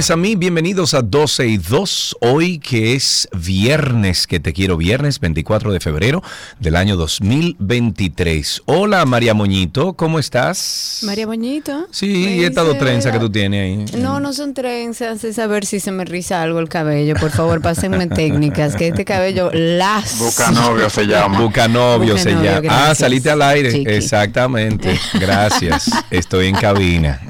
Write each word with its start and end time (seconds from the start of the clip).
mes 0.00 0.10
a 0.10 0.16
mí, 0.16 0.34
bienvenidos 0.34 0.94
a 0.94 1.02
12 1.02 1.46
y 1.46 1.58
2. 1.58 2.16
Hoy 2.20 2.58
que 2.58 2.94
es 2.94 3.28
viernes, 3.36 4.26
que 4.26 4.40
te 4.40 4.54
quiero, 4.54 4.78
viernes 4.78 5.20
24 5.20 5.72
de 5.72 5.78
febrero 5.78 6.22
del 6.58 6.76
año 6.76 6.96
2023. 6.96 8.62
Hola, 8.64 9.04
María 9.04 9.34
Moñito, 9.34 9.92
¿cómo 9.92 10.18
estás? 10.18 11.00
María 11.02 11.26
Moñito. 11.26 11.86
Sí, 11.90 12.06
Me 12.06 12.36
y 12.36 12.44
esta 12.44 12.62
dos 12.62 12.72
dice, 12.72 12.86
trenzas 12.86 13.12
que 13.12 13.18
tú 13.18 13.30
tienes 13.30 13.92
ahí. 13.92 14.00
No, 14.00 14.20
no 14.20 14.32
son 14.32 14.54
trenzas, 14.54 15.22
es 15.22 15.38
a 15.38 15.46
ver 15.46 15.66
si 15.66 15.80
se 15.80 15.92
me 15.92 16.06
riza 16.06 16.40
algo 16.40 16.60
el 16.60 16.70
cabello. 16.70 17.14
Por 17.16 17.30
favor, 17.30 17.60
pásenme 17.60 18.06
técnicas, 18.08 18.76
que 18.76 18.88
este 18.88 19.04
cabello 19.04 19.50
las. 19.52 20.18
Busca 20.18 20.50
novio 20.50 20.88
se 20.88 21.04
llama. 21.04 21.38
Busca 21.42 21.68
novio 21.68 22.14
Busca 22.14 22.30
se 22.30 22.42
llama. 22.42 22.68
Ah, 22.70 22.94
saliste 22.94 23.28
al 23.28 23.42
aire. 23.42 23.70
Chiqui. 23.70 23.90
Exactamente. 23.90 24.98
Gracias. 25.20 25.90
Estoy 26.10 26.46
en 26.46 26.54
cabina. 26.54 27.20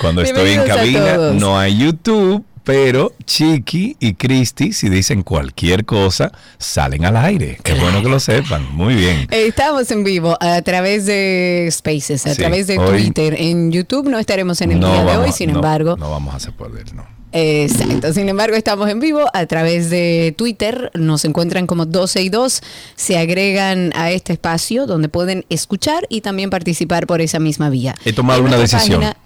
Cuando 0.00 0.22
estoy 0.22 0.50
en 0.50 0.64
cabina 0.64 1.16
no 1.32 1.58
hay 1.58 1.76
YouTube, 1.78 2.44
pero 2.64 3.12
Chiqui 3.24 3.96
y 3.98 4.14
Cristi, 4.14 4.72
si 4.72 4.88
dicen 4.90 5.22
cualquier 5.22 5.84
cosa, 5.86 6.30
salen 6.58 7.04
al 7.06 7.16
aire. 7.16 7.58
Qué 7.62 7.72
bueno 7.74 8.02
que 8.02 8.08
lo 8.08 8.20
sepan. 8.20 8.66
Muy 8.74 8.94
bien. 8.94 9.26
Estamos 9.30 9.90
en 9.90 10.04
vivo 10.04 10.36
a 10.40 10.60
través 10.62 11.06
de 11.06 11.68
Spaces, 11.72 12.26
a 12.26 12.34
Sí, 12.34 12.40
través 12.40 12.66
de 12.66 12.78
hoy- 12.78 13.04
Twitter. 13.04 13.34
En 13.38 13.72
YouTube 13.72 14.08
no 14.08 14.18
estaremos 14.18 14.60
en 14.60 14.72
el 14.72 14.80
No 14.80 14.92
día 14.92 15.04
de 15.04 15.16
hoy, 15.16 15.32
sin 15.32 15.50
no, 15.50 15.56
embargo. 15.56 15.96
No 15.96 16.10
vamos 16.10 16.34
a 16.34 16.36
hacer 16.36 16.52
poder, 16.52 16.94
no. 16.94 17.06
Exacto, 17.30 18.12
sin 18.14 18.28
embargo 18.30 18.56
estamos 18.56 18.88
en 18.88 19.00
vivo 19.00 19.26
a 19.34 19.44
través 19.44 19.90
de 19.90 20.34
Twitter, 20.36 20.90
nos 20.94 21.26
encuentran 21.26 21.66
como 21.66 21.84
12 21.84 22.22
y 22.22 22.30
2, 22.30 22.62
se 22.96 23.18
agregan 23.18 23.92
a 23.94 24.10
este 24.10 24.32
espacio 24.32 24.86
donde 24.86 25.10
pueden 25.10 25.44
escuchar 25.50 26.06
y 26.08 26.22
también 26.22 26.48
participar 26.48 27.06
por 27.06 27.20
esa 27.20 27.38
misma 27.38 27.68
vía. 27.68 27.94
He 28.06 28.14
tomado 28.14 28.40
En 28.40 28.46
una 28.46 28.56
decisión. 28.56 29.00
página- 29.02 29.16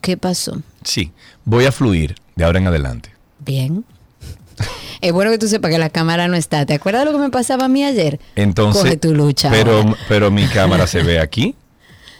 ¿Qué 0.00 0.16
pasó? 0.16 0.60
Sí, 0.84 1.12
voy 1.44 1.66
a 1.66 1.72
fluir 1.72 2.14
de 2.36 2.44
ahora 2.44 2.58
en 2.58 2.66
adelante. 2.66 3.10
Bien. 3.40 3.84
Es 5.00 5.12
bueno 5.12 5.30
que 5.30 5.38
tú 5.38 5.48
sepas 5.48 5.70
que 5.70 5.78
la 5.78 5.88
cámara 5.88 6.28
no 6.28 6.36
está. 6.36 6.66
¿Te 6.66 6.74
acuerdas 6.74 7.06
lo 7.06 7.12
que 7.12 7.18
me 7.18 7.30
pasaba 7.30 7.64
a 7.64 7.68
mí 7.68 7.82
ayer? 7.84 8.20
Entonces, 8.36 8.82
Coge 8.82 8.96
tu 8.98 9.14
lucha. 9.14 9.48
pero, 9.50 9.78
ahora. 9.78 9.96
pero 10.08 10.30
mi 10.30 10.44
cámara 10.48 10.86
se 10.86 11.02
ve 11.02 11.18
aquí. 11.20 11.54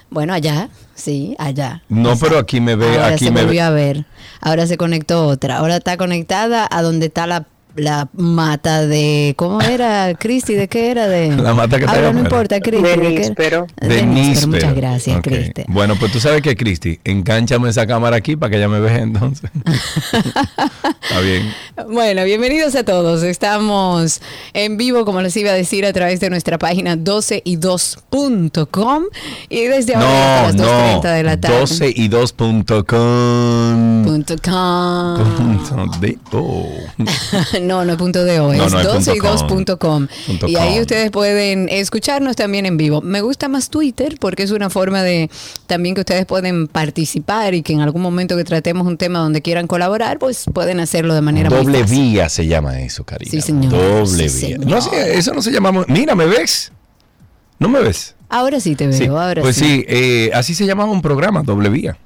Bueno, 0.09 0.33
allá, 0.33 0.71
sí, 0.95 1.37
allá. 1.39 1.83
No, 1.91 2.17
pero 2.17 2.39
aquí 2.39 2.59
me 2.63 2.77
ve, 2.77 2.87
Ahora 2.89 3.09
aquí 3.09 3.27
se 3.27 3.31
me 3.31 3.43
volvió 3.43 3.61
ve. 3.61 3.67
a 3.67 3.71
ver. 3.71 4.07
Ahora 4.41 4.67
se 4.67 4.79
conectó 4.79 5.27
otra. 5.27 5.59
Ahora 5.59 5.77
está 5.77 5.99
conectada 5.99 6.67
a 6.71 6.81
donde 6.81 7.07
está 7.07 7.27
la, 7.27 7.47
la 7.77 8.09
mata 8.15 8.87
de. 8.87 9.35
¿Cómo 9.37 9.61
era, 9.61 10.15
Cristi? 10.19 10.55
¿De 10.55 10.69
qué 10.69 10.91
era? 10.91 11.07
De, 11.09 11.37
La 11.37 11.55
mata 11.55 11.77
que 11.79 11.85
está 11.85 11.97
Ahora 11.97 12.13
no 12.13 12.21
importa, 12.21 12.61
Cristi. 12.61 12.83
De 12.83 12.97
¿de 12.97 13.09
níspero. 13.21 13.67
De 13.81 13.89
De 13.89 14.03
níspero, 14.03 14.31
níspero. 14.31 14.49
Muchas 14.53 14.75
gracias, 14.75 15.17
Ok. 15.19 15.23
Cristi. 15.25 15.63
Bueno, 15.69 15.95
pues 15.97 16.11
tú 16.13 16.21
sabes 16.21 16.43
que, 16.43 16.57
Cristi, 16.57 16.99
encánchame 17.05 17.69
esa 17.71 17.87
cámara 17.87 18.17
aquí 18.17 18.37
para 18.37 18.51
que 18.51 18.57
ella 18.57 18.69
me 18.69 18.81
vea 18.81 18.99
entonces. 18.99 19.51
Está 21.03 21.21
bien. 21.21 21.53
Bueno, 21.91 22.25
bienvenidos 22.25 22.75
a 22.75 22.85
todos. 22.85 23.23
Estamos 23.23 24.21
en 24.53 24.77
vivo, 24.77 25.05
como 25.05 25.21
les 25.23 25.37
iba 25.37 25.51
a 25.51 25.55
decir, 25.55 25.87
a 25.87 25.93
través 25.93 26.21
de 26.21 26.31
nuestra 26.31 26.59
página 26.59 26.97
12y2.com 26.97 29.05
y 29.49 29.63
desde 29.65 29.95
ahora 29.95 30.49
hasta 30.49 30.53
No, 30.53 30.65
las 30.65 30.95
no. 30.95 31.01
2.30 31.03 31.15
de 31.15 31.23
la 31.23 31.41
tarde. 31.41 31.59
12 31.61 31.93
y 31.97 32.09
2.com. 32.09 34.05
Punto 34.05 34.35
com. 34.43 35.37
Punto 35.37 35.99
de- 36.01 36.19
oh. 36.33 36.69
no, 37.61 37.85
no 37.85 37.93
es 37.93 37.99
punto 37.99 38.25
de 38.25 38.41
hoy, 38.41 38.57
No, 38.57 38.67
es 38.67 38.73
no 38.73 38.83
12 38.83 39.15
y 39.17 39.21
punto 39.21 39.77
2.com. 39.79 40.07
Punto 40.27 40.49
Y 40.49 40.57
ahí 40.57 40.75
com. 40.75 40.81
ustedes 40.83 41.11
pueden 41.11 41.69
escucharnos 41.69 42.37
también 42.37 42.67
en 42.67 42.77
vivo. 42.77 43.01
Me 43.01 43.21
gusta 43.21 43.49
más 43.49 43.71
Twitter 43.71 44.17
porque 44.21 44.43
es 44.43 44.51
una 44.51 44.71
forma 44.71 45.03
de 45.03 45.31
también 45.67 45.95
que 45.95 46.01
ustedes 46.03 46.27
pueden 46.27 46.69
participar 46.69 47.55
y 47.55 47.63
que 47.63 47.73
en 47.73 47.81
algún 47.81 48.03
momento 48.03 48.37
que 48.37 48.45
tratemos 48.45 48.87
un 48.87 48.97
tema 48.97 49.19
donde 49.21 49.43
quieran 49.43 49.67
colaborar, 49.67 50.19
pues 50.19 50.45
pueden 50.53 50.81
hacerlo 50.81 51.15
de 51.15 51.21
manera 51.21 51.51
muy 51.51 51.59
Doble 51.61 51.81
fácil. 51.83 52.01
vía 52.01 52.29
se 52.29 52.47
llama 52.47 52.81
eso, 52.81 53.05
Karina. 53.05 53.31
Sí, 53.31 53.41
señor. 53.41 53.73
Doble 53.73 54.29
Sí, 54.29 54.47
vía. 54.47 54.57
señor. 54.57 54.67
No, 54.67 54.81
sí, 54.81 54.91
eso 54.95 55.33
no 55.35 55.43
se 55.43 55.51
llama. 55.53 55.85
Mira, 55.89 56.15
¿me 56.15 56.27
ves? 56.27 56.73
¿No 57.59 57.69
me 57.69 57.81
ves? 57.81 58.15
Ahora 58.29 58.61
sí 58.61 58.77
te 58.77 58.87
veo, 58.87 58.97
Sí. 58.97 59.07
ahora 59.07 59.43
pues 59.43 59.57
sí. 59.57 59.65
sí, 59.65 59.85
eh, 59.89 60.31
así 60.35 60.55
se 60.55 60.65
llamaba 60.67 60.91
un 60.93 61.03
programa, 61.03 61.43
Doble 61.43 61.69
Vía. 61.69 61.97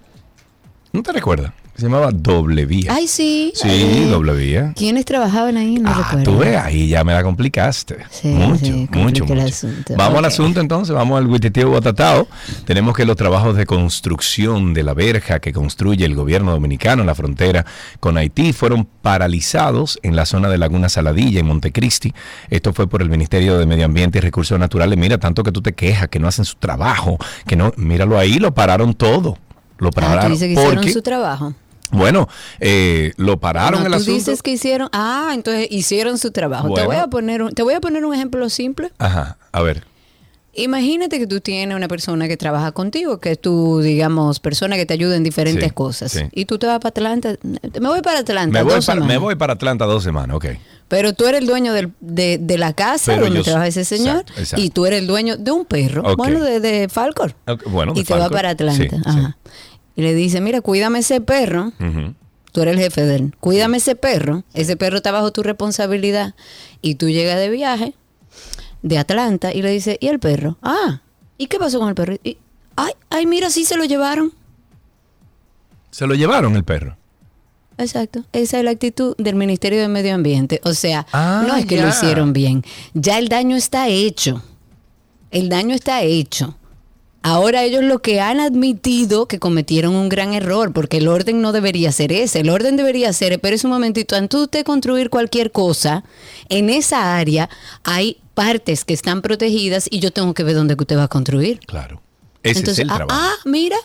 ¿No 0.92 1.03
te 1.03 1.12
recuerdas? 1.12 1.53
Se 1.77 1.83
llamaba 1.83 2.12
Doble 2.12 2.67
Vía. 2.67 2.93
Ay, 2.95 3.09
sí. 3.09 3.53
sí, 3.57 3.69
eh, 3.69 4.07
Doble 4.09 4.33
Vía. 4.35 4.73
¿Quiénes 4.77 5.05
trabajaban 5.05 5.57
ahí? 5.57 5.75
No 5.75 5.91
ah, 5.91 5.95
recuerdo. 6.05 6.25
tú 6.33 6.39
ves, 6.39 6.57
ahí 6.57 6.87
ya 6.87 7.03
me 7.03 7.12
la 7.12 7.25
complicaste. 7.25 7.97
Sí, 8.11 8.29
mucho, 8.29 8.65
sí, 8.65 8.89
mucho, 8.93 9.25
asunto. 9.25 9.95
Vamos 9.97 10.19
al 10.19 10.25
asunto 10.27 10.61
entonces, 10.61 10.95
vamos 10.95 11.19
al 11.19 11.27
Huititio 11.27 11.69
Guatatao. 11.71 12.29
Tenemos 12.65 12.97
que 12.97 13.05
los 13.05 13.17
trabajos 13.17 13.57
de 13.57 13.67
construcción 13.67 14.73
de 14.73 14.84
la 14.84 14.95
verja 14.95 15.41
que 15.41 15.53
construye 15.53 16.05
el 16.05 16.15
gobierno 16.15 16.53
dominicano 16.53 17.03
en 17.03 17.09
la 17.09 17.15
frontera 17.17 17.67
con 17.99 18.19
Haití 18.19 18.53
fueron 18.53 18.87
paralizados 19.03 19.99
en 20.05 20.15
la 20.15 20.27
zona 20.27 20.49
de 20.49 20.59
Laguna 20.59 20.89
Saladilla, 20.89 21.41
en 21.41 21.47
Montecristi. 21.47 22.15
Esto 22.51 22.73
fue 22.73 22.87
por 22.87 23.03
el 23.03 23.11
Ministerio 23.11 23.59
de 23.59 23.67
Medio 23.67 23.87
Ambiente 23.87 24.19
y 24.19 24.21
Recursos 24.21 24.57
Naturales. 24.61 24.97
Mira, 24.97 25.19
tanto 25.19 25.43
que 25.43 25.51
tú 25.51 25.61
te 25.61 25.73
quejas, 25.73 26.09
que 26.09 26.21
no 26.21 26.29
hacen 26.29 26.45
su 26.45 26.55
trabajo, 26.55 27.19
que 27.49 27.57
no, 27.57 27.73
míralo 27.77 28.17
ahí, 28.17 28.39
lo 28.39 28.55
pararon 28.55 28.95
todo. 28.95 29.39
Lo 29.79 29.89
Ah, 29.89 29.91
tú 29.91 30.01
pararon. 30.01 30.31
dices 30.33 30.47
que 30.47 30.53
hicieron 30.53 30.75
porque- 30.77 30.93
su 30.93 31.03
trabajo. 31.03 31.53
Bueno, 31.94 32.28
eh, 32.60 33.12
lo 33.16 33.38
pararon 33.38 33.81
No, 33.81 33.87
el 33.87 33.93
tú 33.93 33.97
asunto. 33.97 34.12
dices 34.15 34.43
que 34.43 34.50
hicieron, 34.53 34.88
ah, 34.93 35.31
entonces 35.34 35.69
hicieron 35.71 36.19
su 36.19 36.31
trabajo. 36.31 36.72
Te 36.75 36.84
voy 36.84 36.97
a 36.97 37.06
poner 37.09 37.43
un, 37.43 37.53
te 37.53 37.62
voy 37.62 37.75
a 37.75 37.81
poner 37.81 38.05
un 38.05 38.15
ejemplo 38.15 38.49
simple. 38.50 38.93
Ajá, 38.99 39.38
a 39.53 39.62
ver. 39.62 39.84
Imagínate 40.56 41.19
que 41.19 41.27
tú 41.27 41.41
tienes 41.41 41.77
una 41.77 41.88
persona 41.88 42.28
que 42.28 42.37
trabaja 42.37 42.71
contigo, 42.71 43.19
que 43.19 43.33
es 43.33 43.41
tu, 43.41 43.81
digamos, 43.81 44.38
persona 44.38 44.77
que 44.77 44.87
te 44.87 44.94
ayuda 44.94 45.16
en 45.16 45.25
diferentes 45.25 45.65
Sí, 45.65 45.71
cosas. 45.75 46.12
sí. 46.12 46.21
Y 46.31 46.44
tú 46.44 46.59
te 46.60 46.69
vas 46.69 46.78
para 46.78 46.91
Atlanta. 46.91 47.34
Me 47.43 47.88
voy 47.88 48.03
para 48.03 48.21
Atlanta. 48.21 48.56
Me 48.56 48.62
voy, 48.62 48.75
dos 48.75 48.87
para, 48.87 49.00
me 49.00 49.06
semanas. 49.06 49.21
voy 49.22 49.34
para 49.34 49.54
Atlanta 49.54 49.84
dos 49.87 50.04
semanas, 50.04 50.37
ok. 50.37 50.47
Pero 50.87 51.12
tú 51.12 51.27
eres 51.27 51.41
el 51.41 51.49
dueño 51.49 51.72
del- 51.72 51.93
de, 52.00 52.38
de 52.38 52.56
la 52.56 52.72
casa 52.72 53.15
Pero 53.15 53.25
donde 53.25 53.38
yo- 53.41 53.44
trabaja 53.44 53.66
ese 53.66 53.84
señor. 53.84 54.19
exacto, 54.21 54.41
exacto. 54.41 54.65
Y 54.65 54.71
tú 54.71 54.87
eres 54.87 55.00
el 55.00 55.09
dueño 55.09 55.37
de 55.37 55.50
un 55.50 55.65
perro. 55.65 56.15
Bueno, 56.16 56.44
de, 56.44 56.60
de 56.60 56.88
Falcor. 56.88 57.34
Ok, 57.49 57.65
bueno, 57.71 57.93
de 57.93 58.00
y 58.00 58.04
te 58.04 58.12
va 58.15 58.21
Falcor. 58.21 58.37
para 58.37 58.50
Atlanta. 58.50 58.97
Sí, 58.97 59.03
Ajá. 59.04 59.37
Y 59.97 60.03
le 60.03 60.15
dice, 60.15 60.41
mira, 60.41 60.60
cuídame 60.60 61.00
ese 61.00 61.21
perro. 61.21 61.72
Tú 62.53 62.60
eres 62.62 62.75
el 62.75 62.81
jefe 62.81 63.03
de 63.03 63.16
él. 63.16 63.34
Cuídame 63.41 63.78
ese 63.78 63.97
perro. 63.97 64.45
Ese 64.54 64.77
perro 64.77 64.97
está 64.98 65.10
bajo 65.13 65.33
tu 65.33 65.42
responsabilidad. 65.42 66.34
Y 66.83 66.97
tú 66.97 67.09
llegas 67.09 67.39
de 67.39 67.48
viaje 67.51 67.95
de 68.83 68.98
Atlanta 68.98 69.53
y 69.53 69.63
le 69.63 69.71
dices, 69.71 69.97
¿y 70.01 70.09
el 70.09 70.19
perro? 70.21 70.57
Ah, 70.63 71.01
¿y 71.39 71.47
qué 71.47 71.59
pasó 71.59 71.78
con 71.80 71.89
el 71.89 71.95
perro? 71.95 72.15
Y, 72.22 72.39
ay, 72.77 72.92
ay, 73.10 73.27
mira, 73.27 73.51
sí 73.51 73.65
se 73.65 73.77
lo 73.77 73.84
llevaron. 73.84 74.33
Se 75.91 76.07
lo 76.07 76.15
llevaron 76.15 76.57
el 76.57 76.65
perro. 76.65 76.97
Exacto. 77.78 78.24
Esa 78.33 78.59
es 78.59 78.65
la 78.65 78.71
actitud 78.71 79.16
del 79.19 79.34
Ministerio 79.34 79.80
de 79.80 79.89
Medio 79.89 80.15
Ambiente. 80.15 80.60
O 80.65 80.74
sea, 80.74 81.07
Ah, 81.13 81.45
no 81.47 81.57
es 81.57 81.66
que 81.66 81.77
ya. 81.77 81.83
lo 81.83 81.89
hicieron 81.89 82.33
bien. 82.33 82.63
Ya 82.95 83.19
el 83.19 83.28
daño 83.28 83.57
está 83.57 83.89
hecho. 83.89 84.42
El 85.33 85.48
daño 85.48 85.74
está 85.74 86.03
hecho. 86.03 86.57
Ahora 87.26 87.62
ellos 87.65 87.82
lo 87.82 88.03
que 88.03 88.21
han 88.21 88.38
admitido 88.38 89.26
que 89.28 89.38
cometieron 89.38 89.94
un 89.94 90.10
gran 90.10 90.34
error, 90.34 90.74
porque 90.74 90.98
el 90.98 91.09
orden 91.09 91.41
no 91.41 91.53
debería 91.53 91.91
ser 91.91 92.12
ese. 92.12 92.41
El 92.41 92.50
orden 92.50 92.76
debería 92.76 93.10
ser, 93.15 93.32
espérese 93.32 93.66
un 93.66 93.72
momentito, 93.72 94.15
antes 94.15 94.38
de 94.38 94.44
usted 94.44 94.62
construir 94.62 95.09
cualquier 95.09 95.50
cosa, 95.50 96.04
en 96.50 96.68
esa 96.68 97.16
área 97.16 97.48
hay 97.82 98.18
partes 98.34 98.84
que 98.84 98.92
están 98.92 99.22
protegidas 99.22 99.88
y 99.91 100.00
yo 100.00 100.10
tengo 100.10 100.34
que 100.34 100.42
ver 100.44 100.54
dónde 100.54 100.76
usted 100.78 100.98
va 100.98 101.04
a 101.04 101.09
construir. 101.09 101.60
Claro. 101.60 102.03
Ese 102.42 102.59
Entonces, 102.59 102.80
es 102.80 102.84
el 102.84 102.91
ah, 102.91 102.97
trabajo. 102.97 103.18
ah, 103.18 103.34
mira, 103.47 103.78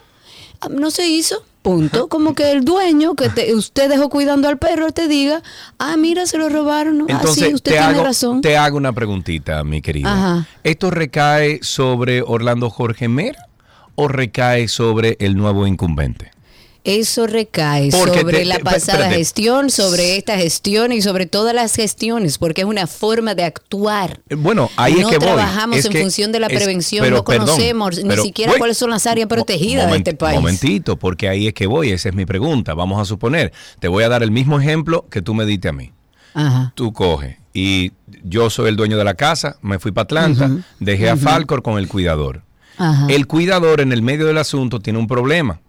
no 0.70 0.92
se 0.92 1.08
hizo. 1.08 1.44
Punto. 1.62 2.08
Como 2.08 2.36
que 2.36 2.52
el 2.52 2.64
dueño 2.64 3.16
que 3.16 3.28
te- 3.30 3.54
usted 3.54 3.90
dejó 3.90 4.10
cuidando 4.10 4.48
al 4.48 4.58
perro 4.58 4.92
te 4.92 5.10
diga, 5.10 5.44
ah, 5.78 5.98
mira, 5.98 6.26
se 6.26 6.38
lo 6.38 6.48
robaron. 6.48 6.98
¿no? 7.00 7.06
ah, 7.10 7.14
Entonces, 7.14 7.48
sí, 7.50 7.54
usted 7.54 7.72
te, 7.74 7.78
tiene 7.78 7.94
hago, 7.96 8.04
razón. 8.06 8.42
te 8.42 8.56
hago 8.58 8.78
una 8.78 8.94
preguntita, 8.94 9.64
mi 9.66 9.82
querida. 9.82 10.12
Ajá. 10.14 10.48
¿Esto 10.64 10.90
recae 10.90 11.60
sobre 11.62 12.22
Orlando 12.22 12.70
Jorge 12.70 13.10
Mera 13.10 13.46
o 13.96 14.08
recae 14.08 14.70
sobre 14.70 15.18
el 15.20 15.36
nuevo 15.36 15.68
incumbente? 15.68 16.32
Eso 16.90 17.28
recae 17.28 17.90
Porque 17.92 18.20
sobre 18.22 18.38
te- 18.40 18.46
la 18.46 18.60
pasada 18.60 18.78
espérate. 19.00 19.16
gestión, 19.16 19.70
sobre 19.70 20.18
esta 20.18 20.38
gestión 20.38 20.92
y 20.92 21.02
sobre 21.02 21.26
todas 21.28 21.54
las 21.54 21.76
gestiones, 21.76 22.38
porque 22.38 22.62
es 22.62 22.68
una 22.68 22.88
forma 22.88 23.36
de 23.36 23.44
actuar. 23.44 24.22
Eh, 24.30 24.36
Bueno, 24.36 24.70
ahí 24.76 24.94
no 24.94 25.00
es 25.02 25.06
que 25.08 25.18
voy. 25.18 25.26
trabajamos 25.28 25.78
Es 25.80 25.86
en 25.86 25.92
que- 25.92 26.02
función 26.02 26.32
de 26.32 26.40
la 26.40 26.48
es- 26.48 26.54
prevención, 26.58 27.04
pero, 27.04 27.18
no 27.18 27.24
perdón, 27.24 27.48
conocemos 27.48 28.04
ni 28.04 28.18
siquiera 28.18 28.52
voy. 28.54 28.60
cuáles 28.60 28.78
son 28.78 28.90
las 28.90 29.06
áreas 29.08 29.28
protegidas 29.28 29.90
de 29.92 29.98
este 29.98 30.14
país. 30.16 30.40
Momentito, 30.40 30.98
porque 30.98 31.30
ahí 31.30 31.48
es 31.48 31.54
que 31.54 31.68
voy, 31.68 31.92
esa 31.92 32.10
es 32.10 32.16
mi 32.16 32.26
pregunta. 32.26 32.74
Vamos 32.74 33.00
a 33.00 33.06
suponer, 33.06 33.52
te 33.80 33.88
voy 33.88 34.04
a 34.04 34.10
dar 34.10 34.24
el 34.24 34.32
mismo 34.32 34.60
ejemplo 34.60 35.06
que 35.12 35.22
tú 35.22 35.34
me 35.34 35.46
diste 35.46 35.70
a 35.70 35.74
mí. 35.74 35.92
Ajá. 36.34 36.72
Tú 36.76 36.94
coges 36.94 37.38
Y 37.52 37.92
yo 38.24 38.50
soy 38.52 38.70
el 38.70 38.76
dueño 38.76 38.96
de 38.98 39.04
la 39.04 39.16
casa, 39.16 39.58
me 39.62 39.80
fui 39.80 39.92
para 39.92 40.04
Atlanta, 40.04 40.52
dejé 40.80 41.10
a 41.10 41.18
Falcor 41.18 41.64
con 41.64 41.80
el 41.80 41.88
cuidador. 41.88 42.44
Ajá. 42.78 43.08
El 43.10 43.26
cuidador 43.26 43.82
en 43.82 43.92
el 43.92 44.02
medio 44.04 44.28
del 44.28 44.38
asunto 44.38 44.80
tiene 44.80 45.00
un 45.00 45.08
problema 45.08 45.60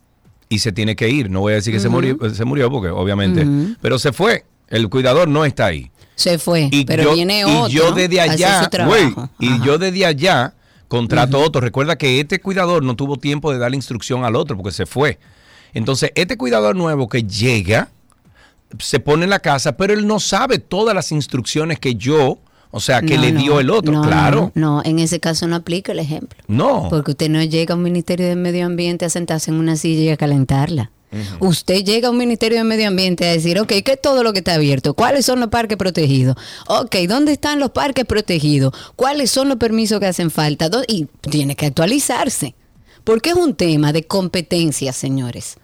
y 0.51 0.59
se 0.59 0.73
tiene 0.73 0.95
que 0.97 1.09
ir. 1.09 1.31
No 1.31 1.41
voy 1.41 1.53
a 1.55 1.57
decir 1.57 1.73
que 1.73 1.81
se, 1.81 1.89
murió, 1.89 2.19
se 2.35 2.45
murió 2.45 2.71
porque 2.71 2.89
obviamente, 2.89 3.47
pero 3.81 3.99
se 3.99 4.13
fue. 4.13 4.45
El 4.69 4.91
cuidador 4.91 5.29
no 5.29 5.47
está 5.47 5.67
ahí. 5.67 5.91
Se 6.17 6.39
fue, 6.39 6.69
Y 6.71 6.85
pero 6.85 7.05
yo, 7.05 7.15
viene 7.15 7.41
y 7.41 7.45
otro. 7.45 7.69
yo 7.69 7.93
desde 7.93 8.21
allá, 8.21 8.69
güey, 8.85 9.15
y 9.39 9.59
yo 9.63 9.79
desde 9.79 10.05
allá 10.05 10.53
contrato 10.87 11.41
otro. 11.41 11.63
Recuerda 11.63 11.97
que 11.97 12.21
este 12.21 12.41
cuidador 12.41 12.83
no 12.83 12.95
tuvo 12.95 13.17
tiempo 13.17 13.51
de 13.53 13.59
darle 13.59 13.77
instrucción 13.77 14.25
al 14.25 14.37
otro 14.37 14.57
porque 14.57 14.73
se 14.73 14.85
fue. 14.85 15.19
Entonces, 15.73 16.11
este 16.17 16.37
cuidador 16.37 16.77
nuevo 16.77 17.09
que 17.09 17.23
llega, 17.23 17.89
se 18.81 19.01
pone 19.01 19.25
en 19.25 19.31
la 19.31 19.39
casa, 19.39 19.77
pero 19.77 19.95
él 19.95 20.07
no 20.07 20.19
sabe 20.21 20.59
todas 20.59 20.95
las 20.95 21.13
instrucciones 21.13 21.79
que 21.79 21.95
yo, 21.95 22.39
o 22.71 22.81
sea, 22.81 23.01
que 23.03 23.17
No, 23.17 23.23
le 23.23 23.33
no, 23.33 23.41
dio 23.41 23.61
el 23.61 23.71
otro. 23.71 23.93
no, 23.93 24.03
claro. 24.03 24.53
No, 24.55 24.81
en 24.85 24.99
ese 24.99 25.19
caso 25.21 25.47
no 25.49 25.57
aplica 25.57 25.93
el 25.93 25.99
ejemplo. 25.99 26.39
No. 26.49 26.87
Porque 26.91 27.13
usted 27.13 27.29
no 27.29 27.43
llega 27.43 27.75
a 27.75 27.77
un 27.77 27.83
Ministerio 27.83 28.27
de 28.27 28.37
Medio 28.37 28.67
Ambiente 28.67 29.05
a 29.05 29.11
sentarse 29.11 29.51
en 29.51 29.57
una 29.59 29.77
silla 29.77 30.03
y 30.03 30.09
a 30.11 30.17
calentarla. 30.17 30.91
Usted 31.41 31.83
llega 31.85 32.07
a 32.07 32.11
un 32.13 32.19
Ministerio 32.19 32.59
de 32.59 32.63
Medio 32.65 32.87
Ambiente 32.87 33.27
a 33.29 33.33
decir, 33.33 33.59
ok, 33.59 33.67
¿qué 33.85 33.93
es 33.95 34.01
todo 34.01 34.23
lo 34.23 34.33
que 34.33 34.39
está 34.39 34.55
abierto? 34.55 34.95
¿Cuáles 34.95 35.27
son 35.27 35.41
los 35.41 35.49
parques 35.49 35.77
protegidos? 35.77 36.37
Ok, 36.69 36.95
¿dónde 37.09 37.33
están 37.33 37.59
los 37.59 37.71
parques 37.71 38.05
protegidos? 38.05 38.73
¿Cuáles 38.95 39.29
son 39.33 39.49
los 39.49 39.57
permisos 39.57 39.99
que 39.99 40.07
hacen 40.07 40.31
falta? 40.31 40.69
¿Dó- 40.69 40.85
Y 40.87 41.07
tiene 41.29 41.57
que 41.57 41.67
actualizarse. 41.67 42.55
Porque 43.03 43.31
es 43.31 43.37
un 43.37 43.55
tema 43.55 43.93
de 43.93 44.05
competencia, 44.05 44.93
señores. 44.93 45.57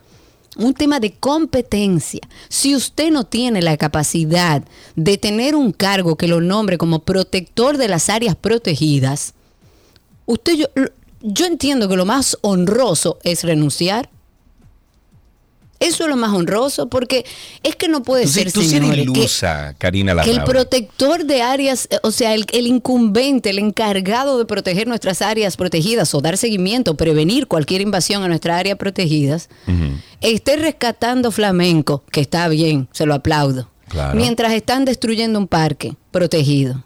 Un 0.57 0.75
tema 0.75 1.01
de 1.01 1.15
competencia. 1.15 2.21
Si 2.49 2.75
usted 2.75 3.11
no 3.11 3.25
tiene 3.25 3.63
la 3.63 3.77
capacidad 3.77 4.63
de 4.95 5.19
tener 5.19 5.55
un 5.55 5.73
cargo 5.73 6.17
que 6.17 6.29
lo 6.29 6.41
nombre 6.41 6.79
como 6.79 7.01
protector 7.01 7.77
de 7.77 7.89
las 7.89 8.09
áreas 8.09 8.37
protegidas, 8.37 9.35
usted 10.25 10.55
yo, 10.55 10.67
yo 11.21 11.47
entiendo 11.47 11.89
que 11.89 11.97
lo 11.97 12.07
más 12.07 12.39
honroso 12.41 13.19
es 13.23 13.45
renunciar. 13.45 14.11
Eso 15.79 16.05
es 16.05 16.09
lo 16.11 16.17
más 16.17 16.33
honroso 16.33 16.89
porque 16.89 17.25
es 17.63 17.77
que 17.77 17.89
no 17.89 18.03
puede 18.03 18.25
Tú, 18.25 18.31
ser 18.31 18.51
tú 18.53 18.63
señores, 18.63 18.97
que- 18.97 19.03
ilusa, 19.03 19.75
Karina 19.79 20.21
que 20.23 20.31
el 20.31 20.43
protector 20.45 21.25
de 21.25 21.43
áreas, 21.43 21.87
eh, 21.91 21.99
o 22.03 22.11
sea, 22.11 22.35
el, 22.35 22.47
el 22.53 22.67
incumbente, 22.67 23.51
el 23.51 23.59
encargado 23.59 24.39
de 24.39 24.47
proteger 24.47 24.87
nuestras 24.89 25.21
áreas 25.23 25.57
protegidas 25.57 26.15
o 26.15 26.21
dar 26.21 26.37
seguimiento, 26.39 26.97
prevenir 26.97 27.47
cualquier 27.47 27.83
invasión 27.83 28.23
a 28.23 28.29
nuestras 28.29 28.59
áreas 28.59 28.79
protegidas, 28.79 29.49
esté 30.21 30.57
rescatando 30.57 31.31
flamenco, 31.31 32.03
que 32.11 32.21
está 32.23 32.49
bien, 32.49 32.89
se 32.93 33.05
lo 33.07 33.15
aplaudo, 33.15 33.69
Claro. 33.89 34.17
mientras 34.19 34.53
están 34.53 34.85
destruyendo 34.85 35.39
un 35.39 35.47
parque 35.47 35.95
protegido. 36.11 36.85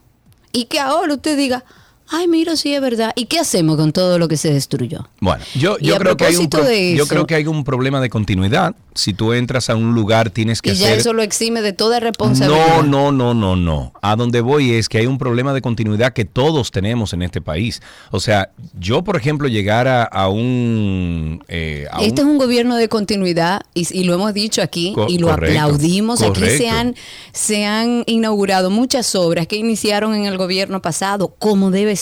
Y 0.53 0.65
que 0.65 0.81
ahora 0.81 1.15
usted 1.15 1.37
diga, 1.39 1.65
ay, 2.11 2.29
mira, 2.29 2.57
sí 2.57 2.75
es 2.75 2.81
verdad. 2.81 3.13
¿Y 3.17 3.27
qué 3.27 3.39
hacemos 3.39 3.77
con 3.77 3.93
todo 3.93 4.19
lo 4.19 4.29
que 4.29 4.37
se 4.37 4.53
destruyó? 4.53 5.09
Bueno, 5.21 5.43
yo, 5.55 5.79
yo 5.79 5.97
creo 5.97 6.17
que 6.17 6.27
hay 6.27 6.37
un 6.37 6.49
pro- 6.49 6.71
yo 6.71 7.07
creo 7.07 7.27
que 7.27 7.35
hay 7.35 7.47
un 7.47 7.65
problema 7.65 8.01
de 8.01 8.11
continuidad. 8.11 8.75
Si 8.95 9.15
tú 9.15 9.33
entras 9.33 9.71
a 9.71 9.77
un 9.77 9.95
lugar 9.95 10.31
tienes 10.31 10.61
que 10.61 10.73
Y 10.73 10.75
ya 10.75 10.87
hacer 10.89 10.99
eso 10.99 11.13
lo 11.13 11.23
exime 11.23 11.63
de 11.63 11.73
toda 11.73 12.01
No, 12.01 12.05
responsabilidad. 12.07 12.83
no, 12.83 13.13
no, 13.13 13.35
no, 13.35 13.55
no. 13.57 13.93
A 14.03 14.17
donde 14.17 14.41
voy 14.41 14.73
es 14.73 14.89
que 14.89 14.99
hay 14.99 15.07
un 15.07 15.17
problema 15.17 15.55
de 15.55 15.63
continuidad 15.63 16.13
que 16.13 16.25
todos 16.25 16.71
tenemos 16.73 17.13
en 17.13 17.23
este 17.23 17.41
país. 17.41 17.81
O 18.11 18.19
sea, 18.21 18.51
yo, 18.79 19.03
por 19.05 19.17
ejemplo, 19.17 19.47
llegar 19.49 19.87
a, 19.87 20.03
a 20.03 20.29
un... 20.29 21.43
eh, 21.49 21.87
a 21.93 22.03
Este 22.03 22.23
un- 22.23 22.29
es 22.29 22.33
un 22.33 22.39
gobierno 22.39 22.77
de 22.77 22.89
continuidad 22.89 23.63
y, 23.75 23.87
y 23.97 24.05
lo 24.05 24.15
hemos 24.15 24.35
dicho 24.35 24.61
aquí 24.61 24.93
Co- 24.95 25.07
y 25.09 25.19
lo 25.19 25.29
correcto, 25.29 25.61
aplaudimos. 25.61 26.21
Aquí 26.23 26.33
correcto. 26.41 26.59
se 26.59 26.69
han, 26.69 26.95
se 27.33 27.65
han 27.67 28.03
inaugurado 28.07 28.71
muchas 28.71 29.15
obras 29.15 29.47
que 29.47 29.57
iniciaron 29.57 30.15
en 30.15 30.27
el 30.27 30.37
gobierno 30.37 30.83
pasado, 30.83 31.35
como 31.39 31.71
debe 31.71 31.95
ser. 31.97 32.00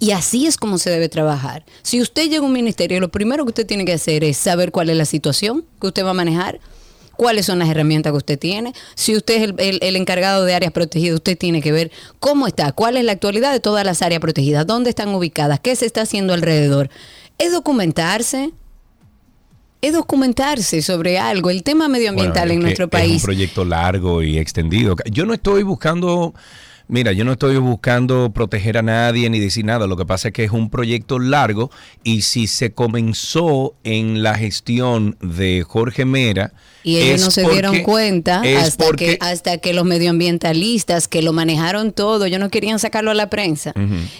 Y 0.00 0.12
así 0.12 0.46
es 0.46 0.56
como 0.56 0.78
se 0.78 0.90
debe 0.90 1.08
trabajar. 1.08 1.64
Si 1.82 2.00
usted 2.00 2.28
llega 2.30 2.42
a 2.42 2.46
un 2.46 2.52
ministerio, 2.52 3.00
lo 3.00 3.08
primero 3.10 3.44
que 3.44 3.48
usted 3.50 3.66
tiene 3.66 3.84
que 3.84 3.94
hacer 3.94 4.22
es 4.22 4.36
saber 4.36 4.70
cuál 4.70 4.90
es 4.90 4.96
la 4.96 5.04
situación 5.04 5.64
que 5.80 5.88
usted 5.88 6.04
va 6.04 6.10
a 6.10 6.14
manejar, 6.14 6.60
cuáles 7.16 7.46
son 7.46 7.58
las 7.58 7.68
herramientas 7.68 8.12
que 8.12 8.16
usted 8.18 8.38
tiene. 8.38 8.72
Si 8.94 9.16
usted 9.16 9.34
es 9.36 9.42
el, 9.42 9.54
el- 9.58 9.78
el 9.82 9.96
encargado 9.96 10.44
de 10.44 10.54
áreas 10.54 10.70
protegidas, 10.72 11.16
usted 11.16 11.36
tiene 11.36 11.60
que 11.60 11.72
ver 11.72 11.90
cómo 12.20 12.46
está, 12.46 12.70
cuál 12.70 12.96
es 12.96 13.04
la 13.04 13.10
actualidad 13.12 13.50
de 13.52 13.58
todas 13.58 13.84
las 13.84 14.00
áreas 14.02 14.20
protegidas, 14.20 14.64
dónde 14.68 14.90
están 14.90 15.08
ubicadas, 15.12 15.58
qué 15.58 15.74
se 15.74 15.84
está 15.86 16.02
haciendo 16.02 16.32
alrededor. 16.32 16.90
Es 17.38 17.50
documentarse, 17.52 18.52
es 19.80 19.92
documentarse 19.92 20.80
sobre 20.82 21.18
algo. 21.18 21.50
El 21.50 21.62
tema 21.64 21.88
medioambiental 21.88 22.48
Bueno, 22.48 22.52
es 22.52 22.56
en 22.56 22.62
nuestro 22.62 22.84
Es 22.86 22.90
país. 22.90 23.14
un 23.16 23.22
proyecto 23.22 23.64
largo 23.64 24.22
y 24.22 24.38
extendido. 24.38 24.94
Yo 25.10 25.24
no 25.26 25.34
estoy 25.34 25.62
buscando, 25.64 26.34
mira, 26.88 27.12
yo 27.12 27.24
no 27.24 27.32
estoy 27.32 27.56
buscando 27.58 28.30
proteger 28.32 28.78
a 28.78 28.82
nadie 28.82 29.30
ni 29.30 29.38
decir 29.38 29.64
nada. 29.64 29.86
Lo 29.86 29.96
que 29.96 30.06
pasa 30.06 30.28
es 30.28 30.34
que 30.34 30.44
es 30.44 30.50
un 30.50 30.70
proyecto 30.70 31.18
largo 31.18 31.70
y 32.02 32.22
si 32.22 32.46
se 32.46 32.72
comenzó 32.72 33.74
en 33.84 34.22
la 34.22 34.34
gestión 34.34 35.16
de 35.20 35.64
Jorge 35.66 36.04
Mera. 36.04 36.52
Y 36.84 36.98
ellos 36.98 37.20
no 37.20 37.30
se 37.30 37.42
porque- 37.42 37.54
dieron 37.56 37.82
cuenta 37.82 38.42
hasta, 38.58 38.84
porque- 38.84 39.06
que, 39.06 39.18
hasta 39.20 39.58
que 39.58 39.72
los 39.74 39.84
medioambientalistas 39.84 41.08
que 41.08 41.22
lo 41.22 41.32
manejaron 41.32 41.92
todo, 41.92 42.24
ellos 42.24 42.40
no 42.40 42.50
querían 42.50 42.78
sacarlo 42.78 43.10
a 43.10 43.14
la 43.14 43.28
prensa, 43.30 43.72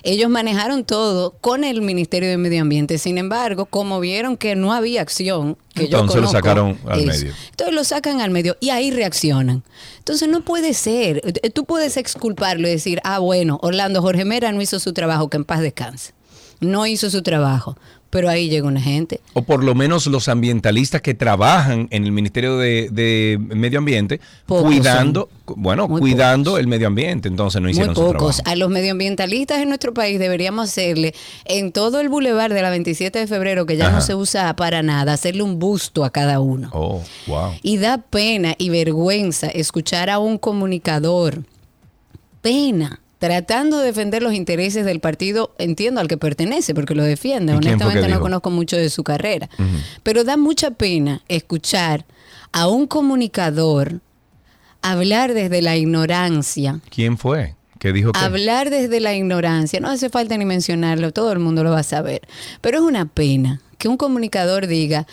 ellos 0.03 0.29
manejaron 0.31 0.85
todo 0.85 1.37
con 1.41 1.65
el 1.65 1.83
Ministerio 1.83 2.29
de 2.29 2.37
Medio 2.37 2.63
Ambiente. 2.63 2.99
Sin 2.99 3.19
embargo, 3.19 3.67
como 3.67 4.01
vieron 4.01 4.37
que 4.37 4.57
no 4.57 4.73
había 4.73 5.03
acción, 5.03 5.57
que 5.75 5.83
yo 5.89 6.01
Entonces 6.01 6.17
lo 6.17 6.23
conozco, 6.23 6.33
sacaron 6.39 6.79
al 6.89 7.07
medio. 7.07 7.33
Entonces 7.51 7.75
lo 7.75 7.85
sacan 7.85 8.21
al 8.21 8.31
medio 8.31 8.57
y 8.61 8.71
ahí 8.71 8.91
reaccionan. 8.91 9.63
Entonces 9.99 10.29
no 10.29 10.41
puede 10.41 10.75
ser. 10.75 11.21
Tú 11.55 11.65
puedes 11.65 11.97
exculparlo 11.97 12.67
y 12.67 12.73
decir, 12.73 13.01
ah, 13.05 13.19
bueno, 13.21 13.59
Orlando 13.63 14.03
Jorge 14.03 14.25
Mera 14.25 14.51
no 14.53 14.61
hizo 14.61 14.81
su 14.81 14.93
trabajo, 14.93 15.29
que 15.31 15.37
en 15.37 15.45
paz 15.45 15.61
descanse. 15.61 16.13
No 16.61 16.87
hizo 16.87 17.09
su 17.11 17.23
trabajo. 17.23 17.77
Pero 18.11 18.31
ahí 18.31 18.49
llega 18.49 18.67
una 18.67 18.81
gente. 18.81 19.21
o 19.35 19.43
por 19.43 19.63
lo 19.63 19.75
menos 19.75 20.07
los 20.07 20.29
ambientalistas 20.29 21.03
que 21.03 21.13
trabajan 21.13 21.89
en 21.91 22.05
el 22.05 22.13
Ministerio 22.13 22.57
de, 22.57 22.89
de 22.91 23.39
Medio 23.39 23.81
Ambiente, 23.81 24.19
Pocos 24.47 24.65
cuidando, 24.65 25.29
bueno, 25.45 25.87
Muy 25.89 26.01
cuidando 26.01 26.57
el 26.57 26.67
medio 26.69 26.87
ambiente, 26.87 27.29
entonces 27.29 27.61
no 27.61 27.67
Muy 27.67 27.73
hicieron 27.73 27.95
su 27.95 28.01
pocos. 28.01 28.37
trabajo. 28.37 28.43
A 28.51 28.57
los 28.57 28.71
medioambientalistas 28.71 29.59
en 29.61 29.69
nuestro 29.69 29.93
país 29.93 30.19
deberíamos 30.19 30.71
hacerle 30.71 31.15
en 31.45 31.71
todo 31.71 32.01
el 32.01 32.09
bulevar 32.09 32.55
de 32.55 32.63
la 32.63 32.71
27 32.71 33.19
de 33.19 33.27
febrero, 33.27 33.67
que 33.67 33.77
ya 33.77 33.89
Ajá. 33.89 33.97
no 33.97 34.01
se 34.01 34.15
usa 34.15 34.57
para 34.57 34.83
nada, 34.83 35.13
hacerle 35.13 35.43
un 35.43 35.59
busto 35.59 36.03
a 36.05 36.11
cada 36.11 36.41
uno. 36.41 36.71
Oh, 36.73 37.03
wow. 37.27 37.53
Y 37.63 37.77
da 37.77 37.99
pena 37.99 38.55
y 38.57 38.71
vergüenza 38.71 39.49
escuchar 39.49 40.09
a 40.09 40.19
un 40.19 40.39
comunicador, 40.39 41.45
pena, 42.41 43.01
tratando 43.19 43.79
de 43.79 43.87
defender 43.87 44.23
los 44.23 44.33
intereses 44.35 44.85
del 44.85 45.01
partido, 45.01 45.55
entiendo 45.59 46.01
al 46.01 46.09
que 46.09 46.17
pertenece, 46.17 46.75
porque 46.75 46.95
lo 46.95 47.03
defiende. 47.03 47.53
¿Y 47.55 47.59
quién 47.59 47.73
fue 47.75 47.79
que 47.79 47.85
Honestamente 47.85 48.09
no 48.15 48.21
conozco 48.21 48.51
mucho 48.51 48.77
de 48.77 48.91
su 48.91 49.03
carrera. 49.05 49.49
Pero 50.03 50.25
da 50.25 50.37
mucha 50.37 50.71
pena 50.73 51.23
escuchar 51.29 52.05
a 52.53 52.69
un 52.69 52.87
comunicador 52.87 54.01
hablar 54.83 55.35
desde 55.35 55.61
la 55.61 55.77
ignorancia 55.77 56.81
¿Quién 56.91 57.19
fue? 57.19 57.55
¿Qué 57.81 57.93
dijo 57.93 58.13
que? 58.13 58.19
Hablar 58.21 58.71
desde 58.71 59.01
la 59.01 59.15
ignorancia, 59.15 59.79
no 59.81 59.89
hace 59.89 60.09
falta 60.11 60.37
ni 60.37 60.45
mencionarlo, 60.45 61.13
todo 61.13 61.31
el 61.33 61.39
mundo 61.39 61.63
lo 61.63 61.71
va 61.71 61.81
a 61.81 61.85
saber. 61.85 62.23
Pero 62.61 62.79
es 62.79 62.83
una 62.85 63.05
pena 63.07 63.61
que 63.79 63.87
un 63.89 63.97
comunicador 63.97 64.67
diga 64.67 65.07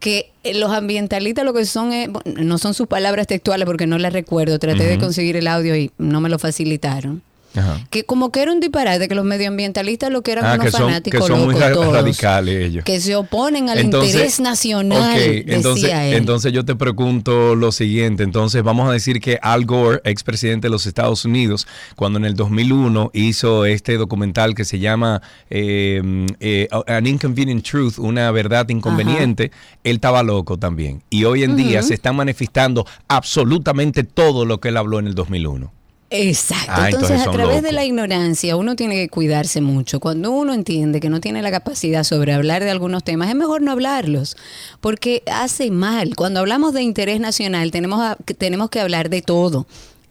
que 0.00 0.32
eh, 0.42 0.54
los 0.54 0.72
ambientalistas 0.72 1.44
lo 1.44 1.52
que 1.52 1.64
son, 1.66 1.92
es- 1.92 2.08
no 2.24 2.58
son 2.58 2.74
sus 2.74 2.88
palabras 2.88 3.26
textuales 3.28 3.64
porque 3.66 3.86
no 3.86 3.96
las 3.98 4.12
recuerdo, 4.12 4.58
traté 4.58 4.84
de 4.84 4.98
conseguir 4.98 5.36
el 5.36 5.46
audio 5.46 5.76
y 5.76 5.92
no 5.98 6.20
me 6.20 6.28
lo 6.28 6.38
facilitaron. 6.40 7.22
Ajá. 7.56 7.80
Que 7.90 8.04
como 8.04 8.30
que 8.30 8.42
era 8.42 8.52
un 8.52 8.60
disparate, 8.60 9.08
que 9.08 9.14
los 9.14 9.24
medioambientalistas 9.24 10.10
lo 10.10 10.22
que 10.22 10.32
eran 10.32 10.44
Ah, 10.44 10.54
unos 10.54 10.66
que 10.66 10.70
son, 10.70 10.80
que 10.80 10.84
fanáticos 10.86 11.26
son 11.26 11.44
muy 11.44 11.54
locos 11.54 11.72
todos, 11.72 11.92
radicales 11.94 12.64
ellos. 12.68 12.84
que 12.84 13.00
se 13.00 13.16
oponen 13.16 13.68
al 13.68 13.78
Entonces, 13.78 14.12
interés 14.14 14.40
nacional, 14.40 15.14
decía 15.18 15.56
entonces, 15.56 15.90
él. 15.90 16.14
entonces 16.14 16.52
yo 16.52 16.64
te 16.64 16.76
pregunto 16.76 17.56
lo 17.56 17.72
siguiente. 17.72 18.22
Entonces 18.22 18.62
vamos 18.62 18.88
a 18.88 18.92
decir 18.92 19.20
que 19.20 19.38
Al 19.42 19.64
Gore, 19.64 20.00
expresidente 20.04 20.68
de 20.68 20.70
los 20.70 20.86
Estados 20.86 21.24
Unidos, 21.24 21.66
cuando 21.96 22.18
en 22.20 22.24
el 22.24 22.34
2001 22.36 23.10
hizo 23.14 23.64
este 23.64 23.96
documental 23.96 24.54
que 24.54 24.64
se 24.64 24.78
llama 24.78 25.20
eh, 25.50 26.00
eh, 26.40 26.68
An 26.86 27.06
Inconvenient 27.06 27.64
Truth, 27.64 27.98
una 27.98 28.30
verdad 28.30 28.68
inconveniente, 28.68 29.50
él 29.82 29.96
estaba 29.96 30.22
loco 30.22 30.56
también. 30.56 31.02
Y 31.10 31.24
hoy 31.24 31.42
en 31.42 31.56
día 31.56 31.82
se 31.82 31.94
está 31.94 32.12
manifestando 32.12 32.86
absolutamente 33.08 34.04
todo 34.04 34.44
lo 34.44 34.60
que 34.60 34.68
él 34.68 34.76
habló 34.76 34.98
en 35.00 35.06
el 35.08 35.14
2001. 35.14 35.72
Exacto. 36.12 36.64
Ah, 36.68 36.86
entonces, 36.86 37.10
entonces 37.10 37.28
a 37.28 37.30
través 37.30 37.62
de 37.62 37.72
la 37.72 37.84
ignorancia, 37.84 38.56
uno 38.56 38.74
tiene 38.74 38.96
que 38.96 39.08
cuidarse 39.08 39.60
mucho. 39.60 40.00
Cuando 40.00 40.32
uno 40.32 40.52
entiende 40.52 40.98
que 40.98 41.08
no 41.08 41.20
tiene 41.20 41.40
la 41.40 41.52
capacidad 41.52 42.02
sobre 42.02 42.32
hablar 42.32 42.64
de 42.64 42.70
algunos 42.70 43.04
temas, 43.04 43.28
es 43.28 43.36
mejor 43.36 43.62
no 43.62 43.70
hablarlos, 43.70 44.36
porque 44.80 45.22
hace 45.32 45.70
mal. 45.70 46.16
Cuando 46.16 46.40
hablamos 46.40 46.72
de 46.74 46.82
interés 46.82 47.20
nacional, 47.20 47.70
tenemos, 47.70 48.00
a- 48.00 48.16
tenemos 48.38 48.70
que 48.70 48.80
hablar 48.80 49.08
de 49.08 49.22
todo. 49.22 49.66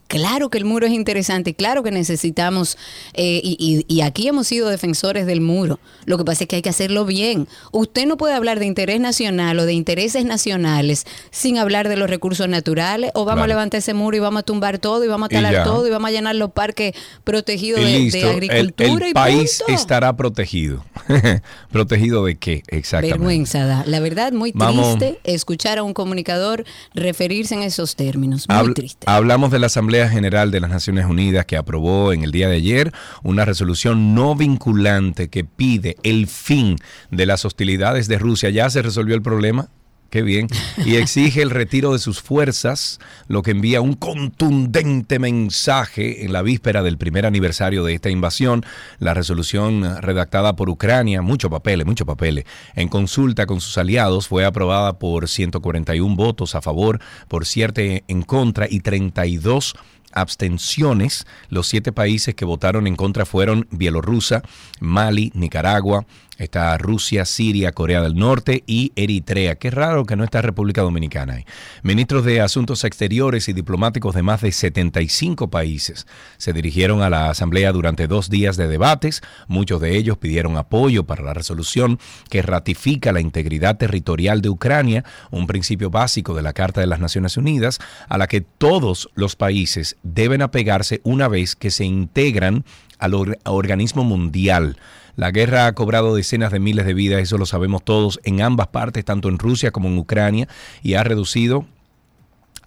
Claro 0.10 0.50
que 0.50 0.58
el 0.58 0.66
muro 0.66 0.88
es 0.88 0.92
interesante, 0.92 1.54
claro 1.54 1.84
que 1.84 1.92
necesitamos, 1.92 2.80
eh, 3.14 3.40
y, 3.44 3.86
y, 3.88 3.94
y, 3.94 4.02
aquí 4.02 4.28
hemos 4.28 4.48
sido 4.48 4.68
defensores 4.68 5.28
del 5.28 5.40
muro. 5.40 5.80
Lo 6.06 6.18
que 6.18 6.26
pasa 6.26 6.46
es 6.46 6.48
que 6.48 6.56
hay 6.56 6.62
que 6.64 6.70
hacerlo 6.70 7.06
bien. 7.06 7.48
Usted 7.72 8.08
no 8.08 8.18
puede 8.18 8.34
hablar 8.34 8.58
de 8.58 8.66
interés 8.66 9.00
nacional 9.00 9.60
o 9.60 9.66
de 9.68 9.74
intereses 9.74 10.26
nacionales 10.26 11.06
sin 11.30 11.60
hablar 11.60 11.90
de 11.90 11.96
los 11.96 12.10
recursos 12.10 12.50
naturales, 12.50 13.12
o 13.14 13.24
vamos 13.24 13.42
claro. 13.42 13.44
a 13.44 13.48
levantar 13.50 13.78
ese 13.78 13.94
muro 13.94 14.18
y 14.18 14.20
vamos 14.20 14.40
a 14.40 14.44
tumbar 14.44 14.80
todo 14.80 15.06
y 15.06 15.08
vamos 15.08 15.28
a 15.28 15.30
talar 15.30 15.64
todo 15.64 15.86
y 15.86 15.92
vamos 15.92 16.08
a 16.08 16.12
llenar 16.12 16.36
los 16.36 16.54
parques 16.54 16.96
protegidos 17.24 17.82
de, 17.82 18.10
de, 18.10 18.24
agricultura. 18.24 18.96
El, 18.96 19.04
el 19.04 19.10
y 19.10 19.14
país 19.14 19.60
punto. 19.60 19.80
estará 19.80 20.18
protegido. 20.18 20.84
¿Protegido 21.72 22.26
de 22.26 22.36
qué? 22.36 22.64
Exactamente. 22.70 23.20
Vergüenza 23.20 23.66
da. 23.68 23.84
La 23.86 24.00
verdad, 24.00 24.32
muy 24.32 24.54
Vamos. 24.56 24.98
triste 24.98 25.20
escuchar 25.24 25.78
a 25.78 25.84
un 25.84 25.94
comunicador 25.94 26.66
referirse 26.96 27.54
en 27.54 27.62
esos 27.62 27.96
términos. 27.96 28.50
Muy 28.50 28.58
Habl 28.58 28.74
triste. 28.74 29.06
Hablamos 29.08 29.52
de 29.52 29.60
la 29.60 29.68
Asamblea 29.68 29.99
General 30.08 30.52
de 30.52 30.60
las 30.60 30.70
Naciones 30.70 31.06
Unidas 31.06 31.46
que 31.46 31.58
aprobó 31.58 32.14
en 32.14 32.24
el 32.24 32.32
día 32.32 32.48
de 32.48 32.58
ayer 32.58 32.94
una 33.24 33.44
resolución 33.44 34.14
no 34.16 34.36
vinculante 34.36 35.30
que 35.30 35.44
pide 35.44 35.98
el 36.04 36.28
fin 36.28 36.78
de 37.12 37.26
las 37.26 37.44
hostilidades 37.44 38.08
de 38.08 38.20
Rusia. 38.20 38.50
¿Ya 38.52 38.70
se 38.70 38.82
resolvió 38.82 39.16
el 39.16 39.22
problema? 39.22 39.70
Qué 40.10 40.24
bien. 40.24 40.48
Y 40.86 40.96
exige 40.96 41.42
el 41.44 41.52
retiro 41.52 41.94
de 41.94 42.00
sus 42.00 42.22
fuerzas, 42.22 43.00
lo 43.28 43.44
que 43.44 43.52
envía 43.52 43.82
un 43.82 43.94
contundente 43.94 45.20
mensaje 45.20 46.26
en 46.26 46.34
la 46.34 46.42
víspera 46.42 46.82
del 46.82 46.98
primer 46.98 47.28
aniversario 47.28 47.84
de 47.84 47.94
esta 47.94 48.10
invasión. 48.10 48.66
La 48.98 49.14
resolución 49.14 50.02
redactada 50.02 50.56
por 50.56 50.70
Ucrania, 50.70 51.22
mucho 51.22 51.50
papeles, 51.50 51.86
mucho 51.86 52.08
papeles, 52.08 52.46
en 52.76 52.88
consulta 52.88 53.46
con 53.46 53.62
sus 53.62 53.78
aliados, 53.78 54.28
fue 54.28 54.46
aprobada 54.46 54.98
por 54.98 55.28
141 55.28 56.16
votos 56.16 56.56
a 56.56 56.62
favor, 56.62 57.00
por 57.28 57.46
7 57.46 58.04
en 58.08 58.22
contra 58.24 58.66
y 58.68 58.80
32 58.80 59.76
abstenciones. 60.14 61.26
Los 61.50 61.68
siete 61.68 61.92
países 61.92 62.36
que 62.36 62.46
votaron 62.46 62.88
en 62.88 62.96
contra 62.96 63.26
fueron 63.26 63.68
Bielorrusia, 63.72 64.44
Mali, 64.80 65.32
Nicaragua, 65.36 66.06
está 66.40 66.78
Rusia, 66.78 67.26
Siria, 67.26 67.74
Corea 67.74 68.02
del 68.02 68.16
Norte 68.16 68.64
y 68.66 68.92
Eritrea. 68.96 69.56
Qué 69.56 69.70
raro 69.70 70.06
que 70.06 70.16
no 70.16 70.24
está 70.24 70.42
República 70.42 70.82
Dominicana. 70.82 71.44
Ministros 71.84 72.24
de 72.24 72.42
Asuntos 72.42 72.84
Exteriores 72.84 73.50
y 73.50 73.54
diplomáticos 73.54 74.16
de 74.16 74.24
más 74.24 74.42
de 74.42 74.52
75 74.52 75.50
países 75.50 76.08
se 76.38 76.54
dirigieron 76.54 77.02
a 77.02 77.10
la 77.10 77.30
Asamblea 77.30 77.72
durante 77.72 78.08
dos 78.08 78.30
días 78.30 78.58
de 78.58 78.68
debates. 78.68 79.22
Muchos 79.48 79.82
de 79.82 79.98
ellos 79.98 80.18
pidieron 80.18 80.58
apoyo 80.58 81.06
para 81.06 81.24
la 81.24 81.34
resolución 81.34 82.00
que 82.30 82.42
ratifica 82.42 83.12
la 83.12 83.22
integridad 83.22 83.78
territorial 83.78 84.42
de 84.42 84.50
Ucrania, 84.50 85.04
un 85.32 85.46
principio 85.46 85.90
básico 85.90 86.34
de 86.34 86.42
la 86.42 86.54
Carta 86.54 86.80
de 86.80 86.88
las 86.88 87.00
Naciones 87.00 87.36
Unidas, 87.36 87.80
a 88.08 88.18
la 88.18 88.28
que 88.28 88.42
todos 88.42 89.10
los 89.14 89.36
países 89.36 89.98
deben 90.04 90.42
apegarse 90.42 91.02
una 91.04 91.28
vez 91.28 91.56
que 91.56 91.72
se 91.72 91.86
integran 91.86 92.66
al 93.00 93.14
or 93.14 93.38
organismo 93.46 94.04
mundial. 94.04 94.78
La 95.16 95.32
guerra 95.32 95.68
ha 95.68 95.74
cobrado 95.74 96.16
decenas 96.16 96.52
de 96.52 96.60
miles 96.60 96.86
de 96.86 96.94
vidas, 96.94 97.22
eso 97.22 97.38
lo 97.38 97.46
sabemos 97.46 97.84
todos, 97.84 98.20
en 98.24 98.42
ambas 98.42 98.68
partes, 98.68 99.04
tanto 99.04 99.28
en 99.30 99.40
Rusia 99.40 99.72
como 99.72 99.90
en 99.90 99.98
Ucrania, 99.98 100.48
y 100.82 100.94
ha 100.94 101.04
reducido 101.04 101.66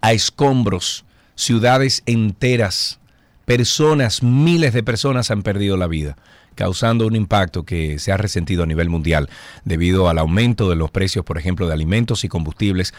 a 0.00 0.12
escombros 0.12 1.04
ciudades 1.34 2.02
enteras, 2.06 3.00
personas, 3.46 4.22
miles 4.22 4.74
de 4.74 4.82
personas 4.82 5.30
han 5.30 5.42
perdido 5.42 5.76
la 5.76 5.86
vida 5.86 6.16
causando 6.54 7.06
un 7.06 7.16
impacto 7.16 7.64
que 7.64 7.98
se 7.98 8.12
ha 8.12 8.16
resentido 8.16 8.62
a 8.62 8.66
nivel 8.66 8.90
mundial 8.90 9.30
debido 9.64 10.08
al 10.08 10.18
aumento 10.18 10.68
de 10.68 10.76
los 10.76 10.90
precios, 10.90 11.24
por 11.24 11.38
ejemplo, 11.38 11.66
de 11.66 11.72
alimentos 11.72 12.24
y 12.24 12.28
combustibles 12.28 12.92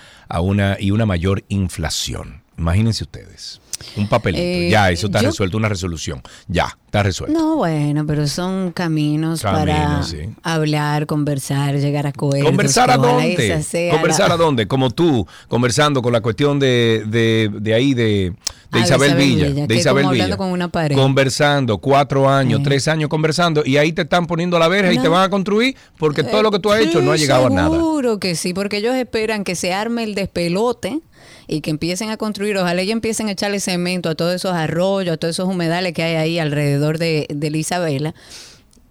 y 0.79 0.91
una 0.91 1.05
mayor 1.05 1.43
inflación. 1.49 2.41
Imagínense 2.57 3.03
ustedes. 3.03 3.61
Un 3.95 4.07
papelito. 4.07 4.43
Eh, 4.43 4.69
ya, 4.69 4.91
eso 4.91 5.07
está 5.07 5.21
yo, 5.21 5.29
resuelto, 5.29 5.57
una 5.57 5.69
resolución. 5.69 6.21
Ya, 6.47 6.77
está 6.85 7.03
resuelto. 7.03 7.37
No, 7.37 7.57
bueno, 7.57 8.05
pero 8.05 8.27
son 8.27 8.71
caminos, 8.71 9.41
caminos 9.41 9.65
para 9.65 10.03
sí. 10.03 10.29
hablar, 10.41 11.05
conversar, 11.05 11.75
llegar 11.77 12.05
a 12.05 12.09
acuerdos. 12.09 12.45
¿Conversar 12.45 12.91
a 12.91 12.97
dónde? 12.97 13.63
¿Conversar 13.91 14.29
la... 14.29 14.35
a 14.35 14.37
dónde? 14.37 14.67
Como 14.67 14.91
tú, 14.91 15.27
conversando 15.47 16.01
con 16.01 16.13
la 16.13 16.21
cuestión 16.21 16.59
de, 16.59 17.03
de, 17.07 17.51
de 17.53 17.73
ahí, 17.73 17.93
de, 17.93 18.33
de 18.73 18.79
ah, 18.79 18.83
Isabel, 18.83 19.09
Isabel, 19.09 19.25
Villa. 19.25 19.47
Villa 19.49 19.67
de 19.67 19.75
Isabel 19.75 20.07
Villa. 20.09 20.37
Con 20.37 20.49
una 20.49 20.67
pared. 20.67 20.95
Conversando, 20.95 21.77
cuatro 21.77 22.27
años, 22.29 22.59
eh. 22.61 22.63
tres 22.63 22.87
años 22.87 23.09
conversando, 23.09 23.63
y 23.65 23.77
ahí 23.77 23.93
te 23.93 24.01
están 24.01 24.25
poniendo 24.25 24.57
la 24.57 24.67
verja 24.67 24.91
no. 24.91 24.99
y 24.99 25.01
te 25.01 25.07
van 25.07 25.23
a 25.23 25.29
construir 25.29 25.75
porque 25.97 26.21
eh, 26.21 26.25
todo 26.25 26.41
lo 26.41 26.51
que 26.51 26.59
tú 26.59 26.71
has 26.71 26.81
hecho 26.81 27.01
no 27.01 27.11
ha 27.11 27.15
llegado 27.15 27.47
a 27.47 27.49
nada. 27.49 27.69
Seguro 27.69 28.19
que 28.19 28.35
sí, 28.35 28.53
porque 28.53 28.77
ellos 28.77 28.95
esperan 28.95 29.43
que 29.43 29.55
se 29.55 29.73
arme 29.73 30.03
el 30.03 30.15
despelote 30.15 30.99
y 31.47 31.61
que 31.61 31.69
empiecen 31.69 32.09
a 32.09 32.17
construir, 32.17 32.57
ojalá 32.57 32.81
ellos 32.81 32.93
empiecen 32.93 33.27
a 33.27 33.31
echarle 33.31 33.59
cemento 33.59 34.09
a 34.09 34.15
todos 34.15 34.33
esos 34.33 34.53
arroyos, 34.53 35.13
a 35.13 35.17
todos 35.17 35.35
esos 35.35 35.47
humedales 35.47 35.93
que 35.93 36.03
hay 36.03 36.15
ahí 36.15 36.39
alrededor 36.39 36.97
de, 36.97 37.27
de 37.29 37.51
la 37.51 37.57
Isabela. 37.57 38.15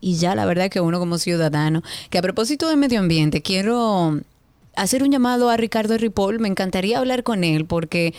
Y 0.01 0.17
ya 0.17 0.35
la 0.35 0.45
verdad 0.47 0.69
que 0.69 0.81
uno 0.81 0.99
como 0.99 1.19
ciudadano, 1.19 1.83
que 2.11 2.19
a 2.19 2.23
propósito 2.23 2.69
de 2.69 2.77
medio 2.77 2.99
ambiente, 2.99 3.41
quiero 3.41 4.21
hacer 4.75 5.03
un 5.03 5.11
llamado 5.11 5.51
a 5.51 5.57
Ricardo 5.57 5.97
Ripoll, 5.99 6.39
me 6.39 6.49
encantaría 6.49 6.99
hablar 6.99 7.23
con 7.23 7.45
él 7.45 7.67
porque 7.67 8.15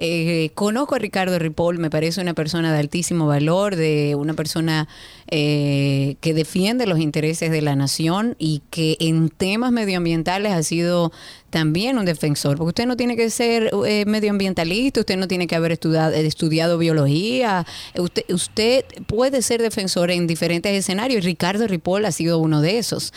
eh, 0.00 0.50
conozco 0.54 0.94
a 0.94 0.98
Ricardo 0.98 1.38
Ripoll, 1.40 1.78
me 1.78 1.90
parece 1.90 2.20
una 2.20 2.32
persona 2.32 2.72
de 2.72 2.78
altísimo 2.78 3.26
valor, 3.26 3.74
de 3.74 4.14
una 4.14 4.34
persona 4.34 4.86
eh, 5.26 6.14
que 6.20 6.34
defiende 6.34 6.86
los 6.86 7.00
intereses 7.00 7.50
de 7.50 7.62
la 7.62 7.74
nación 7.74 8.36
y 8.38 8.62
que 8.70 8.96
en 9.00 9.28
temas 9.28 9.72
medioambientales 9.72 10.52
ha 10.52 10.62
sido 10.62 11.10
también 11.50 11.98
un 11.98 12.04
defensor, 12.04 12.58
porque 12.58 12.68
usted 12.68 12.86
no 12.86 12.96
tiene 12.96 13.16
que 13.16 13.28
ser 13.28 13.72
eh, 13.86 14.04
medioambientalista, 14.06 15.00
usted 15.00 15.16
no 15.16 15.26
tiene 15.26 15.48
que 15.48 15.56
haber 15.56 15.72
estudiado, 15.72 16.14
estudiado 16.14 16.78
biología, 16.78 17.66
usted, 17.96 18.22
usted 18.28 18.84
puede 19.08 19.42
ser 19.42 19.60
defensor 19.60 20.12
en 20.12 20.28
diferentes 20.28 20.72
escenarios 20.72 21.24
y 21.24 21.26
Ricardo 21.26 21.66
Ripoll 21.66 22.04
ha 22.04 22.12
sido 22.12 22.38
uno 22.38 22.60
de 22.60 22.78
esos. 22.78 23.12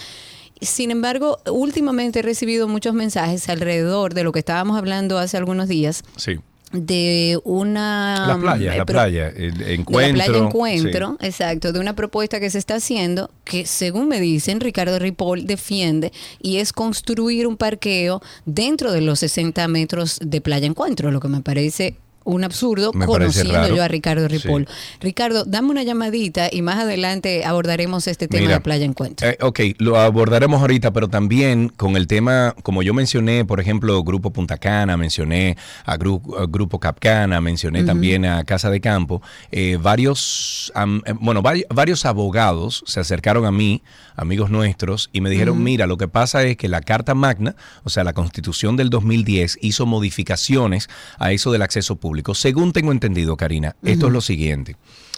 Sin 0.61 0.91
embargo, 0.91 1.39
últimamente 1.47 2.19
he 2.19 2.21
recibido 2.21 2.67
muchos 2.67 2.93
mensajes 2.93 3.49
alrededor 3.49 4.13
de 4.13 4.23
lo 4.23 4.31
que 4.31 4.39
estábamos 4.39 4.77
hablando 4.77 5.17
hace 5.17 5.37
algunos 5.37 5.67
días. 5.67 6.03
Sí 6.17 6.39
de 6.71 7.39
una 7.43 8.25
la 8.27 8.37
playa, 8.37 8.73
eh, 8.73 8.77
la 8.77 8.85
playa, 8.85 9.27
el 9.27 9.61
encuentro, 9.61 10.17
la 10.17 10.25
playa 10.25 10.45
encuentro, 10.45 11.17
sí. 11.19 11.27
exacto, 11.27 11.73
de 11.73 11.79
una 11.79 11.95
propuesta 11.95 12.39
que 12.39 12.49
se 12.49 12.57
está 12.57 12.75
haciendo 12.75 13.29
que 13.43 13.65
según 13.65 14.07
me 14.07 14.21
dicen 14.21 14.61
Ricardo 14.61 14.97
Ripoll 14.97 15.45
defiende 15.45 16.11
y 16.41 16.57
es 16.57 16.71
construir 16.71 17.45
un 17.47 17.57
parqueo 17.57 18.21
dentro 18.45 18.91
de 18.91 19.01
los 19.01 19.19
60 19.19 19.67
metros 19.67 20.19
de 20.23 20.39
playa 20.41 20.65
encuentro, 20.65 21.11
lo 21.11 21.19
que 21.19 21.27
me 21.27 21.41
parece 21.41 21.97
un 22.23 22.43
absurdo 22.43 22.91
Me 22.93 23.05
conociendo 23.05 23.75
yo 23.75 23.81
a 23.81 23.87
Ricardo 23.87 24.27
Ripoll. 24.27 24.67
Sí. 24.67 24.97
Ricardo, 25.01 25.43
dame 25.45 25.69
una 25.69 25.83
llamadita 25.83 26.49
y 26.51 26.61
más 26.61 26.79
adelante 26.79 27.43
abordaremos 27.45 28.07
este 28.07 28.27
tema 28.27 28.41
Mira, 28.41 28.55
de 28.55 28.61
Playa 28.61 28.85
Encuentro. 28.85 29.27
Eh, 29.27 29.37
ok, 29.41 29.59
lo 29.79 29.97
abordaremos 29.99 30.61
ahorita, 30.61 30.91
pero 30.91 31.07
también 31.07 31.69
con 31.69 31.95
el 31.95 32.07
tema, 32.07 32.55
como 32.63 32.83
yo 32.83 32.93
mencioné, 32.93 33.45
por 33.45 33.59
ejemplo, 33.59 34.03
Grupo 34.03 34.31
Punta 34.31 34.57
Cana, 34.57 34.97
mencioné 34.97 35.57
a, 35.85 35.97
Gru 35.97 36.21
a 36.37 36.45
Grupo 36.45 36.79
Capcana, 36.79 37.41
mencioné 37.41 37.79
uh 37.79 37.83
-huh. 37.83 37.87
también 37.87 38.25
a 38.25 38.43
Casa 38.43 38.69
de 38.69 38.81
Campo, 38.81 39.21
eh, 39.51 39.77
varios, 39.81 40.71
um, 40.75 41.01
bueno, 41.19 41.41
vari 41.41 41.65
varios 41.69 42.05
abogados 42.05 42.83
se 42.85 42.99
acercaron 42.99 43.45
a 43.45 43.51
mí, 43.51 43.81
amigos 44.15 44.51
nuestros, 44.51 45.09
y 45.11 45.21
me 45.21 45.29
dijeron, 45.29 45.57
uh 45.57 45.59
-huh. 45.59 45.63
mira, 45.63 45.87
lo 45.87 45.97
que 45.97 46.07
pasa 46.07 46.43
es 46.43 46.57
que 46.57 46.67
la 46.67 46.81
Carta 46.81 47.15
Magna, 47.15 47.55
o 47.83 47.89
sea, 47.89 48.03
la 48.03 48.13
Constitución 48.13 48.77
del 48.77 48.89
2010, 48.89 49.57
hizo 49.61 49.85
modificaciones 49.85 50.89
a 51.17 51.31
eso 51.31 51.51
del 51.51 51.63
acceso 51.63 51.95
público 51.95 52.10
público. 52.11 52.35
Según 52.35 52.73
tengo 52.73 52.91
entendido, 52.91 53.37
Karina, 53.37 53.75
uh 53.81 53.85
-huh. 53.85 53.91
esto 53.91 54.07
es 54.07 54.13
lo 54.13 54.19
siguiente. 54.19 54.75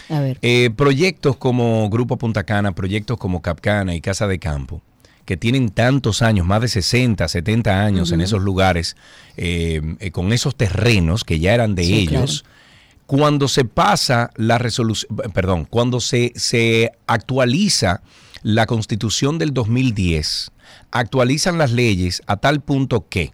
A 0.09 0.19
ver. 0.19 0.37
Eh, 0.43 0.69
proyectos 0.75 1.37
como 1.37 1.89
Grupo 1.89 2.17
Punta 2.17 2.43
Cana, 2.43 2.73
proyectos 2.75 3.17
como 3.17 3.41
Capcana 3.41 3.95
y 3.95 4.01
Casa 4.01 4.27
de 4.27 4.37
Campo, 4.37 4.81
que 5.25 5.35
tienen 5.35 5.69
tantos 5.69 6.21
años, 6.21 6.45
más 6.45 6.61
de 6.61 6.67
60, 6.67 7.27
70 7.27 7.83
años 7.83 8.09
uh 8.09 8.11
-huh. 8.11 8.15
en 8.15 8.21
esos 8.21 8.41
lugares, 8.43 8.95
eh, 9.37 9.81
eh, 9.99 10.11
con 10.11 10.33
esos 10.33 10.55
terrenos 10.55 11.23
que 11.23 11.39
ya 11.39 11.53
eran 11.55 11.73
de 11.73 11.85
sí, 11.85 11.93
ellos, 11.95 12.43
claro. 12.43 13.05
cuando 13.07 13.47
se 13.47 13.65
pasa 13.65 14.29
la 14.35 14.59
resolución, 14.59 15.17
perdón, 15.33 15.65
cuando 15.65 15.99
se, 15.99 16.31
se 16.35 16.91
actualiza 17.07 18.01
la 18.43 18.67
constitución 18.67 19.39
del 19.39 19.51
2010, 19.51 20.51
actualizan 20.91 21.57
las 21.57 21.71
leyes 21.71 22.21
a 22.27 22.37
tal 22.37 22.61
punto 22.61 23.07
que, 23.09 23.31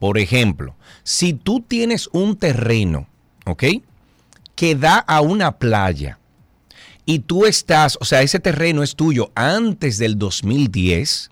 por 0.00 0.18
ejemplo, 0.18 0.74
si 1.04 1.34
tú 1.34 1.60
tienes 1.60 2.08
un 2.12 2.36
terreno, 2.36 3.06
¿ok? 3.44 3.64
Que 4.56 4.74
da 4.74 4.96
a 4.96 5.20
una 5.20 5.58
playa 5.58 6.18
y 7.04 7.20
tú 7.20 7.44
estás, 7.44 7.98
o 8.00 8.06
sea, 8.06 8.22
ese 8.22 8.40
terreno 8.40 8.82
es 8.82 8.96
tuyo 8.96 9.30
antes 9.34 9.98
del 9.98 10.18
2010, 10.18 11.30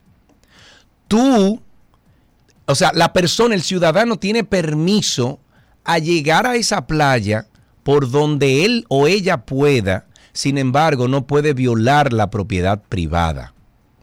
tú, 1.08 1.62
o 2.66 2.74
sea, 2.74 2.92
la 2.94 3.14
persona, 3.14 3.54
el 3.54 3.62
ciudadano 3.62 4.18
tiene 4.18 4.44
permiso 4.44 5.40
a 5.84 5.98
llegar 5.98 6.46
a 6.46 6.56
esa 6.56 6.86
playa 6.86 7.46
por 7.82 8.10
donde 8.10 8.66
él 8.66 8.84
o 8.88 9.06
ella 9.06 9.46
pueda, 9.46 10.06
sin 10.34 10.58
embargo, 10.58 11.08
no 11.08 11.26
puede 11.26 11.54
violar 11.54 12.12
la 12.12 12.28
propiedad 12.28 12.82
privada. 12.86 13.54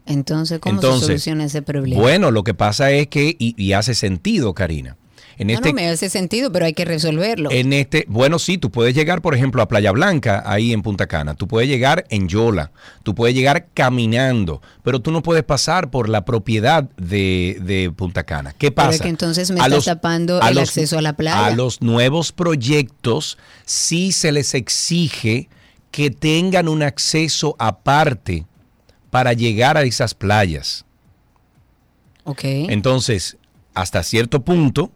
Entonces, 0.06 0.58
¿cómo 0.60 0.76
Entonces, 0.76 1.00
se 1.00 1.06
soluciona 1.06 1.44
ese 1.44 1.62
problema? 1.62 2.00
Bueno, 2.00 2.30
lo 2.30 2.44
que 2.44 2.54
pasa 2.54 2.90
es 2.92 3.08
que, 3.08 3.36
y, 3.38 3.54
y 3.62 3.72
hace 3.72 3.94
sentido, 3.94 4.54
Karina, 4.54 4.96
En 5.38 5.48
no, 5.48 5.54
este, 5.54 5.68
no 5.68 5.74
me 5.74 5.88
hace 5.88 6.08
sentido, 6.08 6.50
pero 6.52 6.64
hay 6.64 6.72
que 6.72 6.84
resolverlo. 6.84 7.50
en 7.50 7.72
este, 7.72 8.06
bueno, 8.08 8.38
sí, 8.38 8.56
tú 8.56 8.70
puedes 8.70 8.94
llegar, 8.94 9.20
por 9.20 9.34
ejemplo, 9.34 9.60
a 9.62 9.68
Playa 9.68 9.90
Blanca, 9.92 10.42
ahí 10.46 10.72
en 10.72 10.82
Punta 10.82 11.06
Cana. 11.08 11.34
Tú 11.34 11.46
puedes 11.48 11.68
llegar 11.68 12.06
en 12.08 12.28
Yola, 12.28 12.70
tú 13.02 13.14
puedes 13.14 13.34
llegar 13.34 13.66
caminando, 13.74 14.62
pero 14.82 15.00
tú 15.00 15.10
no 15.10 15.22
puedes 15.22 15.44
pasar 15.44 15.90
por 15.90 16.08
la 16.08 16.24
propiedad 16.24 16.84
de, 16.96 17.58
de 17.60 17.90
Punta 17.94 18.22
Cana. 18.24 18.52
¿Qué 18.56 18.70
Pero 18.70 18.74
pasa? 18.76 18.94
es 18.96 19.02
que 19.02 19.08
entonces 19.08 19.50
me 19.50 19.60
A 19.60 19.66
estás 19.66 19.84
tapando 19.84 20.42
a 20.42 20.48
el 20.50 20.58
acceso 20.58 20.96
a 20.98 21.02
la 21.02 21.14
playa. 21.14 21.46
A 21.46 21.50
los 21.50 21.82
nuevos 21.82 22.32
proyectos 22.32 23.36
sí 23.64 24.12
se 24.12 24.32
les 24.32 24.54
exige 24.54 25.48
que 25.90 26.10
tengan 26.10 26.68
un 26.68 26.82
acceso 26.82 27.56
aparte 27.58 28.46
para 29.16 29.32
llegar 29.32 29.78
a 29.78 29.82
esas 29.82 30.12
playas. 30.12 30.84
ok. 32.24 32.40
Entonces, 32.68 33.38
hasta 33.72 34.02
cierto 34.02 34.44
punto, 34.44 34.90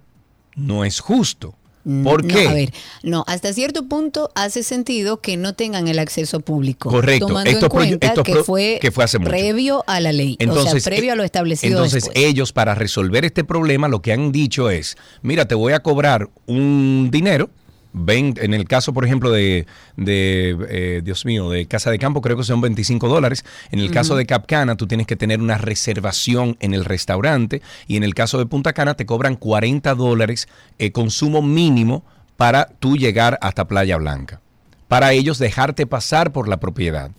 no 0.54 0.84
es 0.84 1.00
justo. 1.00 1.54
Mm, 1.84 2.04
¿Por 2.04 2.22
no, 2.22 2.34
qué? 2.34 2.46
a 2.46 2.52
ver, 2.52 2.70
no, 3.02 3.24
hasta 3.26 3.50
cierto 3.54 3.88
punto 3.88 4.30
hace 4.34 4.62
sentido 4.62 5.22
que 5.22 5.38
no 5.38 5.54
tengan 5.54 5.88
el 5.88 5.98
acceso 5.98 6.40
público. 6.40 6.90
Correcto. 6.90 7.28
Tomando 7.28 7.50
Estos 7.50 7.64
en 7.64 7.70
cuenta 7.70 8.22
que, 8.22 8.34
fue 8.44 8.78
que 8.82 8.90
fue 8.90 9.04
hace 9.04 9.18
mucho. 9.18 9.30
previo 9.30 9.84
a 9.86 10.00
la 10.00 10.12
ley. 10.12 10.36
Entonces, 10.38 10.74
o 10.74 10.80
sea, 10.80 10.92
previo 10.92 11.14
a 11.14 11.16
lo 11.16 11.22
eh, 11.22 11.26
establecido 11.26 11.78
Entonces, 11.78 12.04
después. 12.04 12.22
ellos 12.22 12.52
para 12.52 12.74
resolver 12.74 13.24
este 13.24 13.42
problema 13.42 13.88
lo 13.88 14.02
que 14.02 14.12
han 14.12 14.32
dicho 14.32 14.68
es, 14.68 14.98
mira, 15.22 15.48
te 15.48 15.54
voy 15.54 15.72
a 15.72 15.80
cobrar 15.80 16.28
un 16.44 17.08
dinero. 17.10 17.48
Ven, 17.92 18.34
en 18.40 18.54
el 18.54 18.66
caso, 18.68 18.92
por 18.92 19.04
ejemplo, 19.04 19.32
de, 19.32 19.66
de, 19.96 20.56
eh, 20.68 21.00
Dios 21.02 21.24
mío, 21.24 21.50
de 21.50 21.66
Casa 21.66 21.90
de 21.90 21.98
Campo, 21.98 22.20
creo 22.20 22.36
que 22.36 22.44
son 22.44 22.60
25 22.60 23.08
dólares. 23.08 23.44
En 23.72 23.80
el 23.80 23.90
caso 23.90 24.14
de 24.16 24.26
Capcana, 24.26 24.76
tú 24.76 24.86
tienes 24.86 25.06
que 25.08 25.16
tener 25.16 25.40
una 25.40 25.58
reservación 25.58 26.56
en 26.60 26.72
el 26.74 26.84
restaurante. 26.84 27.62
Y 27.88 27.96
en 27.96 28.04
el 28.04 28.14
caso 28.14 28.38
de 28.38 28.46
Punta 28.46 28.72
Cana, 28.72 28.94
te 28.94 29.06
cobran 29.06 29.34
40 29.36 29.94
dólares 29.96 30.46
eh, 30.78 30.92
consumo 30.92 31.42
mínimo 31.42 32.04
para 32.36 32.66
tú 32.78 32.96
llegar 32.96 33.38
hasta 33.42 33.66
Playa 33.66 33.96
Blanca. 33.96 34.40
Para 34.86 35.12
ellos 35.12 35.38
dejarte 35.38 35.86
pasar 35.86 36.32
por 36.32 36.48
la 36.48 36.58
propiedad. 36.60 37.10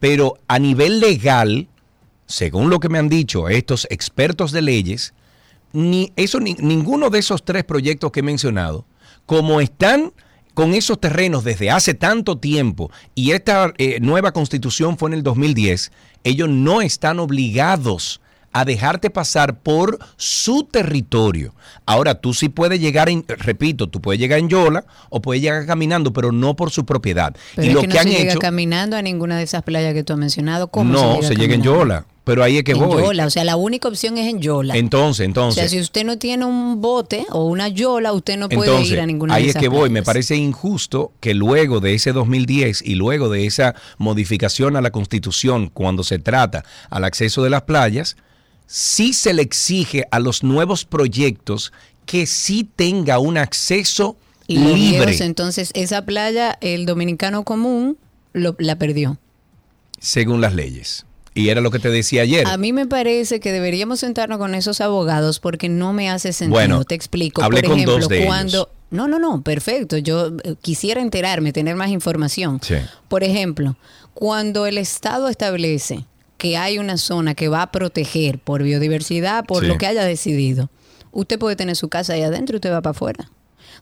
Pero 0.00 0.38
a 0.48 0.58
nivel 0.58 0.98
legal, 1.00 1.68
según 2.26 2.68
lo 2.68 2.80
que 2.80 2.88
me 2.88 2.98
han 2.98 3.08
dicho 3.08 3.48
estos 3.48 3.86
expertos 3.90 4.50
de 4.52 4.62
leyes, 4.62 5.14
ni 5.72 6.12
eso 6.16 6.40
ni- 6.40 6.54
ninguno 6.54 7.10
de 7.10 7.20
esos 7.20 7.44
tres 7.44 7.64
proyectos 7.64 8.10
que 8.12 8.20
he 8.20 8.22
mencionado, 8.24 8.84
como 9.26 9.60
están 9.60 10.12
con 10.54 10.72
esos 10.72 10.98
terrenos 10.98 11.44
desde 11.44 11.70
hace 11.70 11.92
tanto 11.92 12.38
tiempo 12.38 12.90
y 13.14 13.32
esta 13.32 13.74
eh, 13.76 13.98
nueva 14.00 14.32
constitución 14.32 14.96
fue 14.96 15.10
en 15.10 15.14
el 15.14 15.22
2010, 15.22 15.92
ellos 16.24 16.48
no 16.48 16.80
están 16.80 17.18
obligados 17.18 18.20
a 18.56 18.64
dejarte 18.64 19.10
pasar 19.10 19.58
por 19.58 19.98
su 20.16 20.64
territorio. 20.64 21.54
Ahora, 21.84 22.14
tú 22.14 22.32
sí 22.32 22.48
puedes 22.48 22.80
llegar, 22.80 23.10
en, 23.10 23.22
repito, 23.28 23.86
tú 23.86 24.00
puedes 24.00 24.18
llegar 24.18 24.38
en 24.38 24.48
Yola 24.48 24.86
o 25.10 25.20
puedes 25.20 25.42
llegar 25.42 25.66
caminando, 25.66 26.14
pero 26.14 26.32
no 26.32 26.56
por 26.56 26.70
su 26.70 26.86
propiedad. 26.86 27.36
Pero 27.54 27.66
y 27.66 27.68
es 27.68 27.74
lo 27.74 27.80
que 27.82 27.88
que, 27.88 27.94
no 27.94 28.00
han 28.00 28.06
se 28.06 28.14
llega 28.14 28.30
hecho, 28.30 28.38
caminando 28.38 28.96
a 28.96 29.02
ninguna 29.02 29.36
de 29.36 29.42
esas 29.42 29.62
playas 29.62 29.92
que 29.92 30.04
tú 30.04 30.14
has 30.14 30.18
mencionado. 30.18 30.68
¿Cómo 30.68 30.90
no, 30.90 31.22
se 31.22 31.34
llega 31.34 31.54
en 31.54 31.60
caminando? 31.60 31.64
Yola, 31.64 32.06
pero 32.26 32.42
ahí 32.42 32.58
es 32.58 32.64
que 32.64 32.72
en 32.72 32.78
voy. 32.80 33.00
Yola, 33.04 33.24
o 33.24 33.30
sea, 33.30 33.44
la 33.44 33.54
única 33.54 33.86
opción 33.86 34.18
es 34.18 34.26
en 34.28 34.40
Yola. 34.40 34.76
Entonces, 34.76 35.20
o 35.20 35.24
entonces. 35.24 35.60
sea, 35.60 35.68
si 35.68 35.78
usted 35.78 36.04
no 36.04 36.18
tiene 36.18 36.44
un 36.44 36.80
bote 36.80 37.24
o 37.30 37.44
una 37.46 37.68
Yola, 37.68 38.12
usted 38.12 38.36
no 38.36 38.48
puede 38.48 38.68
Entonces, 38.68 38.92
ir 38.94 39.00
a 39.00 39.06
ninguna 39.06 39.34
ahí 39.36 39.44
de 39.44 39.48
es 39.50 39.50
esas 39.52 39.62
que 39.62 39.68
voy. 39.68 39.90
Me 39.90 40.02
parece 40.02 40.34
injusto 40.34 41.12
que 41.20 41.34
luego 41.34 41.78
de 41.78 41.94
ese 41.94 42.10
2010 42.12 42.82
y 42.82 42.96
luego 42.96 43.28
de 43.28 43.46
esa 43.46 43.76
modificación 43.98 44.74
a 44.74 44.80
la 44.80 44.90
Constitución, 44.90 45.68
cuando 45.72 46.02
se 46.02 46.18
trata 46.18 46.64
al 46.90 47.04
acceso 47.04 47.44
de 47.44 47.50
las 47.50 47.62
playas, 47.62 48.16
sí 48.66 49.12
se 49.12 49.32
le 49.32 49.42
exige 49.42 50.08
a 50.10 50.18
los 50.18 50.42
nuevos 50.42 50.84
proyectos 50.84 51.72
que 52.06 52.26
sí 52.26 52.68
tenga 52.74 53.20
un 53.20 53.38
acceso 53.38 54.16
Y 54.48 54.58
libre, 54.58 54.74
viejos, 55.06 55.20
entonces, 55.20 55.70
esa 55.74 56.04
playa, 56.04 56.58
el 56.60 56.86
dominicano 56.86 57.44
común 57.44 57.98
lo- 58.32 58.56
la 58.58 58.76
perdió. 58.76 59.16
según 60.00 60.40
las 60.40 60.54
leyes. 60.54 61.06
Y 61.36 61.50
era 61.50 61.60
lo 61.60 61.70
que 61.70 61.78
te 61.78 61.90
decía 61.90 62.22
ayer. 62.22 62.46
A 62.46 62.56
mí 62.56 62.72
me 62.72 62.86
parece 62.86 63.40
que 63.40 63.52
deberíamos 63.52 64.00
sentarnos 64.00 64.38
con 64.38 64.54
esos 64.54 64.80
abogados 64.80 65.38
porque 65.38 65.68
no 65.68 65.92
me 65.92 66.08
hace 66.10 66.32
sentido. 66.32 66.54
Bueno, 66.58 66.84
Te 66.84 66.94
explico. 66.94 67.42
hablé 67.42 67.60
Por 67.60 67.70
con 67.70 67.78
ejemplo, 67.78 67.98
dos 67.98 68.08
de 68.08 68.24
cuando. 68.24 68.56
ellos. 68.56 68.68
No, 68.90 69.06
no, 69.06 69.18
no, 69.18 69.42
perfecto. 69.42 69.98
Yo 69.98 70.28
eh, 70.44 70.54
quisiera 70.62 71.02
enterarme, 71.02 71.52
tener 71.52 71.76
más 71.76 71.90
información. 71.90 72.58
Sí. 72.62 72.76
Por 73.08 73.22
ejemplo, 73.22 73.76
cuando 74.14 74.64
el 74.66 74.78
Estado 74.78 75.28
establece 75.28 76.06
que 76.38 76.56
hay 76.56 76.78
una 76.78 76.96
zona 76.96 77.34
que 77.34 77.48
va 77.48 77.62
a 77.62 77.70
proteger 77.72 78.38
por 78.38 78.62
biodiversidad, 78.62 79.44
por 79.44 79.62
Sí. 79.62 79.68
lo 79.68 79.76
que 79.78 79.86
haya 79.86 80.04
decidido, 80.04 80.70
usted 81.12 81.38
puede 81.38 81.56
tener 81.56 81.76
su 81.76 81.88
casa 81.88 82.14
ahí 82.14 82.22
adentro 82.22 82.54
y 82.54 82.58
usted 82.58 82.72
va 82.72 82.80
para 82.80 82.92
afuera. 82.92 83.30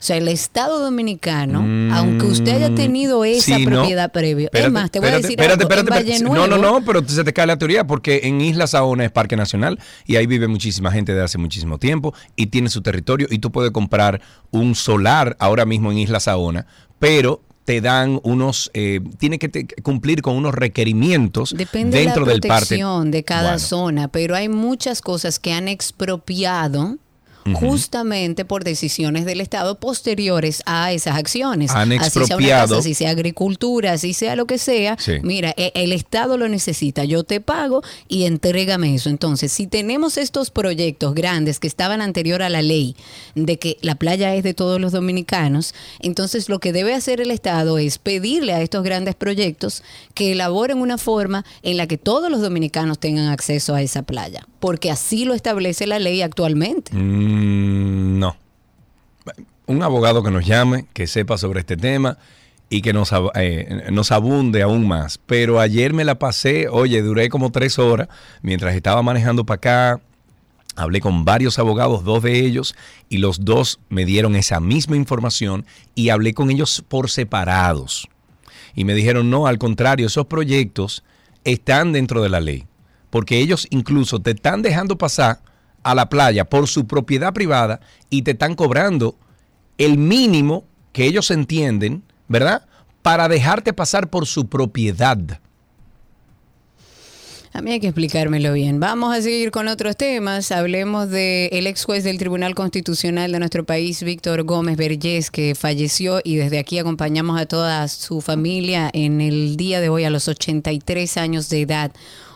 O 0.05 0.07
sea, 0.07 0.19
el 0.19 0.29
Estado 0.29 0.81
dominicano, 0.81 1.61
aunque 1.97 2.27
usted 2.27 2.57
haya 2.57 2.75
tenido 2.75 3.25
esa 3.25 3.55
Mm, 3.55 3.59
Sí, 3.59 3.65
no. 3.65 3.71
propiedad 3.79 4.13
previa, 4.13 4.51
es 4.53 4.71
más, 4.71 4.91
te 4.91 5.01
voy 5.01 5.09
a 5.09 5.13
decir 5.13 5.31
espérate, 5.31 5.63
algo, 5.65 5.79
espérate, 5.79 6.17
en. 6.17 6.25
Nuevo, 6.25 6.47
No, 6.47 6.59
no, 6.59 6.63
no, 6.73 6.85
pero 6.85 7.03
se 7.09 7.25
te 7.25 7.33
cae 7.33 7.47
la 7.47 7.57
teoría 7.57 7.87
porque 7.87 8.21
en 8.25 8.39
Isla 8.43 8.67
Saona 8.67 9.07
es 9.07 9.11
parque 9.11 9.35
nacional 9.35 9.79
y 10.05 10.17
ahí 10.17 10.27
vive 10.27 10.47
muchísima 10.47 10.93
gente 10.93 11.15
de 11.15 11.23
hace 11.23 11.39
muchísimo 11.39 11.79
tiempo 11.79 12.13
y 12.37 12.49
tiene 12.49 12.69
su 12.69 12.83
territorio 12.83 13.29
y 13.31 13.39
tú 13.39 13.51
puedes 13.51 13.71
comprar 13.71 14.21
un 14.51 14.75
solar 14.75 15.39
ahora 15.41 15.65
mismo 15.65 15.91
en 15.91 15.97
Isla 15.97 16.21
Saona, 16.21 16.67
pero 16.99 17.41
te 17.65 17.81
dan 17.81 18.21
unos, 18.25 18.71
eh, 18.75 19.01
tiene 19.17 19.39
que 19.39 19.49
te- 19.49 19.67
cumplir 19.83 20.21
con 20.21 20.37
unos 20.37 20.53
requerimientos 20.55 21.55
Depende 21.57 21.99
dentro 21.99 22.27
de 22.27 22.33
la 22.33 22.33
del 22.33 22.41
parque. 22.43 22.67
protección 22.67 23.11
de 23.11 23.25
cada 23.25 23.43
Bueno, 23.53 23.59
zona, 23.59 24.09
pero 24.09 24.37
hay 24.37 24.51
muchas 24.51 25.01
cosas 25.01 25.39
que 25.39 25.55
han 25.55 25.67
expropiado 25.69 26.99
justamente 27.53 28.45
por 28.45 28.65
decisiones 28.65 29.25
del 29.25 29.41
Estado 29.41 29.79
posteriores 29.79 30.63
a 30.67 30.93
esas 30.93 31.17
acciones. 31.17 31.71
Han 31.73 31.93
Así 31.93 32.11
sea 32.11 32.17
una 32.17 32.25
expropiado. 32.25 32.69
casa, 32.69 32.79
así 32.81 32.95
sea 32.95 33.11
agricultura, 33.11 33.93
así 33.93 34.15
sea 34.15 34.37
lo 34.37 34.47
que 34.47 34.59
sea. 34.59 34.97
Sí. 34.99 35.15
Mira, 35.23 35.53
e- 35.57 35.73
el 35.75 35.93
Estado 35.93 36.37
lo 36.39 36.49
necesita, 36.49 37.05
yo 37.05 37.25
te 37.25 37.41
pago 37.41 37.83
y 38.09 38.25
entrégame 38.25 38.95
eso. 38.95 39.11
Entonces, 39.11 39.53
si 39.53 39.67
tenemos 39.67 40.17
estos 40.17 40.51
proyectos 40.51 41.15
grandes 41.15 41.59
que 41.61 41.67
estaban 41.67 42.01
anterior 42.01 42.43
a 42.43 42.49
la 42.49 42.63
ley 42.63 42.97
de 43.35 43.59
que 43.59 43.77
la 43.83 43.95
playa 43.97 44.35
es 44.35 44.43
de 44.43 44.55
todos 44.55 44.81
los 44.81 44.93
dominicanos, 44.93 45.75
entonces 46.01 46.49
lo 46.49 46.61
que 46.61 46.73
debe 46.73 46.95
hacer 46.95 47.21
el 47.21 47.31
Estado 47.31 47.79
es 47.79 47.99
pedirle 47.99 48.53
a 48.53 48.61
estos 48.63 48.83
grandes 48.83 49.15
proyectos 49.15 49.83
que 50.15 50.33
elaboren 50.33 50.79
una 50.79 50.99
forma 50.99 51.45
en 51.63 51.77
la 51.77 51.87
que 51.87 51.99
todos 51.99 52.31
los 52.31 52.41
dominicanos 52.41 52.99
tengan 52.99 53.29
acceso 53.29 53.75
a 53.75 53.83
esa 53.83 54.03
playa, 54.03 54.47
porque 54.65 54.91
así 54.91 55.27
lo 55.27 55.35
establece 55.35 55.87
la 55.87 55.99
ley 55.99 56.23
actualmente. 56.23 56.91
Mm, 56.95 58.19
no. 58.19 58.35
Un 59.67 59.83
abogado 59.83 60.23
que 60.23 60.31
nos 60.31 60.47
llame, 60.47 60.87
que 60.95 61.07
sepa 61.07 61.37
sobre 61.37 61.61
este 61.61 61.77
tema 61.77 62.17
y 62.71 62.81
que 62.81 62.95
nos, 62.95 63.11
eh, 63.35 63.83
nos 63.93 64.11
abunde 64.11 64.63
aún 64.63 64.89
más. 64.89 65.19
Pero 65.19 65.61
ayer 65.61 65.93
me 65.93 66.03
la 66.03 66.19
pasé, 66.19 66.69
oye, 66.69 67.03
duré 67.03 67.29
como 67.29 67.53
tres 67.53 67.79
horas 67.79 68.09
mientras 68.41 68.75
estaba 68.75 69.03
manejando 69.03 69.45
para 69.45 69.57
acá. 69.57 70.01
Hablé 70.77 71.03
con 71.03 71.27
varios 71.27 71.59
abogados, 71.59 72.03
dos 72.03 72.23
de 72.23 72.39
ellos, 72.41 72.75
y 73.11 73.19
los 73.19 73.45
dos 73.45 73.81
me 73.91 74.07
dieron 74.07 74.35
esa 74.35 74.61
misma 74.61 74.97
información 74.97 75.67
y 75.95 76.09
hablé 76.09 76.33
con 76.33 76.51
ellos 76.51 76.83
por 76.89 77.11
separados. 77.11 78.09
Y 78.75 78.87
me 78.87 78.95
dijeron, 78.95 79.29
no, 79.29 79.47
al 79.47 79.59
contrario, 79.59 80.07
esos 80.07 80.25
proyectos 80.25 81.05
están 81.45 81.93
dentro 81.93 82.23
de 82.23 82.31
la 82.31 82.41
ley. 82.41 82.65
Porque 83.15 83.39
ellos 83.39 83.69
incluso 83.71 84.19
te 84.19 84.33
están 84.33 84.61
dejando 84.61 84.99
pasar 84.99 85.39
a 85.85 85.95
la 85.95 86.09
playa 86.09 86.45
por 86.47 86.67
su 86.67 86.89
propiedad 86.89 87.33
privada 87.33 87.79
y 88.11 88.23
te 88.23 88.33
están 88.33 88.57
cobrando 88.57 89.15
el 89.79 89.99
mínimo 89.99 90.65
que 90.93 91.05
ellos 91.05 91.31
entienden, 91.31 92.03
¿verdad? 92.27 92.67
Para 93.03 93.29
dejarte 93.29 93.73
pasar 93.73 94.11
por 94.11 94.27
su 94.27 94.49
propiedad. 94.49 95.17
A 97.53 97.63
mí 97.63 97.71
hay 97.71 97.79
que 97.79 97.87
explicármelo 97.87 98.53
bien. 98.53 98.81
Vamos 98.81 99.17
a 99.17 99.23
seguir 99.23 99.53
con 99.53 99.69
otros 99.69 99.97
temas. 99.97 100.51
Hablemos 100.51 101.09
del 101.09 101.69
ex 101.69 101.85
juez 101.85 102.03
del 102.03 102.19
Tribunal 102.19 102.57
Constitucional 102.57 103.31
de 103.31 103.39
nuestro 103.39 103.63
país, 103.63 104.03
Víctor 104.03 104.43
Gómez 104.43 104.77
Vergés, 104.77 105.31
que 105.31 105.55
falleció 105.55 106.21
y 106.25 106.35
desde 106.35 106.59
aquí 106.59 106.81
acompañamos 106.81 107.41
a 107.41 107.47
toda 107.47 107.87
su 107.87 108.21
familia 108.21 108.91
en 108.93 109.21
el 109.21 109.57
día 109.57 109.81
de 109.81 109.89
hoy 109.89 110.03
a 110.03 110.11
los 110.11 110.27
83 110.27 111.17
años 111.17 111.49
de 111.49 111.61
edad. 111.61 111.93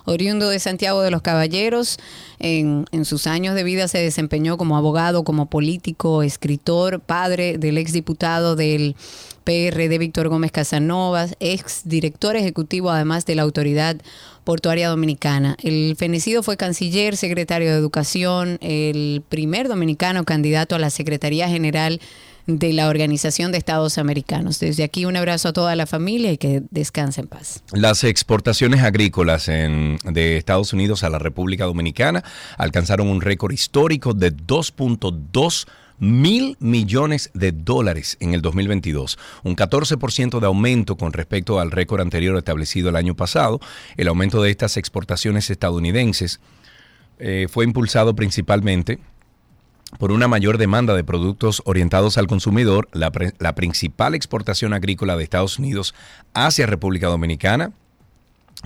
Oriundo 0.08 0.48
de 0.48 0.58
Santiago 0.58 1.02
de 1.02 1.10
los 1.10 1.20
Caballeros, 1.20 1.98
en, 2.38 2.86
sus 3.04 3.26
años 3.26 3.54
de 3.54 3.62
vida 3.62 3.88
se 3.88 3.98
desempeñó 3.98 4.56
como 4.56 4.76
abogado, 4.76 5.22
como 5.22 5.46
político, 5.46 6.22
escritor, 6.22 7.00
padre 7.00 7.58
del 7.58 7.76
exdiputado 7.76 8.56
del 8.56 8.96
PRD 9.44 9.98
Víctor 9.98 10.28
Gómez 10.28 10.50
Casanovas, 10.50 11.36
ex 11.40 11.82
director 11.84 12.36
ejecutivo 12.36 12.90
además 12.90 13.26
de 13.26 13.34
la 13.34 13.42
Autoridad 13.42 13.96
Portuaria 14.44 14.88
Dominicana. 14.88 15.56
El 15.62 15.94
fenecido 15.96 16.42
fue 16.42 16.56
canciller, 16.56 17.16
secretario 17.16 17.70
de 17.70 17.76
Educación, 17.76 18.58
el 18.62 19.22
primer 19.28 19.68
dominicano 19.68 20.24
candidato 20.24 20.74
a 20.74 20.78
la 20.78 20.90
Secretaría 20.90 21.48
General 21.48 21.98
de 21.98 22.27
la 22.48 22.88
Organización 22.88 23.52
de 23.52 23.58
Estados 23.58 23.98
Americanos. 23.98 24.58
Desde 24.58 24.82
aquí 24.82 25.04
un 25.04 25.16
abrazo 25.16 25.48
a 25.48 25.52
toda 25.52 25.76
la 25.76 25.86
familia 25.86 26.32
y 26.32 26.38
que 26.38 26.62
descanse 26.70 27.20
en 27.20 27.26
paz. 27.26 27.62
Las 27.72 28.04
exportaciones 28.04 28.82
agrícolas 28.82 29.48
en- 29.48 29.98
de 30.04 30.38
Estados 30.38 30.72
Unidos 30.72 31.04
a 31.04 31.10
la 31.10 31.18
República 31.18 31.66
Dominicana 31.66 32.24
alcanzaron 32.56 33.08
un 33.08 33.20
récord 33.20 33.52
histórico 33.52 34.14
de 34.14 34.30
2.2 34.34 35.66
mil 36.00 36.56
millones 36.60 37.30
de 37.34 37.52
dólares 37.52 38.16
en 38.20 38.32
el 38.32 38.40
2022, 38.40 39.18
un 39.42 39.54
14% 39.56 40.40
de 40.40 40.46
aumento 40.46 40.96
con 40.96 41.12
respecto 41.12 41.58
al 41.60 41.70
récord 41.72 42.00
anterior 42.00 42.36
establecido 42.38 42.88
el 42.88 42.96
año 42.96 43.14
pasado. 43.14 43.60
El 43.96 44.08
aumento 44.08 44.40
de 44.40 44.50
estas 44.50 44.76
exportaciones 44.76 45.50
estadounidenses 45.50 46.40
eh, 47.18 47.46
fue 47.50 47.64
impulsado 47.64 48.14
principalmente 48.14 49.00
por 49.96 50.12
una 50.12 50.28
mayor 50.28 50.58
demanda 50.58 50.94
de 50.94 51.04
productos 51.04 51.62
orientados 51.64 52.18
al 52.18 52.26
consumidor, 52.26 52.88
la, 52.92 53.10
la, 53.38 53.54
principal 53.54 54.14
exportación 54.14 54.74
agrícola 54.74 55.16
de 55.16 55.24
Estados 55.24 55.58
Unidos 55.58 55.94
hacia 56.34 56.66
República 56.66 57.06
Dominicana 57.06 57.72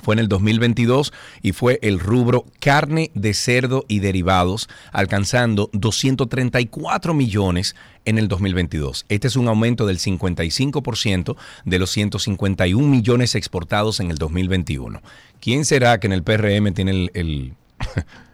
fue 0.01 0.15
en 0.15 0.21
el 0.21 0.29
2022 0.29 1.13
y 1.43 1.53
fue 1.53 1.79
el 1.83 2.01
rubro 2.01 2.47
carne 2.61 3.11
de 3.15 3.35
cerdo 3.35 3.85
y 3.89 3.99
derivados, 3.99 4.69
alcanzando 4.91 5.69
234 5.75 7.13
millones 7.13 7.77
en 8.07 8.19
el 8.19 8.27
2022. 8.27 9.05
Este 9.11 9.29
es 9.29 9.37
un 9.37 9.49
aumento 9.49 9.87
del 9.87 9.99
55% 9.99 11.37
de 11.67 11.79
los 11.79 11.91
151 11.91 12.89
millones 12.89 13.35
exportados 13.35 14.01
en 14.01 14.11
el 14.11 14.17
2021. 14.17 15.03
¿Quién 15.41 15.67
será 15.67 16.01
que 16.01 16.07
en 16.07 16.15
el 16.15 16.23
PRM 16.23 16.73
tiene 16.73 16.91
el... 16.93 17.11
el 17.15 17.55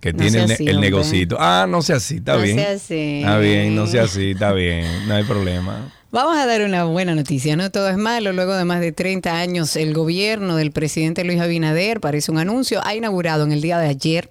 que 0.00 0.12
tiene 0.12 0.44
el, 0.58 0.80
negocito. 0.80 1.36
Ah, 1.38 1.66
no 1.68 1.82
sea 1.82 1.96
así, 1.96 2.16
está 2.16 2.36
bien. 2.36 2.58
Está 2.58 3.38
bien, 3.38 3.74
no 3.74 3.86
sea 3.86 4.04
así, 4.04 4.32
está 4.32 4.52
bien, 4.52 5.08
no 5.08 5.14
hay 5.14 5.24
problema. 5.24 5.92
Vamos 6.10 6.38
a 6.38 6.46
dar 6.46 6.62
una 6.62 6.84
buena 6.84 7.14
noticia, 7.14 7.54
no 7.56 7.70
todo 7.70 7.88
es 7.90 7.98
malo. 7.98 8.32
Luego 8.32 8.54
de 8.54 8.64
más 8.64 8.80
de 8.80 8.92
30 8.92 9.38
años, 9.38 9.76
el 9.76 9.92
gobierno 9.92 10.56
del 10.56 10.72
presidente 10.72 11.22
Luis 11.22 11.40
Abinader, 11.40 12.00
parece 12.00 12.30
un 12.30 12.38
anuncio, 12.38 12.80
ha 12.84 12.94
inaugurado 12.94 13.44
en 13.44 13.52
el 13.52 13.60
día 13.60 13.78
de 13.78 13.88
ayer 13.88 14.30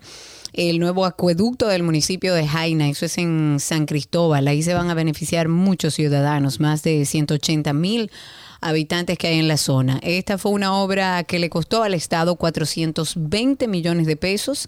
el 0.54 0.80
nuevo 0.80 1.06
acueducto 1.06 1.68
del 1.68 1.84
municipio 1.84 2.34
de 2.34 2.48
Jaina, 2.48 2.90
eso 2.90 3.06
es 3.06 3.20
en 3.20 3.58
San 3.60 3.86
Cristóbal. 3.86 4.48
Ahí 4.48 4.64
se 4.64 4.74
van 4.74 4.90
a 4.90 4.96
beneficiar 4.96 5.50
muchos 5.50 5.94
ciudadanos, 5.94 6.60
más 6.60 6.82
de 6.82 7.06
180 7.06 7.74
mil 7.74 8.10
habitantes 8.60 9.18
que 9.18 9.28
hay 9.28 9.40
en 9.40 9.48
la 9.48 9.58
zona. 9.58 10.00
Esta 10.02 10.38
fue 10.38 10.52
una 10.52 10.74
obra 10.76 11.24
que 11.24 11.38
le 11.38 11.50
costó 11.50 11.84
al 11.84 11.94
Estado 11.94 12.36
420 12.36 13.68
millones 13.68 14.08
de 14.08 14.16
pesos. 14.16 14.68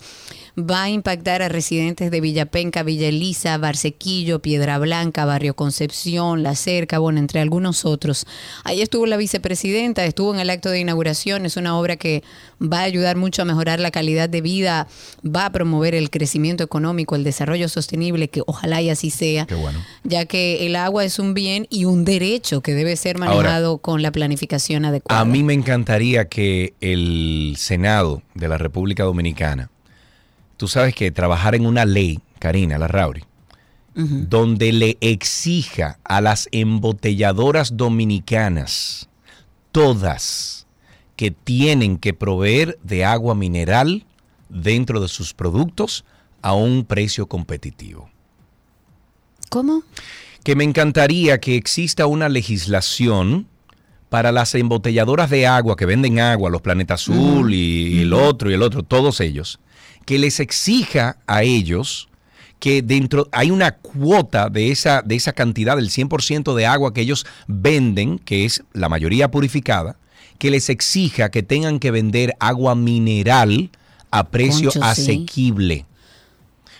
Va 0.60 0.84
a 0.84 0.90
impactar 0.90 1.42
a 1.42 1.48
residentes 1.48 2.12
de 2.12 2.20
Villapenca, 2.20 2.84
Villa 2.84 3.08
Elisa, 3.08 3.58
Barsequillo, 3.58 4.40
Piedra 4.40 4.78
Blanca, 4.78 5.24
Barrio 5.24 5.56
Concepción, 5.56 6.44
La 6.44 6.56
Cerca, 6.56 7.00
bueno, 7.00 7.20
entre 7.20 7.40
algunos 7.40 7.86
otros. 7.86 8.26
Ahí 8.66 8.82
estuvo 8.82 9.06
la 9.06 9.16
vicepresidenta, 9.16 10.04
estuvo 10.04 10.34
en 10.34 10.40
el 10.40 10.50
acto 10.50 10.70
de 10.70 10.80
inauguración. 10.80 11.46
Es 11.46 11.56
una 11.56 11.78
obra 11.78 11.96
que 11.96 12.24
va 12.62 12.80
a 12.80 12.84
ayudar 12.84 13.16
mucho 13.16 13.44
a 13.44 13.46
mejorar 13.46 13.80
la 13.80 13.92
calidad 13.92 14.28
de 14.28 14.42
vida, 14.42 14.88
va 15.24 15.46
a 15.46 15.52
promover 15.52 15.96
el 15.96 16.10
crecimiento 16.10 16.64
económico, 16.64 17.16
el 17.16 17.24
desarrollo 17.24 17.70
sostenible, 17.70 18.28
que 18.28 18.42
ojalá 18.46 18.82
y 18.82 18.90
así 18.90 19.12
sea. 19.12 19.48
Ya 20.04 20.26
que 20.26 20.66
el 20.66 20.76
agua 20.76 21.06
es 21.06 21.20
un 21.20 21.34
bien 21.34 21.68
y 21.70 21.86
un 21.86 22.04
derecho 22.04 22.62
que 22.62 22.74
debe 22.74 22.96
ser 22.96 23.18
manejado 23.18 23.78
con 23.78 24.02
la 24.02 24.12
planificación 24.12 24.84
adecuada. 24.84 25.22
A 25.22 25.26
mí 25.26 25.44
me 25.44 25.54
encantaría 25.54 26.28
que 26.28 26.74
el 26.82 27.56
Senado 27.58 28.22
de 28.34 28.48
la 28.48 28.58
República 28.58 29.04
Dominicana, 29.04 29.70
tú 30.60 30.68
sabes 30.68 30.94
que 30.94 31.10
trabajar 31.10 31.56
en 31.56 31.66
una 31.66 31.86
ley, 31.86 32.20
Karina 32.38 32.78
Larrauri, 32.78 33.24
donde 33.96 34.74
le 34.74 34.98
exija 35.00 36.00
a 36.04 36.20
las 36.20 36.50
embotelladoras 36.52 37.78
dominicanas, 37.78 39.08
todas, 39.72 40.68
que 41.16 41.32
tienen 41.32 41.98
que 41.98 42.14
proveer 42.14 42.78
de 42.84 43.06
agua 43.06 43.36
mineral 43.36 44.06
dentro 44.50 45.00
de 45.00 45.08
sus 45.08 45.34
productos 45.34 46.04
a 46.42 46.54
un 46.54 46.84
precio 46.84 47.28
competitivo. 47.28 48.10
¿Cómo? 49.50 49.84
Que 50.44 50.58
me 50.58 50.66
encantaría 50.66 51.40
que 51.40 51.56
exista 51.56 52.06
una 52.06 52.28
legislación 52.28 53.48
para 54.10 54.34
las 54.34 54.54
embotelladoras 54.56 55.30
de 55.30 55.48
agua 55.48 55.78
que 55.78 55.86
venden 55.86 56.20
agua, 56.20 56.50
los 56.50 56.62
Planeta 56.62 56.96
Azul 56.96 57.54
y 57.54 58.02
el 58.02 58.12
otro 58.12 58.52
y 58.52 58.56
el 58.56 58.62
otro, 58.62 58.84
todos 58.84 59.22
ellos, 59.22 59.60
que 60.10 60.18
les 60.18 60.40
exija 60.40 61.18
a 61.28 61.44
ellos 61.44 62.10
que 62.58 62.82
dentro 62.82 63.30
hay 63.32 63.52
una 63.52 63.74
cuota 63.74 64.50
de 64.50 64.72
esa, 64.72 65.04
de 65.04 65.14
esa 65.14 65.34
cantidad, 65.34 65.76
del 65.76 65.92
100% 65.92 66.56
de 66.56 66.66
agua 66.66 66.96
que 66.96 67.02
ellos 67.02 67.28
venden, 67.46 68.18
que 68.18 68.44
es 68.44 68.64
la 68.74 68.90
mayoría 68.90 69.30
purificada, 69.30 69.98
que 70.40 70.50
les 70.50 70.72
exija 70.72 71.30
que 71.30 71.44
tengan 71.44 71.78
que 71.78 71.92
vender 71.92 72.34
agua 72.40 72.74
mineral 72.74 73.70
a 74.10 74.30
precio 74.30 74.72
asequible. 74.82 75.86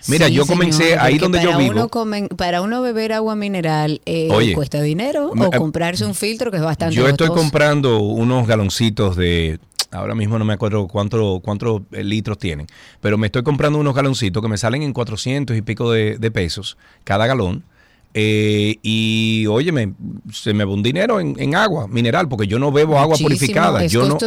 Mira, 0.08 0.28
yo 0.28 0.46
comencé 0.46 0.98
ahí 0.98 1.18
donde 1.18 1.42
yo 1.42 1.56
vivo. 1.56 1.88
para 2.36 2.62
uno 2.62 2.82
beber 2.82 3.12
agua 3.12 3.36
mineral 3.36 4.00
eh, 4.06 4.52
cuesta 4.54 4.80
dinero 4.80 5.30
o 5.30 5.46
eh, 5.46 5.50
comprarse 5.56 6.04
un 6.04 6.14
filtro 6.14 6.50
que 6.50 6.56
es 6.56 6.62
bastante 6.62 6.94
Yo 6.94 7.08
estoy 7.08 7.28
comprando 7.28 8.00
unos 8.00 8.46
galoncitos 8.46 9.16
de 9.16 9.58
ahora 9.90 10.14
mismo 10.14 10.38
no 10.38 10.44
me 10.44 10.52
acuerdo 10.52 10.86
cuántos 10.86 11.40
cuántos 11.42 11.82
litros 11.90 12.38
tienen, 12.38 12.66
pero 13.00 13.18
me 13.18 13.26
estoy 13.26 13.42
comprando 13.42 13.78
unos 13.78 13.94
galoncitos 13.94 14.42
que 14.42 14.48
me 14.48 14.56
salen 14.56 14.82
en 14.82 14.92
400 14.92 15.56
y 15.56 15.62
pico 15.62 15.90
de, 15.90 16.16
de 16.18 16.30
pesos 16.30 16.76
cada 17.04 17.26
galón 17.26 17.64
eh, 18.12 18.76
y 18.82 19.46
óyeme, 19.46 19.94
se 20.32 20.52
me 20.52 20.64
va 20.64 20.72
un 20.72 20.82
dinero 20.82 21.20
en, 21.20 21.54
agua 21.54 21.86
mineral, 21.86 22.28
porque 22.28 22.46
yo 22.46 22.58
no 22.58 22.72
bebo 22.72 22.98
agua 22.98 23.16
purificada. 23.16 23.86
yo 23.86 24.06
no, 24.06 24.18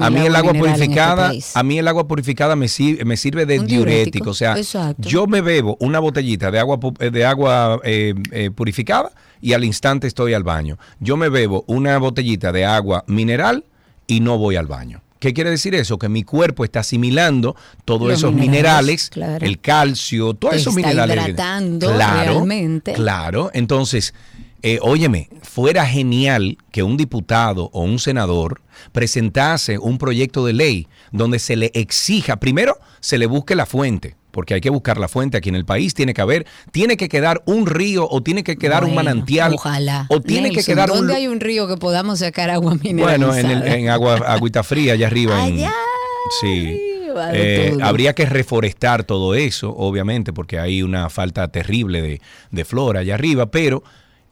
a 0.00 0.10
mí 0.10 0.20
el 0.20 0.34
agua 0.34 0.52
este 0.52 0.58
purificada, 0.58 1.32
a 1.54 1.62
mí 1.62 1.78
el 1.78 1.88
agua 1.88 2.08
purificada 2.08 2.56
me 2.56 2.68
sirve, 2.68 3.04
me 3.04 3.16
sirve 3.16 3.44
de 3.44 3.58
diurético. 3.58 4.30
O 4.30 4.34
sea, 4.34 4.56
yo 4.98 5.26
me 5.26 5.42
bebo 5.42 5.76
una 5.80 5.98
botellita 5.98 6.50
de 6.50 6.58
agua 6.58 6.78
de 6.98 7.24
agua 7.24 7.80
eh, 7.84 8.14
eh, 8.32 8.50
purificada 8.50 9.12
y 9.40 9.52
al 9.52 9.64
instante 9.64 10.06
estoy 10.06 10.32
al 10.32 10.42
baño. 10.42 10.78
Yo 11.00 11.16
me 11.16 11.28
bebo 11.28 11.64
una 11.66 11.98
botellita 11.98 12.52
de 12.52 12.64
agua 12.64 13.04
mineral 13.06 13.64
y 14.06 14.20
no 14.20 14.38
voy 14.38 14.56
al 14.56 14.66
baño. 14.66 15.02
¿Qué 15.26 15.34
quiere 15.34 15.50
decir 15.50 15.74
eso? 15.74 15.98
Que 15.98 16.08
mi 16.08 16.22
cuerpo 16.22 16.62
está 16.62 16.78
asimilando 16.78 17.56
todos 17.84 18.12
esos 18.12 18.32
minerales, 18.32 19.10
el 19.40 19.58
calcio, 19.58 20.34
todos 20.34 20.54
esos 20.54 20.72
minerales. 20.72 21.16
Hidratando 21.16 21.92
claro, 21.92 22.32
realmente. 22.34 22.92
Claro, 22.92 23.50
entonces, 23.52 24.14
eh, 24.66 24.78
óyeme, 24.82 25.28
fuera 25.42 25.86
genial 25.86 26.58
que 26.72 26.82
un 26.82 26.96
diputado 26.96 27.70
o 27.72 27.82
un 27.82 27.98
senador 27.98 28.62
presentase 28.92 29.78
un 29.78 29.98
proyecto 29.98 30.44
de 30.44 30.52
ley 30.52 30.88
donde 31.12 31.38
se 31.38 31.56
le 31.56 31.70
exija, 31.74 32.36
primero, 32.36 32.76
se 33.00 33.18
le 33.18 33.26
busque 33.26 33.54
la 33.54 33.66
fuente 33.66 34.16
porque 34.30 34.52
hay 34.52 34.60
que 34.60 34.68
buscar 34.68 34.98
la 34.98 35.08
fuente 35.08 35.38
aquí 35.38 35.48
en 35.48 35.54
el 35.54 35.64
país, 35.64 35.94
tiene 35.94 36.12
que 36.12 36.20
haber, 36.20 36.46
tiene 36.70 36.98
que 36.98 37.08
quedar 37.08 37.42
un 37.46 37.66
río 37.66 38.06
o 38.10 38.22
tiene 38.22 38.44
que 38.44 38.58
quedar 38.58 38.84
un 38.84 38.94
manantial. 38.94 39.54
Ojalá. 39.54 40.04
O 40.10 40.20
tiene 40.20 40.50
que 40.50 40.62
quedar 40.62 40.90
¿Dónde 40.90 41.14
hay 41.14 41.26
un 41.26 41.40
río 41.40 41.66
que 41.66 41.78
podamos 41.78 42.18
sacar 42.18 42.50
agua 42.50 42.74
mineral? 42.74 43.18
Bueno, 43.18 43.34
en, 43.34 43.66
en 43.66 43.88
agua, 43.88 44.16
agüita 44.26 44.62
fría, 44.62 44.92
allá 44.92 45.06
arriba. 45.06 45.42
Allá. 45.42 45.72
sí. 46.42 46.78
Eh, 47.32 47.76
habría 47.82 48.14
que 48.14 48.26
reforestar 48.26 49.04
todo 49.04 49.34
eso, 49.34 49.74
obviamente, 49.76 50.32
porque 50.32 50.58
hay 50.58 50.82
una 50.82 51.08
falta 51.10 51.48
terrible 51.48 52.20
de, 52.50 52.64
flora 52.64 53.00
allá 53.00 53.14
arriba, 53.14 53.46
pero 53.46 53.82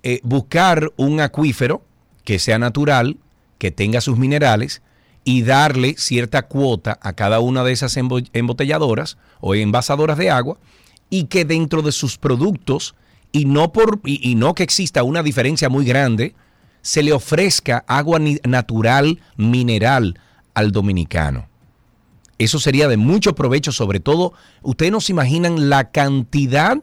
eh, 0.07 0.21
buscar 0.23 0.93
un 0.97 1.21
acuífero 1.21 1.83
que 2.25 2.39
sea 2.39 2.59
natural, 2.59 3.17
que 3.57 3.71
tenga 3.71 4.03
sus 4.03 4.19
minerales 4.19 4.83
y 5.25 5.45
darle 5.45 5.95
cierta 5.97 6.43
cuota 6.43 6.99
a 7.01 7.15
cada 7.15 7.41
una 7.41 7.65
de 7.65 7.73
esas 7.73 7.97
embotelladoras 7.97 9.17
o 9.41 9.55
envasadoras 9.55 10.19
de 10.19 10.29
agua 10.29 10.59
y 11.09 11.25
que 11.25 11.47
dentro 11.47 11.81
de 11.81 11.91
sus 11.91 12.19
productos 12.19 12.95
y 13.33 13.47
no 13.47 13.73
por 13.73 14.01
y, 14.05 14.35
no 14.35 14.55
que 14.55 14.63
exista 14.63 15.03
una 15.05 15.23
diferencia 15.23 15.71
muy 15.71 15.87
grande 15.87 16.35
se 16.83 17.03
le 17.03 17.15
ofrezca 17.15 17.83
agua 17.89 18.21
natural 18.45 19.23
mineral 19.39 20.21
al 20.53 20.71
dominicano. 20.71 21.49
Eso 22.37 22.59
sería 22.59 22.89
de 22.89 22.99
mucho 22.99 23.35
provecho, 23.35 23.73
sobre 23.73 24.01
todo, 24.01 24.35
ustedes 24.61 24.93
no 24.93 25.01
se 25.01 25.13
imaginan 25.13 25.71
la 25.71 25.91
cantidad 25.91 26.83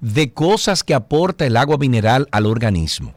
de 0.00 0.32
cosas 0.32 0.84
que 0.84 0.94
aporta 0.94 1.46
el 1.46 1.56
agua 1.56 1.78
mineral 1.78 2.28
al 2.30 2.46
organismo. 2.46 3.14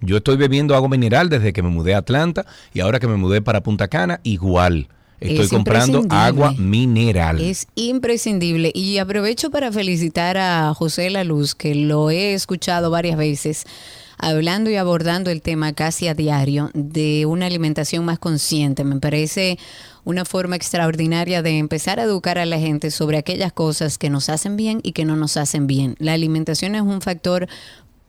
Yo 0.00 0.16
estoy 0.16 0.36
bebiendo 0.36 0.74
agua 0.74 0.88
mineral 0.88 1.28
desde 1.28 1.52
que 1.52 1.62
me 1.62 1.68
mudé 1.68 1.94
a 1.94 1.98
Atlanta 1.98 2.44
y 2.74 2.80
ahora 2.80 2.98
que 2.98 3.06
me 3.06 3.16
mudé 3.16 3.40
para 3.40 3.62
Punta 3.62 3.88
Cana, 3.88 4.20
igual. 4.24 4.88
Estoy 5.20 5.48
comprando 5.48 6.04
agua 6.10 6.52
mineral. 6.58 7.40
Es 7.40 7.68
imprescindible. 7.76 8.72
Y 8.74 8.98
aprovecho 8.98 9.50
para 9.50 9.70
felicitar 9.70 10.36
a 10.36 10.74
José 10.74 11.10
La 11.10 11.22
Luz, 11.22 11.54
que 11.54 11.76
lo 11.76 12.10
he 12.10 12.34
escuchado 12.34 12.90
varias 12.90 13.16
veces 13.16 13.64
hablando 14.18 14.70
y 14.70 14.76
abordando 14.76 15.30
el 15.30 15.42
tema 15.42 15.72
casi 15.72 16.08
a 16.08 16.14
diario 16.14 16.70
de 16.74 17.26
una 17.26 17.46
alimentación 17.46 18.04
más 18.04 18.18
consciente. 18.18 18.84
Me 18.84 18.98
parece 18.98 19.58
una 20.04 20.24
forma 20.24 20.56
extraordinaria 20.56 21.42
de 21.42 21.58
empezar 21.58 22.00
a 22.00 22.04
educar 22.04 22.38
a 22.38 22.46
la 22.46 22.58
gente 22.58 22.90
sobre 22.90 23.18
aquellas 23.18 23.52
cosas 23.52 23.98
que 23.98 24.10
nos 24.10 24.28
hacen 24.28 24.56
bien 24.56 24.80
y 24.82 24.92
que 24.92 25.04
no 25.04 25.16
nos 25.16 25.36
hacen 25.36 25.66
bien. 25.66 25.96
La 25.98 26.12
alimentación 26.12 26.74
es 26.74 26.82
un 26.82 27.00
factor 27.00 27.48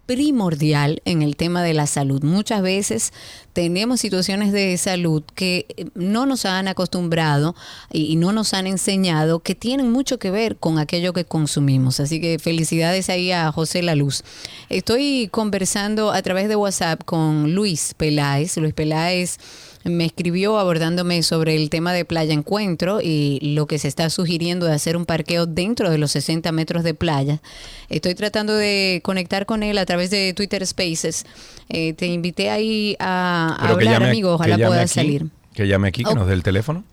primordial 0.06 1.02
en 1.06 1.22
el 1.22 1.38
tema 1.38 1.64
de 1.64 1.74
la 1.74 1.88
salud. 1.88 2.24
Muchas 2.24 2.62
veces 2.62 3.14
tenemos 3.54 4.02
situaciones 4.02 4.52
de 4.52 4.78
salud 4.78 5.24
que 5.34 5.66
eh, 5.78 5.86
no 5.96 6.26
nos 6.26 6.46
han 6.46 6.68
acostumbrado 6.68 7.56
y 7.92 8.16
no 8.18 8.34
nos 8.34 8.54
han 8.54 8.68
enseñado 8.68 9.40
que 9.40 9.56
tienen 9.56 9.92
mucho 9.92 10.20
que 10.20 10.30
ver 10.30 10.58
con 10.58 10.78
aquello 10.78 11.14
que 11.14 11.24
consumimos. 11.24 12.00
Así 12.00 12.20
que 12.20 12.38
felicidades 12.38 13.10
ahí 13.10 13.32
a 13.32 13.52
José 13.52 13.82
La 13.82 13.96
Luz. 13.96 14.24
Estoy 14.70 15.30
conversando 15.32 16.12
a 16.12 16.22
través 16.22 16.50
de 16.50 16.58
WhatsApp 16.58 17.02
con 17.06 17.54
Luis 17.56 17.94
Peláez. 17.96 18.58
Luis 18.58 18.74
Peláez 18.74 19.38
me 19.84 20.06
escribió 20.06 20.58
abordándome 20.60 21.24
sobre 21.24 21.56
el 21.56 21.70
tema 21.70 21.94
de 21.94 22.06
Playa 22.06 22.34
Encuentro 22.34 23.00
y 23.02 23.40
lo 23.56 23.68
que 23.68 23.80
se 23.80 23.88
está 23.88 24.10
sugiriendo 24.10 24.66
de 24.66 24.74
hacer 24.74 24.96
un 24.96 25.06
parqueo 25.06 25.46
dentro 25.46 25.90
de 25.90 25.98
los 25.98 26.12
60 26.12 26.52
metros 26.52 26.84
de 26.84 26.94
playa. 26.94 27.42
Estoy 27.90 28.16
tratando 28.16 28.54
de 28.54 29.02
conectar 29.04 29.46
con 29.46 29.64
él 29.64 29.78
a 29.78 29.86
través 29.86 30.10
de 30.10 30.34
Twitter 30.34 30.66
Spaces. 30.66 31.26
Eh, 31.70 31.94
te 31.94 32.08
invité 32.08 32.50
ahí 32.50 32.96
a, 33.00 33.56
hablar, 33.60 34.04
amigo, 34.04 34.34
ojalá 34.34 34.58
pueda 34.58 34.88
salir. 34.88 35.28
Que 35.54 35.68
llame 35.68 35.90
aquí, 35.90 36.04
que 36.04 36.12
oh. 36.12 36.16
nos 36.16 36.28
dé 36.28 36.34
el 36.34 36.44
teléfono. 36.44 36.84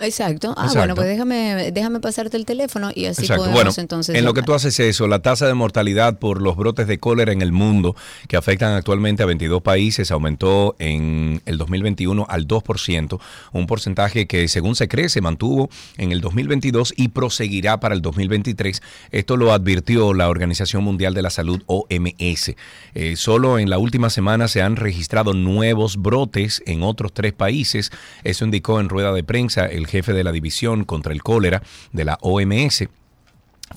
Exacto. 0.00 0.54
Ah, 0.56 0.70
bueno, 0.74 0.94
pues 0.94 1.08
déjame, 1.08 1.72
déjame 1.72 2.00
pasarte 2.00 2.36
el 2.36 2.44
teléfono 2.44 2.90
y 2.94 3.06
así 3.06 3.26
podemos 3.26 3.52
bueno, 3.52 3.70
entonces. 3.76 4.14
En 4.14 4.24
lo 4.24 4.34
que 4.34 4.42
tú 4.42 4.54
haces 4.54 4.78
eso, 4.80 5.08
la 5.08 5.20
tasa 5.20 5.46
de 5.46 5.54
mortalidad 5.54 6.18
por 6.18 6.40
los 6.40 6.56
brotes 6.56 6.86
de 6.86 6.98
cólera 6.98 7.32
en 7.32 7.42
el 7.42 7.52
mundo, 7.52 7.96
que 8.28 8.36
afectan 8.36 8.74
actualmente 8.74 9.22
a 9.22 9.26
22 9.26 9.62
países, 9.62 10.10
aumentó 10.10 10.76
en 10.78 11.42
el 11.46 11.58
2021 11.58 12.26
al 12.28 12.46
2%, 12.46 13.20
un 13.52 13.66
porcentaje 13.66 14.26
que 14.26 14.48
según 14.48 14.76
se 14.76 14.88
cree 14.88 15.08
se 15.08 15.20
mantuvo 15.20 15.68
en 15.96 16.12
el 16.12 16.20
2022 16.20 16.94
y 16.96 17.08
proseguirá 17.08 17.80
para 17.80 17.94
el 17.94 18.02
2023. 18.02 18.82
Esto 19.10 19.36
lo 19.36 19.52
advirtió 19.52 20.14
la 20.14 20.28
Organización 20.28 20.84
Mundial 20.84 21.14
de 21.14 21.22
la 21.22 21.30
Salud, 21.30 21.62
OMS. 21.66 22.54
Eh, 22.94 23.16
solo 23.16 23.58
en 23.58 23.70
la 23.70 23.78
última 23.78 24.10
semana 24.10 24.48
se 24.48 24.62
han 24.62 24.76
registrado 24.76 25.34
nuevos 25.34 25.96
brotes 25.96 26.62
en 26.66 26.82
otros 26.82 27.12
tres 27.12 27.32
países. 27.32 27.90
Eso 28.22 28.44
indicó 28.44 28.80
en 28.80 28.88
rueda 28.88 29.12
de 29.12 29.24
prensa 29.24 29.66
el 29.66 29.87
jefe 29.88 30.12
de 30.12 30.24
la 30.24 30.32
División 30.32 30.84
contra 30.84 31.12
el 31.12 31.22
Cólera 31.22 31.62
de 31.92 32.04
la 32.04 32.18
OMS, 32.20 32.84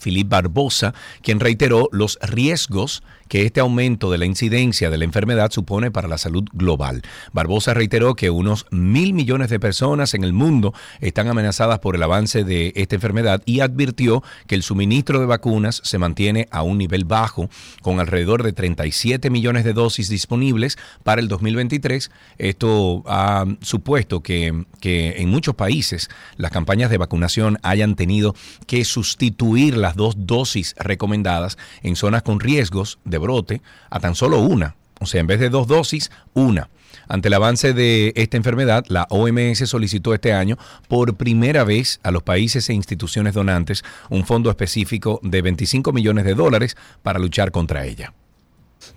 Philip 0.01 0.29
Barbosa, 0.29 0.93
quien 1.21 1.39
reiteró 1.39 1.89
los 1.91 2.19
riesgos 2.21 3.03
que 3.31 3.45
este 3.45 3.61
aumento 3.61 4.11
de 4.11 4.17
la 4.17 4.25
incidencia 4.25 4.89
de 4.89 4.97
la 4.97 5.05
enfermedad 5.05 5.51
supone 5.51 5.89
para 5.89 6.09
la 6.09 6.17
salud 6.17 6.43
global. 6.51 7.01
Barbosa 7.31 7.73
reiteró 7.73 8.13
que 8.13 8.29
unos 8.29 8.65
mil 8.71 9.13
millones 9.13 9.49
de 9.49 9.57
personas 9.57 10.13
en 10.13 10.25
el 10.25 10.33
mundo 10.33 10.73
están 10.99 11.29
amenazadas 11.29 11.79
por 11.79 11.95
el 11.95 12.03
avance 12.03 12.43
de 12.43 12.73
esta 12.75 12.95
enfermedad 12.95 13.41
y 13.45 13.61
advirtió 13.61 14.21
que 14.47 14.55
el 14.55 14.63
suministro 14.63 15.21
de 15.21 15.27
vacunas 15.27 15.79
se 15.85 15.97
mantiene 15.97 16.49
a 16.51 16.63
un 16.63 16.77
nivel 16.77 17.05
bajo, 17.05 17.49
con 17.81 18.01
alrededor 18.01 18.43
de 18.43 18.51
37 18.51 19.29
millones 19.29 19.63
de 19.63 19.71
dosis 19.71 20.09
disponibles 20.09 20.77
para 21.03 21.21
el 21.21 21.29
2023. 21.29 22.11
Esto 22.37 23.01
ha 23.05 23.45
supuesto 23.61 24.19
que, 24.19 24.65
que 24.81 25.21
en 25.21 25.29
muchos 25.29 25.55
países 25.55 26.09
las 26.35 26.51
campañas 26.51 26.89
de 26.89 26.97
vacunación 26.97 27.59
hayan 27.63 27.95
tenido 27.95 28.35
que 28.67 28.83
sustituir 28.83 29.77
las 29.77 29.95
dos 29.95 30.15
dosis 30.17 30.75
recomendadas 30.77 31.57
en 31.81 31.95
zonas 31.95 32.23
con 32.23 32.41
riesgos 32.41 32.99
de 33.05 33.20
brote 33.21 33.61
a 33.89 33.99
tan 33.99 34.15
solo 34.15 34.39
una. 34.39 34.75
O 34.99 35.05
sea, 35.05 35.21
en 35.21 35.27
vez 35.27 35.39
de 35.39 35.49
dos 35.49 35.67
dosis, 35.67 36.11
una. 36.33 36.69
Ante 37.07 37.27
el 37.27 37.33
avance 37.33 37.73
de 37.73 38.13
esta 38.15 38.37
enfermedad, 38.37 38.85
la 38.87 39.07
OMS 39.09 39.67
solicitó 39.67 40.13
este 40.13 40.33
año 40.33 40.57
por 40.87 41.15
primera 41.15 41.63
vez 41.63 41.99
a 42.03 42.11
los 42.11 42.23
países 42.23 42.69
e 42.69 42.73
instituciones 42.73 43.33
donantes 43.33 43.83
un 44.09 44.25
fondo 44.25 44.49
específico 44.49 45.19
de 45.23 45.41
25 45.41 45.91
millones 45.91 46.25
de 46.25 46.35
dólares 46.35 46.77
para 47.01 47.19
luchar 47.19 47.51
contra 47.51 47.85
ella. 47.85 48.13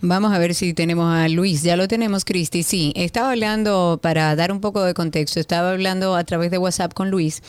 Vamos 0.00 0.32
a 0.32 0.38
ver 0.38 0.54
si 0.54 0.74
tenemos 0.74 1.12
a 1.12 1.28
Luis. 1.28 1.62
Ya 1.62 1.76
lo 1.76 1.88
tenemos, 1.88 2.24
Cristi. 2.24 2.62
Sí, 2.62 2.92
estaba 2.96 3.30
hablando, 3.30 3.98
para 4.02 4.34
dar 4.36 4.52
un 4.52 4.60
poco 4.60 4.82
de 4.82 4.94
contexto, 4.94 5.40
estaba 5.40 5.72
hablando 5.72 6.14
a 6.16 6.24
través 6.24 6.50
de 6.50 6.58
WhatsApp 6.58 6.94
con 6.94 7.10
Luis, 7.10 7.42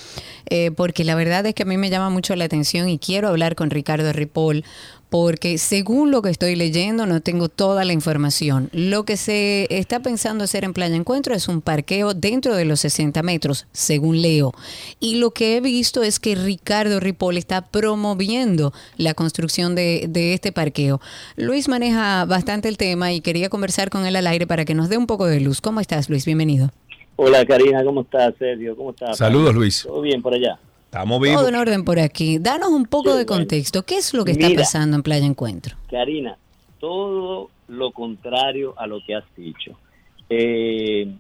eh, 0.50 0.72
porque 0.72 1.04
la 1.04 1.16
verdad 1.16 1.46
es 1.46 1.54
que 1.54 1.64
a 1.64 1.66
mí 1.66 1.78
me 1.78 1.90
llama 1.90 2.10
mucho 2.10 2.36
la 2.36 2.46
atención 2.46 2.90
y 2.90 3.00
quiero 3.00 3.30
hablar 3.30 3.56
con 3.56 3.70
Ricardo 3.70 4.12
Ripoll 4.12 4.64
porque 5.18 5.58
según 5.58 6.12
lo 6.12 6.22
que 6.22 6.30
estoy 6.30 6.58
leyendo 6.58 7.06
no 7.06 7.22
tengo 7.22 7.48
toda 7.48 7.86
la 7.86 7.94
información. 7.94 8.70
Lo 8.74 9.06
que 9.06 9.16
se 9.16 9.66
está 9.70 10.02
pensando 10.02 10.44
hacer 10.44 10.66
en 10.66 10.74
Playa 10.74 10.94
Encuentro 10.94 11.34
es 11.34 11.48
un 11.48 11.62
parqueo 11.62 12.14
dentro 12.14 12.54
de 12.54 12.66
los 12.66 12.82
60 12.82 13.24
metros, 13.24 13.66
según 13.72 14.22
leo. 14.22 14.52
Y 15.00 15.16
lo 15.16 15.32
que 15.32 15.56
he 15.56 15.62
visto 15.62 16.04
es 16.04 16.20
que 16.20 16.36
Ricardo 16.36 17.00
Ripoll 17.00 17.38
está 17.38 17.62
promoviendo 17.62 18.74
la 18.98 19.14
construcción 19.14 19.74
de, 19.74 20.34
este 20.34 20.52
parqueo. 20.52 21.00
Luis 21.38 21.70
maneja 21.70 22.26
bastante 22.26 22.68
el 22.68 22.76
tema 22.76 23.14
y 23.14 23.22
quería 23.22 23.48
conversar 23.48 23.90
con 23.90 24.06
él 24.06 24.18
al 24.18 24.28
aire 24.28 24.46
para 24.48 24.66
que 24.66 24.74
nos 24.74 24.90
dé 24.90 24.98
un 24.98 25.08
poco 25.08 25.28
de 25.28 25.40
luz. 25.40 25.62
¿Cómo 25.62 25.80
estás, 25.80 26.10
Luis? 26.10 26.26
Bienvenido. 26.26 26.72
Hola, 27.16 27.46
Karina, 27.46 27.86
¿cómo 27.86 28.02
estás, 28.02 28.34
Sergio? 28.38 28.76
¿Cómo 28.76 28.90
estás? 28.90 29.18
Saludos, 29.18 29.56
Luis. 29.56 29.84
¿Todo 29.84 30.02
bien 30.02 30.22
por 30.22 30.34
allá? 30.34 30.60
Estamos 30.86 31.22
vivos. 31.22 31.40
Todo 31.40 31.50
en 31.50 31.56
orden 31.56 31.84
por 31.84 32.00
aquí. 32.00 32.40
Danos 32.40 32.70
un 32.70 32.86
poco 32.86 33.16
de 33.16 33.26
contexto. 33.26 33.84
¿Qué 33.84 33.98
es 33.98 34.14
lo 34.14 34.24
que 34.24 34.32
está 34.32 34.48
pasando 34.56 34.96
en 34.96 35.04
Playa 35.04 35.26
Encuentro? 35.26 35.76
Karina, 35.90 36.38
todo 36.80 37.50
lo 37.68 37.92
contrario 37.92 38.74
a 38.78 38.88
lo 38.88 39.04
que 39.06 39.16
has 39.16 39.26
dicho. 39.36 39.78
Eh, 40.30 41.12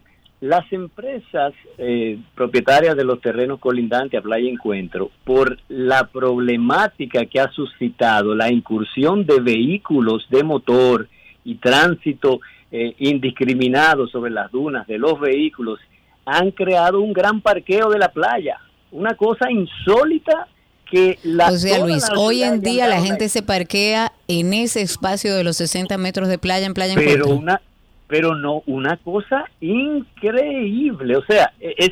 las 0.42 0.72
empresas 0.72 1.54
eh, 1.78 2.20
propietarias 2.36 2.96
de 2.96 3.04
los 3.04 3.20
terrenos 3.22 3.60
colindantes 3.60 4.20
a 4.20 4.24
Playa 4.24 4.50
Encuentro, 4.50 5.10
por 5.24 5.58
la 5.70 6.08
problemática 6.08 7.26
que 7.26 7.40
ha 7.40 7.52
suscitado 7.52 8.36
la 8.36 8.52
incursión 8.52 9.26
de 9.26 9.40
vehículos 9.40 10.28
de 10.30 10.44
motor 10.44 11.08
y 11.44 11.56
tránsito 11.56 12.42
eh, 12.72 12.94
indiscriminado 13.00 14.08
sobre 14.08 14.32
las 14.32 14.52
dunas 14.52 14.86
de 14.88 14.98
los 14.98 15.20
vehículos, 15.20 15.80
han 16.26 16.52
creado 16.52 17.02
un 17.02 17.14
gran 17.14 17.42
parqueo 17.42 17.90
de 17.90 18.00
la 18.00 18.10
playa 18.10 18.60
una 18.96 19.16
cosa 19.16 19.52
insólita 19.52 20.48
que 20.90 21.20
la... 21.24 21.48
O 21.50 21.58
sea, 21.58 21.80
Luis, 21.80 22.06
hoy 22.16 22.44
en 22.44 22.62
día 22.62 22.88
la 22.88 23.02
gente 23.02 23.30
se 23.30 23.42
parquea 23.42 24.14
en 24.28 24.54
ese 24.54 24.82
espacio 24.82 25.36
de 25.36 25.44
los 25.44 25.58
60 25.58 25.98
metros 25.98 26.28
de 26.28 26.38
playa 26.38 26.66
en 26.66 26.74
Playa 26.74 26.94
en 26.94 27.00
Pero 27.00 27.28
una 27.28 27.62
pero 28.08 28.36
no, 28.36 28.62
una 28.68 28.98
cosa 28.98 29.46
increíble, 29.60 31.18
o 31.18 31.26
sea, 31.26 31.52
es, 31.60 31.92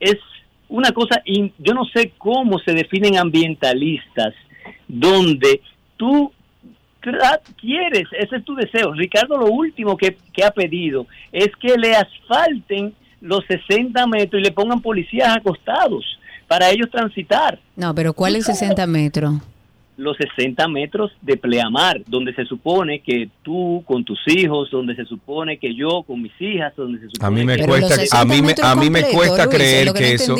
es 0.00 0.16
una 0.68 0.90
cosa, 0.90 1.22
yo 1.24 1.72
no 1.72 1.84
sé 1.84 2.12
cómo 2.18 2.58
se 2.58 2.72
definen 2.72 3.16
ambientalistas, 3.16 4.34
donde 4.88 5.60
tú 5.96 6.32
quieres, 7.60 8.08
ese 8.18 8.36
es 8.36 8.44
tu 8.44 8.56
deseo. 8.56 8.92
Ricardo 8.92 9.38
lo 9.38 9.46
último 9.46 9.96
que, 9.96 10.16
que 10.32 10.42
ha 10.42 10.50
pedido 10.50 11.06
es 11.30 11.50
que 11.60 11.76
le 11.78 11.94
asfalten 11.94 12.92
los 13.20 13.44
60 13.46 14.04
metros 14.08 14.40
y 14.40 14.44
le 14.44 14.50
pongan 14.50 14.82
policías 14.82 15.36
acostados 15.36 16.04
para 16.46 16.70
ellos 16.70 16.90
transitar. 16.90 17.58
No, 17.74 17.94
pero 17.94 18.12
¿cuál 18.12 18.36
es 18.36 18.46
60 18.46 18.86
metros? 18.86 19.34
Los 19.96 20.16
60 20.18 20.68
metros 20.68 21.10
de 21.22 21.38
pleamar, 21.38 22.02
donde 22.06 22.34
se 22.34 22.44
supone 22.44 23.00
que 23.00 23.30
tú 23.42 23.82
con 23.86 24.04
tus 24.04 24.18
hijos, 24.26 24.70
donde 24.70 24.94
se 24.94 25.06
supone 25.06 25.58
que 25.58 25.74
yo 25.74 26.02
con 26.02 26.20
mis 26.20 26.38
hijas, 26.38 26.74
donde 26.76 27.00
se 27.00 27.08
supone 27.08 27.26
a 27.26 27.30
mí 27.30 27.44
me 27.44 27.66
cuesta, 27.66 28.20
a 28.20 28.24
mí 28.26 28.42
me, 28.42 28.54
a 28.62 28.74
mí 28.74 28.90
me 28.90 29.04
cuesta 29.04 29.48
creer 29.48 29.92
que, 29.94 30.12
eso, 30.12 30.36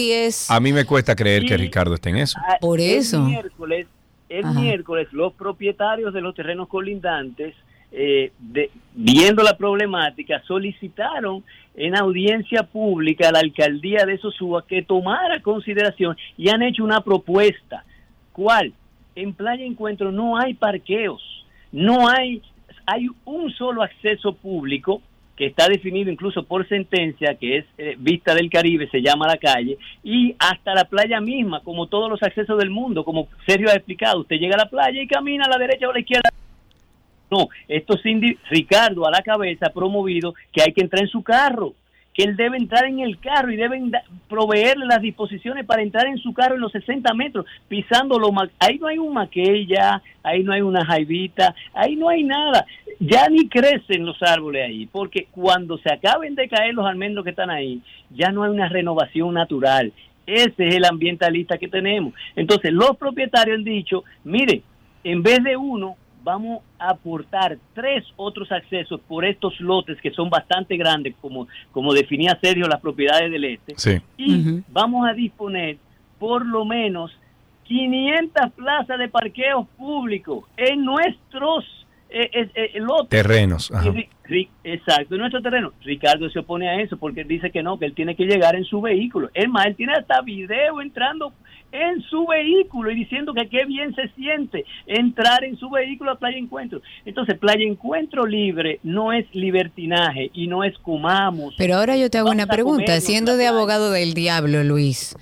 a 0.51 0.61
mí 0.61 0.73
me 0.75 0.85
cuesta 0.85 1.17
creer 1.17 1.47
que 1.47 1.57
Ricardo 1.57 1.95
esté 1.95 2.11
en 2.11 2.19
eso. 2.19 2.39
Ah, 2.47 2.59
Por 2.61 2.81
eso. 2.81 3.17
El 3.17 3.23
miércoles, 3.23 3.87
el 4.29 4.47
miércoles 4.47 5.09
los 5.13 5.33
propietarios 5.33 6.13
de 6.13 6.21
los 6.21 6.35
terrenos 6.35 6.69
colindantes 6.69 7.55
eh, 7.93 8.33
de, 8.39 8.71
viendo 8.95 9.43
la 9.43 9.57
problemática, 9.57 10.43
solicitaron 10.47 11.43
en 11.77 11.97
audiencia 11.97 12.63
pública 12.63 13.31
la 13.31 13.41
alcaldía 13.41 14.05
de 14.07 14.19
Sosúa 14.19 14.67
que 14.67 14.83
tomara 14.83 15.41
consideración 15.43 16.17
y 16.37 16.49
han 16.49 16.63
hecho 16.63 16.83
una 16.83 17.03
propuesta. 17.03 17.85
¿Cuál? 18.33 18.73
En 19.15 19.35
Playa 19.35 19.65
Encuentro 19.65 20.11
no 20.11 20.39
hay 20.39 20.55
parqueos, 20.55 21.23
no 21.73 22.09
hay, 22.09 22.43
hay 22.87 23.07
un 23.25 23.51
solo 23.53 23.83
acceso 23.83 24.35
público 24.35 25.03
que 25.37 25.47
está 25.47 25.69
definido 25.69 26.11
incluso 26.11 26.45
por 26.45 26.67
sentencia, 26.67 27.35
que 27.35 27.59
es 27.59 27.67
eh, 27.77 27.95
Vista 27.99 28.35
del 28.35 28.49
Caribe, 28.49 28.89
se 28.89 29.03
llama 29.03 29.27
la 29.27 29.37
calle, 29.37 29.77
y 30.03 30.35
hasta 30.39 30.75
la 30.75 30.85
playa 30.85 31.21
misma, 31.21 31.61
como 31.61 31.89
todos 31.89 32.09
los 32.09 32.23
accesos 32.23 32.59
del 32.59 32.71
mundo, 32.71 33.05
como 33.05 33.29
Sergio 33.47 33.69
ha 33.69 33.75
explicado, 33.75 34.21
usted 34.21 34.37
llega 34.37 34.55
a 34.55 34.65
la 34.65 34.71
playa 34.71 35.03
y 35.03 35.07
camina 35.07 35.45
a 35.45 35.51
la 35.51 35.59
derecha 35.59 35.87
o 35.87 35.91
a 35.91 35.95
la 35.95 36.01
izquierda 36.01 36.31
no, 37.31 37.49
esto 37.69 37.97
Cindy, 37.99 38.39
Ricardo 38.51 39.07
a 39.07 39.11
la 39.11 39.23
cabeza 39.23 39.67
ha 39.67 39.73
promovido 39.73 40.35
que 40.53 40.63
hay 40.63 40.73
que 40.73 40.83
entrar 40.83 41.03
en 41.03 41.09
su 41.09 41.23
carro, 41.23 41.75
que 42.17 42.23
él 42.23 42.37
debe 42.37 42.57
entrar 42.57 42.87
en 42.87 43.01
el 43.01 43.19
carro 43.19 43.53
y 43.53 43.57
deben 43.57 43.93
proveerle 44.29 44.87
las 44.87 45.03
disposiciones 45.03 45.67
para 45.67 45.83
entrar 45.83 46.07
en 46.07 46.17
su 46.17 46.33
carro 46.33 46.55
en 46.55 46.63
los 46.63 46.73
60 46.73 47.13
metros, 47.13 47.45
pisándolo. 47.69 48.33
Ahí 48.59 48.79
no 48.79 48.87
hay 48.87 48.97
un 48.97 49.13
maquilla, 49.13 50.01
ahí 50.23 50.43
no 50.43 50.53
hay 50.53 50.63
una 50.63 50.85
jaivita, 50.85 51.55
ahí 51.75 51.95
no 51.95 52.09
hay 52.09 52.25
nada. 52.25 52.65
Ya 53.01 53.29
ni 53.29 53.49
crecen 53.49 54.07
los 54.07 54.23
árboles 54.23 54.65
ahí, 54.65 54.87
porque 54.87 55.29
cuando 55.31 55.77
se 55.77 55.93
acaben 55.93 56.35
de 56.35 56.49
caer 56.49 56.73
los 56.73 56.87
almendros 56.87 57.23
que 57.23 57.31
están 57.31 57.51
ahí, 57.51 57.83
ya 58.09 58.31
no 58.33 58.45
hay 58.45 58.51
una 58.51 58.71
renovación 58.71 59.35
natural. 59.35 59.93
Ese 60.27 60.69
es 60.69 60.75
el 60.75 60.87
ambientalista 60.87 61.59
que 61.59 61.69
tenemos. 61.69 62.15
Entonces, 62.35 62.73
los 62.73 62.97
propietarios 62.97 63.59
han 63.59 63.65
dicho, 63.65 64.05
mire, 64.25 64.63
en 65.05 65.23
vez 65.23 65.45
de 65.45 65.57
uno, 65.57 65.97
vamos 66.27 66.61
a 66.81 66.91
aportar 66.91 67.57
tres 67.73 68.05
otros 68.17 68.51
accesos 68.51 69.01
por 69.07 69.25
estos 69.25 69.61
lotes 69.61 70.01
que 70.01 70.11
son 70.11 70.29
bastante 70.29 70.77
grandes, 70.77 71.15
como, 71.21 71.47
como 71.71 71.95
definía 71.95 72.37
Sergio 72.43 72.67
las 72.67 72.81
propiedades 72.81 73.31
del 73.31 73.45
este. 73.45 73.75
Sí. 73.77 74.03
Y 74.17 74.61
vamos 74.69 75.09
a 75.09 75.13
disponer 75.13 75.77
por 76.19 76.45
lo 76.45 76.65
menos 76.65 77.17
500 77.63 78.53
plazas 78.55 78.99
de 78.99 79.09
parqueos 79.09 79.69
públicos 79.79 80.45
en 80.57 80.85
nuestros 80.85 81.65
eh, 82.11 82.29
eh, 82.33 82.51
eh, 82.55 82.81
lotes. 82.81 83.09
Terrenos. 83.09 83.71
ajá. 83.71 83.95
Exacto, 84.65 85.15
en 85.15 85.21
nuestro 85.21 85.41
terreno. 85.41 85.73
Ricardo 85.83 86.29
se 86.31 86.41
opone 86.41 86.69
a 86.69 86.81
eso 86.81 86.97
porque 86.97 87.23
dice 87.23 87.53
que 87.53 87.63
no, 87.63 87.79
que 87.79 87.85
él 87.85 87.95
tiene 87.95 88.17
que 88.17 88.25
llegar 88.25 88.57
en 88.57 88.65
su 88.65 88.81
vehículo. 88.81 89.31
Es 89.33 89.49
más, 89.49 89.67
él 89.67 89.77
tiene 89.77 89.93
hasta 89.93 90.21
video 90.23 90.83
entrando 90.83 91.33
en 91.73 92.03
su 92.03 92.27
vehículo 92.27 92.91
y 92.91 92.95
diciendo 92.95 93.33
que 93.35 93.49
qué 93.49 93.65
bien 93.67 93.95
se 93.95 94.09
siente 94.11 94.65
entrar 94.87 95.45
en 95.45 95.57
su 95.57 95.71
vehículo 95.71 96.13
a 96.13 96.19
Playa 96.19 96.39
Encuentro. 96.39 96.81
Entonces, 97.05 97.39
Playa 97.39 97.65
Encuentro 97.65 98.27
libre 98.27 98.81
no 98.83 99.13
es 99.13 99.27
libertinaje 99.35 100.31
y 100.33 100.47
no 100.47 100.65
es 100.65 100.77
comamos. 100.79 101.55
Pero 101.59 101.77
ahora 101.77 101.97
yo 101.97 102.11
te 102.11 102.19
hago 102.19 102.29
Vamos 102.29 102.45
una 102.45 102.53
pregunta, 102.53 102.85
comernos 102.85 103.05
siendo 103.05 103.37
de 103.37 103.47
abogado 103.47 103.91
del 103.91 104.15
diablo, 104.15 104.65
Luis. 104.65 105.17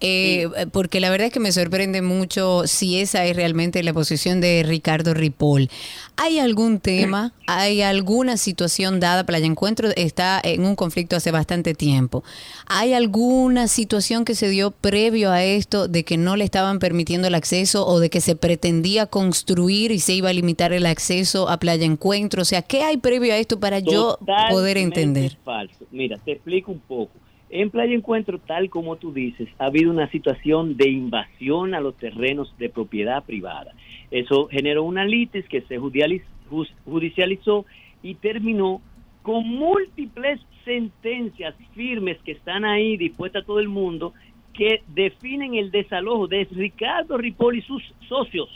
Eh, 0.00 0.48
Porque 0.72 1.00
la 1.00 1.10
verdad 1.10 1.26
es 1.26 1.32
que 1.32 1.40
me 1.40 1.52
sorprende 1.52 2.02
mucho 2.02 2.66
si 2.66 3.00
esa 3.00 3.24
es 3.26 3.36
realmente 3.36 3.82
la 3.82 3.92
posición 3.92 4.40
de 4.40 4.62
Ricardo 4.66 5.14
Ripoll. 5.14 5.68
¿Hay 6.16 6.38
algún 6.38 6.80
tema, 6.80 7.32
hay 7.46 7.82
alguna 7.82 8.36
situación 8.36 9.00
dada? 9.00 9.24
Playa 9.24 9.46
Encuentro 9.46 9.88
está 9.96 10.40
en 10.42 10.64
un 10.64 10.76
conflicto 10.76 11.16
hace 11.16 11.30
bastante 11.30 11.74
tiempo. 11.74 12.24
¿Hay 12.66 12.94
alguna 12.94 13.68
situación 13.68 14.24
que 14.24 14.34
se 14.34 14.48
dio 14.48 14.70
previo 14.70 15.30
a 15.30 15.44
esto 15.44 15.88
de 15.88 16.04
que 16.04 16.16
no 16.16 16.36
le 16.36 16.44
estaban 16.44 16.78
permitiendo 16.78 17.28
el 17.28 17.34
acceso 17.34 17.86
o 17.86 18.00
de 18.00 18.10
que 18.10 18.20
se 18.20 18.36
pretendía 18.36 19.06
construir 19.06 19.92
y 19.92 19.98
se 20.00 20.14
iba 20.14 20.30
a 20.30 20.32
limitar 20.32 20.72
el 20.72 20.86
acceso 20.86 21.48
a 21.48 21.58
Playa 21.58 21.84
Encuentro? 21.84 22.42
O 22.42 22.46
sea, 22.46 22.62
¿qué 22.62 22.82
hay 22.82 22.96
previo 22.96 23.32
a 23.32 23.36
esto 23.36 23.60
para 23.60 23.78
yo 23.80 24.18
poder 24.50 24.78
entender? 24.78 25.36
falso. 25.44 25.86
Mira, 25.90 26.18
te 26.24 26.32
explico 26.32 26.72
un 26.72 26.80
poco. 26.80 27.10
En 27.52 27.70
Playa 27.70 27.94
Encuentro, 27.94 28.38
tal 28.38 28.70
como 28.70 28.94
tú 28.96 29.12
dices, 29.12 29.48
ha 29.58 29.66
habido 29.66 29.90
una 29.90 30.08
situación 30.10 30.76
de 30.76 30.88
invasión 30.88 31.74
a 31.74 31.80
los 31.80 31.96
terrenos 31.96 32.54
de 32.58 32.68
propiedad 32.68 33.24
privada. 33.24 33.74
Eso 34.12 34.46
generó 34.46 34.84
una 34.84 35.04
litis 35.04 35.46
que 35.48 35.62
se 35.62 35.78
judicializó 35.78 37.66
y 38.04 38.14
terminó 38.14 38.80
con 39.22 39.48
múltiples 39.48 40.40
sentencias 40.64 41.56
firmes 41.74 42.18
que 42.24 42.32
están 42.32 42.64
ahí 42.64 42.96
dispuestas 42.96 43.42
a 43.42 43.46
todo 43.46 43.58
el 43.58 43.68
mundo 43.68 44.14
que 44.54 44.82
definen 44.88 45.54
el 45.54 45.72
desalojo 45.72 46.28
de 46.28 46.46
Ricardo 46.52 47.16
Ripoll 47.18 47.58
y 47.58 47.62
sus 47.62 47.82
socios 48.08 48.48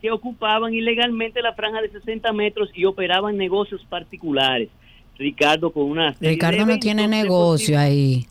que 0.00 0.10
ocupaban 0.10 0.74
ilegalmente 0.74 1.42
la 1.42 1.54
franja 1.54 1.80
de 1.80 1.88
60 1.88 2.32
metros 2.32 2.70
y 2.74 2.84
operaban 2.84 3.36
negocios 3.36 3.84
particulares. 3.88 4.68
Ricardo 5.16 5.70
con 5.70 5.84
una 5.84 6.14
Ricardo 6.20 6.66
no 6.66 6.78
tiene 6.78 7.06
negocio 7.06 7.78
ahí. 7.78 8.26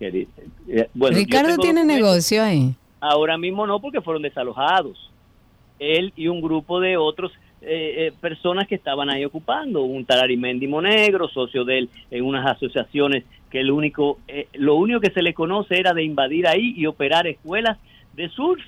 Eh, 0.00 0.88
bueno, 0.94 1.16
Ricardo 1.16 1.56
tiene 1.58 1.84
negocio 1.84 2.42
ahí. 2.42 2.74
Ahora 3.00 3.38
mismo 3.38 3.66
no, 3.66 3.80
porque 3.80 4.00
fueron 4.00 4.22
desalojados. 4.22 5.10
Él 5.78 6.12
y 6.16 6.28
un 6.28 6.40
grupo 6.40 6.80
de 6.80 6.96
otros 6.96 7.32
eh, 7.64 8.06
eh, 8.08 8.12
personas 8.20 8.66
que 8.66 8.74
estaban 8.74 9.08
ahí 9.08 9.24
ocupando. 9.24 9.82
Un 9.82 10.04
tal 10.04 10.20
Arimendi 10.20 10.66
Monegro, 10.66 11.28
socio 11.28 11.64
de 11.64 11.78
él 11.78 11.90
en 12.10 12.24
unas 12.24 12.44
asociaciones 12.46 13.24
que 13.50 13.60
el 13.60 13.70
único, 13.70 14.18
eh, 14.26 14.48
lo 14.54 14.74
único 14.74 14.98
que 15.00 15.10
se 15.10 15.22
le 15.22 15.32
conoce 15.32 15.78
era 15.78 15.94
de 15.94 16.02
invadir 16.02 16.48
ahí 16.48 16.74
y 16.76 16.86
operar 16.86 17.26
escuelas 17.26 17.78
de 18.14 18.28
surf 18.30 18.62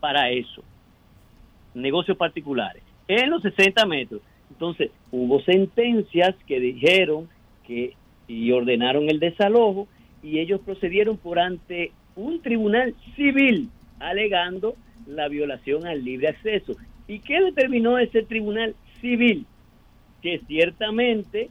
para 0.00 0.30
eso. 0.30 0.62
Negocios 1.74 2.16
particulares. 2.16 2.82
En 3.08 3.30
los 3.30 3.40
60 3.40 3.86
metros. 3.86 4.20
Entonces, 4.50 4.90
hubo 5.10 5.40
sentencias 5.42 6.34
que 6.46 6.60
dijeron 6.60 7.28
que 7.66 7.94
y 8.28 8.50
ordenaron 8.52 9.08
el 9.08 9.20
desalojo 9.20 9.86
y 10.22 10.38
ellos 10.40 10.60
procedieron 10.64 11.16
por 11.16 11.38
ante 11.38 11.92
un 12.16 12.40
tribunal 12.40 12.94
civil 13.14 13.68
alegando 14.00 14.74
la 15.06 15.28
violación 15.28 15.86
al 15.86 16.04
libre 16.04 16.28
acceso. 16.28 16.76
¿Y 17.06 17.20
qué 17.20 17.40
determinó 17.40 17.98
ese 17.98 18.22
tribunal 18.22 18.74
civil? 19.00 19.46
Que 20.22 20.40
ciertamente 20.48 21.50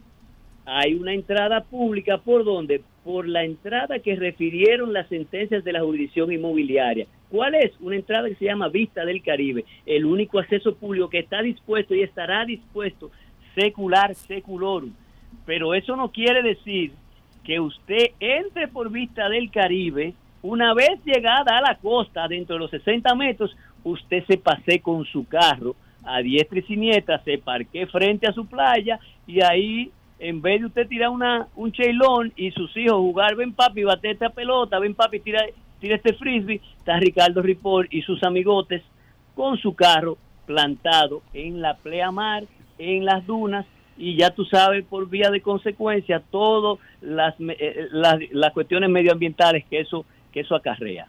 hay 0.66 0.94
una 0.94 1.14
entrada 1.14 1.62
pública 1.64 2.18
por 2.18 2.44
donde 2.44 2.82
por 3.04 3.28
la 3.28 3.44
entrada 3.44 4.00
que 4.00 4.16
refirieron 4.16 4.92
las 4.92 5.08
sentencias 5.08 5.62
de 5.62 5.72
la 5.72 5.80
jurisdicción 5.80 6.32
inmobiliaria. 6.32 7.06
¿Cuál 7.30 7.54
es? 7.56 7.72
Una 7.80 7.96
entrada 7.96 8.28
que 8.28 8.36
se 8.36 8.44
llama 8.44 8.68
Vista 8.68 9.04
del 9.04 9.22
Caribe, 9.22 9.64
el 9.84 10.04
único 10.04 10.38
acceso 10.38 10.74
público 10.74 11.08
que 11.08 11.18
está 11.18 11.42
dispuesto 11.42 11.94
y 11.94 12.02
estará 12.02 12.44
dispuesto 12.44 13.10
secular 13.54 14.14
seculorum. 14.14 14.92
Pero 15.44 15.74
eso 15.74 15.96
no 15.96 16.10
quiere 16.10 16.42
decir 16.42 16.92
que 17.44 17.60
usted 17.60 18.10
entre 18.20 18.68
por 18.68 18.90
Vista 18.90 19.28
del 19.28 19.50
Caribe, 19.50 20.14
una 20.42 20.74
vez 20.74 21.00
llegada 21.04 21.58
a 21.58 21.60
la 21.60 21.76
costa, 21.76 22.28
dentro 22.28 22.54
de 22.54 22.60
los 22.60 22.70
60 22.70 23.14
metros, 23.14 23.56
usted 23.82 24.24
se 24.26 24.36
pase 24.36 24.80
con 24.80 25.04
su 25.04 25.26
carro 25.26 25.74
a 26.04 26.20
diestra 26.20 26.58
y 26.58 26.62
siniestra, 26.62 27.22
se 27.24 27.38
parque 27.38 27.86
frente 27.86 28.28
a 28.28 28.32
su 28.32 28.46
playa 28.46 28.98
y 29.26 29.42
ahí, 29.42 29.90
en 30.18 30.40
vez 30.40 30.60
de 30.60 30.66
usted 30.66 30.88
tirar 30.88 31.10
una, 31.10 31.48
un 31.56 31.72
cheilón 31.72 32.32
y 32.36 32.52
sus 32.52 32.76
hijos 32.76 32.96
jugar, 32.96 33.34
ven 33.34 33.52
papi, 33.52 33.82
bate 33.82 34.12
esta 34.12 34.30
pelota, 34.30 34.78
ven 34.78 34.94
papi, 34.94 35.20
tira, 35.20 35.44
tira 35.80 35.96
este 35.96 36.14
frisbee, 36.14 36.60
está 36.78 36.98
Ricardo 36.98 37.42
Ripoll 37.42 37.88
y 37.90 38.02
sus 38.02 38.22
amigotes 38.22 38.82
con 39.34 39.58
su 39.58 39.74
carro 39.74 40.16
plantado 40.46 41.22
en 41.34 41.60
la 41.60 41.76
pleamar, 41.76 42.44
en 42.78 43.04
las 43.04 43.26
dunas, 43.26 43.66
y 43.98 44.16
ya 44.16 44.30
tú 44.30 44.44
sabes 44.44 44.84
por 44.84 45.08
vía 45.08 45.30
de 45.30 45.40
consecuencia 45.40 46.22
todas 46.30 46.78
las, 47.00 47.34
eh, 47.40 47.88
las, 47.92 48.18
las 48.30 48.52
cuestiones 48.52 48.90
medioambientales 48.90 49.64
que 49.64 49.80
eso, 49.80 50.04
que 50.32 50.40
eso 50.40 50.54
acarrea. 50.54 51.06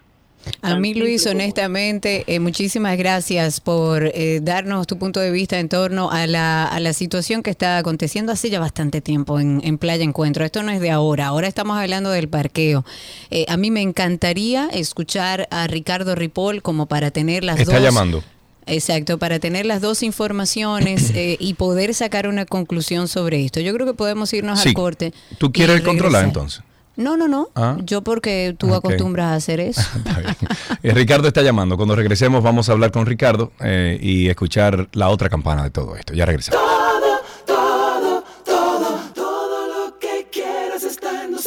A 0.62 0.76
mí, 0.78 0.93
Luis, 0.93 1.26
honestamente, 1.28 2.23
eh, 2.28 2.39
muchísimas 2.39 2.97
gracias 2.97 3.60
por 3.60 4.06
eh, 4.13 4.39
darnos 4.41 4.88
tu 4.88 4.97
punto 4.97 5.19
de 5.19 5.30
vista 5.32 5.60
en 5.60 5.67
torno 5.67 6.10
a 6.10 6.26
la, 6.26 6.65
a 6.65 6.80
la 6.80 6.93
situación 6.93 7.43
que 7.43 7.50
está 7.50 7.78
aconteciendo 7.78 8.32
hace 8.32 8.50
ya 8.50 8.60
bastante 8.60 9.02
tiempo 9.02 9.39
en, 9.39 9.60
en 9.63 9.78
Playa 9.78 10.04
Encuentro. 10.04 10.45
Esto 10.45 10.63
no 10.63 10.71
es 10.71 10.80
de 10.80 10.89
ahora, 10.91 11.28
ahora 11.28 11.47
estamos 11.47 11.78
hablando 11.78 12.10
del 12.12 12.30
parqueo. 12.30 12.86
Eh, 13.30 13.45
a 13.50 13.58
mí 13.58 13.71
me 13.71 13.82
encantaría 13.82 14.69
escuchar 14.71 15.47
a 15.52 15.67
Ricardo 15.67 16.15
Ripoll 16.15 16.62
como 16.62 16.86
para 16.86 17.12
tener 17.12 17.43
las 17.43 17.60
Está 17.60 17.73
dos... 17.73 17.84
llamando. 17.84 18.23
Exacto, 18.69 19.17
para 19.17 19.39
tener 19.39 19.65
las 19.65 19.82
dos 19.82 20.04
informaciones 20.04 21.12
eh, 21.15 21.38
y 21.39 21.54
poder 21.56 21.93
sacar 21.93 22.28
una 22.28 22.45
conclusión 22.45 23.08
sobre 23.08 23.43
esto. 23.45 23.60
Yo 23.60 23.73
creo 23.73 23.86
que 23.86 23.93
podemos 23.93 24.32
irnos 24.34 24.60
Sí. 24.62 24.69
al 24.69 24.76
corte. 24.76 25.13
¿Tú 25.38 25.52
quieres 25.52 25.82
controlar 25.82 26.26
entonces? 26.26 26.62
No, 26.97 27.15
no, 27.15 27.27
no. 27.27 27.49
Ah. 27.55 27.77
Yo 27.83 28.01
porque 28.01 28.55
tú 28.57 28.73
acostumbras 28.73 29.27
a 29.27 29.36
hacer 29.36 29.60
eso. 29.60 29.81
Está 29.95 30.19
bien. 30.19 30.36
Eh, 30.83 30.93
Ricardo 30.93 31.27
está 31.27 31.41
llamando. 31.41 31.77
Cuando 31.77 31.95
regresemos 31.95 32.43
vamos 32.43 32.69
a 32.69 32.71
hablar 32.73 32.91
con 32.91 33.05
Ricardo 33.05 33.51
eh, 33.60 33.97
y 34.01 34.27
escuchar 34.27 34.89
la 34.93 35.10
otra 35.10 35.29
campana 35.29 35.63
de 35.63 35.69
todo 35.69 35.95
esto. 35.95 36.13
Ya 36.13 36.25
regresamos. 36.25 36.60
Todo, 36.60 37.21
todo, 37.45 38.23
todo, 38.43 38.99
todo 39.13 39.89
lo 39.89 39.99
que 39.99 40.27
quieras 40.31 40.83
está 40.83 41.23
en. 41.23 41.38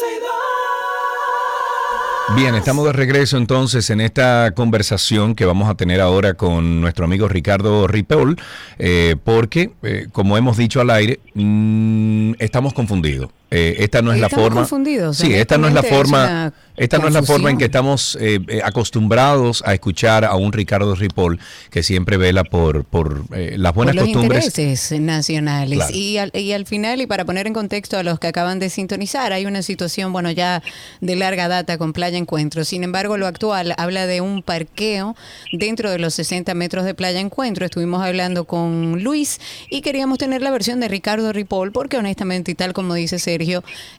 Bien, 2.36 2.54
estamos 2.54 2.86
de 2.86 2.92
regreso 2.92 3.36
entonces 3.36 3.90
en 3.90 4.00
esta 4.00 4.52
conversación 4.54 5.34
que 5.34 5.44
vamos 5.44 5.68
a 5.68 5.74
tener 5.74 6.00
ahora 6.00 6.34
con 6.34 6.80
nuestro 6.80 7.04
amigo 7.04 7.26
Ricardo 7.26 7.88
Ripoll, 7.88 8.38
eh, 8.78 9.16
porque, 9.24 9.72
eh, 9.82 10.06
como 10.12 10.36
hemos 10.38 10.56
dicho 10.56 10.80
al 10.80 10.90
aire, 10.90 11.18
mm, 11.34 12.34
estamos 12.38 12.72
confundidos. 12.72 13.30
Eh, 13.50 13.76
esta 13.78 14.00
no 14.02 14.12
es 14.12 14.20
la 14.20 14.28
forma. 14.28 14.60
confundidos, 14.60 15.16
Sí, 15.16 15.34
esta 15.34 15.58
no 15.58 15.66
es 15.68 15.74
la 15.74 15.80
es 15.80 15.88
forma. 15.88 16.52
Esta 16.80 16.96
no 16.96 17.08
es 17.08 17.12
la 17.12 17.22
forma 17.22 17.50
en 17.50 17.58
que 17.58 17.66
estamos 17.66 18.16
eh, 18.18 18.40
eh, 18.48 18.62
acostumbrados 18.64 19.62
a 19.66 19.74
escuchar 19.74 20.24
a 20.24 20.34
un 20.36 20.50
Ricardo 20.50 20.94
Ripoll 20.94 21.38
que 21.68 21.82
siempre 21.82 22.16
vela 22.16 22.42
por, 22.42 22.84
por 22.84 23.24
eh, 23.34 23.56
las 23.58 23.74
buenas 23.74 23.94
por 23.94 24.04
los 24.06 24.14
costumbres. 24.14 24.46
intereses 24.46 24.98
nacionales. 24.98 25.76
Claro. 25.76 25.94
Y, 25.94 26.16
al, 26.16 26.30
y 26.32 26.52
al 26.52 26.64
final, 26.64 27.02
y 27.02 27.06
para 27.06 27.26
poner 27.26 27.46
en 27.46 27.52
contexto 27.52 27.98
a 27.98 28.02
los 28.02 28.18
que 28.18 28.28
acaban 28.28 28.58
de 28.60 28.70
sintonizar, 28.70 29.34
hay 29.34 29.44
una 29.44 29.60
situación, 29.60 30.10
bueno, 30.14 30.30
ya 30.30 30.62
de 31.02 31.16
larga 31.16 31.48
data 31.48 31.76
con 31.76 31.92
Playa 31.92 32.16
Encuentro. 32.16 32.64
Sin 32.64 32.82
embargo, 32.82 33.18
lo 33.18 33.26
actual 33.26 33.74
habla 33.76 34.06
de 34.06 34.22
un 34.22 34.42
parqueo 34.42 35.14
dentro 35.52 35.90
de 35.90 35.98
los 35.98 36.14
60 36.14 36.54
metros 36.54 36.86
de 36.86 36.94
Playa 36.94 37.20
Encuentro. 37.20 37.66
Estuvimos 37.66 38.02
hablando 38.02 38.46
con 38.46 39.02
Luis 39.02 39.38
y 39.68 39.82
queríamos 39.82 40.16
tener 40.16 40.40
la 40.40 40.50
versión 40.50 40.80
de 40.80 40.88
Ricardo 40.88 41.30
Ripoll, 41.30 41.72
porque 41.72 41.98
honestamente, 41.98 42.52
y 42.52 42.54
tal 42.54 42.72
como 42.72 42.94
dice 42.94 43.18
Sergio, 43.18 43.39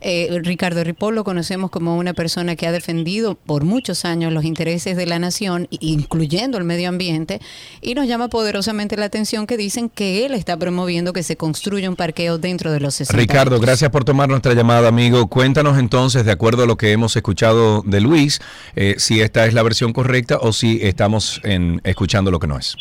eh, 0.02 0.39
Ricardo 0.44 0.84
Ripoll 0.84 1.16
lo 1.16 1.24
conocemos 1.24 1.72
como 1.72 1.98
una 1.98 2.14
persona 2.14 2.56
que 2.56 2.68
ha 2.68 2.72
defendido 2.72 3.36
por 3.36 3.64
muchos 3.64 4.06
años 4.06 4.34
los 4.34 4.46
intereses 4.46 4.98
de 4.98 5.06
la 5.06 5.20
nación, 5.20 5.68
incluyendo 5.70 6.58
el 6.58 6.64
medio 6.64 6.89
ambiente, 6.89 7.39
y 7.82 7.96
nos 7.96 8.08
llama 8.08 8.30
poderosamente 8.30 8.98
la 8.98 9.06
atención 9.06 9.48
que 9.48 9.58
dicen 9.58 9.89
que 9.89 10.26
él 10.26 10.34
está 10.34 10.58
promoviendo 10.58 11.14
que 11.14 11.24
se 11.24 11.36
construya 11.38 11.89
un 11.89 11.96
parqueo 11.96 12.38
dentro 12.38 12.72
de 12.72 12.80
los 12.80 12.96
60 12.96 13.20
Ricardo, 13.20 13.60
gracias 13.60 13.89
por 13.89 14.04
tomar 14.04 14.30
nuestra 14.30 14.54
llamada, 14.54 14.88
amigo. 14.88 15.28
Cuéntanos 15.28 15.78
entonces, 15.78 16.26
de 16.26 16.32
acuerdo 16.32 16.64
a 16.64 16.66
lo 16.66 16.78
que 16.78 16.92
hemos 16.92 17.16
escuchado 17.16 17.82
de 17.84 18.02
Luis, 18.02 18.42
eh, 18.76 18.96
si 18.98 19.22
esta 19.22 19.46
es 19.46 19.54
la 19.54 19.64
versión 19.64 19.94
correcta 19.94 20.38
o 20.42 20.54
si 20.54 20.80
estamos 20.82 21.42
en, 21.44 21.82
escuchando 21.84 22.32
lo 22.32 22.39
que 22.39 22.48
no 22.48 22.58
es. 22.58 22.76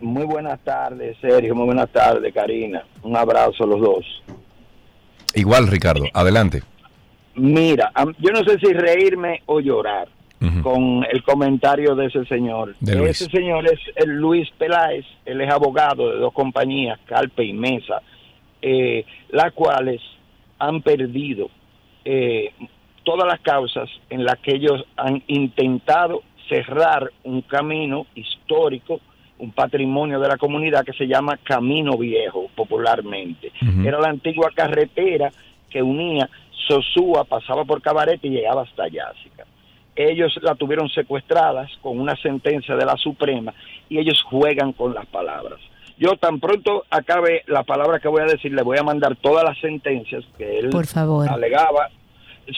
Muy 0.00 0.24
buenas 0.24 0.58
tardes, 0.64 1.16
Sergio. 1.20 1.54
Muy 1.54 1.66
buenas 1.66 1.88
tardes, 1.90 2.34
Karina. 2.34 2.84
Un 3.02 3.16
abrazo 3.16 3.62
a 3.62 3.66
los 3.66 3.80
dos. 3.80 4.22
Igual, 5.34 5.68
Ricardo. 5.68 6.04
Adelante. 6.12 6.62
Mira, 7.34 7.90
yo 8.18 8.30
no 8.30 8.44
sé 8.44 8.58
si 8.58 8.72
reírme 8.72 9.42
o 9.46 9.60
llorar 9.60 10.08
con 10.62 11.06
el 11.10 11.22
comentario 11.22 11.94
de 11.94 12.06
ese 12.06 12.24
señor. 12.24 12.74
De. 12.80 13.08
Ese 13.08 13.26
señor 13.26 13.64
es 13.66 13.78
el 13.94 14.10
Luis 14.10 14.50
Peláez, 14.58 15.06
él 15.24 15.40
es 15.40 15.48
abogado 15.48 16.10
de 16.10 16.18
dos 16.18 16.32
compañías, 16.32 16.98
Calpe 17.06 17.44
y 17.44 17.52
Mesa, 17.52 18.02
eh, 18.60 19.04
las 19.30 19.52
cuales 19.52 20.00
han 20.58 20.82
perdido 20.82 21.48
eh, 22.04 22.52
todas 23.04 23.26
las 23.26 23.40
causas 23.40 23.88
en 24.10 24.24
las 24.24 24.38
que 24.38 24.56
ellos 24.56 24.84
han 24.96 25.22
intentado 25.28 26.22
cerrar 26.48 27.12
un 27.24 27.42
camino 27.42 28.06
histórico, 28.14 29.00
un 29.38 29.50
patrimonio 29.52 30.20
de 30.20 30.28
la 30.28 30.36
comunidad 30.36 30.84
que 30.84 30.92
se 30.92 31.06
llama 31.06 31.36
Camino 31.42 31.96
Viejo, 31.98 32.48
popularmente. 32.54 33.52
Era 33.84 34.00
la 34.00 34.08
antigua 34.08 34.50
carretera 34.54 35.30
que 35.68 35.82
unía 35.82 36.28
Sosúa, 36.68 37.24
pasaba 37.24 37.64
por 37.64 37.82
Cabarete 37.82 38.28
y 38.28 38.30
llegaba 38.30 38.62
hasta 38.62 38.88
Yásica. 38.88 39.44
Ellos 39.96 40.38
la 40.42 40.54
tuvieron 40.54 40.88
secuestradas 40.88 41.70
con 41.82 42.00
una 42.00 42.16
sentencia 42.16 42.76
de 42.76 42.84
la 42.86 42.96
Suprema 42.96 43.52
y 43.88 43.98
ellos 43.98 44.22
juegan 44.22 44.72
con 44.72 44.94
las 44.94 45.06
palabras. 45.06 45.58
Yo 45.98 46.16
tan 46.16 46.40
pronto 46.40 46.84
acabe 46.90 47.42
la 47.46 47.62
palabra 47.62 48.00
que 48.00 48.08
voy 48.08 48.22
a 48.22 48.26
decir, 48.26 48.52
le 48.52 48.62
voy 48.62 48.78
a 48.78 48.82
mandar 48.82 49.16
todas 49.16 49.44
las 49.44 49.58
sentencias 49.58 50.24
que 50.38 50.58
él 50.58 50.70
Por 50.70 50.86
favor. 50.86 51.28
alegaba. 51.28 51.90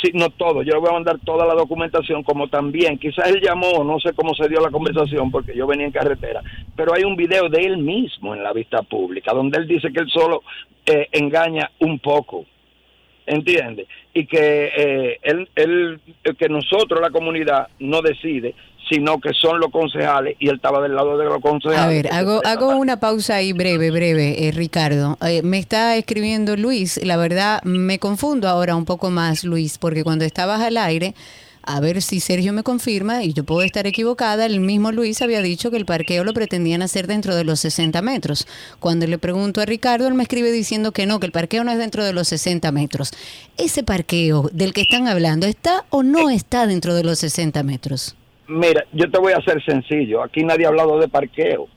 Sí, 0.03 0.11
no 0.14 0.30
todo, 0.30 0.62
yo 0.62 0.74
le 0.74 0.80
voy 0.80 0.90
a 0.90 0.95
mandar 0.95 1.18
toda 1.24 1.47
la 1.47 1.55
documentación, 1.55 2.22
como 2.22 2.49
también, 2.49 2.99
quizás 2.99 3.28
él 3.28 3.40
llamó, 3.40 3.84
no 3.84 4.01
sé 4.01 4.12
cómo 4.14 4.34
se 4.34 4.49
dio 4.49 4.61
la 4.61 4.70
conversación, 4.70 5.30
porque 5.30 5.55
yo 5.55 5.66
venía 5.66 5.86
en 5.86 5.92
carretera, 5.92 6.42
pero 6.74 6.95
hay 6.95 7.05
un 7.05 7.16
video 7.16 7.49
de 7.49 7.64
él 7.64 7.78
mismo 7.78 8.34
en 8.34 8.42
la 8.42 8.53
vista 8.53 8.82
pública, 8.82 9.32
donde 9.32 9.59
él 9.59 9.68
dice 9.68 9.92
que 9.92 10.01
él 10.01 10.09
solo 10.09 10.42
eh, 10.86 11.09
engaña 11.12 11.70
un 11.80 11.99
poco, 11.99 12.47
¿entiende? 13.26 13.86
Y 14.12 14.26
que 14.26 14.72
eh, 14.76 15.18
él, 15.22 15.49
él, 15.55 16.01
que 16.38 16.49
nosotros, 16.49 17.01
la 17.01 17.11
comunidad, 17.11 17.68
no 17.78 18.01
decide, 18.01 18.55
sino 18.89 19.20
que 19.20 19.30
son 19.32 19.61
los 19.61 19.70
concejales, 19.70 20.37
y 20.39 20.49
él 20.49 20.57
estaba 20.57 20.82
del 20.82 20.95
lado 20.95 21.16
de 21.16 21.24
los 21.24 21.41
concejales. 21.41 21.80
A 21.80 21.89
ver, 21.89 22.12
hago, 22.12 22.41
hago 22.45 22.76
una 22.76 23.01
pausa 23.01 23.37
ahí 23.37 23.53
breve, 23.53 23.91
breve, 23.91 24.47
eh, 24.49 24.53
Ricardo. 24.53 25.18
Eh, 25.26 25.43
me 25.43 25.59
está 25.59 25.97
escribiendo 25.97 26.57
Luis, 26.57 27.01
la 27.05 27.16
verdad 27.16 27.62
me 27.64 27.99
confundo 27.99 28.49
ahora 28.49 28.76
un 28.76 28.85
poco 28.85 29.11
más, 29.11 29.45
Luis, 29.45 29.78
porque 29.78 30.05
cuando 30.05 30.24
estabas 30.24 30.61
al 30.61 30.76
aire, 30.76 31.14
a 31.66 31.80
ver 31.80 32.03
si 32.03 32.20
Sergio 32.20 32.53
me 32.53 32.62
confirma, 32.62 33.24
y 33.24 33.32
yo 33.32 33.45
puedo 33.45 33.62
estar 33.62 33.87
equivocada, 33.87 34.45
el 34.47 34.61
mismo 34.61 34.93
Luis 34.93 35.22
había 35.22 35.41
dicho 35.41 35.70
que 35.70 35.76
el 35.76 35.87
parqueo 35.87 36.24
lo 36.24 36.35
pretendían 36.35 36.82
hacer 36.82 37.07
dentro 37.07 37.35
de 37.35 37.45
los 37.45 37.61
60 37.61 38.03
metros. 38.03 38.47
Cuando 38.80 39.07
le 39.07 39.18
pregunto 39.18 39.61
a 39.61 39.64
Ricardo, 39.64 40.07
él 40.07 40.14
me 40.14 40.24
escribe 40.24 40.53
diciendo 40.53 40.93
que 40.93 41.07
no, 41.07 41.20
que 41.20 41.26
el 41.26 41.32
parqueo 41.32 41.64
no 41.64 41.72
es 41.72 41.78
dentro 41.78 42.05
de 42.05 42.12
los 42.12 42.28
60 42.28 42.70
metros. 42.72 43.12
¿Ese 43.57 43.82
parqueo 43.82 44.51
del 44.53 44.74
que 44.74 44.82
están 44.82 45.09
hablando 45.09 45.47
está 45.47 45.85
o 45.91 46.03
no 46.03 46.28
está 46.28 46.66
dentro 46.66 46.95
de 46.95 47.05
los 47.05 47.18
60 47.20 47.62
metros? 47.62 48.14
Mira, 48.47 48.84
yo 48.92 49.11
te 49.11 49.18
voy 49.18 49.32
a 49.32 49.38
hacer 49.38 49.62
sencillo. 49.64 50.22
Aquí 50.22 50.45
nadie 50.45 50.66
ha 50.66 50.68
hablado 50.68 50.99
de 50.99 51.09
parqueo. 51.09 51.68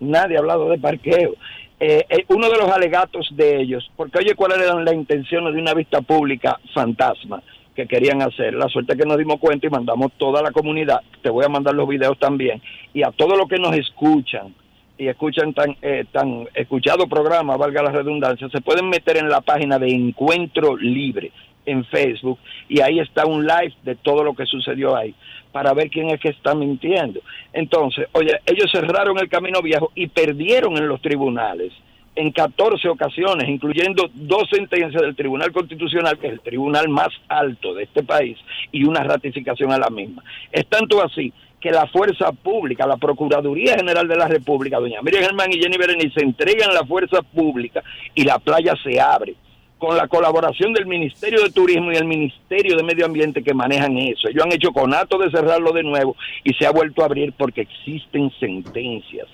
Nadie 0.00 0.36
ha 0.36 0.40
hablado 0.40 0.68
de 0.70 0.78
parqueo. 0.78 1.34
Eh, 1.80 2.04
eh, 2.08 2.24
uno 2.28 2.48
de 2.48 2.56
los 2.56 2.70
alegatos 2.70 3.28
de 3.32 3.60
ellos, 3.60 3.90
porque 3.96 4.18
oye, 4.18 4.34
cuáles 4.34 4.58
eran 4.58 4.84
las 4.84 4.94
intenciones 4.94 5.54
de 5.54 5.60
una 5.60 5.74
vista 5.74 6.00
pública 6.00 6.58
fantasma 6.72 7.42
que 7.74 7.86
querían 7.86 8.22
hacer. 8.22 8.54
La 8.54 8.68
suerte 8.68 8.96
que 8.96 9.04
nos 9.04 9.18
dimos 9.18 9.38
cuenta 9.38 9.66
y 9.66 9.70
mandamos 9.70 10.12
toda 10.16 10.40
la 10.40 10.52
comunidad. 10.52 11.00
Te 11.22 11.30
voy 11.30 11.44
a 11.44 11.48
mandar 11.48 11.74
los 11.74 11.88
videos 11.88 12.18
también. 12.18 12.62
Y 12.94 13.02
a 13.02 13.10
todos 13.10 13.36
los 13.36 13.48
que 13.48 13.58
nos 13.58 13.76
escuchan 13.76 14.54
y 14.96 15.08
escuchan 15.08 15.52
tan, 15.52 15.76
eh, 15.82 16.04
tan 16.12 16.46
escuchado 16.54 17.08
programa, 17.08 17.56
valga 17.56 17.82
la 17.82 17.90
redundancia, 17.90 18.48
se 18.48 18.60
pueden 18.60 18.88
meter 18.88 19.16
en 19.16 19.28
la 19.28 19.40
página 19.40 19.78
de 19.78 19.88
Encuentro 19.90 20.76
Libre 20.76 21.32
en 21.66 21.84
Facebook 21.86 22.38
y 22.68 22.80
ahí 22.80 23.00
está 23.00 23.26
un 23.26 23.44
live 23.44 23.74
de 23.82 23.96
todo 23.96 24.22
lo 24.22 24.34
que 24.34 24.46
sucedió 24.46 24.94
ahí 24.94 25.14
para 25.54 25.72
ver 25.72 25.88
quién 25.88 26.10
es 26.10 26.18
que 26.18 26.30
está 26.30 26.52
mintiendo. 26.52 27.20
Entonces, 27.52 28.08
oye, 28.10 28.40
ellos 28.44 28.68
cerraron 28.72 29.16
el 29.20 29.28
camino 29.28 29.62
viejo 29.62 29.92
y 29.94 30.08
perdieron 30.08 30.76
en 30.76 30.88
los 30.88 31.00
tribunales 31.00 31.72
en 32.16 32.32
14 32.32 32.88
ocasiones, 32.88 33.48
incluyendo 33.48 34.10
dos 34.14 34.48
sentencias 34.50 35.00
del 35.00 35.14
Tribunal 35.14 35.52
Constitucional, 35.52 36.18
que 36.18 36.26
es 36.26 36.32
el 36.32 36.40
tribunal 36.40 36.88
más 36.88 37.10
alto 37.28 37.72
de 37.72 37.84
este 37.84 38.02
país, 38.02 38.36
y 38.72 38.82
una 38.82 39.04
ratificación 39.04 39.70
a 39.70 39.78
la 39.78 39.90
misma. 39.90 40.24
Es 40.50 40.66
tanto 40.66 41.00
así 41.00 41.32
que 41.60 41.70
la 41.70 41.86
fuerza 41.86 42.32
pública, 42.32 42.84
la 42.84 42.96
Procuraduría 42.96 43.76
General 43.76 44.08
de 44.08 44.16
la 44.16 44.26
República, 44.26 44.80
doña 44.80 45.02
Miriam 45.02 45.22
Germán 45.22 45.52
y 45.52 45.60
Jenny 45.60 45.76
Berenice 45.76 46.20
entregan 46.20 46.74
la 46.74 46.84
fuerza 46.84 47.22
pública 47.22 47.80
y 48.12 48.24
la 48.24 48.40
playa 48.40 48.74
se 48.82 49.00
abre 49.00 49.36
con 49.84 49.96
la 49.96 50.08
colaboración 50.08 50.72
del 50.72 50.86
Ministerio 50.86 51.42
de 51.42 51.50
Turismo 51.50 51.92
y 51.92 51.96
el 51.96 52.04
Ministerio 52.04 52.76
de 52.76 52.82
Medio 52.82 53.06
Ambiente 53.06 53.42
que 53.42 53.52
manejan 53.54 53.96
eso. 53.98 54.28
Ellos 54.28 54.44
han 54.44 54.52
hecho 54.52 54.72
conato 54.72 55.18
de 55.18 55.30
cerrarlo 55.30 55.72
de 55.72 55.82
nuevo 55.82 56.16
y 56.42 56.54
se 56.54 56.66
ha 56.66 56.70
vuelto 56.70 57.02
a 57.02 57.06
abrir 57.06 57.32
porque 57.36 57.62
existen 57.62 58.30
sentencias. 58.40 59.26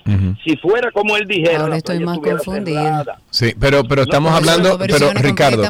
Si 0.43 0.57
fuera 0.57 0.91
como 0.91 1.15
él 1.17 1.27
dijera, 1.27 1.61
Ahora 1.61 1.77
estoy 1.77 1.99
más 1.99 2.17
confundida. 2.19 2.81
cerrada. 2.81 3.19
Sí, 3.29 3.53
pero, 3.59 3.83
pero 3.85 4.01
estamos 4.03 4.31
no, 4.31 4.37
hablando, 4.37 4.77
pero 4.79 4.95
Ricardo. 5.15 5.63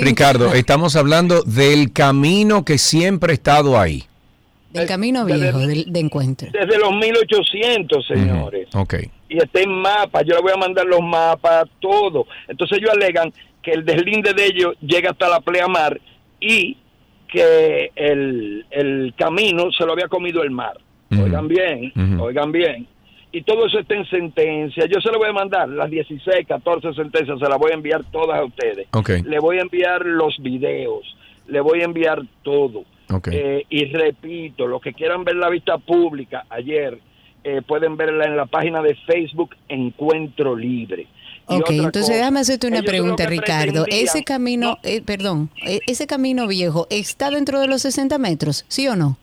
Ricardo, 0.00 0.52
estamos 0.54 0.96
hablando 0.96 1.42
del 1.42 1.92
camino 1.92 2.64
que 2.64 2.78
siempre 2.78 3.32
ha 3.32 3.34
estado 3.34 3.78
ahí. 3.78 4.04
Del 4.72 4.86
camino 4.86 5.24
Desde- 5.24 5.40
viejo 5.42 5.58
del- 5.58 5.92
de 5.92 6.00
encuentro. 6.00 6.48
Desde 6.52 6.78
los 6.78 6.92
1800, 6.94 8.06
señores. 8.06 8.68
Ujú, 8.72 8.82
Ok. 8.82 8.94
y 9.28 9.38
está 9.38 9.60
en 9.60 9.72
mapa, 9.72 10.22
yo 10.22 10.34
le 10.36 10.42
voy 10.42 10.52
a 10.52 10.56
mandar 10.56 10.86
los 10.86 11.00
mapas, 11.00 11.64
todo. 11.80 12.26
Entonces 12.48 12.78
ellos 12.78 12.90
alegan 12.94 13.32
que 13.62 13.72
el 13.72 13.84
deslinde 13.84 14.32
de 14.32 14.46
ellos 14.46 14.74
llega 14.80 15.10
hasta 15.10 15.28
la 15.28 15.40
pleamar 15.40 16.00
y 16.40 16.76
que 17.28 17.90
el, 17.94 18.66
el 18.70 19.14
camino 19.16 19.70
se 19.72 19.84
lo 19.86 19.92
había 19.92 20.08
comido 20.08 20.42
el 20.42 20.50
mar. 20.50 20.78
Oigan 21.10 21.48
bien, 21.48 21.92
oigan 22.20 22.52
bien. 22.52 22.86
Y 23.32 23.42
todo 23.42 23.66
eso 23.66 23.78
está 23.78 23.94
en 23.94 24.06
sentencia. 24.06 24.86
Yo 24.86 25.00
se 25.00 25.10
lo 25.10 25.18
voy 25.18 25.28
a 25.28 25.32
mandar, 25.32 25.68
las 25.68 25.90
16, 25.90 26.46
14 26.46 26.94
sentencias, 26.94 27.38
se 27.38 27.48
las 27.48 27.58
voy 27.58 27.70
a 27.72 27.74
enviar 27.74 28.04
todas 28.10 28.38
a 28.38 28.44
ustedes. 28.44 28.88
Le 29.24 29.38
voy 29.38 29.58
a 29.58 29.62
enviar 29.62 30.04
los 30.04 30.36
videos, 30.38 31.16
le 31.46 31.60
voy 31.60 31.80
a 31.80 31.84
enviar 31.84 32.22
todo. 32.42 32.84
Eh, 33.30 33.64
y 33.68 33.84
repito, 33.86 34.66
los 34.66 34.80
que 34.80 34.92
quieran 34.92 35.24
ver 35.24 35.36
la 35.36 35.48
vista 35.48 35.78
pública 35.78 36.44
ayer, 36.48 36.98
eh, 37.42 37.62
pueden 37.66 37.96
verla 37.96 38.26
en 38.26 38.36
la 38.36 38.46
página 38.46 38.82
de 38.82 38.94
Facebook 38.94 39.56
Encuentro 39.68 40.54
Libre. 40.54 41.06
Ok, 41.58 41.70
entonces 41.70 42.02
cosa, 42.02 42.14
déjame 42.14 42.40
hacerte 42.40 42.66
una 42.66 42.76
ellos 42.78 42.86
lo 42.86 42.90
pregunta, 42.90 43.26
Ricardo. 43.26 43.84
Ese 43.88 44.24
camino, 44.24 44.78
eh, 44.82 45.02
perdón, 45.02 45.50
eh, 45.66 45.80
ese 45.86 46.06
camino 46.06 46.46
viejo, 46.46 46.86
¿está 46.90 47.30
dentro 47.30 47.60
de 47.60 47.66
los 47.66 47.82
60 47.82 48.18
metros? 48.18 48.64
¿Sí 48.68 48.86
o 48.88 48.96
no? 48.96 49.16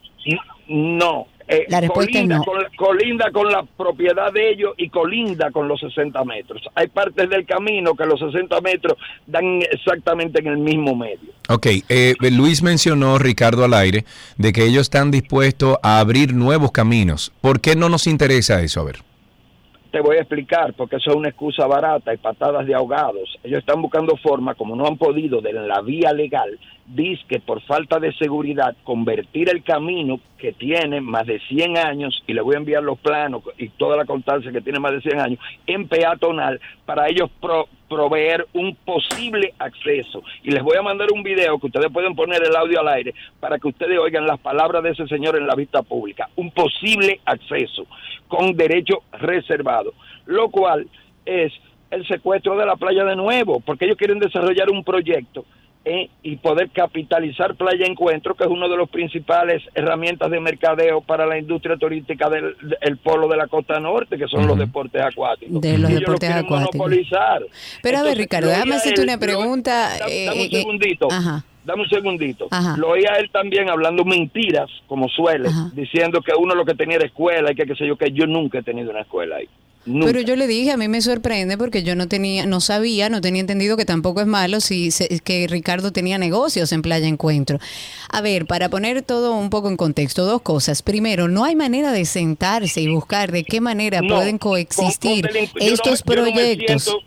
No. 0.68 1.28
eh, 1.48 1.66
La 1.70 1.80
respuesta 1.80 2.12
es 2.12 2.16
colinda 2.18 2.38
no. 2.40 2.44
Con, 2.44 2.62
la- 2.62 2.70
colinda 2.76 3.32
con 3.32 3.50
la 3.50 3.64
propiedad 3.64 4.34
de 4.34 4.50
ellos 4.52 4.74
y 4.78 4.90
colinda 4.90 5.50
con 5.52 5.70
los 5.70 5.80
60 5.80 6.26
metros. 6.26 6.62
Hay 6.76 6.88
partes 6.88 7.30
del 7.30 7.46
camino 7.46 7.94
que 7.96 8.06
los 8.06 8.20
60 8.20 8.60
metros 8.60 8.98
dan 9.26 9.62
exactamente 9.72 10.40
en 10.42 10.48
el 10.48 10.58
mismo 10.58 10.94
medio. 10.96 11.32
Ok, 11.48 11.68
eh, 11.88 12.16
Luis 12.20 12.62
mencionó, 12.64 13.18
Ricardo 13.18 13.64
al 13.64 13.74
aire, 13.74 14.04
de 14.38 14.52
que 14.52 14.66
ellos 14.66 14.82
están 14.82 15.10
dispuestos 15.10 15.78
a 15.84 16.00
abrir 16.02 16.34
nuevos 16.34 16.72
caminos. 16.74 17.32
¿Por 17.40 17.62
qué 17.62 17.78
no 17.78 17.88
nos 17.88 18.08
interesa 18.08 18.62
eso? 18.62 18.82
A 18.82 18.84
ver. 18.84 18.98
Te 19.98 20.04
voy 20.04 20.18
a 20.18 20.20
explicar, 20.20 20.76
porque 20.76 20.98
eso 20.98 21.10
es 21.10 21.16
una 21.16 21.30
excusa 21.30 21.66
barata 21.66 22.14
y 22.14 22.18
patadas 22.18 22.68
de 22.68 22.76
ahogados. 22.76 23.36
Ellos 23.44 23.58
están 23.58 23.82
buscando 23.82 24.16
forma, 24.18 24.54
como 24.54 24.76
no 24.76 24.86
han 24.86 24.96
podido, 24.96 25.42
de 25.42 25.54
la 25.54 25.82
vía 25.82 26.14
legal, 26.14 26.60
que 27.28 27.40
por 27.40 27.62
falta 27.64 28.00
de 28.00 28.14
seguridad, 28.14 28.76
convertir 28.84 29.50
el 29.50 29.64
camino 29.64 30.20
que 30.38 30.54
tiene 30.54 31.02
más 31.02 31.26
de 31.26 31.40
100 31.50 31.78
años, 31.80 32.24
y 32.28 32.34
le 32.34 32.42
voy 32.42 32.54
a 32.54 32.60
enviar 32.60 32.84
los 32.84 33.00
planos 33.00 33.42
y 33.58 33.70
toda 33.70 33.98
la 33.98 34.06
constancia 34.06 34.52
que 34.52 34.62
tiene 34.62 34.80
más 34.80 34.92
de 34.92 35.02
100 35.02 35.20
años, 35.20 35.40
en 35.66 35.88
peatonal, 35.88 36.62
para 36.86 37.10
ellos 37.10 37.30
pro- 37.42 37.68
proveer 37.90 38.46
un 38.54 38.76
posible 38.76 39.54
acceso. 39.58 40.22
Y 40.44 40.52
les 40.52 40.62
voy 40.62 40.78
a 40.78 40.82
mandar 40.84 41.08
un 41.12 41.24
video 41.24 41.58
que 41.58 41.68
ustedes 41.68 41.92
pueden 41.92 42.16
poner 42.16 42.42
el 42.44 42.56
audio 42.56 42.82
al 42.82 42.88
aire 42.90 43.16
para 43.40 43.58
que 43.58 43.68
ustedes 43.68 43.98
oigan 43.98 44.28
las 44.28 44.40
palabras 44.40 44.84
de 44.84 44.92
ese 44.92 45.08
señor 45.08 45.38
en 45.38 45.48
la 45.48 45.56
vista 45.56 45.82
pública. 45.82 46.30
Un 46.36 46.52
posible 46.52 47.20
acceso 47.26 47.88
con 48.28 48.56
derecho 48.56 49.04
reservado, 49.14 49.94
lo 50.26 50.50
cual 50.50 50.88
es 51.26 51.52
el 51.92 52.06
secuestro 52.08 52.58
de 52.58 52.66
la 52.66 52.76
playa 52.76 53.04
de 53.06 53.16
nuevo, 53.16 53.60
porque 53.62 53.86
ellos 53.86 53.98
quieren 53.98 54.20
desarrollar 54.20 54.70
un 54.70 54.84
proyecto 54.84 55.46
eh, 55.86 56.10
y 56.22 56.36
poder 56.36 56.70
capitalizar 56.72 57.56
Playa 57.56 57.86
Encuentro, 57.86 58.36
que 58.36 58.44
es 58.44 58.50
una 58.50 58.68
de 58.68 58.76
las 58.76 58.90
principales 58.90 59.64
herramientas 59.74 60.30
de 60.30 60.42
mercadeo 60.42 61.00
para 61.00 61.26
la 61.26 61.38
industria 61.38 61.78
turística 61.78 62.30
del 62.30 62.58
del 62.82 62.98
polo 62.98 63.30
de 63.30 63.38
la 63.38 63.48
costa 63.48 63.80
norte, 63.80 64.18
que 64.18 64.28
son 64.28 64.46
los 64.48 64.58
deportes 64.58 65.02
acuáticos. 65.02 65.62
De 65.62 65.78
los 65.78 65.90
Y 65.90 65.94
ellos 65.94 66.00
deportes 66.02 66.28
quieren 66.30 66.46
acuáticos. 66.46 66.76
monopolizar. 66.76 67.42
Pero 67.82 68.00
a 68.00 68.02
ver, 68.02 68.12
Entonces, 68.12 68.18
Ricardo, 68.18 68.50
déjame 68.50 68.76
hacerte 68.76 69.02
una 69.02 69.18
pregunta, 69.18 69.98
Dame, 69.98 70.12
eh, 70.12 70.26
dame 70.26 70.40
un 70.42 70.46
eh, 70.48 70.50
segundito. 70.60 71.08
ajá. 71.10 71.46
Dame 71.68 71.84
un 71.84 71.90
segundito. 71.90 72.48
Ajá. 72.50 72.76
Lo 72.78 72.90
oía 72.92 73.12
él 73.20 73.30
también 73.32 73.70
hablando 73.70 74.06
mentiras, 74.06 74.70
como 74.88 75.08
suele, 75.10 75.50
Ajá. 75.50 75.70
diciendo 75.76 76.22
que 76.22 76.32
uno 76.36 76.56
lo 76.56 76.66
que 76.66 76.74
tenía 76.74 76.96
era 76.96 77.06
escuela 77.06 77.52
y 77.52 77.56
que 77.56 77.66
qué 77.66 77.76
sé 77.76 77.86
yo, 77.86 77.98
que 77.98 78.12
yo 78.12 78.26
nunca 78.26 78.60
he 78.60 78.64
tenido 78.64 78.90
una 78.92 79.02
escuela 79.02 79.36
ahí. 79.36 79.48
Nunca. 79.86 80.08
Pero 80.08 80.20
yo 80.22 80.36
le 80.36 80.48
dije, 80.48 80.72
a 80.72 80.78
mí 80.78 80.88
me 80.90 81.02
sorprende 81.02 81.58
porque 81.58 81.82
yo 81.82 81.96
no 81.96 82.08
tenía, 82.10 82.46
no 82.46 82.60
sabía, 82.60 83.08
no 83.10 83.22
tenía 83.22 83.40
entendido 83.40 83.78
que 83.78 83.86
tampoco 83.86 84.20
es 84.20 84.28
malo 84.28 84.60
si 84.60 84.92
se- 84.92 85.20
que 85.22 85.48
Ricardo 85.50 85.92
tenía 85.94 86.18
negocios 86.18 86.74
en 86.74 86.82
Playa 86.82 87.08
Encuentro. 87.08 87.58
A 88.10 88.20
ver, 88.22 88.46
para 88.48 88.68
poner 88.70 89.02
todo 89.02 89.34
un 89.38 89.50
poco 89.50 89.70
en 89.70 89.78
contexto, 89.78 90.26
dos 90.26 90.42
cosas. 90.42 90.82
Primero, 90.82 91.28
no 91.30 91.46
hay 91.46 91.56
manera 91.56 91.92
de 91.94 92.04
sentarse 92.04 92.82
y 92.82 92.88
buscar 92.90 93.32
de 93.32 93.44
qué 93.46 93.62
manera 93.62 94.02
No, 94.02 94.16
pueden 94.16 94.38
coexistir 94.38 95.26
con 95.26 95.34
delincu- 95.36 95.60
yo 95.60 95.68
no 95.68 95.74
estos 95.74 96.04
yo 96.06 96.16
no 96.16 96.22
proyectos. 96.24 96.98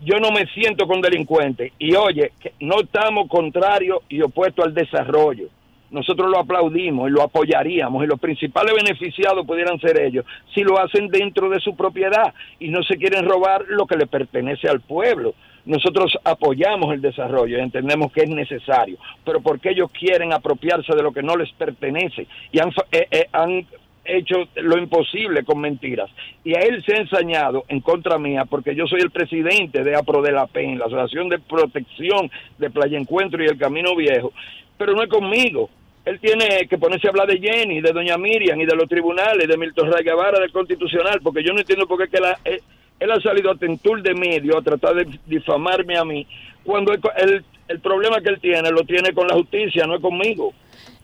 Yo 0.00 0.18
no 0.20 0.30
me 0.30 0.46
siento 0.46 0.86
con 0.86 1.00
delincuentes. 1.00 1.72
Y 1.78 1.94
oye, 1.94 2.32
que 2.40 2.52
no 2.60 2.80
estamos 2.80 3.28
contrarios 3.28 3.98
y 4.08 4.22
opuestos 4.22 4.66
al 4.66 4.74
desarrollo. 4.74 5.48
Nosotros 5.90 6.30
lo 6.30 6.38
aplaudimos 6.38 7.08
y 7.08 7.12
lo 7.12 7.22
apoyaríamos 7.22 8.04
y 8.04 8.06
los 8.06 8.20
principales 8.20 8.74
beneficiados 8.74 9.46
pudieran 9.46 9.80
ser 9.80 9.98
ellos 9.98 10.26
si 10.54 10.62
lo 10.62 10.78
hacen 10.78 11.08
dentro 11.08 11.48
de 11.48 11.60
su 11.60 11.74
propiedad 11.74 12.34
y 12.58 12.68
no 12.68 12.82
se 12.82 12.98
quieren 12.98 13.24
robar 13.24 13.64
lo 13.68 13.86
que 13.86 13.96
le 13.96 14.06
pertenece 14.06 14.68
al 14.68 14.80
pueblo. 14.80 15.34
Nosotros 15.64 16.18
apoyamos 16.24 16.92
el 16.92 17.00
desarrollo 17.00 17.58
y 17.58 17.60
entendemos 17.60 18.12
que 18.12 18.22
es 18.22 18.30
necesario, 18.30 18.98
pero 19.24 19.40
porque 19.40 19.70
ellos 19.70 19.90
quieren 19.90 20.32
apropiarse 20.32 20.94
de 20.94 21.02
lo 21.02 21.12
que 21.12 21.22
no 21.22 21.36
les 21.36 21.50
pertenece 21.52 22.26
y 22.52 22.58
han, 22.58 22.70
eh, 22.92 23.06
eh, 23.10 23.28
han 23.32 23.66
hecho 24.08 24.48
lo 24.56 24.78
imposible 24.78 25.44
con 25.44 25.60
mentiras. 25.60 26.10
Y 26.44 26.56
a 26.56 26.60
él 26.60 26.82
se 26.84 26.94
ha 26.94 27.00
ensañado 27.00 27.64
en 27.68 27.80
contra 27.80 28.18
mía 28.18 28.44
porque 28.44 28.74
yo 28.74 28.86
soy 28.86 29.00
el 29.00 29.10
presidente 29.10 29.84
de 29.84 29.94
APRO 29.94 30.22
de 30.22 30.32
la 30.32 30.46
PEN, 30.46 30.78
la 30.78 30.86
Asociación 30.86 31.28
de 31.28 31.38
Protección 31.38 32.30
de 32.58 32.70
Playa 32.70 32.98
Encuentro 32.98 33.42
y 33.42 33.46
el 33.46 33.58
Camino 33.58 33.94
Viejo, 33.94 34.32
pero 34.76 34.94
no 34.94 35.02
es 35.02 35.08
conmigo. 35.08 35.70
Él 36.04 36.18
tiene 36.20 36.66
que 36.68 36.78
ponerse 36.78 37.06
a 37.06 37.10
hablar 37.10 37.26
de 37.28 37.38
Jenny, 37.38 37.82
de 37.82 37.92
Doña 37.92 38.16
Miriam 38.16 38.58
y 38.60 38.64
de 38.64 38.74
los 38.74 38.88
tribunales, 38.88 39.46
de 39.46 39.58
Milton 39.58 39.92
Ray 39.92 40.04
Guevara, 40.04 40.40
del 40.40 40.52
Constitucional, 40.52 41.20
porque 41.22 41.42
yo 41.44 41.52
no 41.52 41.60
entiendo 41.60 41.86
por 41.86 41.98
qué 41.98 42.08
que 42.08 42.20
la- 42.20 42.38
él, 42.44 43.10
ha 43.10 43.20
salido 43.20 43.50
a 43.50 43.56
tentur 43.56 44.00
de 44.02 44.14
medio 44.14 44.56
a 44.56 44.62
tratar 44.62 44.94
de 44.94 45.18
difamarme 45.26 45.98
a 45.98 46.04
mí, 46.04 46.26
cuando 46.64 46.92
el- 46.94 47.44
el 47.68 47.80
problema 47.80 48.20
que 48.22 48.30
él 48.30 48.40
tiene 48.40 48.70
lo 48.70 48.84
tiene 48.84 49.12
con 49.12 49.28
la 49.28 49.34
justicia, 49.34 49.86
no 49.86 49.96
es 49.96 50.00
conmigo. 50.00 50.54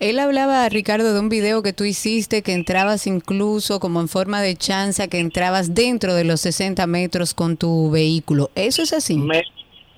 Él 0.01 0.19
hablaba, 0.19 0.69
Ricardo, 0.69 1.15
de 1.15 1.21
un 1.21 1.29
video 1.29 1.63
que 1.63 1.73
tú 1.73 1.85
hiciste 1.85 2.43
que 2.43 2.53
entrabas 2.53 3.07
incluso 3.07 3.81
como 3.81 4.01
en 4.01 4.09
forma 4.09 4.43
de 4.43 4.57
chanza, 4.57 5.09
que 5.09 5.21
entrabas 5.21 5.75
dentro 5.75 6.15
de 6.15 6.25
los 6.25 6.41
60 6.41 6.87
metros 6.87 7.35
con 7.35 7.57
tu 7.57 7.91
vehículo. 7.91 8.51
¿Eso 8.55 8.83
es 8.83 8.93
así? 8.93 9.17
Me, 9.17 9.43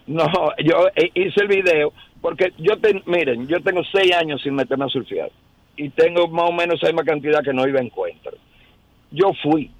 no, 0.06 0.26
yo 0.64 0.88
eh, 0.94 1.10
hice 1.14 1.40
el 1.40 1.48
video 1.48 1.92
porque 2.20 2.52
yo, 2.58 2.78
te, 2.78 3.02
miren, 3.06 3.46
yo 3.46 3.60
tengo 3.62 3.82
seis 3.92 4.12
años 4.14 4.42
sin 4.42 4.54
meterme 4.54 4.84
a 4.84 4.88
surfear 4.88 5.30
y 5.76 5.90
tengo 5.90 6.28
más 6.28 6.50
o 6.50 6.52
menos 6.52 6.76
esa 6.76 6.86
misma 6.86 7.04
cantidad 7.04 7.42
que 7.42 7.52
no 7.52 7.66
iba 7.66 7.80
a 7.80 7.82
encuentro. 7.82 8.32
Yo 9.10 9.30
fui 9.42 9.70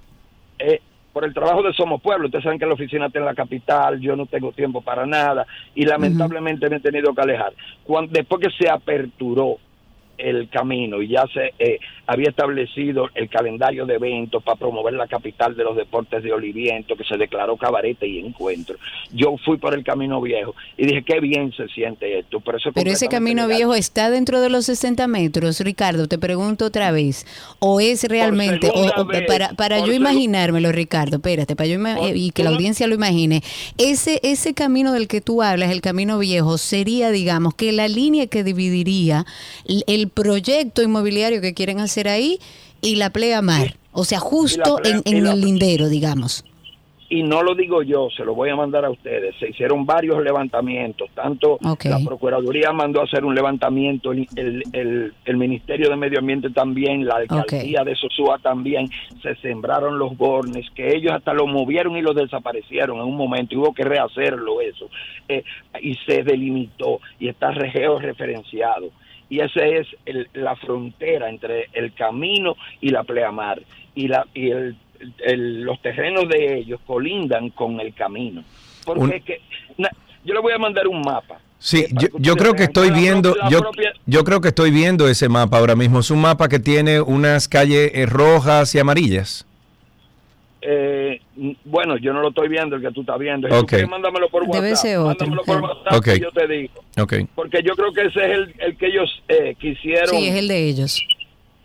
eh, 0.59 0.81
por 1.11 1.25
el 1.25 1.33
trabajo 1.33 1.63
de 1.63 1.73
Somos 1.73 2.01
Pueblo. 2.01 2.27
Ustedes 2.27 2.43
saben 2.43 2.59
que 2.59 2.65
la 2.65 2.73
oficina 2.73 3.07
está 3.07 3.19
en 3.19 3.25
la 3.25 3.33
capital, 3.33 3.99
yo 3.99 4.15
no 4.15 4.27
tengo 4.27 4.51
tiempo 4.51 4.81
para 4.81 5.05
nada 5.05 5.47
y 5.73 5.83
lamentablemente 5.85 6.69
me 6.69 6.77
he 6.77 6.79
tenido 6.79 7.13
que 7.13 7.21
alejar. 7.21 7.53
Cuando, 7.83 8.11
después 8.11 8.41
que 8.41 8.51
se 8.51 8.69
aperturó 8.69 9.57
el 10.17 10.49
camino 10.49 11.01
y 11.01 11.09
ya 11.09 11.25
se 11.33 11.53
eh, 11.59 11.79
había 12.07 12.29
establecido 12.29 13.09
el 13.15 13.29
calendario 13.29 13.85
de 13.85 13.95
eventos 13.95 14.41
para 14.41 14.57
promover 14.57 14.93
la 14.93 15.07
capital 15.07 15.55
de 15.55 15.63
los 15.63 15.75
deportes 15.75 16.23
de 16.23 16.31
Oliviento, 16.31 16.95
que 16.95 17.03
se 17.03 17.17
declaró 17.17 17.57
cabarete 17.57 18.07
y 18.07 18.19
encuentro. 18.19 18.77
Yo 19.11 19.35
fui 19.43 19.57
por 19.57 19.73
el 19.73 19.83
camino 19.83 20.21
viejo 20.21 20.55
y 20.77 20.85
dije, 20.87 21.03
qué 21.03 21.19
bien 21.19 21.51
se 21.51 21.67
siente 21.67 22.19
esto. 22.19 22.39
Pero, 22.39 22.57
eso 22.57 22.69
es 22.69 22.75
Pero 22.75 22.89
ese 22.91 23.07
camino 23.09 23.43
legal. 23.43 23.57
viejo 23.57 23.75
está 23.75 24.09
dentro 24.09 24.39
de 24.41 24.49
los 24.49 24.65
60 24.65 25.05
metros, 25.07 25.59
Ricardo. 25.59 26.07
Te 26.07 26.17
pregunto 26.17 26.65
otra 26.65 26.91
vez. 26.91 27.25
¿O 27.59 27.79
es 27.81 28.03
realmente, 28.05 28.69
o- 28.69 28.73
segunda 28.73 29.01
o 29.01 29.05
vez, 29.05 29.27
para, 29.27 29.49
para 29.49 29.79
yo 29.85 29.91
imaginármelo, 29.93 30.71
Ricardo, 30.71 31.17
espérate, 31.17 31.55
para 31.55 31.67
yo 31.67 31.77
Por- 31.81 32.15
y 32.15 32.31
que 32.31 32.43
la 32.43 32.51
audiencia 32.51 32.87
lo 32.87 32.95
imagine, 32.95 33.41
ese, 33.77 34.19
ese 34.23 34.53
camino 34.53 34.93
del 34.93 35.07
que 35.09 35.19
tú 35.19 35.41
hablas, 35.43 35.71
el 35.71 35.81
camino 35.81 36.17
viejo, 36.19 36.57
sería, 36.57 37.11
digamos, 37.11 37.53
que 37.55 37.71
la 37.73 37.87
línea 37.89 38.27
que 38.27 38.43
dividiría 38.45 39.25
l- 39.67 39.83
el 39.87 40.07
proyecto 40.09 40.81
inmobiliario 40.81 41.41
que 41.41 41.53
quieren 41.53 41.79
hacer 41.79 41.96
ahí 42.07 42.37
y 42.81 42.95
la 42.97 43.09
playa 43.09 43.41
mar. 43.41 43.75
O 43.91 44.03
sea, 44.03 44.19
justo 44.19 44.79
en, 44.83 45.01
y 45.05 45.15
en 45.17 45.23
la- 45.23 45.33
el 45.33 45.41
lindero, 45.41 45.89
digamos. 45.89 46.43
y 47.09 47.23
no 47.23 47.41
lo 47.41 47.55
digo 47.55 47.83
yo, 47.83 48.09
se 48.17 48.25
lo 48.25 48.35
voy 48.35 48.49
a 48.49 48.55
mandar 48.57 48.83
a 48.83 48.89
ustedes. 48.89 49.33
Se 49.39 49.47
hicieron 49.49 49.85
varios 49.85 50.21
levantamientos, 50.21 51.09
tanto 51.15 51.57
la 51.89 51.99
Procuraduría 52.05 52.73
mandó 52.73 52.99
a 52.99 53.05
hacer 53.05 53.23
un 53.23 53.33
levantamiento, 53.33 54.11
el, 54.11 54.27
el- 54.35 54.61
el- 54.73 55.13
el 55.23 55.37
Ministerio 55.37 55.89
de 55.89 55.95
Medio 55.95 56.19
Ambiente 56.19 56.49
también, 56.49 57.05
la 57.05 57.15
Alcaldía 57.15 57.83
de 57.85 57.95
Sosúa 57.95 58.39
también, 58.39 58.89
se 59.23 59.35
sembraron 59.37 59.97
los 59.97 60.17
bornes, 60.17 60.65
que 60.75 60.97
ellos 60.97 61.13
hasta 61.13 61.33
lo 61.33 61.47
movieron 61.47 61.95
y 61.95 62.01
lo 62.01 62.13
desaparecieron 62.13 62.97
en 62.97 63.03
un 63.05 63.15
momento, 63.15 63.55
y 63.55 63.57
hubo 63.57 63.73
que 63.73 63.83
rehacerlo 63.85 64.59
eso, 64.59 64.89
Eh, 65.29 65.43
y 65.81 65.93
se 66.05 66.23
delimitó, 66.23 66.99
y 67.21 67.29
está 67.29 67.51
regeo 67.51 67.99
referenciado. 67.99 68.89
Y 69.29 69.39
esa 69.41 69.65
es 69.65 69.87
el- 70.05 70.29
la 70.33 70.55
frontera 70.55 71.29
entre 71.29 71.67
el 71.73 71.93
camino 71.93 72.55
y 72.81 72.89
la 72.89 73.03
pleamar. 73.03 73.61
Y, 73.95 74.07
la, 74.07 74.25
y 74.33 74.49
el 74.51 74.75
el- 75.25 75.61
los 75.61 75.79
terrenos 75.81 76.27
de 76.27 76.57
ellos 76.57 76.79
colindan 76.87 77.49
con 77.51 77.79
el 77.79 77.93
camino. 77.93 78.43
Porque 78.83 79.03
Un- 79.03 79.13
es 79.13 79.23
que, 79.23 79.41
na- 79.77 79.91
yo 80.25 80.33
le 80.33 80.39
voy 80.39 80.53
a 80.53 80.57
mandar 80.57 80.87
un 80.87 81.01
mapa. 81.01 81.39
Sí, 81.59 81.79
eh, 81.81 81.89
yo, 82.17 82.35
creo 82.35 82.53
que 82.53 82.63
estoy 82.63 82.89
viendo, 82.91 83.31
propia- 83.33 83.43
la 83.43 83.49
yo, 83.49 83.59
propia- 83.59 83.93
yo 84.05 84.23
creo 84.23 84.41
que 84.41 84.47
estoy 84.49 84.71
viendo 84.71 85.07
ese 85.07 85.29
mapa 85.29 85.57
ahora 85.59 85.75
mismo. 85.75 85.99
Es 85.99 86.11
un 86.11 86.21
mapa 86.21 86.47
que 86.49 86.59
tiene 86.59 87.01
unas 87.01 87.47
calles 87.47 87.91
eh, 87.93 88.05
rojas 88.05 88.73
y 88.75 88.79
amarillas. 88.79 89.46
Eh, 90.69 91.21
bueno, 91.63 91.95
yo 91.97 92.11
no 92.11 92.21
lo 92.21 92.29
estoy 92.29 92.49
viendo, 92.49 92.75
el 92.75 92.81
que 92.81 92.91
tú 92.91 93.01
estás 93.01 93.17
viendo. 93.17 93.47
Si 93.47 93.53
Ok. 93.53 93.59
tú 93.61 93.65
quieres, 93.67 93.89
mándamelo 93.89 94.27
por 94.29 94.43
WhatsApp. 94.43 94.61
Debe 94.63 94.75
ser 94.75 94.97
otro, 94.97 95.07
Mándamelo 95.07 95.43
por. 95.43 95.61
WhatsApp 95.61 95.93
Ok. 95.93 96.07
y 96.07 96.19
yo 96.19 96.31
te 96.31 96.47
digo. 96.47 96.73
Ok. 96.99 97.13
Porque 97.35 97.63
yo 97.63 97.73
creo 97.75 97.93
que 97.93 98.01
ese 98.01 98.19
es 98.25 98.31
el, 98.31 98.55
el 98.59 98.77
que 98.77 98.87
ellos 98.87 99.23
eh, 99.29 99.55
quisieron. 99.57 100.09
Sí, 100.09 100.27
es 100.27 100.35
el 100.35 100.47
de 100.49 100.67
ellos. 100.67 101.01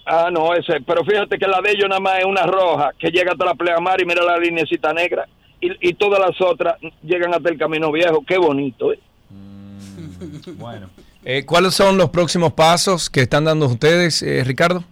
Ah, 0.06 0.28
no, 0.32 0.54
ese. 0.54 0.80
Pero 0.86 1.04
fíjate 1.04 1.36
que 1.38 1.46
la 1.48 1.60
de 1.60 1.72
ellos 1.72 1.88
nada 1.88 2.00
más 2.00 2.18
es 2.20 2.24
una 2.24 2.44
roja 2.46 2.90
que 2.98 3.10
llega 3.10 3.32
hasta 3.32 3.44
la 3.44 3.54
pleamar 3.54 4.00
y 4.00 4.04
mira 4.04 4.22
la 4.22 4.38
linecita 4.38 4.92
negra. 4.92 5.26
Y, 5.60 5.88
y 5.88 5.94
todas 5.94 6.20
las 6.20 6.40
otras 6.40 6.76
llegan 7.02 7.34
hasta 7.34 7.48
el 7.50 7.58
camino 7.58 7.90
viejo. 7.90 8.22
Qué 8.26 8.38
bonito, 8.38 8.92
¿eh? 8.92 8.98
Bueno. 10.56 10.88
Eh, 11.24 11.44
¿Cuáles 11.44 11.74
son 11.74 11.96
los 11.96 12.10
próximos 12.10 12.52
pasos 12.52 13.08
que 13.08 13.20
están 13.22 13.44
dando 13.44 13.66
ustedes, 13.66 14.22
eh, 14.22 14.42
Ricardo? 14.44 14.82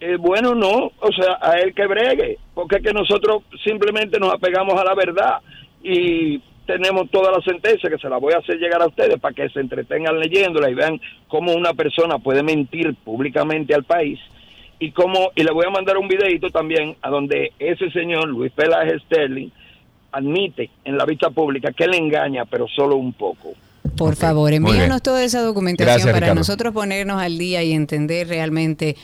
Eh, 0.00 0.16
bueno, 0.16 0.54
no, 0.54 0.92
o 1.00 1.12
sea, 1.16 1.38
a 1.40 1.58
él 1.58 1.74
que 1.74 1.86
bregue, 1.86 2.38
porque 2.54 2.76
es 2.76 2.82
que 2.82 2.92
nosotros 2.92 3.42
simplemente 3.64 4.18
nos 4.18 4.34
apegamos 4.34 4.78
a 4.78 4.84
la 4.84 4.94
verdad 4.94 5.38
y 5.82 6.38
tenemos 6.66 7.10
toda 7.10 7.30
la 7.30 7.40
sentencia 7.42 7.88
que 7.88 7.96
se 7.98 8.08
la 8.08 8.18
voy 8.18 8.34
a 8.34 8.38
hacer 8.38 8.56
llegar 8.56 8.82
a 8.82 8.88
ustedes 8.88 9.18
para 9.20 9.34
que 9.34 9.48
se 9.48 9.60
entretengan 9.60 10.18
leyéndola 10.18 10.68
y 10.68 10.74
vean 10.74 11.00
cómo 11.28 11.54
una 11.54 11.72
persona 11.72 12.18
puede 12.18 12.42
mentir 12.42 12.94
públicamente 12.96 13.74
al 13.74 13.84
país 13.84 14.18
y 14.78 14.90
cómo, 14.90 15.30
y 15.34 15.42
le 15.42 15.52
voy 15.52 15.64
a 15.66 15.70
mandar 15.70 15.96
un 15.96 16.08
videito 16.08 16.50
también 16.50 16.96
a 17.00 17.08
donde 17.08 17.52
ese 17.58 17.90
señor 17.90 18.28
Luis 18.28 18.52
Peláez 18.52 19.00
Sterling 19.04 19.48
admite 20.12 20.70
en 20.84 20.98
la 20.98 21.04
vista 21.04 21.30
pública 21.30 21.72
que 21.72 21.84
él 21.84 21.94
engaña, 21.94 22.44
pero 22.44 22.66
solo 22.68 22.96
un 22.96 23.12
poco. 23.12 23.54
Por 23.96 24.16
favor, 24.16 24.52
envíanos 24.52 25.02
toda 25.02 25.24
esa 25.24 25.42
documentación 25.42 25.94
Gracias, 25.94 26.12
para 26.12 26.26
Ricardo. 26.26 26.40
nosotros 26.40 26.74
ponernos 26.74 27.20
al 27.20 27.38
día 27.38 27.62
y 27.62 27.72
entender 27.72 28.28
realmente, 28.28 28.96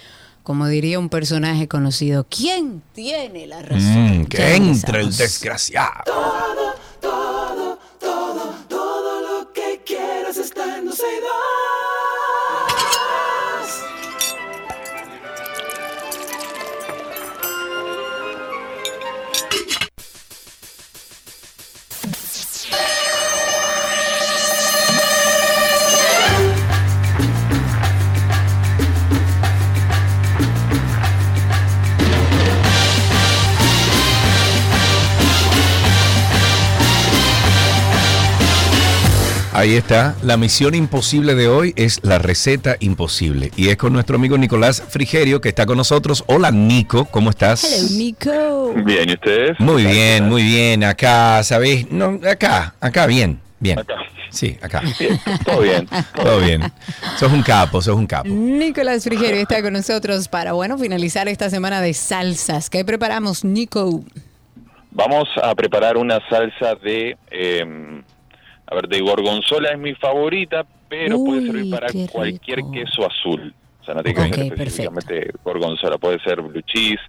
como 0.43 0.67
diría 0.67 0.99
un 0.99 1.09
personaje 1.09 1.69
conocido, 1.69 2.27
quién 2.29 2.83
tiene 2.93 3.47
la 3.47 3.63
razón. 3.63 4.23
Mm, 4.23 4.27
que 4.27 4.55
entre 4.57 5.01
el 5.01 5.17
desgraciado. 5.17 6.03
Todo, 6.05 6.75
todo, 7.01 7.79
todo, 7.99 8.55
todo 8.69 9.41
lo 9.41 9.53
que 9.53 9.83
quieras 9.85 10.37
está 10.37 10.79
en 10.79 10.89
Ahí 39.55 39.75
está. 39.75 40.15
La 40.23 40.39
misión 40.39 40.75
imposible 40.75 41.35
de 41.35 41.47
hoy 41.47 41.75
es 41.77 42.01
la 42.03 42.19
receta 42.19 42.77
imposible. 42.81 43.51
Y 43.55 43.69
es 43.69 43.77
con 43.77 43.93
nuestro 43.93 44.17
amigo 44.17 44.39
Nicolás 44.39 44.83
Frigerio 44.89 45.43
que 45.43 45.51
está 45.51 45.67
con 45.67 45.77
nosotros. 45.77 46.25
Hola 46.27 46.51
Nico, 46.51 47.05
¿cómo 47.05 47.29
estás? 47.29 47.63
Hello, 47.63 47.99
Nico. 47.99 48.73
Bien, 48.83 49.11
¿y 49.11 49.13
ustedes? 49.13 49.61
Muy 49.61 49.85
bien, 49.85 50.27
muy 50.27 50.43
bien. 50.43 50.83
Acá, 50.85 51.43
¿sabéis? 51.43 51.91
No, 51.91 52.19
acá, 52.27 52.75
acá, 52.81 53.07
bien, 53.07 53.41
bien. 53.61 53.79
Acá. 53.79 53.97
Sí, 54.31 54.57
acá. 54.63 54.81
Bien, 54.99 55.21
todo 55.45 55.61
bien. 55.61 55.87
Todo 56.17 56.41
bien. 56.41 56.73
Sos 57.19 57.31
un 57.31 57.43
capo, 57.43 57.83
sos 57.83 57.95
un 57.95 58.07
capo. 58.07 58.31
Nicolás 58.31 59.05
Frigerio 59.05 59.43
está 59.43 59.61
con 59.61 59.75
nosotros 59.75 60.29
para, 60.29 60.55
bueno, 60.55 60.79
finalizar 60.79 61.29
esta 61.29 61.51
semana 61.51 61.83
de 61.83 61.93
salsas. 61.93 62.71
¿Qué 62.71 62.87
preparamos, 62.87 63.45
Nico? 63.45 64.03
Vamos 64.93 65.29
a 65.43 65.55
preparar 65.55 65.99
una 65.99 66.21
salsa 66.31 66.75
de, 66.77 67.19
eh, 67.31 68.03
a 68.73 68.75
ver, 68.75 68.89
de 68.89 69.01
gorgonzola 69.01 69.71
es 69.71 69.79
mi 69.79 69.95
favorita, 69.95 70.65
pero 70.89 71.23
puede 71.23 71.47
servir 71.47 71.71
para 71.71 71.89
cualquier 72.11 72.59
rico. 72.59 72.73
queso 72.73 73.07
azul. 73.07 73.55
O 73.81 73.85
sea, 73.85 73.95
no 73.95 74.03
tiene 74.03 74.31
que 74.31 74.35
ser 74.35 74.45
específicamente 74.53 75.31
gorgonzola, 75.45 75.99
puede 75.99 76.19
ser 76.21 76.41
blue 76.41 76.63
cheese, 76.63 77.01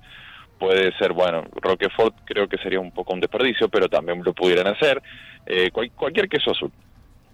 puede 0.59 0.91
ser, 0.97 1.13
bueno, 1.13 1.43
Roquefort 1.55 2.15
creo 2.25 2.47
que 2.47 2.57
sería 2.57 2.79
un 2.79 2.91
poco 2.91 3.13
un 3.13 3.19
desperdicio, 3.19 3.69
pero 3.69 3.87
también 3.87 4.21
lo 4.23 4.33
pudieran 4.33 4.67
hacer. 4.67 5.01
Eh, 5.45 5.71
cual- 5.71 5.91
cualquier 5.91 6.27
queso 6.29 6.51
azul. 6.51 6.71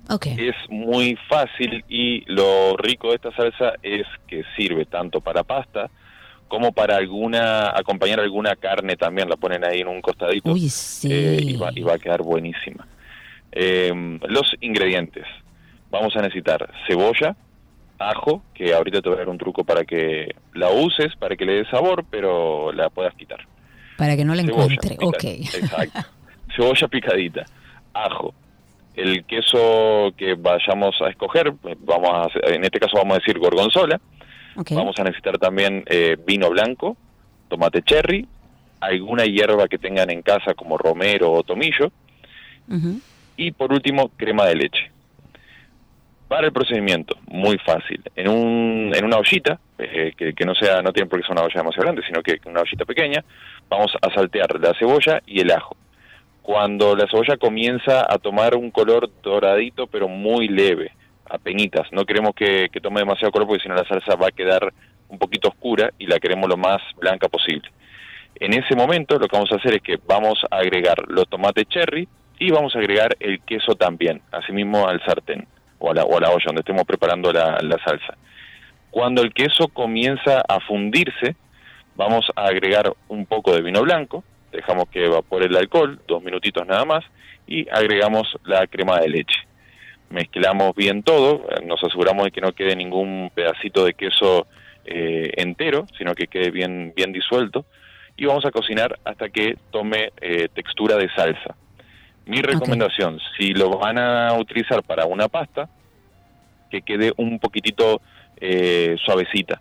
Ok. 0.10 0.26
Es 0.38 0.56
muy 0.70 1.16
fácil 1.28 1.84
y 1.88 2.24
lo 2.32 2.76
rico 2.78 3.10
de 3.10 3.16
esta 3.16 3.32
salsa 3.36 3.74
es 3.84 4.06
que 4.28 4.44
sirve 4.58 4.86
tanto 4.86 5.22
para 5.22 5.44
pasta 5.44 5.90
como 6.48 6.72
para 6.72 6.98
alguna 6.98 7.70
acompañar 7.78 8.20
alguna 8.20 8.56
carne 8.56 8.96
también, 8.98 9.30
la 9.30 9.36
ponen 9.38 9.64
ahí 9.64 9.82
en 9.82 9.88
un 9.88 10.02
costadito 10.02 10.52
Uy, 10.52 10.68
sí. 10.70 11.08
eh, 11.12 11.38
y, 11.44 11.56
va, 11.58 11.70
y 11.76 11.82
va 11.82 11.94
a 11.94 12.00
quedar 12.00 12.24
buenísima. 12.24 12.88
Eh, 13.52 13.92
los 14.28 14.56
ingredientes. 14.62 15.26
Vamos 15.92 16.16
a 16.16 16.22
necesitar 16.22 16.72
cebolla, 16.88 17.36
ajo, 17.98 18.44
que 18.54 18.74
ahorita 18.74 19.02
te 19.02 19.10
voy 19.10 19.16
a 19.18 19.20
dar 19.22 19.30
un 19.30 19.38
truco 19.38 19.64
para 19.64 19.84
que 19.84 20.36
la 20.54 20.70
uses, 20.70 21.16
para 21.18 21.36
que 21.36 21.46
le 21.46 21.54
dé 21.54 21.66
sabor, 21.70 22.06
pero 22.10 22.72
la 22.72 22.90
puedas 22.90 23.14
quitar. 23.16 23.40
Para 23.98 24.16
que 24.16 24.24
no 24.24 24.34
la 24.36 24.44
Cebolla, 24.44 24.64
encuentre. 24.74 24.98
Ok. 25.02 25.24
Exacto. 25.24 26.00
Cebolla 26.56 26.88
picadita, 26.88 27.46
ajo, 27.94 28.34
el 28.96 29.26
queso 29.26 30.12
que 30.18 30.36
vayamos 30.36 30.96
a 31.02 31.10
escoger, 31.10 31.54
vamos 31.80 32.10
a 32.12 32.22
hacer- 32.24 32.54
en 32.54 32.64
este 32.64 32.80
caso 32.80 32.98
vamos 32.98 33.18
a 33.18 33.20
decir 33.20 33.38
gorgonzola, 33.40 34.00
vamos 34.76 34.96
a 35.00 35.04
necesitar 35.04 35.38
también 35.38 35.84
eh, 35.88 36.18
vino 36.26 36.50
blanco, 36.50 36.98
tomate 37.50 37.82
cherry, 37.82 38.28
alguna 38.80 39.26
hierba 39.26 39.68
que 39.68 39.78
tengan 39.78 40.10
en 40.10 40.22
casa 40.22 40.54
como 40.54 40.78
romero 40.78 41.32
o 41.32 41.44
tomillo. 41.44 41.92
Y 43.40 43.52
por 43.52 43.72
último 43.72 44.10
crema 44.18 44.46
de 44.48 44.56
leche. 44.56 44.92
Para 46.28 46.48
el 46.48 46.54
procedimiento, 46.54 47.16
muy 47.28 47.58
fácil. 47.60 48.04
En, 48.16 48.28
un, 48.28 48.92
en 48.94 49.06
una 49.06 49.18
ollita, 49.18 49.60
eh, 49.78 50.12
que, 50.16 50.46
no 50.46 50.54
sea, 50.54 50.82
no 50.82 50.92
tiene 50.92 51.10
por 51.10 51.20
qué 51.20 51.26
ser 51.26 51.32
una 51.32 51.44
olla 51.44 51.56
demasiado 51.56 51.84
grande, 51.84 52.04
sino 52.06 52.22
que 52.22 52.38
una 52.46 52.62
ollita 52.62 52.84
pequeña, 52.84 53.24
vamos 53.70 53.94
a 54.02 54.14
saltear 54.14 54.60
la 54.60 54.74
cebolla 54.78 55.22
y 55.26 55.40
el 55.40 55.52
ajo. 55.52 55.78
Cuando 56.42 56.96
la 56.98 57.08
cebolla 57.08 57.38
comienza 57.38 58.06
a 58.08 58.18
tomar 58.18 58.56
un 58.56 58.72
color 58.72 59.10
doradito, 59.24 59.88
pero 59.88 60.10
muy 60.10 60.50
leve, 60.50 60.92
a 61.30 61.38
penitas, 61.38 61.88
no 61.94 62.06
queremos 62.06 62.34
que, 62.36 62.68
que 62.70 62.82
tome 62.82 63.00
demasiado 63.00 63.32
color 63.32 63.48
porque 63.48 63.64
si 63.64 63.70
no 63.70 63.76
la 63.76 63.86
salsa 63.86 64.16
va 64.16 64.28
a 64.28 64.32
quedar 64.32 64.74
un 65.08 65.18
poquito 65.18 65.48
oscura 65.48 65.92
y 65.98 66.08
la 66.08 66.20
queremos 66.20 66.50
lo 66.50 66.58
más 66.58 66.82
blanca 66.98 67.30
posible. 67.30 67.70
En 68.36 68.54
ese 68.54 68.76
momento 68.76 69.18
lo 69.18 69.28
que 69.28 69.38
vamos 69.38 69.52
a 69.52 69.56
hacer 69.56 69.76
es 69.76 69.82
que 69.82 69.98
vamos 70.06 70.40
a 70.52 70.58
agregar 70.58 70.98
los 71.08 71.28
tomates 71.30 71.68
cherry 71.70 72.08
y 72.40 72.52
vamos 72.52 72.74
a 72.76 72.80
agregar 72.80 73.18
el 73.20 73.42
queso 73.42 73.76
también, 73.76 74.22
asimismo 74.32 74.88
al 74.88 75.04
sartén 75.06 75.46
o 75.78 75.92
a 75.92 75.94
la, 75.94 76.04
o 76.04 76.18
a 76.18 76.22
la 76.22 76.30
olla 76.30 76.46
donde 76.46 76.62
estemos 76.62 76.86
preparando 76.86 77.32
la, 77.34 77.60
salsa. 77.86 78.18
Cuando 78.90 79.22
el 79.22 79.34
queso 79.34 79.68
comienza 79.68 80.42
a 80.48 80.60
fundirse, 80.62 81.36
vamos 81.96 82.26
a 82.36 82.46
agregar 82.46 82.94
un 83.10 83.26
poco 83.26 83.54
de 83.54 83.62
vino 83.62 83.82
blanco, 83.82 84.24
dejamos 84.52 84.86
que 84.90 85.06
evapore 85.06 85.46
el 85.46 85.58
alcohol, 85.58 86.00
dos 86.08 86.24
minutitos 86.24 86.66
nada 86.66 86.86
más, 86.86 87.04
y 87.46 87.68
agregamos 87.70 88.38
la 88.46 88.66
crema 88.68 89.00
de 89.00 89.10
leche. 89.10 89.40
Mezclamos 90.10 90.74
bien 90.76 91.04
todo, 91.04 91.46
eh, 91.50 91.66
nos 91.66 91.84
aseguramos 91.84 92.24
de 92.24 92.32
que 92.32 92.42
no 92.42 92.54
quede 92.54 92.76
ningún 92.76 93.32
pedacito 93.36 93.84
de 93.84 93.94
queso 93.94 94.48
eh, 94.86 95.34
entero, 95.36 95.86
sino 95.98 96.16
que 96.16 96.28
quede 96.28 96.52
bien, 96.52 96.94
bien 96.96 97.12
disuelto, 97.12 97.66
y 98.18 98.26
vamos 98.26 98.46
a 98.46 98.52
cocinar 98.52 98.98
hasta 99.04 99.30
que 99.30 99.58
tome 99.72 100.12
eh, 100.22 100.48
textura 100.54 100.96
de 100.96 101.10
salsa. 101.10 101.56
Mi 102.30 102.44
recomendación, 102.44 103.20
si 103.36 103.54
lo 103.56 103.80
van 103.80 103.98
a 103.98 104.34
utilizar 104.34 104.84
para 104.84 105.08
una 105.08 105.28
pasta, 105.28 105.68
que 106.70 106.84
quede 106.84 107.12
un 107.18 107.40
poquitito 107.40 108.02
eh, 108.40 108.96
suavecita. 109.04 109.60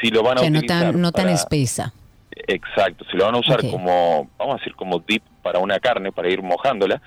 Si 0.00 0.10
lo 0.10 0.22
van 0.22 0.38
a 0.38 0.42
no 0.42 0.58
utilizar 0.58 0.92
tan, 0.92 1.00
no 1.00 1.10
tan 1.10 1.28
espesa. 1.30 1.92
Exacto, 2.30 3.04
si 3.10 3.16
lo 3.16 3.24
van 3.24 3.34
a 3.34 3.38
usar 3.38 3.60
como, 3.68 4.30
vamos 4.38 4.54
a 4.54 4.58
decir, 4.58 4.76
como 4.76 5.00
dip 5.00 5.24
para 5.42 5.58
una 5.58 5.80
carne, 5.80 6.12
para 6.12 6.30
ir 6.30 6.42
mojándola, 6.42 7.02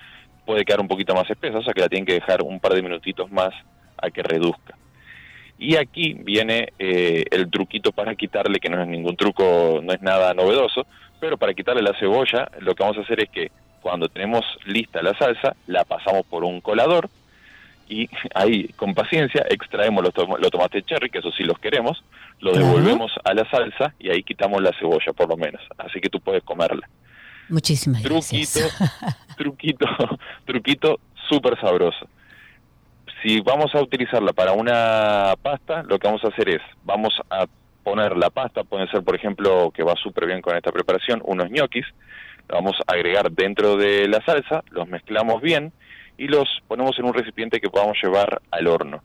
puede 0.46 0.66
quedar 0.66 0.82
un 0.82 0.90
poquito 0.90 1.16
más 1.16 1.30
espesa, 1.30 1.60
o 1.60 1.64
sea 1.64 1.74
que 1.74 1.80
la 1.80 1.88
tienen 1.88 2.06
que 2.06 2.16
dejar 2.16 2.42
un 2.42 2.60
par 2.60 2.74
de 2.74 2.82
minutitos 2.82 3.32
más 3.32 3.54
a 3.96 4.10
que 4.10 4.22
reduzca. 4.22 4.76
Y 5.58 5.78
aquí 5.78 6.14
viene 6.14 6.74
eh, 6.78 7.24
el 7.32 7.50
truquito 7.50 7.94
para 7.94 8.16
quitarle, 8.16 8.60
que 8.60 8.68
no 8.68 8.82
es 8.82 8.88
ningún 8.90 9.16
truco, 9.16 9.80
no 9.82 9.94
es 9.94 10.02
nada 10.02 10.34
novedoso, 10.34 10.86
pero 11.22 11.38
para 11.38 11.54
quitarle 11.54 11.84
la 11.84 11.98
cebolla, 11.98 12.52
lo 12.60 12.76
que 12.76 12.84
vamos 12.84 12.98
a 12.98 13.02
hacer 13.02 13.22
es 13.22 13.30
que 13.30 13.50
cuando 13.82 14.08
tenemos 14.10 14.46
lista 14.66 15.02
la 15.02 15.14
salsa, 15.18 15.56
la 15.68 15.84
pasamos 15.86 16.26
por 16.28 16.44
un 16.44 16.62
colador 16.62 17.10
y 17.88 18.08
ahí, 18.36 18.68
con 18.76 18.94
paciencia, 18.94 19.46
extraemos 19.50 20.04
los, 20.04 20.14
tom- 20.14 20.36
los 20.40 20.52
tomates 20.52 20.86
cherry, 20.86 21.10
que 21.10 21.20
eso 21.20 21.32
sí 21.32 21.44
los 21.44 21.58
queremos, 21.60 22.04
lo 22.40 22.52
Claro. 22.52 22.68
devolvemos 22.68 23.12
a 23.24 23.34
la 23.34 23.50
salsa 23.50 23.94
y 24.00 24.10
ahí 24.10 24.24
quitamos 24.24 24.62
la 24.62 24.72
cebolla, 24.80 25.12
por 25.14 25.28
lo 25.30 25.38
menos. 25.38 25.62
Así 25.78 26.00
que 26.00 26.10
tú 26.10 26.20
puedes 26.20 26.44
comerla. 26.44 26.88
Muchísimas 27.50 28.04
Truquito, 28.04 28.60
gracias. 28.60 29.18
truquito, 29.36 29.86
truquito 30.46 31.00
súper 31.28 31.60
sabroso. 31.60 32.08
Si 33.24 33.42
vamos 33.42 33.74
a 33.76 33.82
utilizarla 33.82 34.32
para 34.34 34.54
una 34.54 35.34
pasta, 35.42 35.84
lo 35.84 36.00
que 36.00 36.08
vamos 36.08 36.24
a 36.24 36.30
hacer 36.30 36.48
es, 36.50 36.62
vamos 36.86 37.14
a 37.30 37.48
poner 37.84 38.16
la 38.16 38.30
pasta, 38.30 38.64
puede 38.64 38.88
ser 38.90 39.04
por 39.04 39.16
ejemplo, 39.16 39.72
que 39.72 39.84
va 39.84 39.96
súper 39.96 40.28
bien 40.28 40.42
con 40.42 40.56
esta 40.56 40.72
preparación, 40.72 41.22
unos 41.26 41.50
ñoquis, 41.50 41.86
vamos 42.50 42.76
a 42.88 42.94
agregar 42.94 43.32
dentro 43.32 43.76
de 43.78 44.08
la 44.08 44.24
salsa, 44.26 44.64
los 44.72 44.88
mezclamos 44.88 45.42
bien 45.42 45.72
y 46.18 46.28
los 46.28 46.48
ponemos 46.68 46.98
en 47.00 47.06
un 47.06 47.14
recipiente 47.14 47.60
que 47.60 47.70
podamos 47.70 47.98
llevar 48.04 48.42
al 48.52 48.68
horno. 48.68 49.02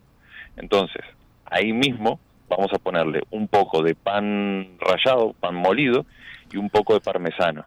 Entonces, 0.57 1.03
ahí 1.45 1.73
mismo 1.73 2.19
vamos 2.49 2.73
a 2.73 2.79
ponerle 2.79 3.23
un 3.31 3.49
poco 3.49 3.83
de 3.83 3.95
pan 3.95 4.77
rallado, 4.79 5.33
pan 5.35 5.55
molido 5.55 6.07
y 6.53 6.57
un 6.57 6.71
poco 6.71 6.95
de 6.95 7.01
parmesano. 7.01 7.67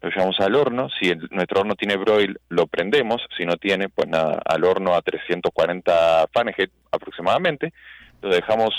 Lo 0.00 0.10
llevamos 0.10 0.38
al 0.40 0.54
horno, 0.54 0.88
si 0.90 1.08
el- 1.08 1.28
nuestro 1.30 1.60
horno 1.60 1.74
tiene 1.74 1.96
broil, 1.96 2.38
lo 2.48 2.66
prendemos, 2.66 3.20
si 3.36 3.44
no 3.44 3.56
tiene, 3.56 3.88
pues 3.88 4.08
nada, 4.08 4.40
al 4.44 4.64
horno 4.64 4.94
a 4.94 5.02
340 5.02 6.26
Fahrenheit 6.32 6.70
aproximadamente, 6.92 7.72
lo 8.22 8.28
dejamos 8.28 8.74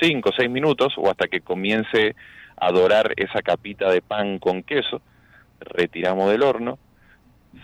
5 0.00 0.30
o 0.30 0.32
6 0.32 0.48
minutos 0.50 0.94
o 0.96 1.10
hasta 1.10 1.28
que 1.28 1.40
comience 1.40 2.14
a 2.56 2.70
dorar 2.72 3.12
esa 3.16 3.42
capita 3.42 3.90
de 3.90 4.00
pan 4.00 4.38
con 4.38 4.62
queso, 4.62 5.02
retiramos 5.60 6.30
del 6.30 6.42
horno, 6.42 6.78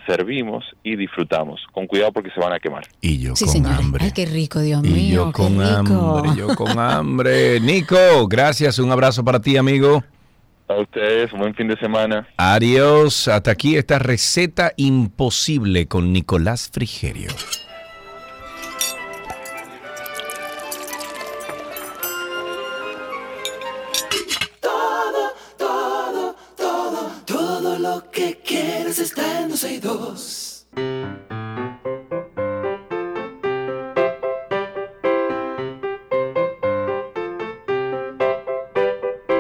servimos 0.07 0.65
y 0.83 0.97
disfrutamos, 0.97 1.61
con 1.73 1.87
cuidado 1.87 2.13
porque 2.13 2.31
se 2.31 2.41
van 2.41 2.53
a 2.53 2.59
quemar. 2.59 2.85
Y 3.01 3.19
yo 3.19 3.37
Sí, 3.37 3.45
con 3.47 3.67
hambre. 3.67 4.05
Ay, 4.07 4.13
qué 4.13 4.27
rico, 4.27 4.61
Dios 4.61 4.83
y 4.85 4.89
mío. 4.89 5.15
yo 5.15 5.27
qué 5.27 5.33
con 5.33 5.53
rico. 5.59 6.17
hambre, 6.17 6.31
yo 6.37 6.49
con 6.57 6.79
hambre. 6.79 7.61
Nico, 7.63 8.27
gracias, 8.29 8.79
un 8.79 8.91
abrazo 8.91 9.25
para 9.25 9.41
ti, 9.41 9.57
amigo. 9.57 10.03
A 10.69 10.75
ustedes, 10.81 11.33
un 11.35 11.41
buen 11.41 11.55
fin 11.55 11.69
de 11.69 11.77
semana. 11.77 12.27
Adiós, 12.39 13.29
hasta 13.29 13.51
aquí 13.51 13.77
esta 13.77 13.99
receta 13.99 14.73
imposible 14.77 15.87
con 15.87 16.13
Nicolás 16.13 16.71
Frigerio. 16.73 17.29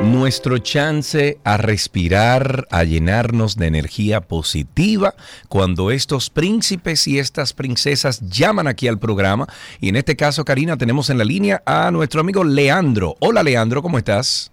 Nuestro 0.02 0.58
chance 0.58 1.38
a 1.44 1.56
respirar, 1.58 2.66
a 2.72 2.82
llenarnos 2.82 3.56
de 3.56 3.66
energía 3.68 4.20
positiva 4.20 5.14
cuando 5.48 5.92
estos 5.92 6.28
príncipes 6.28 7.06
y 7.06 7.20
estas 7.20 7.52
princesas 7.52 8.20
llaman 8.28 8.66
aquí 8.66 8.88
al 8.88 8.98
programa. 8.98 9.46
Y 9.80 9.90
en 9.90 9.96
este 9.96 10.16
caso, 10.16 10.44
Karina, 10.44 10.76
tenemos 10.76 11.08
en 11.10 11.18
la 11.18 11.24
línea 11.24 11.62
a 11.66 11.90
nuestro 11.92 12.20
amigo 12.20 12.42
Leandro. 12.42 13.14
Hola 13.20 13.44
Leandro, 13.44 13.80
¿cómo 13.80 13.96
estás? 13.96 14.51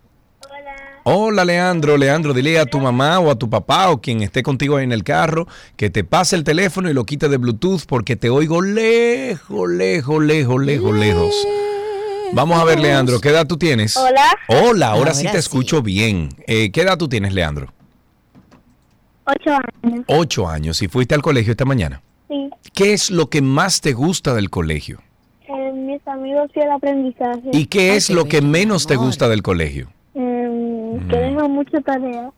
Hola 1.12 1.44
Leandro, 1.44 1.98
Leandro, 1.98 2.36
dile 2.36 2.60
a 2.60 2.68
tu 2.68 2.80
mamá 2.80 3.20
o 3.20 3.32
a 3.32 3.36
tu 3.36 3.50
papá 3.50 3.90
o 3.90 4.00
quien 4.00 4.22
esté 4.22 4.44
contigo 4.44 4.80
en 4.80 4.92
el 4.92 5.04
carro 5.04 5.48
que 5.76 5.90
te 5.90 6.04
pase 6.04 6.36
el 6.36 6.44
teléfono 6.44 6.88
y 6.88 6.94
lo 6.94 7.04
quite 7.04 7.30
de 7.30 7.38
Bluetooth 7.38 7.88
porque 7.88 8.16
te 8.16 8.30
oigo 8.30 8.62
lejos, 8.62 9.68
lejos, 9.72 10.24
lejos, 10.24 10.64
lejos, 10.64 10.96
lejos. 10.96 11.48
Vamos 12.34 12.60
a 12.60 12.64
ver, 12.64 12.80
Leandro, 12.80 13.20
¿qué 13.20 13.30
edad 13.30 13.48
tú 13.48 13.58
tienes? 13.58 13.98
Hola. 13.98 14.38
Hola, 14.50 14.90
ahora, 14.90 15.16
sí 15.16 15.26
te 15.32 15.40
escucho 15.40 15.82
bien. 15.82 16.30
Eh, 16.46 16.70
¿Qué 16.72 16.82
edad 16.82 16.96
tú 16.96 17.10
tienes, 17.10 17.34
Leandro? 17.34 17.74
Ocho 19.26 19.50
años. 19.50 20.06
Ocho 20.06 20.48
años. 20.48 20.80
¿Y 20.84 20.90
fuiste 20.90 21.16
al 21.16 21.24
colegio 21.24 21.50
esta 21.50 21.66
mañana? 21.66 22.04
Sí. 22.28 22.52
¿Qué 22.76 22.94
es 22.94 23.10
lo 23.10 23.32
que 23.32 23.42
más 23.42 23.82
te 23.82 23.94
gusta 23.94 24.36
del 24.36 24.52
colegio? 24.52 25.02
Eh, 25.48 25.72
mis 25.74 26.08
amigos 26.08 26.52
y 26.54 26.60
el 26.60 26.70
aprendizaje. 26.70 27.50
¿Y 27.52 27.66
qué 27.66 27.94
Ay, 27.94 27.98
es 27.98 28.08
qué 28.10 28.14
lo 28.14 28.26
que 28.26 28.44
menos 28.44 28.86
te 28.86 28.96
gusta 28.96 29.28
del 29.28 29.42
colegio? 29.42 29.90
Eh, 30.90 31.00
mm, 31.00 31.08
que 31.10 31.16
dejan 31.18 31.52
mucha 31.52 31.82
tarea. 31.82 32.32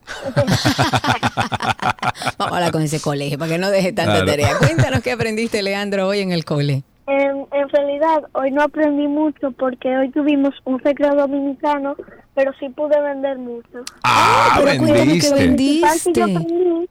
Vamos 2.38 2.52
a 2.52 2.56
hablar 2.56 2.72
con 2.72 2.82
ese 2.82 3.00
colegio 3.00 3.38
para 3.38 3.50
que 3.52 3.58
no 3.58 3.70
deje 3.70 3.92
tanta 3.92 4.12
Claro. 4.12 4.26
tarea. 4.26 4.58
Cuéntanos 4.58 5.00
qué 5.02 5.12
aprendiste, 5.12 5.62
Leandro, 5.62 6.06
hoy 6.08 6.20
en 6.20 6.32
el 6.32 6.44
cole. 6.44 6.82
En, 7.06 7.46
en 7.52 7.68
realidad, 7.68 8.22
hoy 8.32 8.50
no 8.52 8.62
aprendí 8.62 9.08
mucho 9.08 9.50
porque 9.52 9.96
hoy 9.96 10.10
tuvimos 10.10 10.54
un 10.64 10.78
recreo 10.78 11.14
dominicano, 11.14 11.96
pero 12.34 12.52
sí 12.60 12.68
pude 12.68 13.00
vender 13.00 13.38
mucho. 13.38 13.80
Ah, 14.04 14.60
pero 14.64 14.84
qué 14.86 14.92
vendiste. 14.92 15.56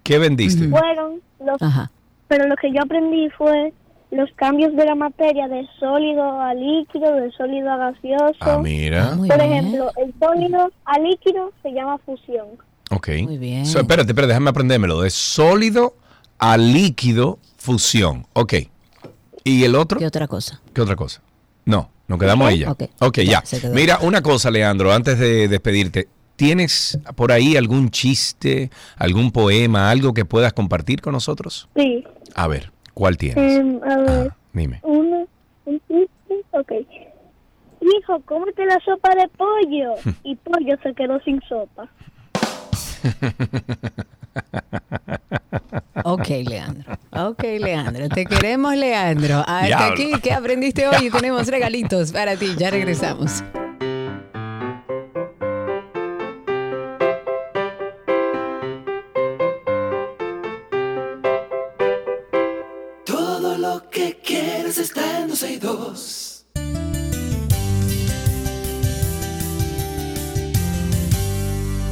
¿Qué 0.04 0.18
vendiste? 0.20 0.68
fueron 0.68 1.22
los 1.44 1.62
Ajá. 1.62 1.90
pero 2.28 2.46
lo 2.48 2.56
que 2.56 2.72
yo 2.74 2.82
aprendí 2.84 3.30
fue 3.38 3.74
los 4.12 4.30
cambios 4.36 4.76
de 4.76 4.86
la 4.86 4.96
materia 4.96 5.48
de 5.48 5.68
sólido 5.80 6.42
a 6.42 6.54
líquido, 6.54 7.16
de 7.16 7.32
sólido 7.32 7.72
a 7.72 7.78
gaseoso. 7.78 8.36
Ah, 8.42 8.60
mira. 8.62 9.16
Muy 9.16 9.30
Por 9.30 9.38
bien. 9.38 9.52
ejemplo, 9.52 9.92
el 9.98 10.14
sólido 10.20 10.70
a 10.86 11.00
líquido 11.00 11.52
se 11.64 11.72
llama 11.72 11.98
fusión. 12.06 12.48
Ok. 12.92 13.10
Muy 13.24 13.38
bien. 13.38 13.66
So, 13.66 13.80
espérate, 13.80 14.10
espérate, 14.12 14.28
déjame 14.34 14.50
aprendérmelo. 14.50 15.02
De 15.02 15.10
sólido 15.10 15.96
a 16.40 16.58
líquido 16.58 17.40
fusión. 17.58 18.28
Ok. 18.34 18.54
¿Y 19.44 19.64
el 19.64 19.76
otro? 19.76 19.98
¿Qué 19.98 20.06
otra 20.06 20.28
cosa? 20.28 20.62
¿Qué 20.74 20.82
otra 20.82 20.96
cosa? 20.96 21.22
No, 21.66 21.90
nos 22.08 22.20
quedamos 22.20 22.50
ahí 22.50 22.60
ya. 22.60 22.72
Ok. 22.72 22.84
Ok, 23.00 23.20
ya. 23.20 23.44
Ya. 23.44 23.70
Mira, 23.70 24.00
una 24.02 24.22
cosa, 24.22 24.52
Leandro, 24.52 24.92
antes 24.92 25.18
de 25.20 25.48
despedirte. 25.48 26.10
¿Tienes 26.36 26.98
por 27.16 27.32
ahí 27.32 27.56
algún 27.56 27.92
chiste, 27.92 28.72
algún 28.98 29.32
poema, 29.32 29.92
algo 29.92 30.14
que 30.14 30.26
puedas 30.26 30.54
compartir 30.54 31.00
con 31.00 31.14
nosotros? 31.14 31.70
Sí. 31.76 32.04
A 32.34 32.48
ver, 32.48 32.71
¿cuál 32.94 33.18
tienes? 33.18 33.58
Em, 33.58 33.80
a 33.84 33.98
ver, 33.98 34.28
Ah, 34.32 34.36
dime. 34.54 34.80
uno, 34.84 35.28
un 35.66 35.82
chiste, 35.88 36.46
ok. 36.52 36.72
Hijo, 37.82 38.22
cómete 38.26 38.66
la 38.66 38.78
sopa 38.86 39.10
de 39.16 39.28
pollo. 39.30 39.96
Y 40.24 40.36
pollo 40.36 40.76
se 40.84 40.94
quedó 40.94 41.20
sin 41.22 41.42
sopa. 41.50 41.90
Ok, 46.04 46.28
Leandro. 46.48 46.98
Ok, 47.12 47.44
Leandro. 47.60 48.10
Te 48.10 48.26
queremos, 48.26 48.76
Leandro. 48.76 49.40
Hasta 49.40 49.66
Diablo. 49.66 49.94
aquí, 49.94 50.20
¿qué 50.22 50.34
aprendiste 50.34 50.88
hoy? 50.88 51.10
Tenemos 51.12 51.48
regalitos 51.48 52.12
para 52.12 52.36
ti. 52.38 52.56
Ya 52.58 52.70
regresamos. 52.72 53.44
Quieres 64.32 64.78
está 64.78 65.20
en 65.20 65.28
12 65.28 65.52
y 65.52 65.58
2. 65.58 66.21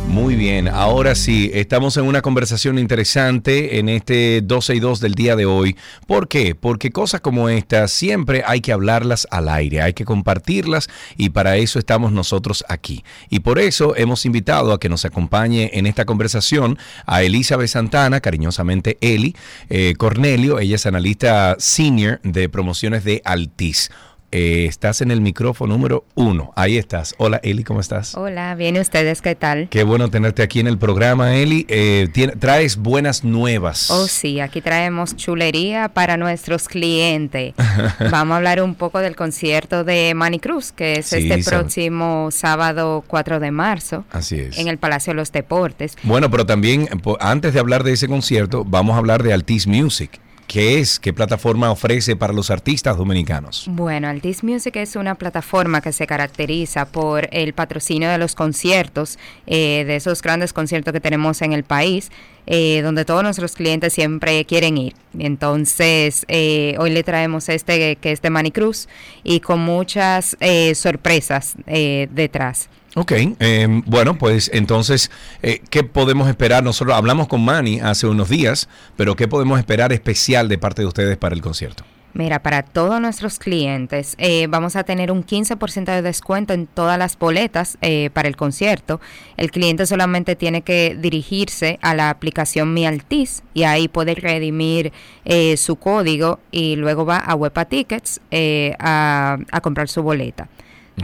Muy 0.09 0.35
bien, 0.35 0.67
ahora 0.67 1.13
sí, 1.13 1.51
estamos 1.53 1.95
en 1.95 2.05
una 2.05 2.23
conversación 2.23 2.79
interesante 2.79 3.77
en 3.77 3.89
este 3.89 4.41
12 4.41 4.75
y 4.75 4.79
2 4.79 5.01
del 5.01 5.13
día 5.13 5.35
de 5.35 5.45
hoy. 5.45 5.75
¿Por 6.07 6.27
qué? 6.27 6.55
Porque 6.55 6.89
cosas 6.89 7.21
como 7.21 7.47
estas 7.47 7.91
siempre 7.91 8.41
hay 8.43 8.59
que 8.59 8.73
hablarlas 8.73 9.27
al 9.29 9.47
aire, 9.47 9.83
hay 9.83 9.93
que 9.93 10.05
compartirlas 10.05 10.89
y 11.15 11.29
para 11.29 11.57
eso 11.57 11.77
estamos 11.77 12.11
nosotros 12.11 12.65
aquí. 12.69 13.03
Y 13.29 13.41
por 13.41 13.59
eso 13.59 13.95
hemos 13.95 14.25
invitado 14.25 14.73
a 14.73 14.79
que 14.79 14.89
nos 14.89 15.05
acompañe 15.05 15.69
en 15.73 15.85
esta 15.85 16.05
conversación 16.05 16.79
a 17.05 17.21
Elizabeth 17.21 17.69
Santana, 17.69 18.19
cariñosamente 18.19 18.97
Eli, 19.01 19.35
eh, 19.69 19.93
Cornelio, 19.95 20.57
ella 20.57 20.75
es 20.75 20.87
analista 20.87 21.55
senior 21.59 22.19
de 22.23 22.49
promociones 22.49 23.03
de 23.03 23.21
Altis. 23.25 23.91
Eh, 24.31 24.65
estás 24.67 25.01
en 25.01 25.09
el 25.09 25.21
micrófono 25.21 25.73
número 25.73 26.05
uno. 26.13 26.53
Ahí 26.55 26.77
estás. 26.77 27.15
Hola 27.17 27.39
Eli, 27.41 27.63
¿cómo 27.63 27.79
estás? 27.79 28.13
Hola, 28.15 28.53
bien, 28.53 28.75
¿y 28.75 28.79
ustedes 28.79 29.21
qué 29.23 29.33
tal? 29.33 29.69
Qué 29.69 29.83
bueno 29.83 30.09
tenerte 30.11 30.43
aquí 30.43 30.59
en 30.59 30.67
el 30.67 30.77
programa, 30.77 31.35
Eli. 31.35 31.65
Eh, 31.67 32.09
tiene- 32.13 32.33
traes 32.35 32.77
buenas 32.77 33.23
nuevas. 33.23 33.89
Oh, 33.89 34.07
sí, 34.07 34.39
aquí 34.39 34.61
traemos 34.61 35.15
chulería 35.15 35.89
para 35.89 36.15
nuestros 36.17 36.67
clientes. 36.67 37.55
Vamos 38.11 38.33
a 38.33 38.37
hablar 38.37 38.61
un 38.61 38.75
poco 38.75 38.99
del 38.99 39.15
concierto 39.15 39.83
de 39.83 40.13
Manny 40.13 40.39
Cruz, 40.39 40.71
que 40.71 40.93
es 40.99 41.07
Sí, 41.07 41.27
este 41.31 41.49
próximo 41.49 42.29
sábado 42.31 43.03
4 43.07 43.39
de 43.39 43.49
marzo 43.49 44.05
Así 44.11 44.39
es. 44.39 44.59
en 44.59 44.67
el 44.67 44.77
Palacio 44.77 45.11
de 45.11 45.15
los 45.17 45.31
Deportes. 45.31 45.95
Bueno, 46.03 46.29
pero 46.29 46.45
también, 46.45 46.87
antes 47.19 47.53
de 47.55 47.59
hablar 47.59 47.83
de 47.83 47.93
ese 47.93 48.07
concierto, 48.07 48.63
vamos 48.63 48.93
a 48.93 48.99
hablar 48.99 49.23
de 49.23 49.33
Altis 49.33 49.65
Music. 49.65 50.19
¿Qué 50.49 50.79
es? 50.79 50.99
¿Qué 50.99 51.13
plataforma 51.13 51.69
ofrece 51.69 52.15
para 52.15 52.33
los 52.33 52.49
artistas 52.49 52.97
dominicanos? 52.97 53.65
Bueno, 53.69 54.07
Altis 54.07 54.43
Music 54.43 54.77
es 54.77 54.95
una 54.95 55.13
plataforma 55.13 55.79
que 55.79 55.93
se 55.93 56.07
caracteriza 56.07 56.87
por 56.87 57.29
el 57.31 57.53
patrocinio 57.53 58.09
de 58.09 58.17
los 58.17 58.33
conciertos, 58.33 59.19
eh, 59.45 59.83
de 59.85 59.95
esos 59.95 60.23
grandes 60.23 60.51
conciertos 60.51 60.91
que 60.91 60.99
tenemos 60.99 61.43
en 61.43 61.53
el 61.53 61.63
país, 61.63 62.09
eh, 62.47 62.81
donde 62.81 63.05
todos 63.05 63.21
nuestros 63.21 63.53
clientes 63.53 63.93
siempre 63.93 64.43
quieren 64.45 64.79
ir. 64.79 64.95
Entonces, 65.19 66.25
eh, 66.27 66.75
hoy 66.79 66.89
le 66.89 67.03
traemos 67.03 67.47
este 67.47 67.97
que 67.97 68.11
es 68.11 68.23
de 68.23 68.31
Manny 68.31 68.49
Cruz 68.49 68.89
y 69.23 69.41
con 69.41 69.59
muchas 69.59 70.35
eh, 70.39 70.73
sorpresas 70.73 71.53
eh, 71.67 72.07
detrás. 72.11 72.69
Ok, 72.95 73.11
eh, 73.11 73.81
bueno, 73.85 74.17
pues 74.17 74.49
entonces, 74.53 75.11
eh, 75.43 75.61
¿qué 75.69 75.83
podemos 75.83 76.27
esperar? 76.27 76.63
Nosotros 76.63 76.97
hablamos 76.97 77.27
con 77.27 77.45
Manny 77.45 77.79
hace 77.79 78.07
unos 78.07 78.29
días, 78.29 78.67
pero 78.97 79.15
¿qué 79.15 79.27
podemos 79.27 79.59
esperar 79.59 79.93
especial 79.93 80.49
de 80.49 80.57
parte 80.57 80.81
de 80.81 80.87
ustedes 80.87 81.17
para 81.17 81.35
el 81.35 81.41
concierto? 81.41 81.83
Mira, 82.13 82.39
para 82.39 82.63
todos 82.63 82.99
nuestros 82.99 83.37
clientes 83.37 84.15
eh, 84.17 84.47
vamos 84.47 84.75
a 84.75 84.83
tener 84.83 85.11
un 85.11 85.23
15% 85.23 85.85
de 85.85 86.01
descuento 86.01 86.53
en 86.53 86.65
todas 86.65 86.97
las 86.97 87.17
boletas 87.17 87.77
eh, 87.81 88.09
para 88.11 88.27
el 88.27 88.35
concierto. 88.35 88.99
El 89.37 89.51
cliente 89.51 89.85
solamente 89.85 90.35
tiene 90.35 90.63
que 90.63 90.97
dirigirse 90.99 91.77
a 91.83 91.93
la 91.93 92.09
aplicación 92.09 92.73
Mi 92.73 92.87
Altis 92.87 93.43
y 93.53 93.63
ahí 93.63 93.87
puede 93.87 94.15
redimir 94.15 94.91
eh, 95.23 95.55
su 95.57 95.75
código 95.75 96.39
y 96.51 96.77
luego 96.77 97.05
va 97.05 97.17
a 97.17 97.35
Wepa 97.35 97.65
Tickets 97.65 98.21
eh, 98.31 98.75
a, 98.79 99.37
a 99.51 99.61
comprar 99.61 99.87
su 99.87 100.01
boleta. 100.01 100.49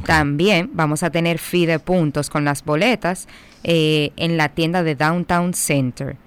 También 0.04 0.70
vamos 0.74 1.04
a 1.04 1.10
tener 1.10 1.40
fee 1.40 1.66
de 1.66 1.80
puntos 1.80 2.30
con 2.30 2.46
las 2.46 2.64
boletas 2.64 3.28
eh, 3.64 4.12
en 4.18 4.38
la 4.38 4.50
tienda 4.50 4.84
de 4.84 4.96
Downtown 4.96 5.54
Center. 5.54 6.18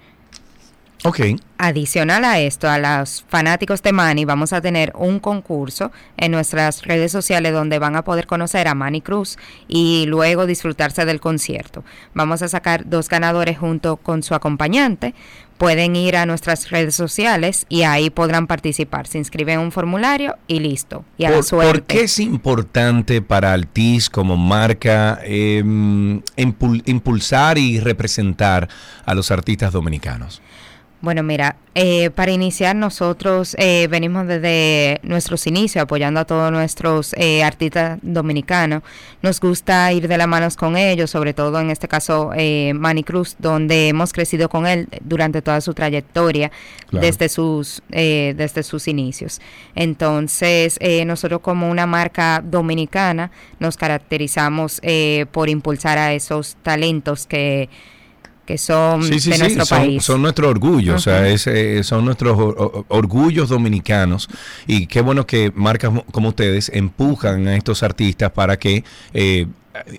Ok, 1.05 1.19
Adicional 1.61 2.23
a 2.25 2.39
esto, 2.39 2.69
a 2.69 2.77
los 2.77 3.25
fanáticos 3.27 3.81
de 3.83 3.91
Manny, 3.91 4.23
vamos 4.23 4.53
a 4.53 4.61
tener 4.61 4.93
un 4.95 5.19
concurso 5.19 5.91
en 6.15 6.31
nuestras 6.31 6.83
redes 6.83 7.11
sociales 7.11 7.51
donde 7.53 7.79
van 7.79 7.97
a 7.97 8.03
poder 8.05 8.27
conocer 8.27 8.67
a 8.69 8.75
Manny 8.75 9.01
Cruz 9.01 9.37
y 9.67 10.05
luego 10.07 10.45
disfrutarse 10.45 11.03
del 11.05 11.19
concierto. 11.19 11.83
Vamos 12.13 12.41
a 12.41 12.47
sacar 12.47 12.87
dos 12.89 13.09
ganadores 13.09 13.57
junto 13.57 13.97
con 13.97 14.23
su 14.23 14.35
acompañante. 14.35 15.13
Pueden 15.57 15.97
ir 15.97 16.15
a 16.15 16.25
nuestras 16.25 16.69
redes 16.69 16.95
sociales 16.95 17.65
y 17.67 17.83
ahí 17.83 18.09
podrán 18.09 18.47
participar. 18.47 19.07
Se 19.07 19.17
inscriben 19.17 19.55
en 19.59 19.65
un 19.65 19.71
formulario 19.73 20.37
y 20.47 20.59
listo. 20.61 21.03
Y 21.17 21.25
a 21.25 21.29
la 21.29 21.35
¿Por, 21.37 21.43
suerte. 21.45 21.71
por 21.79 21.83
qué 21.83 22.01
es 22.03 22.19
importante 22.19 23.21
para 23.21 23.51
Altis 23.51 24.09
como 24.09 24.37
marca 24.37 25.19
eh, 25.25 25.61
impul- 25.65 26.83
impulsar 26.85 27.57
y 27.57 27.81
representar 27.81 28.69
a 29.05 29.13
los 29.13 29.29
artistas 29.31 29.73
dominicanos? 29.73 30.41
Bueno, 31.01 31.23
mira, 31.23 31.55
eh, 31.75 32.09
para 32.09 32.31
iniciar 32.33 32.75
nosotros 32.75 33.55
eh, 33.57 33.87
venimos 33.89 34.27
desde 34.27 34.99
nuestros 35.01 35.47
inicios 35.47 35.81
apoyando 35.81 36.19
a 36.19 36.25
todos 36.25 36.51
nuestros 36.51 37.13
eh, 37.17 37.41
artistas 37.41 37.99
dominicanos. 38.01 38.83
Nos 39.21 39.39
gusta 39.39 39.93
ir 39.93 40.09
de 40.09 40.17
la 40.17 40.27
manos 40.27 40.57
con 40.57 40.75
ellos, 40.75 41.09
sobre 41.09 41.33
todo 41.33 41.57
en 41.61 41.69
este 41.69 41.87
caso 41.87 42.31
eh, 42.35 42.73
Manny 42.75 43.03
Cruz, 43.05 43.37
donde 43.39 43.87
hemos 43.87 44.11
crecido 44.11 44.49
con 44.49 44.67
él 44.67 44.89
durante 45.01 45.41
toda 45.41 45.61
su 45.61 45.73
trayectoria 45.73 46.51
Claro. 46.89 47.05
desde 47.05 47.29
sus 47.29 47.81
eh, 47.91 48.33
desde 48.35 48.63
sus 48.63 48.87
inicios. 48.87 49.39
Entonces, 49.75 50.75
eh, 50.81 51.05
nosotros 51.05 51.39
como 51.41 51.69
una 51.69 51.85
marca 51.85 52.41
dominicana 52.43 53.31
nos 53.59 53.77
caracterizamos 53.77 54.79
eh, 54.81 55.27
por 55.31 55.49
impulsar 55.49 55.97
a 55.97 56.13
esos 56.13 56.57
talentos 56.63 57.27
que 57.27 57.69
que 58.49 58.57
son 58.57 59.03
Sí, 59.03 59.19
sí, 59.19 59.29
de 59.29 59.35
sí, 59.35 59.41
nuestro 59.43 59.65
son, 59.67 59.77
país. 59.77 60.03
son 60.03 60.21
nuestro 60.23 60.49
orgullo, 60.49 60.95
o 60.95 60.99
sea, 60.99 61.27
es, 61.27 61.45
eh, 61.45 61.83
son 61.83 62.03
nuestros 62.03 62.35
or- 62.35 62.55
or- 62.57 62.85
orgullos 62.87 63.47
dominicanos 63.49 64.27
y 64.65 64.87
qué 64.87 65.01
bueno 65.01 65.27
que 65.27 65.51
marcas 65.53 65.93
mo- 65.93 66.03
como 66.11 66.29
ustedes 66.29 66.71
empujan 66.73 67.47
a 67.47 67.55
estos 67.55 67.83
artistas 67.83 68.31
para 68.31 68.57
que 68.57 68.83
eh, 69.13 69.45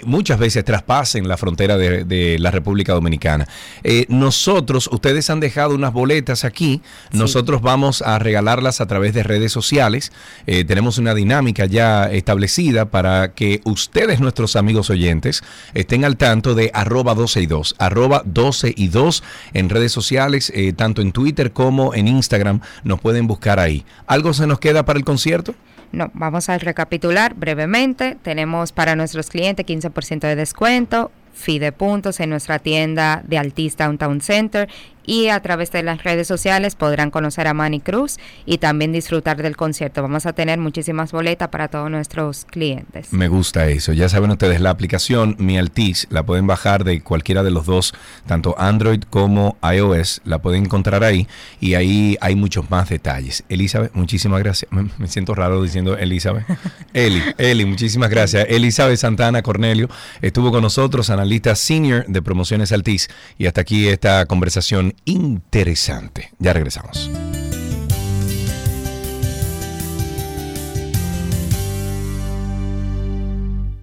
muchas 0.05 0.39
veces 0.39 0.65
traspasen 0.65 1.29
la 1.29 1.37
frontera 1.37 1.77
de, 1.77 2.05
de 2.05 2.39
la 2.39 2.51
República 2.51 2.93
Dominicana. 2.93 3.47
Eh, 3.83 4.07
nosotros, 4.09 4.89
ustedes 4.93 5.31
han 5.31 5.41
dejado 5.41 5.75
unas 5.75 5.93
boletas 5.93 6.45
aquí, 6.45 6.83
nosotros 7.13 7.63
vamos 7.63 8.03
a 8.03 8.19
regalarlas 8.19 8.81
a 8.81 8.87
través 8.87 9.15
de 9.15 9.23
redes 9.23 9.53
sociales, 9.53 10.13
Eh, 10.47 10.65
tenemos 10.65 10.99
una 10.99 11.15
dinámica 11.15 11.67
ya 11.67 12.11
establecida 12.11 12.87
para 12.87 13.33
que 13.35 13.61
ustedes, 13.65 14.21
nuestros 14.21 14.57
amigos 14.57 14.91
oyentes, 14.91 15.43
estén 15.75 16.05
al 16.05 16.17
tanto 16.17 16.55
de 16.55 16.71
arroba 16.75 17.15
12 17.15 17.43
y 17.43 17.47
2, 17.47 17.77
arroba 17.79 18.23
12 18.25 18.75
y 18.77 18.89
2 18.89 19.23
en 19.55 19.69
redes 19.69 19.93
sociales, 19.93 20.53
eh, 20.55 20.73
tanto 20.73 21.03
en 21.03 21.13
Twitter 21.13 21.53
como 21.53 21.95
en 21.95 22.09
Instagram, 22.09 22.61
nos 22.85 23.01
pueden 23.01 23.27
buscar 23.27 23.61
ahí. 23.61 23.85
¿Algo 24.07 24.33
se 24.33 24.47
nos 24.47 24.59
queda 24.59 24.85
para 24.85 24.99
el 24.99 25.05
concierto? 25.05 25.55
No, 25.93 26.11
vamos 26.15 26.49
a 26.49 26.59
recapitular 26.59 27.35
brevemente. 27.35 28.17
Tenemos 28.23 28.73
para 28.73 28.97
nuestros 28.97 29.29
clientes 29.29 29.67
15% 29.67 30.21
de 30.21 30.37
descuento, 30.37 31.11
FIDE 31.35 31.73
puntos 31.73 32.21
en 32.21 32.31
nuestra 32.31 32.59
tienda 32.59 33.23
de 33.27 33.39
Altis 33.39 33.77
Downtown 33.77 34.21
Center 34.21 34.69
y 35.05 35.29
a 35.29 35.41
través 35.41 35.71
de 35.73 35.83
las 35.83 36.05
redes 36.05 36.27
sociales 36.27 36.75
podrán 36.75 37.11
conocer 37.11 37.47
a 37.47 37.55
Manny 37.55 37.81
Cruz 37.81 38.19
y 38.47 38.59
también 38.59 38.93
disfrutar 38.93 39.43
del 39.43 39.57
concierto. 39.57 40.03
Vamos 40.03 40.27
a 40.27 40.33
tener 40.33 40.59
muchísimas 40.59 41.13
boletas 41.13 41.49
para 41.49 41.69
todos 41.69 41.91
nuestros 41.91 42.45
clientes. 42.45 43.13
Me 43.13 43.29
gusta 43.29 43.69
eso. 43.69 43.93
Ya 43.93 44.09
saben 44.09 44.31
ustedes, 44.31 44.61
la 44.61 44.71
aplicación 44.71 45.37
Mi 45.39 45.59
Altis 45.59 46.07
la 46.11 46.25
pueden 46.25 46.47
bajar 46.47 46.85
de 46.85 47.01
cualquiera 47.01 47.43
de 47.43 47.51
los 47.51 47.67
dos, 47.67 47.95
tanto 48.27 48.55
Android 48.59 49.03
como 49.09 49.57
iOS. 49.63 50.23
La 50.25 50.41
pueden 50.41 50.65
encontrar 50.65 51.05
ahí 51.05 51.27
y 51.61 51.75
ahí 51.75 52.17
hay 52.21 52.37
muchos 52.37 52.71
más 52.71 52.89
detalles. 52.89 53.45
Elizabeth, 53.49 53.93
muchísimas 53.95 54.41
gracias. 54.41 54.71
Me, 54.99 55.09
siento 55.09 55.35
raro 55.35 55.63
diciendo 55.63 55.97
Elizabeth. 55.97 56.45
Eli, 56.95 57.23
Eli, 57.39 57.65
muchísimas 57.65 58.11
gracias. 58.11 58.47
Elizabeth 58.49 58.99
Santana 58.99 59.43
Cornelio 59.43 59.89
estuvo 60.21 60.51
con 60.51 60.63
nosotros, 60.63 61.11
analista 61.11 61.55
senior 61.55 62.05
de 62.07 62.23
promociones 62.23 62.73
Altis. 62.73 63.09
Y 63.39 63.47
hasta 63.47 63.63
aquí 63.63 63.89
esta 63.89 64.27
conversación 64.27 64.90
interesante. 65.05 66.33
Ya 66.39 66.53
regresamos. 66.53 67.11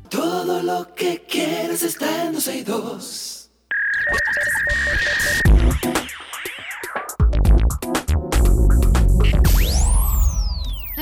Todo 0.10 0.64
lo 0.64 0.94
que 0.96 1.24
quieres 1.28 1.84
está 1.84 2.26
en 2.26 2.34
262. 2.34 3.38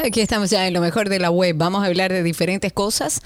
Aquí 0.05 0.21
estamos 0.21 0.51
ya 0.51 0.67
en 0.67 0.73
lo 0.73 0.81
mejor 0.81 1.09
de 1.09 1.19
la 1.19 1.31
web. 1.31 1.55
Vamos 1.57 1.83
a 1.83 1.87
hablar 1.87 2.11
de 2.11 2.21
diferentes 2.21 2.71
cosas. 2.71 3.21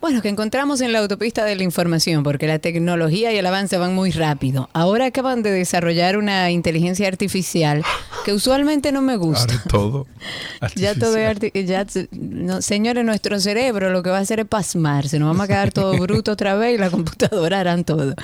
Bueno, 0.00 0.22
que 0.22 0.28
encontramos 0.28 0.80
en 0.82 0.92
la 0.92 0.98
autopista 0.98 1.44
de 1.44 1.56
la 1.56 1.62
información, 1.62 2.22
porque 2.22 2.46
la 2.46 2.58
tecnología 2.58 3.32
y 3.32 3.38
el 3.38 3.46
avance 3.46 3.78
van 3.78 3.94
muy 3.94 4.10
rápido. 4.10 4.68
Ahora 4.72 5.06
acaban 5.06 5.42
de 5.42 5.50
desarrollar 5.50 6.16
una 6.18 6.50
inteligencia 6.50 7.08
artificial 7.08 7.82
que 8.24 8.32
usualmente 8.32 8.92
no 8.92 9.02
me 9.02 9.16
gusta. 9.16 9.54
Ahora 9.54 9.64
todo. 9.68 10.06
Ya 10.74 10.94
todo 10.94 11.16
es 11.16 11.38
ya, 11.66 11.86
no, 12.10 12.60
señores, 12.60 13.04
nuestro 13.04 13.40
cerebro 13.40 13.90
lo 13.90 14.02
que 14.02 14.10
va 14.10 14.18
a 14.18 14.20
hacer 14.20 14.40
es 14.40 14.46
pasmarse, 14.46 15.18
nos 15.18 15.28
vamos 15.28 15.44
a 15.44 15.48
quedar 15.48 15.72
todo 15.72 15.96
bruto 15.96 16.32
otra 16.32 16.54
vez 16.56 16.74
y 16.74 16.78
la 16.78 16.90
computadora 16.90 17.60
harán 17.60 17.84
todo. 17.84 18.14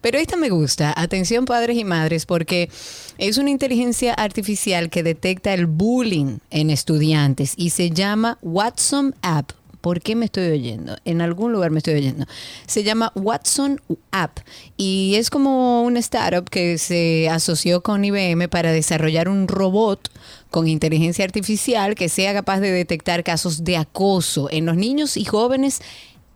Pero 0.00 0.18
esta 0.18 0.36
me 0.36 0.48
gusta, 0.48 0.94
atención 0.96 1.44
padres 1.44 1.76
y 1.76 1.84
madres, 1.84 2.24
porque 2.24 2.70
es 3.18 3.36
una 3.36 3.50
inteligencia 3.50 4.14
artificial 4.14 4.90
que 4.90 5.02
detecta 5.02 5.52
el 5.52 5.66
bullying 5.66 6.38
en 6.50 6.70
estudiantes 6.70 7.54
y 7.56 7.70
se 7.70 7.90
llama 7.90 8.38
Watson 8.42 9.14
App. 9.22 9.52
¿Por 9.80 10.00
qué 10.00 10.16
me 10.16 10.24
estoy 10.24 10.48
oyendo? 10.48 10.96
En 11.04 11.20
algún 11.20 11.52
lugar 11.52 11.70
me 11.70 11.78
estoy 11.78 11.94
oyendo. 11.94 12.26
Se 12.66 12.82
llama 12.82 13.12
Watson 13.14 13.80
App 14.10 14.38
y 14.76 15.14
es 15.16 15.30
como 15.30 15.82
una 15.82 16.00
startup 16.00 16.48
que 16.48 16.78
se 16.78 17.28
asoció 17.28 17.82
con 17.82 18.04
IBM 18.04 18.48
para 18.48 18.72
desarrollar 18.72 19.28
un 19.28 19.46
robot 19.48 20.10
con 20.50 20.66
inteligencia 20.66 21.24
artificial 21.24 21.94
que 21.94 22.08
sea 22.08 22.32
capaz 22.32 22.60
de 22.60 22.72
detectar 22.72 23.22
casos 23.22 23.64
de 23.64 23.76
acoso 23.76 24.48
en 24.50 24.66
los 24.66 24.76
niños 24.76 25.16
y 25.16 25.24
jóvenes 25.24 25.80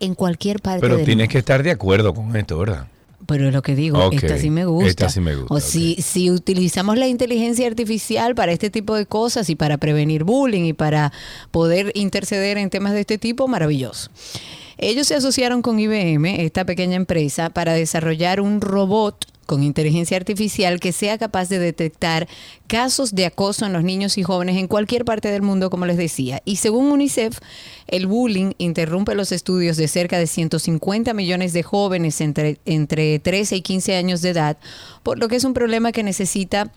en 0.00 0.14
cualquier 0.14 0.60
parte 0.60 0.80
Pero 0.80 0.96
del 0.96 1.04
tienes 1.06 1.24
mundo. 1.24 1.32
que 1.32 1.38
estar 1.38 1.62
de 1.62 1.70
acuerdo 1.70 2.12
con 2.14 2.36
esto, 2.36 2.58
¿verdad? 2.58 2.86
Pero 3.32 3.48
es 3.48 3.54
lo 3.54 3.62
que 3.62 3.74
digo, 3.74 4.10
esta 4.12 4.36
sí 4.36 4.50
me 4.50 4.66
gusta. 4.66 4.88
esta 4.88 5.08
sí 5.08 5.20
me 5.20 5.34
gusta, 5.34 5.54
O 5.54 5.60
si, 5.60 5.96
si 5.96 6.30
utilizamos 6.30 6.98
la 6.98 7.08
inteligencia 7.08 7.66
artificial 7.66 8.34
para 8.34 8.52
este 8.52 8.68
tipo 8.68 8.94
de 8.94 9.06
cosas 9.06 9.48
y 9.48 9.56
para 9.56 9.78
prevenir 9.78 10.24
bullying 10.24 10.64
y 10.64 10.72
para 10.74 11.12
poder 11.50 11.92
interceder 11.94 12.58
en 12.58 12.68
temas 12.68 12.92
de 12.92 13.00
este 13.00 13.16
tipo, 13.16 13.48
maravilloso. 13.48 14.10
Ellos 14.76 15.06
se 15.06 15.14
asociaron 15.14 15.62
con 15.62 15.78
IBM, 15.78 16.44
esta 16.44 16.66
pequeña 16.66 16.96
empresa, 16.96 17.50
para 17.50 17.72
desarrollar 17.72 18.40
un 18.40 18.60
robot 18.60 19.31
con 19.46 19.62
inteligencia 19.62 20.16
artificial 20.16 20.80
que 20.80 20.92
sea 20.92 21.18
capaz 21.18 21.48
de 21.48 21.58
detectar 21.58 22.28
casos 22.66 23.14
de 23.14 23.26
acoso 23.26 23.66
en 23.66 23.72
los 23.72 23.84
niños 23.84 24.18
y 24.18 24.22
jóvenes 24.22 24.56
en 24.56 24.68
cualquier 24.68 25.04
parte 25.04 25.28
del 25.28 25.42
mundo, 25.42 25.70
como 25.70 25.86
les 25.86 25.96
decía. 25.96 26.40
Y 26.44 26.56
según 26.56 26.90
UNICEF, 26.90 27.38
el 27.86 28.06
bullying 28.06 28.52
interrumpe 28.58 29.14
los 29.14 29.32
estudios 29.32 29.76
de 29.76 29.88
cerca 29.88 30.18
de 30.18 30.26
150 30.26 31.12
millones 31.14 31.52
de 31.52 31.62
jóvenes 31.62 32.20
entre, 32.20 32.58
entre 32.64 33.18
13 33.18 33.56
y 33.56 33.62
15 33.62 33.96
años 33.96 34.22
de 34.22 34.30
edad, 34.30 34.56
por 35.02 35.18
lo 35.18 35.28
que 35.28 35.36
es 35.36 35.44
un 35.44 35.54
problema 35.54 35.92
que 35.92 36.02
necesita 36.02 36.72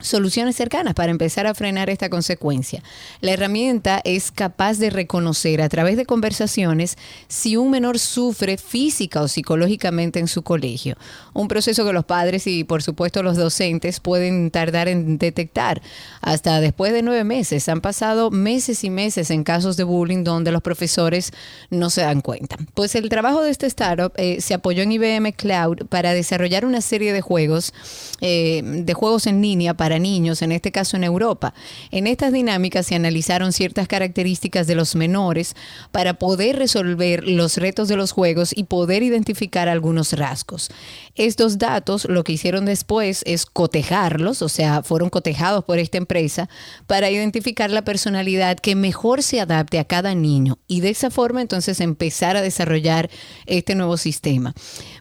soluciones 0.00 0.56
cercanas 0.56 0.94
para 0.94 1.10
empezar 1.10 1.46
a 1.46 1.54
frenar 1.54 1.90
esta 1.90 2.08
consecuencia. 2.08 2.82
La 3.20 3.32
herramienta 3.32 4.00
es 4.04 4.30
capaz 4.30 4.78
de 4.78 4.90
reconocer 4.90 5.62
a 5.62 5.68
través 5.68 5.96
de 5.96 6.06
conversaciones 6.06 6.96
si 7.28 7.56
un 7.56 7.70
menor 7.70 7.98
sufre 7.98 8.56
física 8.58 9.22
o 9.22 9.28
psicológicamente 9.28 10.18
en 10.18 10.28
su 10.28 10.42
colegio. 10.42 10.96
Un 11.32 11.48
proceso 11.48 11.84
que 11.84 11.92
los 11.92 12.04
padres 12.04 12.46
y 12.46 12.64
por 12.64 12.82
supuesto 12.82 13.22
los 13.22 13.36
docentes 13.36 14.00
pueden 14.00 14.50
tardar 14.50 14.88
en 14.88 15.18
detectar. 15.18 15.80
Hasta 16.20 16.60
después 16.60 16.92
de 16.92 17.02
nueve 17.02 17.24
meses. 17.24 17.68
Han 17.68 17.80
pasado 17.80 18.30
meses 18.30 18.84
y 18.84 18.90
meses 18.90 19.30
en 19.30 19.44
casos 19.44 19.76
de 19.76 19.84
bullying 19.84 20.24
donde 20.24 20.52
los 20.52 20.62
profesores 20.62 21.32
no 21.70 21.90
se 21.90 22.02
dan 22.02 22.20
cuenta. 22.20 22.56
Pues 22.74 22.94
el 22.94 23.08
trabajo 23.08 23.42
de 23.42 23.50
este 23.50 23.66
startup 23.66 24.12
eh, 24.16 24.40
se 24.40 24.54
apoyó 24.54 24.82
en 24.82 24.92
IBM 24.92 25.32
Cloud 25.32 25.86
para 25.88 26.12
desarrollar 26.12 26.64
una 26.64 26.80
serie 26.80 27.12
de 27.12 27.20
juegos, 27.20 27.72
eh, 28.20 28.62
de 28.64 28.94
juegos 28.94 29.26
en 29.26 29.42
línea 29.42 29.74
para 29.86 30.00
niños, 30.00 30.42
en 30.42 30.50
este 30.50 30.72
caso 30.72 30.96
en 30.96 31.04
Europa. 31.04 31.54
En 31.92 32.08
estas 32.08 32.32
dinámicas 32.32 32.86
se 32.86 32.96
analizaron 32.96 33.52
ciertas 33.52 33.86
características 33.86 34.66
de 34.66 34.74
los 34.74 34.96
menores 34.96 35.54
para 35.92 36.14
poder 36.14 36.56
resolver 36.56 37.22
los 37.22 37.56
retos 37.56 37.86
de 37.86 37.94
los 37.94 38.10
juegos 38.10 38.50
y 38.52 38.64
poder 38.64 39.04
identificar 39.04 39.68
algunos 39.68 40.12
rasgos. 40.12 40.72
Estos 41.14 41.58
datos 41.58 42.04
lo 42.06 42.24
que 42.24 42.32
hicieron 42.32 42.64
después 42.64 43.22
es 43.26 43.46
cotejarlos, 43.46 44.42
o 44.42 44.48
sea, 44.48 44.82
fueron 44.82 45.08
cotejados 45.08 45.62
por 45.62 45.78
esta 45.78 45.98
empresa 45.98 46.48
para 46.88 47.08
identificar 47.08 47.70
la 47.70 47.84
personalidad 47.84 48.58
que 48.58 48.74
mejor 48.74 49.22
se 49.22 49.40
adapte 49.40 49.78
a 49.78 49.84
cada 49.84 50.16
niño 50.16 50.58
y 50.66 50.80
de 50.80 50.90
esa 50.90 51.12
forma 51.12 51.42
entonces 51.42 51.78
empezar 51.78 52.36
a 52.36 52.42
desarrollar 52.42 53.08
este 53.46 53.76
nuevo 53.76 53.98
sistema. 53.98 54.52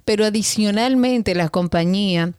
Pero 0.05 0.25
adicionalmente 0.25 1.33
la 1.33 1.49
compañía 1.49 2.33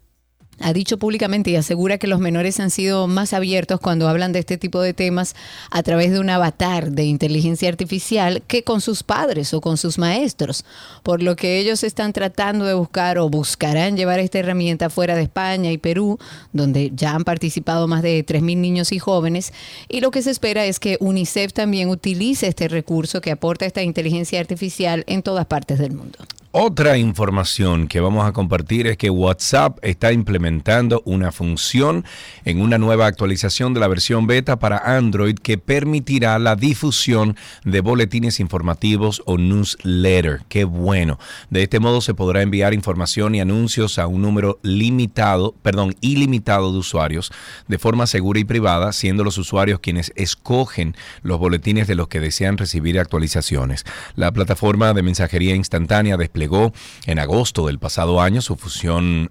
ha 0.61 0.73
dicho 0.73 0.99
públicamente 0.99 1.51
y 1.51 1.57
asegura 1.57 1.99
que 1.99 2.07
los 2.07 2.21
menores 2.21 2.61
han 2.61 2.71
sido 2.71 3.07
más 3.07 3.33
abiertos 3.33 3.81
cuando 3.81 4.09
hablan 4.09 4.33
de 4.33 4.39
este 4.39 4.57
tipo 4.57 4.81
de 4.81 4.95
temas 4.95 5.35
a 5.71 5.83
través 5.83 6.13
de 6.13 6.21
un 6.21 6.31
avatar 6.31 6.93
de 6.93 7.05
inteligencia 7.05 7.69
artificial 7.69 8.43
que 8.47 8.63
con 8.63 8.81
sus 8.81 9.03
padres 9.03 9.53
o 9.55 9.61
con 9.61 9.77
sus 9.77 9.99
maestros, 9.99 10.65
por 11.03 11.23
lo 11.23 11.37
que 11.37 11.59
ellos 11.59 11.85
están 11.85 12.13
tratando 12.13 12.65
de 12.65 12.75
buscar 12.75 13.19
o 13.19 13.29
buscarán 13.29 13.97
llevar 13.97 14.19
esta 14.19 14.39
herramienta 14.39 14.91
fuera 14.91 15.15
de 15.15 15.23
España 15.23 15.71
y 15.71 15.79
Perú, 15.79 16.19
donde 16.53 16.91
ya 16.95 17.15
han 17.15 17.25
participado 17.25 17.87
más 17.87 18.03
de 18.03 18.25
3.000 18.25 18.57
niños 18.57 18.93
y 18.93 18.99
jóvenes, 18.99 19.53
y 19.89 20.01
lo 20.01 20.11
que 20.11 20.23
se 20.23 20.31
espera 20.31 20.65
es 20.65 20.81
que 20.81 20.97
UNICEF 21.01 21.53
también 21.53 21.89
utilice 21.91 22.47
este 22.47 22.69
recurso 22.69 23.21
que 23.21 23.31
aporta 23.31 23.67
esta 23.67 23.83
inteligencia 23.83 24.41
artificial 24.41 25.05
en 25.07 25.23
todas 25.23 25.47
partes 25.47 25.79
del 25.79 25.93
mundo. 25.93 26.19
Otra 26.59 26.97
información 26.97 27.87
que 27.87 28.01
vamos 28.01 28.25
a 28.25 28.33
compartir 28.33 28.87
es 28.87 28.97
que 28.97 29.11
WhatsApp 29.11 29.77
está 29.83 30.11
implementando 30.11 31.03
una 31.05 31.31
función 31.31 32.07
en 32.47 32.63
una 32.63 32.79
nueva 32.79 33.05
actualización 33.05 33.75
de 33.75 33.81
la 33.81 33.89
versión 33.89 34.27
beta 34.27 34.59
para 34.59 34.79
Android 34.79 35.35
que 35.35 35.59
permitirá 35.59 36.39
la 36.39 36.57
difusión 36.57 37.37
de 37.67 37.81
boletines 37.81 38.41
informativos 38.41 39.23
o 39.27 39.37
newsletter. 39.37 40.45
Qué 40.49 40.65
bueno. 40.65 41.19
De 41.51 41.63
este 41.63 41.79
modo 41.79 42.01
se 42.01 42.15
podrá 42.15 42.41
enviar 42.41 42.73
información 42.73 43.35
y 43.35 43.43
anuncios 43.43 43.99
a 43.99 44.07
un 44.07 44.23
número 44.23 44.59
limitado, 44.63 45.55
perdón, 45.61 45.95
ilimitado 46.01 46.73
de 46.73 46.79
usuarios 46.79 47.33
de 47.69 47.79
forma 47.79 48.07
segura 48.07 48.41
y 48.41 48.45
privada, 48.45 48.95
siendo 48.95 49.25
los 49.25 49.37
usuarios 49.37 49.81
quienes 49.81 50.11
escogen 50.17 50.97
los 51.21 51.39
boletines 51.39 51.87
de 51.87 51.97
los 51.97 52.09
que 52.09 52.21
desean 52.21 52.57
recibir 52.57 52.99
actualizaciones. 52.99 53.85
La 54.15 54.33
plataforma 54.33 54.95
de 54.95 55.03
mensajería 55.03 55.55
instantánea 55.55 56.17
desplegó 56.47 56.73
en 57.07 57.19
agosto 57.19 57.67
del 57.67 57.79
pasado 57.79 58.21
año 58.21 58.41
su 58.41 58.57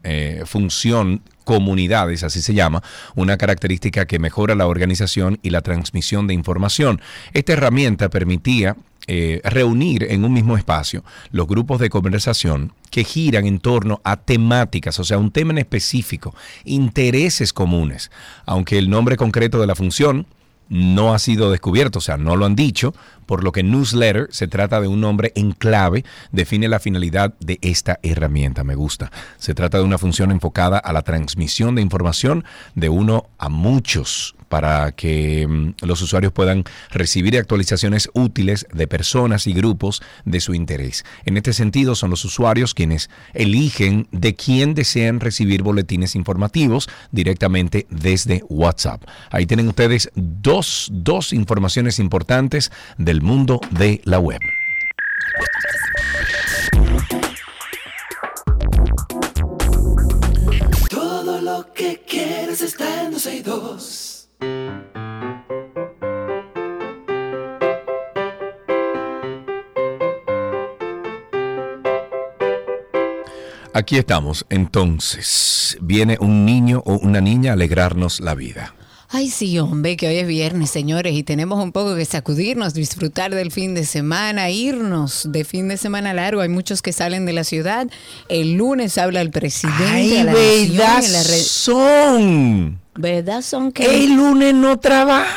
eh, 0.04 0.44
función 0.46 1.22
comunidades, 1.44 2.24
así 2.24 2.42
se 2.42 2.54
llama, 2.54 2.84
una 3.16 3.38
característica 3.38 4.06
que 4.06 4.20
mejora 4.20 4.56
la 4.56 4.68
organización 4.68 5.40
y 5.44 5.52
la 5.52 5.62
transmisión 5.62 6.28
de 6.28 6.34
información. 6.34 7.02
Esta 7.34 7.54
herramienta 7.54 8.10
permitía 8.10 8.76
eh, 9.08 9.42
reunir 9.44 10.08
en 10.10 10.26
un 10.26 10.34
mismo 10.34 10.58
espacio 10.58 11.04
los 11.32 11.48
grupos 11.48 11.80
de 11.80 11.90
conversación 11.90 12.74
que 12.90 13.04
giran 13.04 13.46
en 13.46 13.60
torno 13.60 14.02
a 14.04 14.18
temáticas, 14.18 15.00
o 15.00 15.04
sea, 15.04 15.20
un 15.20 15.32
tema 15.32 15.52
en 15.52 15.60
específico, 15.60 16.34
intereses 16.64 17.54
comunes, 17.54 18.10
aunque 18.46 18.80
el 18.80 18.90
nombre 18.90 19.16
concreto 19.16 19.62
de 19.62 19.68
la 19.68 19.76
función 19.76 20.26
no 20.70 21.14
ha 21.14 21.20
sido 21.20 21.52
descubierto, 21.52 22.00
o 22.00 22.02
sea, 22.02 22.18
no 22.18 22.36
lo 22.36 22.46
han 22.46 22.56
dicho, 22.56 22.94
por 23.26 23.44
lo 23.44 23.52
que 23.52 23.64
newsletter 23.64 24.28
se 24.32 24.48
trata 24.48 24.82
de 24.82 24.88
un 24.88 25.02
nombre 25.02 25.32
en 25.36 25.52
clave, 25.52 26.06
define 26.32 26.68
la 26.68 26.80
finalidad 26.80 27.34
de 27.40 27.60
esta 27.62 28.00
herramienta, 28.04 28.64
me 28.64 28.76
gusta. 28.76 29.12
Se 29.38 29.54
trata 29.54 29.78
de 29.78 29.84
una 29.84 29.98
función 29.98 30.32
enfocada 30.32 30.78
a 30.78 30.94
la 30.94 31.02
transmisión 31.02 31.76
de 31.76 31.82
información 31.82 32.46
de 32.76 32.90
uno 32.90 33.28
a 33.38 33.50
muchos 33.50 34.36
para 34.48 34.92
que 34.92 35.48
mm, 35.48 35.86
los 35.86 36.02
usuarios 36.02 36.34
puedan 36.34 36.64
recibir 36.92 37.38
actualizaciones 37.38 38.10
útiles 38.14 38.68
de 38.74 38.88
personas 38.88 39.48
y 39.48 39.54
grupos 39.54 40.02
de 40.26 40.40
su 40.40 40.54
interés. 40.54 41.04
En 41.26 41.38
este 41.38 41.54
sentido, 41.54 41.96
son 41.96 42.10
los 42.10 42.26
usuarios 42.26 42.74
quienes 42.74 43.10
eligen 43.34 44.08
de 44.12 44.36
quién 44.36 44.74
desean 44.74 45.20
recibir 45.20 45.64
boletines 45.64 46.16
informativos 46.16 46.90
directamente 47.12 47.88
desde 47.90 48.44
WhatsApp. 48.50 49.04
Ahí 49.32 49.46
tienen 49.46 49.68
ustedes 49.68 50.10
dos, 50.16 50.90
dos 50.92 51.34
informaciones 51.34 52.00
importantes 52.00 52.72
del 52.98 53.22
mundo 53.22 53.60
de 53.72 54.02
la 54.04 54.20
web. 54.20 54.40
Todo 60.90 61.42
lo 61.42 61.74
que 61.74 62.02
quieres 62.08 62.62
está 62.62 63.04
en 63.04 63.12
12 63.12 63.36
y 63.36 63.42
2. 63.42 64.05
Aquí 73.76 73.98
estamos. 73.98 74.46
Entonces, 74.50 75.78
viene 75.82 76.18
un 76.22 76.46
niño 76.46 76.82
o 76.86 76.98
una 76.98 77.20
niña 77.20 77.52
a 77.52 77.54
alegrarnos 77.56 78.22
la 78.22 78.34
vida. 78.34 78.74
Ay, 79.10 79.30
sí, 79.30 79.60
hombre, 79.60 79.98
que 79.98 80.08
hoy 80.08 80.16
es 80.16 80.28
viernes, 80.28 80.70
señores, 80.70 81.14
y 81.14 81.24
tenemos 81.24 81.62
un 81.62 81.74
poco 81.74 81.94
que 81.94 82.06
sacudirnos, 82.06 82.74
disfrutar 82.74 83.36
del 83.36 83.52
fin 83.52 83.76
de 83.76 83.86
semana, 83.86 84.50
irnos 84.50 85.28
de 85.30 85.44
fin 85.44 85.68
de 85.68 85.76
semana 85.76 86.14
largo. 86.14 86.40
Hay 86.40 86.48
muchos 86.48 86.82
que 86.82 86.94
salen 86.94 87.26
de 87.26 87.34
la 87.34 87.44
ciudad. 87.44 87.88
El 88.30 88.54
lunes 88.54 88.98
habla 88.98 89.20
el 89.20 89.30
presidente 89.30 89.84
¡Ay, 89.86 90.18
a 90.20 90.24
la 90.24 90.32
nación 90.32 90.78
verdad 90.78 91.06
en 91.06 91.12
la 91.12 91.24
red. 91.24 91.42
son! 91.42 92.85
¿Verdad 92.98 93.42
son 93.42 93.72
que 93.72 94.04
El 94.04 94.16
lunes 94.16 94.54
no 94.54 94.78
trabajamos. 94.80 95.36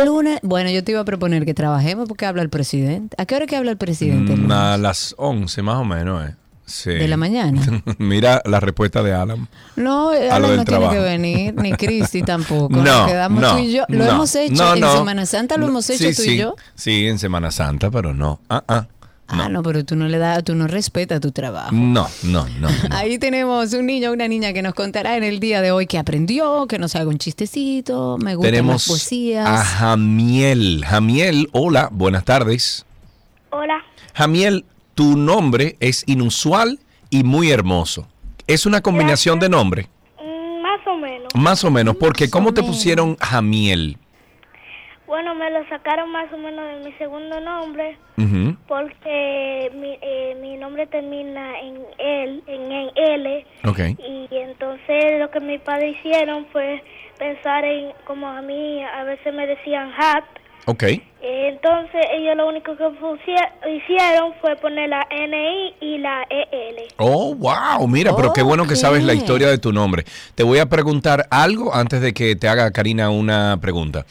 el 0.00 0.06
lunes? 0.06 0.38
Bueno, 0.42 0.70
yo 0.70 0.84
te 0.84 0.92
iba 0.92 1.00
a 1.00 1.04
proponer 1.04 1.44
que 1.44 1.54
trabajemos 1.54 2.08
porque 2.08 2.26
habla 2.26 2.42
el 2.42 2.50
presidente. 2.50 3.14
¿A 3.20 3.26
qué 3.26 3.34
hora 3.36 3.46
que 3.46 3.56
habla 3.56 3.70
el 3.70 3.76
presidente? 3.78 4.34
el 4.34 4.40
Mm, 4.42 4.52
A 4.52 4.76
las 4.76 5.14
11 5.18 5.62
más 5.62 5.76
o 5.76 5.84
menos, 5.84 6.28
¿eh? 6.28 6.34
Sí. 6.66 6.90
¿De 6.90 7.08
la 7.08 7.18
mañana? 7.18 7.60
Mira 7.98 8.40
la 8.46 8.58
respuesta 8.58 9.02
de 9.02 9.12
Alan. 9.12 9.48
No, 9.76 10.08
Alan 10.10 10.40
no 10.40 10.46
tiene 10.48 10.64
trabajo. 10.64 10.92
que 10.92 10.98
venir, 10.98 11.54
ni 11.56 11.72
Cristi 11.74 12.22
tampoco. 12.24 12.74
Nos 12.74 12.84
No, 12.84 13.06
quedamos 13.06 13.40
no, 13.42 13.52
tú 13.52 13.58
y 13.58 13.72
yo. 13.72 13.84
Lo 13.88 14.04
no, 14.04 14.10
hemos 14.12 14.34
hecho 14.34 14.76
no, 14.76 14.86
en. 14.90 14.96
Semana 14.98 15.26
Santa, 15.26 15.58
lo 15.58 15.66
hemos 15.68 15.88
hecho 15.90 16.04
Sí, 16.10 16.14
tú 16.16 16.22
sí. 16.22 16.30
y 16.30 16.36
yo. 16.38 16.56
Sí, 16.74 17.06
en 17.06 17.18
Semana 17.18 17.50
Santa, 17.50 17.90
pero 17.90 18.14
no. 18.14 18.40
Ah, 18.48 18.64
ah. 18.66 18.86
Ah, 19.26 19.48
no, 19.48 19.62
pero 19.62 19.84
tú 19.84 19.96
no 19.96 20.06
le 20.06 20.18
das, 20.18 20.44
tú 20.44 20.54
no 20.54 20.66
respetas 20.66 21.18
tu 21.20 21.32
trabajo. 21.32 21.70
No, 21.72 22.06
no, 22.24 22.46
no. 22.60 22.68
no. 22.90 22.96
Ahí 22.96 23.18
tenemos 23.18 23.72
un 23.72 23.86
niño 23.86 24.10
o 24.10 24.12
una 24.12 24.28
niña 24.28 24.52
que 24.52 24.60
nos 24.62 24.74
contará 24.74 25.16
en 25.16 25.24
el 25.24 25.40
día 25.40 25.62
de 25.62 25.70
hoy 25.72 25.86
que 25.86 25.98
aprendió, 25.98 26.66
que 26.66 26.78
nos 26.78 26.94
haga 26.94 27.08
un 27.08 27.18
chistecito, 27.18 28.18
me 28.18 28.34
gustan 28.34 28.52
las 28.52 28.58
Tenemos 28.60 28.86
poesías. 28.86 29.48
a 29.48 29.64
Jamiel. 29.64 30.84
Jamiel, 30.86 31.48
hola, 31.52 31.88
buenas 31.90 32.24
tardes. 32.24 32.84
Hola. 33.50 33.82
Jamiel, 34.14 34.64
tu 34.94 35.16
nombre 35.16 35.76
es 35.80 36.04
inusual 36.06 36.78
y 37.10 37.24
muy 37.24 37.50
hermoso. 37.50 38.06
¿Es 38.46 38.66
una 38.66 38.82
combinación 38.82 39.40
de 39.40 39.48
nombre? 39.48 39.88
Mm, 40.20 40.60
más 40.62 40.80
o 40.86 40.96
menos. 40.98 41.34
Más 41.34 41.64
o 41.64 41.70
menos, 41.70 41.96
porque 41.96 42.24
Más 42.24 42.30
¿cómo 42.30 42.52
te 42.52 42.60
menos. 42.60 42.76
pusieron 42.76 43.16
Jamiel? 43.16 43.96
Bueno, 45.06 45.34
me 45.34 45.50
lo 45.50 45.66
sacaron 45.68 46.10
más 46.12 46.30
o 46.32 46.36
menos 46.38 46.64
de 46.78 46.90
mi 46.90 46.96
segundo 46.96 47.40
nombre 47.40 47.96
Ujú. 48.18 48.43
Porque 48.66 49.70
mi, 49.74 49.98
eh, 50.00 50.36
mi 50.40 50.56
nombre 50.56 50.86
termina 50.86 51.60
en 51.60 51.76
él, 51.98 52.42
en, 52.46 52.72
en 52.72 52.90
L. 52.94 53.46
Ok. 53.64 53.78
Y 53.98 54.28
entonces 54.30 55.18
lo 55.18 55.30
que 55.30 55.40
mis 55.40 55.60
padres 55.60 55.96
hicieron 55.98 56.46
fue 56.52 56.82
pensar 57.18 57.64
en, 57.64 57.92
como 58.06 58.28
a 58.28 58.42
mí 58.42 58.82
a 58.82 59.04
veces 59.04 59.34
me 59.34 59.46
decían 59.46 59.90
hat. 59.98 60.24
Ok. 60.66 60.84
Entonces 61.20 62.00
ellos 62.12 62.36
lo 62.36 62.48
único 62.48 62.76
que 62.76 62.84
hicieron 63.70 64.32
fue 64.40 64.56
poner 64.56 64.88
la 64.88 65.06
NI 65.10 65.74
y 65.80 65.98
la 65.98 66.22
EL. 66.30 66.76
Oh, 66.96 67.34
wow, 67.34 67.86
mira, 67.86 68.14
pero 68.16 68.32
qué 68.32 68.42
bueno 68.42 68.66
que 68.66 68.76
sabes 68.76 69.04
la 69.04 69.14
historia 69.14 69.48
de 69.48 69.58
tu 69.58 69.72
nombre. 69.72 70.04
Te 70.34 70.42
voy 70.42 70.58
a 70.58 70.66
preguntar 70.66 71.26
algo 71.30 71.74
antes 71.74 72.00
de 72.00 72.14
que 72.14 72.36
te 72.36 72.48
haga 72.48 72.70
Karina 72.70 73.10
una 73.10 73.58
pregunta. 73.60 74.06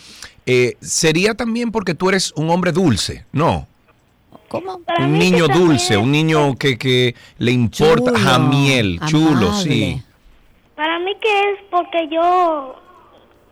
Eh, 0.45 0.76
¿Sería 0.82 1.36
también 1.36 1.72
porque 1.72 1.95
tú 1.95 2.10
eres 2.10 2.34
un 2.36 2.49
hombre 2.49 2.72
dulce? 2.72 3.26
No, 3.32 3.68
¿Cómo? 4.54 4.80
Para 4.84 5.06
un 5.06 5.18
niño 5.20 5.47
dulce, 5.47 5.97
un 5.97 6.12
niño 6.12 6.56
que, 6.58 6.78
que 6.78 7.16
le 7.39 7.51
importa, 7.51 8.12
Chulo, 8.12 8.20
Jamiel, 8.20 8.99
chulo, 9.08 9.54
sí. 9.54 10.01
Para 10.76 10.99
mí 10.99 11.12
que 11.22 11.39
es 11.51 11.60
porque 11.70 12.08
yo, 12.12 12.22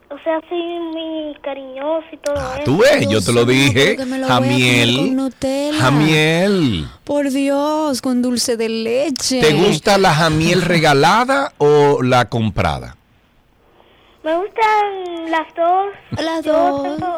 o 0.09 0.17
sea, 0.23 0.39
soy 0.49 0.59
muy 0.93 1.35
cariñoso 1.41 2.05
y 2.11 2.17
todo 2.17 2.35
Ah, 2.37 2.53
eso. 2.55 2.63
tú 2.65 2.77
ves, 2.77 3.07
yo 3.09 3.21
te 3.21 3.31
lo 3.33 3.45
dije, 3.45 3.97
lo 3.97 4.27
Jamiel. 4.27 5.31
Jamiel. 5.79 6.87
Por 7.03 7.29
Dios, 7.29 8.01
con 8.01 8.21
dulce 8.21 8.57
de 8.57 8.69
leche. 8.69 9.41
¿Te 9.41 9.53
gusta 9.53 9.97
la 9.97 10.13
Jamiel 10.13 10.61
regalada 10.61 11.53
o 11.57 12.01
la 12.03 12.29
comprada? 12.29 12.95
Me 14.23 14.35
gustan 14.35 15.31
las 15.31 15.47
dos. 15.55 16.23
Las 16.23 16.45
yo 16.45 16.53
dos. 16.53 16.83
Tengo, 16.83 17.17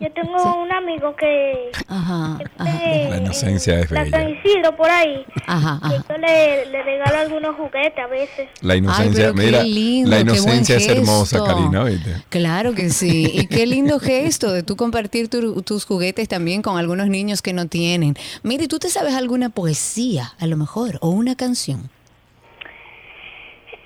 yo 0.00 0.10
tengo 0.14 0.62
un 0.62 0.72
amigo 0.72 1.14
que... 1.14 1.70
Ajá, 1.86 2.38
que 2.38 2.44
ajá, 2.58 3.08
La 3.10 3.16
inocencia 3.18 3.74
en 3.74 3.80
es 3.80 3.90
la 3.90 4.04
bella. 4.04 4.18
San 4.18 4.30
Isidro, 4.30 4.76
por 4.76 4.88
ahí. 4.88 5.24
ajá, 5.46 5.80
yo 6.08 6.16
le, 6.18 6.66
le 6.66 6.82
regalo 6.82 7.18
algunos 7.18 7.56
juguetes 7.56 7.98
a 7.98 8.06
veces. 8.06 8.48
La 8.62 8.76
inocencia, 8.76 9.26
qué 9.26 9.32
mira, 9.34 9.62
lindo, 9.62 10.10
la 10.10 10.16
qué 10.18 10.22
buen 10.24 10.36
inocencia 10.38 10.76
es 10.76 10.88
hermosa. 10.88 11.44
Karina, 11.44 11.84
¿viste? 11.84 12.16
Claro 12.30 12.74
que 12.74 12.90
sí. 12.90 13.30
Y 13.32 13.46
qué 13.46 13.66
lindo 13.74 14.00
gesto 14.00 14.50
de 14.52 14.62
tú 14.62 14.76
compartir 14.76 15.28
tu- 15.28 15.60
tus 15.62 15.84
juguetes 15.84 16.28
también 16.28 16.62
con 16.62 16.78
algunos 16.78 17.08
niños 17.08 17.42
que 17.42 17.52
no 17.52 17.66
tienen. 17.66 18.16
Mire, 18.42 18.68
¿tú 18.68 18.78
te 18.78 18.88
sabes 18.88 19.14
alguna 19.14 19.50
poesía, 19.50 20.32
a 20.40 20.46
lo 20.46 20.56
mejor, 20.56 20.98
o 21.02 21.10
una 21.10 21.34
canción? 21.36 21.90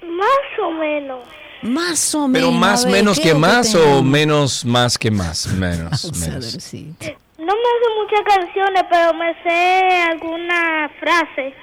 Más 0.03 0.59
o 0.63 0.71
menos. 0.73 1.21
Más 1.65 2.15
o 2.15 2.29
menos. 2.29 2.49
Pero 2.49 2.53
más 2.59 2.85
ver, 2.85 2.93
menos 2.93 3.19
¿qué 3.19 3.29
que 3.31 3.35
más 3.35 3.75
o 3.75 4.03
menos 4.03 4.65
más 4.65 4.97
que 4.99 5.11
más, 5.11 5.47
menos, 5.55 6.03
Vamos 6.05 6.23
a 6.23 6.27
ver, 6.27 6.29
menos. 6.39 6.45
sí. 6.61 6.95
No 7.39 7.53
me 7.53 7.71
sé 7.81 7.87
muchas 8.01 8.37
canciones, 8.37 8.83
pero 8.91 9.15
me 9.15 9.35
sé 9.43 10.03
alguna 10.11 10.91
frase. 11.01 11.55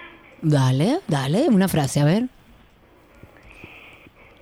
Dale, 0.42 1.00
dale, 1.08 1.48
una 1.50 1.68
frase, 1.68 2.00
a 2.02 2.06
ver. 2.06 2.24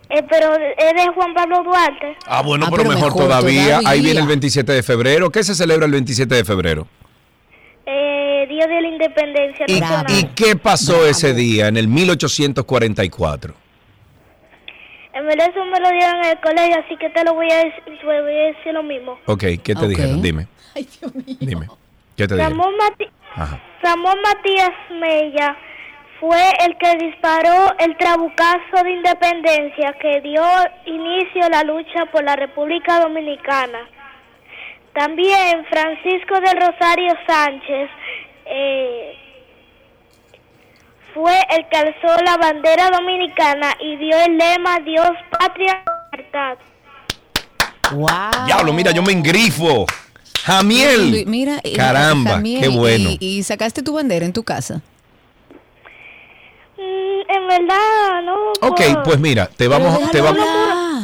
Eh, 0.09 0.23
pero 0.29 0.53
es 0.55 0.93
de 0.95 1.07
Juan 1.13 1.33
Pablo 1.35 1.61
Duarte. 1.63 2.17
Ah, 2.25 2.41
bueno, 2.41 2.65
Ah, 2.65 2.69
pero, 2.71 2.83
pero 2.83 2.95
mejor, 2.95 3.11
mejor 3.13 3.23
todavía. 3.27 3.79
Ahí 3.85 4.01
viene 4.01 4.21
el 4.21 4.27
27 4.27 4.71
de 4.71 4.81
febrero. 4.81 5.29
¿Qué 5.29 5.43
se 5.43 5.53
celebra 5.53 5.85
el 5.85 5.91
27 5.91 6.33
de 6.33 6.43
febrero? 6.45 6.87
Eh, 7.85 8.45
Día 8.49 8.65
de 8.65 8.81
la 8.81 8.87
Independencia 8.87 9.65
¿Y, 9.67 10.19
y 10.19 10.23
qué 10.35 10.55
pasó 10.55 11.05
ese 11.05 11.33
día, 11.33 11.67
en 11.67 11.77
el 11.77 11.87
1844? 11.87 13.53
En 15.13 15.25
verdad 15.25 15.49
eso 15.49 15.65
me 15.65 15.79
lo 15.79 15.89
dieron 15.89 16.17
en 16.23 16.25
el 16.31 16.39
colegio, 16.39 16.77
así 16.85 16.95
que 16.97 17.09
te 17.09 17.23
lo 17.23 17.33
voy 17.33 17.51
a 17.51 17.57
decir, 17.57 17.83
te 17.85 18.05
voy 18.05 18.15
a 18.15 18.21
decir 18.53 18.73
lo 18.73 18.83
mismo. 18.83 19.17
Ok, 19.25 19.43
¿qué 19.63 19.73
te 19.75 19.87
dijeron? 19.87 20.21
Dime. 20.21 20.47
Dime. 21.39 21.67
¿Qué 22.15 22.27
te 22.27 22.35
dijeron? 22.35 22.57
Ramón, 22.59 22.73
Mati- 22.77 23.09
Ajá. 23.35 23.59
Ramón 23.81 24.17
Matías 24.21 24.71
Mella 24.91 25.55
fue 26.19 26.41
el 26.65 26.77
que 26.77 27.05
disparó 27.05 27.73
el 27.79 27.95
trabucazo 27.97 28.83
de 28.83 28.91
independencia 28.91 29.93
que 30.01 30.19
dio 30.21 30.43
inicio 30.85 31.45
a 31.45 31.49
la 31.49 31.63
lucha 31.63 32.05
por 32.11 32.23
la 32.23 32.35
República 32.35 32.99
Dominicana. 32.99 33.79
También 34.93 35.65
Francisco 35.69 36.35
del 36.41 36.57
Rosario 36.59 37.13
Sánchez 37.27 37.89
eh, 38.45 39.15
fue 41.19 41.35
el 41.49 41.67
que 41.69 41.77
alzó 41.77 42.21
la 42.23 42.37
bandera 42.37 42.89
dominicana 42.91 43.73
y 43.81 43.97
dio 43.97 44.17
el 44.25 44.37
lema 44.37 44.79
Dios, 44.79 45.09
Patria, 45.37 45.83
Libertad. 46.13 46.57
Wow. 47.91 48.45
Diablo, 48.45 48.71
mira, 48.71 48.91
yo 48.91 49.01
me 49.03 49.11
engrifo. 49.11 49.85
Jamiel. 50.45 51.25
Mira, 51.27 51.59
y- 51.63 51.75
Caramba, 51.75 52.31
Jamiel, 52.31 52.61
qué 52.61 52.67
bueno. 52.69 53.09
Y, 53.19 53.39
y 53.39 53.43
sacaste 53.43 53.83
tu 53.83 53.93
bandera 53.93 54.25
en 54.25 54.31
tu 54.31 54.43
casa. 54.43 54.81
Mm, 56.77 57.21
en 57.35 57.47
verdad, 57.47 58.21
no. 58.23 58.51
Ok, 58.61 58.81
por- 58.93 59.03
pues 59.03 59.19
mira, 59.19 59.47
te 59.47 59.67
vamos, 59.67 60.09
te 60.11 60.21
vamos, 60.21 60.39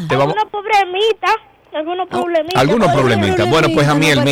te 0.07 0.15
vamos. 0.15 0.33
Algunos 0.35 0.49
problemitas, 0.51 1.35
algunos 1.75 2.07
problemitas. 2.07 2.61
Algunos 2.61 2.91
problemitas. 2.93 3.49
Bueno, 3.49 3.67
pues 3.73 3.87
no 3.87 3.95
mira, 3.95 4.23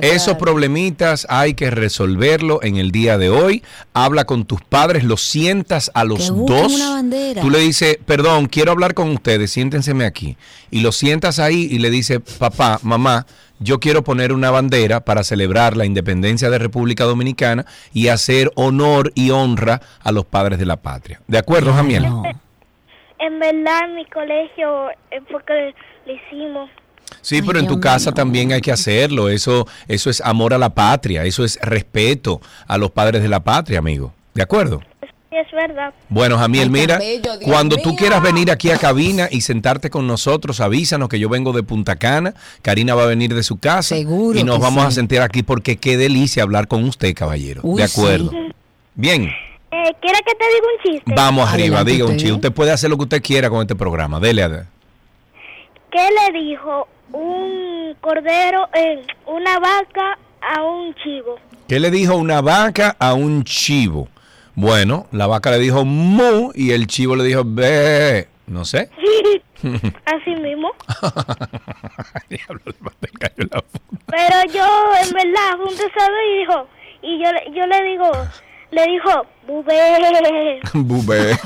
esos 0.00 0.24
claro. 0.24 0.38
problemitas 0.38 1.26
hay 1.28 1.54
que 1.54 1.70
resolverlo 1.70 2.62
en 2.62 2.76
el 2.76 2.92
día 2.92 3.18
de 3.18 3.28
hoy. 3.28 3.62
Habla 3.92 4.24
con 4.24 4.46
tus 4.46 4.62
padres, 4.62 5.04
los 5.04 5.20
sientas 5.20 5.90
a 5.94 6.04
los 6.04 6.28
dos. 6.46 6.74
una 6.74 6.90
bandera. 6.90 7.42
Tú 7.42 7.50
le 7.50 7.58
dices, 7.58 7.98
perdón, 8.06 8.46
quiero 8.46 8.72
hablar 8.72 8.94
con 8.94 9.10
ustedes, 9.10 9.50
siéntenseme 9.52 10.06
aquí. 10.06 10.36
Y 10.70 10.80
lo 10.80 10.92
sientas 10.92 11.38
ahí 11.38 11.68
y 11.70 11.78
le 11.78 11.90
dices, 11.90 12.20
papá, 12.38 12.78
mamá, 12.82 13.26
yo 13.58 13.78
quiero 13.78 14.02
poner 14.02 14.32
una 14.32 14.50
bandera 14.50 15.00
para 15.00 15.24
celebrar 15.24 15.76
la 15.76 15.84
independencia 15.84 16.48
de 16.48 16.58
República 16.58 17.04
Dominicana 17.04 17.66
y 17.92 18.08
hacer 18.08 18.50
honor 18.54 19.12
y 19.14 19.30
honra 19.30 19.82
a 20.02 20.10
los 20.12 20.24
padres 20.24 20.58
de 20.58 20.66
la 20.66 20.76
patria. 20.76 21.20
¿De 21.26 21.38
acuerdo, 21.38 21.72
Jamiel? 21.72 22.04
No. 22.04 22.22
En 23.18 23.38
verdad, 23.38 23.88
en 23.88 23.94
mi 23.94 24.04
colegio, 24.04 24.90
eh, 25.10 25.22
porque 25.32 25.74
lo 26.06 26.12
hicimos. 26.12 26.70
Sí, 27.20 27.36
Ay, 27.36 27.42
pero 27.42 27.58
en 27.58 27.66
tu 27.66 27.78
casa 27.80 28.10
mío. 28.10 28.14
también 28.14 28.52
hay 28.52 28.60
que 28.60 28.72
hacerlo. 28.72 29.28
Eso, 29.28 29.66
eso 29.88 30.10
es 30.10 30.20
amor 30.20 30.54
a 30.54 30.58
la 30.58 30.70
patria, 30.70 31.24
eso 31.24 31.44
es 31.44 31.58
respeto 31.62 32.40
a 32.66 32.78
los 32.78 32.90
padres 32.90 33.22
de 33.22 33.28
la 33.28 33.40
patria, 33.40 33.78
amigo. 33.78 34.12
¿De 34.34 34.42
acuerdo? 34.42 34.80
Sí, 35.00 35.36
es 35.36 35.50
verdad. 35.52 35.92
Bueno, 36.08 36.36
Jamiel, 36.38 36.70
mira, 36.70 36.98
bello, 36.98 37.30
cuando 37.44 37.76
tú 37.76 37.90
mío. 37.90 37.98
quieras 37.98 38.22
venir 38.22 38.50
aquí 38.50 38.70
a 38.70 38.78
cabina 38.78 39.28
y 39.30 39.40
sentarte 39.42 39.90
con 39.90 40.06
nosotros, 40.06 40.60
avísanos 40.60 41.08
que 41.08 41.18
yo 41.18 41.28
vengo 41.28 41.52
de 41.52 41.62
Punta 41.62 41.96
Cana, 41.96 42.34
Karina 42.62 42.94
va 42.94 43.04
a 43.04 43.06
venir 43.06 43.34
de 43.34 43.42
su 43.42 43.58
casa 43.58 43.96
Seguro 43.96 44.38
y 44.38 44.44
nos 44.44 44.58
vamos 44.60 44.82
sí. 44.84 44.88
a 44.88 44.90
sentir 44.92 45.20
aquí 45.20 45.42
porque 45.42 45.76
qué 45.76 45.96
delicia 45.96 46.42
hablar 46.42 46.68
con 46.68 46.84
usted, 46.84 47.14
caballero. 47.14 47.60
Uy, 47.64 47.78
de 47.78 47.84
acuerdo. 47.84 48.30
sí. 48.30 48.36
Bien, 48.94 49.24
Eh, 49.24 49.92
¿Quiere 50.00 50.18
que 50.24 50.34
te 50.34 50.44
diga 50.44 50.66
un 50.74 50.92
chiste? 50.94 51.12
vamos 51.14 51.48
arriba, 51.48 51.80
Adelante 51.80 51.92
diga 51.92 52.04
un 52.04 52.10
usted. 52.12 52.20
chiste. 52.22 52.34
Usted 52.34 52.52
puede 52.52 52.70
hacer 52.72 52.88
lo 52.90 52.96
que 52.96 53.02
usted 53.04 53.22
quiera 53.22 53.50
con 53.50 53.60
este 53.60 53.74
programa. 53.76 54.18
Dele 54.20 54.42
a... 54.44 54.66
¿Qué 55.96 56.08
le 56.10 56.38
dijo 56.38 56.88
un 57.12 57.96
cordero, 58.02 58.68
eh, 58.74 59.02
una 59.24 59.58
vaca 59.58 60.18
a 60.42 60.60
un 60.62 60.94
chivo? 60.96 61.36
¿Qué 61.66 61.80
le 61.80 61.90
dijo 61.90 62.16
una 62.16 62.42
vaca 62.42 62.94
a 62.98 63.14
un 63.14 63.44
chivo? 63.44 64.06
Bueno, 64.54 65.06
la 65.12 65.26
vaca 65.26 65.50
le 65.52 65.58
dijo 65.58 65.86
mu 65.86 66.52
y 66.54 66.72
el 66.72 66.86
chivo 66.86 67.16
le 67.16 67.24
dijo 67.24 67.44
be. 67.46 68.28
No 68.46 68.66
sé. 68.66 68.90
Así 70.04 70.34
mismo. 70.38 70.68
Diablo, 72.28 72.60
en 72.66 72.74
la. 72.82 73.64
Pero 74.06 74.52
yo, 74.52 74.66
en 75.02 75.10
verdad, 75.14 75.60
un 75.66 75.74
y 76.34 76.38
dijo, 76.40 76.66
y 77.00 77.24
yo, 77.24 77.32
le- 77.32 77.58
yo 77.58 77.66
le 77.66 77.82
digo, 77.84 78.10
le 78.70 78.82
dijo, 78.86 79.10
bubé. 79.46 80.60
Bubé. 80.74 81.38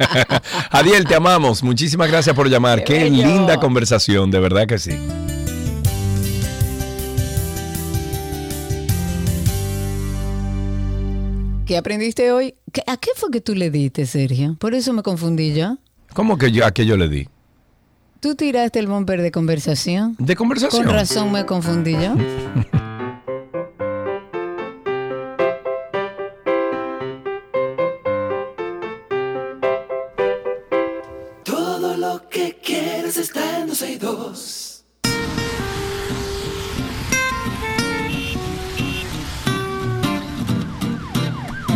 Adiel, 0.70 1.04
te 1.06 1.14
amamos. 1.14 1.62
Muchísimas 1.62 2.08
gracias 2.10 2.34
por 2.36 2.48
llamar. 2.48 2.84
Qué, 2.84 3.04
bello. 3.04 3.26
linda 3.26 3.58
conversación, 3.58 4.30
de 4.30 4.38
verdad 4.40 4.66
que 4.66 4.78
sí. 4.78 4.92
¿Qué 11.66 11.76
aprendiste 11.76 12.32
hoy? 12.32 12.54
¿Qué- 12.72 12.82
¿A 12.86 12.96
qué 12.96 13.10
fue 13.14 13.30
que 13.30 13.40
tú 13.40 13.54
le 13.54 13.70
diste, 13.70 14.04
Sergio? 14.06 14.56
Por 14.58 14.74
eso 14.74 14.92
me 14.92 15.02
confundí 15.02 15.54
yo. 15.54 15.76
¿Cómo 16.14 16.36
que 16.36 16.50
yo, 16.50 16.66
a 16.66 16.72
qué 16.72 16.84
yo 16.84 16.96
le 16.96 17.08
di? 17.08 17.28
Tú 18.18 18.34
tiraste 18.34 18.80
el 18.80 18.88
bumper 18.88 19.22
de 19.22 19.30
conversación. 19.30 20.16
De 20.18 20.34
conversación. 20.34 20.84
Con 20.84 20.92
razón 20.92 21.30
me 21.32 21.46
confundí 21.46 21.92
yo. 21.92 22.14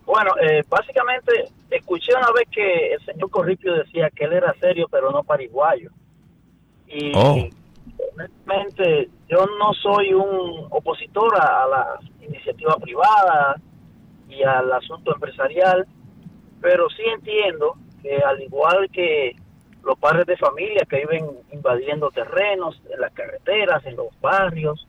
Bueno, 0.07 0.31
eh, 0.41 0.63
básicamente 0.67 1.31
escuché 1.69 2.13
una 2.17 2.31
vez 2.31 2.47
que 2.51 2.93
el 2.93 3.05
señor 3.05 3.29
Corripio 3.29 3.73
decía 3.75 4.09
que 4.09 4.23
él 4.25 4.33
era 4.33 4.55
serio, 4.59 4.87
pero 4.89 5.11
no 5.11 5.23
pariguayo. 5.23 5.91
Y 6.87 7.11
Oh. 7.15 7.47
honestamente, 8.15 9.09
yo 9.29 9.45
no 9.59 9.71
soy 9.75 10.11
un 10.15 10.65
opositor 10.71 11.35
a, 11.39 11.63
a 11.63 11.67
la 11.67 11.85
iniciativa 12.27 12.75
privada 12.77 13.55
y 14.29 14.43
al 14.43 14.71
asunto 14.71 15.13
empresarial, 15.13 15.85
pero 16.61 16.89
sí 16.89 17.03
entiendo 17.13 17.75
que 18.01 18.17
al 18.17 18.41
igual 18.41 18.89
que 18.91 19.35
los 19.83 19.97
padres 19.99 20.25
de 20.25 20.37
familia 20.37 20.85
que 20.89 20.97
viven 20.97 21.29
invadiendo 21.51 22.09
terrenos 22.09 22.81
en 22.91 22.99
las 22.99 23.13
carreteras, 23.13 23.85
en 23.85 23.95
los 23.95 24.19
barrios, 24.19 24.87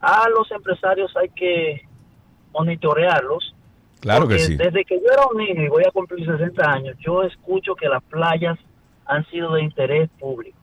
a 0.00 0.28
los 0.28 0.50
empresarios 0.50 1.16
hay 1.16 1.28
que 1.30 1.82
monitorearlos 2.52 3.54
Claro 4.00 4.28
que 4.28 4.38
sí. 4.38 4.56
Desde 4.56 4.84
que 4.84 5.00
yo 5.00 5.12
era 5.12 5.26
un 5.26 5.38
niño 5.38 5.64
y 5.64 5.68
voy 5.68 5.82
a 5.84 5.90
cumplir 5.90 6.24
60 6.24 6.70
años, 6.70 6.96
yo 7.00 7.22
escucho 7.22 7.74
que 7.74 7.88
las 7.88 8.02
playas 8.04 8.58
han 9.06 9.26
sido 9.30 9.54
de 9.54 9.62
interés 9.62 10.08
público. 10.18 10.56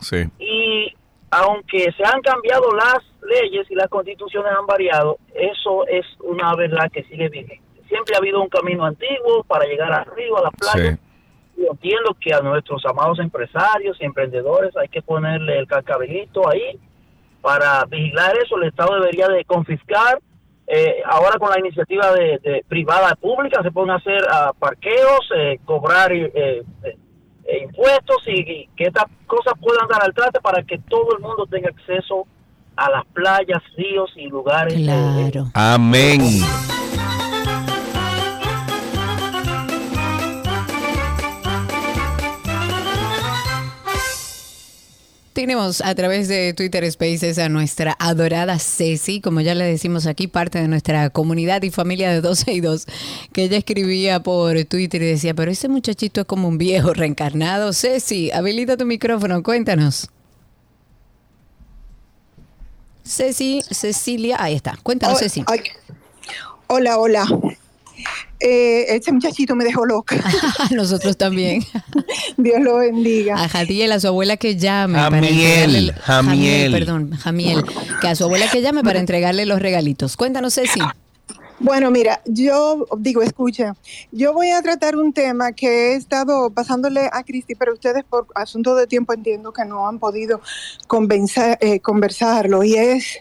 Sí. 0.00 0.24
Y 0.38 0.92
aunque 1.30 1.92
se 1.96 2.04
han 2.04 2.20
cambiado 2.22 2.72
las 2.74 3.02
leyes 3.24 3.70
y 3.70 3.74
las 3.74 3.88
constituciones 3.88 4.52
han 4.52 4.66
variado, 4.66 5.18
eso 5.34 5.86
es 5.86 6.04
una 6.20 6.54
verdad 6.54 6.90
que 6.92 7.02
sigue 7.04 7.28
vigente. 7.28 7.60
Siempre 7.88 8.14
ha 8.14 8.18
habido 8.18 8.42
un 8.42 8.48
camino 8.48 8.84
antiguo 8.84 9.44
para 9.44 9.66
llegar 9.66 9.92
arriba 9.92 10.40
a 10.40 10.42
la 10.42 10.50
playa. 10.50 10.92
Sí. 10.92 11.62
Y 11.62 11.66
entiendo 11.66 12.16
que 12.20 12.34
a 12.34 12.40
nuestros 12.40 12.84
amados 12.86 13.18
empresarios 13.20 13.96
y 14.00 14.04
emprendedores 14.04 14.76
hay 14.76 14.88
que 14.88 15.02
ponerle 15.02 15.58
el 15.58 15.66
cascabelito 15.66 16.48
ahí 16.48 16.78
para 17.40 17.84
vigilar 17.84 18.36
eso. 18.38 18.56
El 18.56 18.68
Estado 18.68 18.94
debería 18.96 19.28
de 19.28 19.44
confiscar. 19.44 20.18
eh, 20.66 21.02
ahora 21.04 21.38
con 21.38 21.50
la 21.50 21.58
iniciativa 21.58 22.12
de, 22.12 22.38
de 22.38 22.64
privada 22.66 23.14
pública 23.16 23.62
se 23.62 23.70
pueden 23.70 23.90
hacer 23.90 24.20
ah, 24.30 24.52
parqueos, 24.58 25.28
eh, 25.36 25.58
cobrar 25.64 26.12
eh, 26.12 26.32
eh, 26.34 26.62
eh, 27.44 27.58
impuestos 27.62 28.26
y, 28.26 28.40
y 28.40 28.66
que 28.76 28.84
estas 28.84 29.04
cosas 29.26 29.54
puedan 29.60 29.86
dar 29.88 30.02
al 30.02 30.14
trate 30.14 30.40
para 30.40 30.62
que 30.62 30.78
todo 30.78 31.16
el 31.16 31.22
mundo 31.22 31.46
tenga 31.46 31.68
acceso 31.68 32.26
a 32.76 32.90
las 32.90 33.06
playas, 33.12 33.62
ríos 33.76 34.10
y 34.16 34.28
lugares. 34.28 34.74
Claro. 34.74 35.44
De... 35.44 35.50
Amén. 35.54 36.20
Tenemos 45.34 45.80
a 45.80 45.92
través 45.96 46.28
de 46.28 46.54
Twitter 46.54 46.90
Spaces 46.90 47.40
a 47.40 47.48
nuestra 47.48 47.96
adorada 47.98 48.56
Ceci, 48.60 49.20
como 49.20 49.40
ya 49.40 49.56
le 49.56 49.64
decimos 49.64 50.06
aquí, 50.06 50.28
parte 50.28 50.60
de 50.60 50.68
nuestra 50.68 51.10
comunidad 51.10 51.60
y 51.64 51.70
familia 51.70 52.12
de 52.12 52.20
12 52.20 52.52
y 52.52 52.60
2, 52.60 52.86
que 53.32 53.42
ella 53.42 53.58
escribía 53.58 54.22
por 54.22 54.64
Twitter 54.64 55.02
y 55.02 55.06
decía, 55.06 55.34
pero 55.34 55.50
ese 55.50 55.68
muchachito 55.68 56.20
es 56.20 56.26
como 56.28 56.46
un 56.46 56.56
viejo 56.56 56.92
reencarnado. 56.94 57.72
Ceci, 57.72 58.30
habilita 58.30 58.76
tu 58.76 58.86
micrófono, 58.86 59.42
cuéntanos. 59.42 60.08
Ceci, 63.04 63.62
Cecilia, 63.70 64.36
ahí 64.40 64.54
está. 64.54 64.76
Cuéntanos, 64.82 65.16
Oh, 65.16 65.20
Ceci. 65.20 65.44
ay, 65.46 65.60
Hola, 66.66 66.98
hola. 66.98 67.26
Eh, 68.40 68.86
este 68.96 69.12
muchachito 69.12 69.54
me 69.54 69.64
dejó 69.64 69.86
loca. 69.86 70.16
Nosotros 70.70 71.16
también. 71.16 71.62
Dios 72.36 72.60
lo 72.60 72.76
bendiga. 72.78 73.42
A 73.42 73.48
Jadiel, 73.48 73.92
a 73.92 74.00
su 74.00 74.08
abuela 74.08 74.36
que 74.36 74.56
llame. 74.56 74.94
para 74.94 75.04
Jamiel, 75.10 75.90
entregarle- 75.90 76.00
Jamiel. 76.00 76.72
Perdón, 76.72 77.10
Jamiel. 77.16 77.64
Que 78.00 78.08
a 78.08 78.14
su 78.14 78.24
abuela 78.24 78.48
que 78.50 78.60
llame 78.62 78.82
para 78.82 78.98
entregarle 78.98 79.46
los 79.46 79.60
regalitos. 79.60 80.16
Cuéntanos, 80.16 80.54
Ceci. 80.54 80.80
Bueno, 81.64 81.90
mira, 81.90 82.20
yo 82.26 82.84
digo, 82.98 83.22
escucha, 83.22 83.74
yo 84.12 84.34
voy 84.34 84.50
a 84.50 84.60
tratar 84.60 84.96
un 84.96 85.14
tema 85.14 85.52
que 85.52 85.92
he 85.92 85.94
estado 85.94 86.50
pasándole 86.50 87.08
a 87.10 87.22
Cristi, 87.22 87.54
pero 87.54 87.72
ustedes 87.72 88.04
por 88.04 88.26
asunto 88.34 88.76
de 88.76 88.86
tiempo 88.86 89.14
entiendo 89.14 89.50
que 89.50 89.64
no 89.64 89.88
han 89.88 89.98
podido 89.98 90.42
convencer- 90.88 91.56
eh, 91.62 91.80
conversarlo 91.80 92.64
y 92.64 92.74
es, 92.74 93.16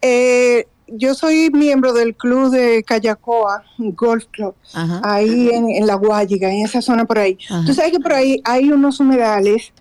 eh, 0.00 0.68
yo 0.86 1.16
soy 1.16 1.50
miembro 1.50 1.92
del 1.92 2.14
club 2.14 2.50
de 2.52 2.84
Callacoa, 2.84 3.64
Golf 3.78 4.26
Club, 4.30 4.54
Ajá. 4.72 5.00
ahí 5.02 5.50
en, 5.52 5.68
en 5.68 5.88
La 5.88 5.96
Guayiga, 5.96 6.48
en 6.52 6.64
esa 6.64 6.80
zona 6.80 7.04
por 7.04 7.18
ahí. 7.18 7.36
Ajá. 7.50 7.64
Tú 7.66 7.74
sabes 7.74 7.90
que 7.90 7.98
por 7.98 8.12
ahí 8.12 8.40
hay 8.44 8.70
unos 8.70 9.00
humedales 9.00 9.72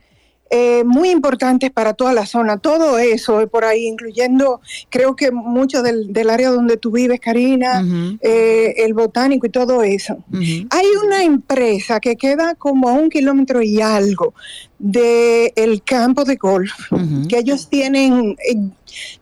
eh, 0.52 0.84
muy 0.86 1.10
importantes 1.10 1.72
para 1.72 1.94
toda 1.94 2.14
la 2.14 2.26
zona, 2.26 2.58
todo 2.58 3.00
eso 3.00 3.42
eh, 3.42 3.48
por 3.48 3.66
ahí, 3.66 3.88
incluyendo 3.88 4.62
creo 4.90 5.16
que 5.16 5.32
mucho 5.32 5.82
del, 5.82 6.14
del 6.14 6.30
área 6.30 6.50
donde 6.52 6.78
tú 6.78 6.92
vives, 6.92 7.20
Karina, 7.20 7.84
eh, 8.22 8.74
el 8.78 8.94
botánico 8.94 9.48
y 9.48 9.50
todo 9.50 9.82
eso. 9.82 10.24
Hay 10.32 10.86
una 11.04 11.24
empresa 11.24 12.00
que 12.00 12.16
queda 12.16 12.54
como 12.56 12.90
a 12.90 12.94
un 12.94 13.10
kilómetro 13.10 13.62
y 13.62 13.82
algo 13.82 14.34
del 14.78 15.82
campo 15.84 16.24
de 16.26 16.36
golf, 16.36 16.74
que 17.28 17.40
ellos 17.40 17.68
tienen, 17.70 18.36
eh, 18.48 18.56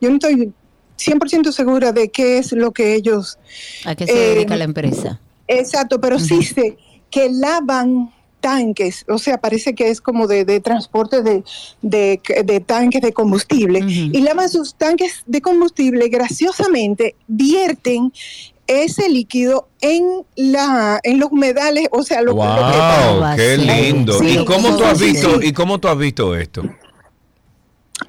yo 0.01 0.09
no 0.09 0.15
estoy 0.15 0.51
100% 0.97 1.51
segura 1.51 1.91
de 1.91 2.09
qué 2.09 2.37
es 2.37 2.51
lo 2.51 2.71
que 2.71 2.95
ellos 2.95 3.39
¿A 3.85 3.95
qué 3.95 4.05
se 4.07 4.13
Eh, 4.13 4.35
dedica 4.35 4.55
la 4.55 4.65
empresa? 4.65 5.19
Exacto, 5.47 5.99
pero 5.99 6.19
sí 6.19 6.43
sé 6.43 6.77
que 7.09 7.29
lavan 7.31 8.11
tanques, 8.43 9.05
o 9.07 9.17
sea, 9.17 9.37
parece 9.39 9.73
que 9.73 9.87
es 9.89 10.01
como 10.01 10.27
de, 10.27 10.43
de 10.43 10.59
transporte 10.59 11.21
de, 11.23 11.43
de- 11.81 12.19
de 12.43 12.59
tanques 12.59 13.01
de 13.01 13.13
combustible, 13.13 13.79
y 13.87 14.19
lavan 14.19 14.49
sus 14.49 14.75
tanques 14.75 15.23
de 15.25 15.39
combustible, 15.41 16.09
graciosamente 16.09 17.15
vierten 17.27 18.11
ese 18.67 19.09
líquido 19.09 19.67
en 19.81 20.03
la 20.35 20.99
en 21.03 21.19
los 21.19 21.31
humedales, 21.31 21.87
o 21.91 22.03
sea, 22.03 22.21
lo, 22.21 22.33
lo 22.33 22.41
que 22.41 22.77
Wow, 23.15 23.35
qué 23.37 23.57
lindo. 23.57 24.19
Sí, 24.19 24.37
¿Y 24.41 24.45
cómo 24.45 24.75
tú 24.77 24.83
has 24.83 24.99
sí, 24.99 25.05
visto? 25.11 25.41
sí. 25.41 25.47
¿Y 25.47 25.53
cómo 25.53 25.79
tú 25.79 25.87
has 25.87 25.97
visto 25.97 26.35
esto? 26.35 26.63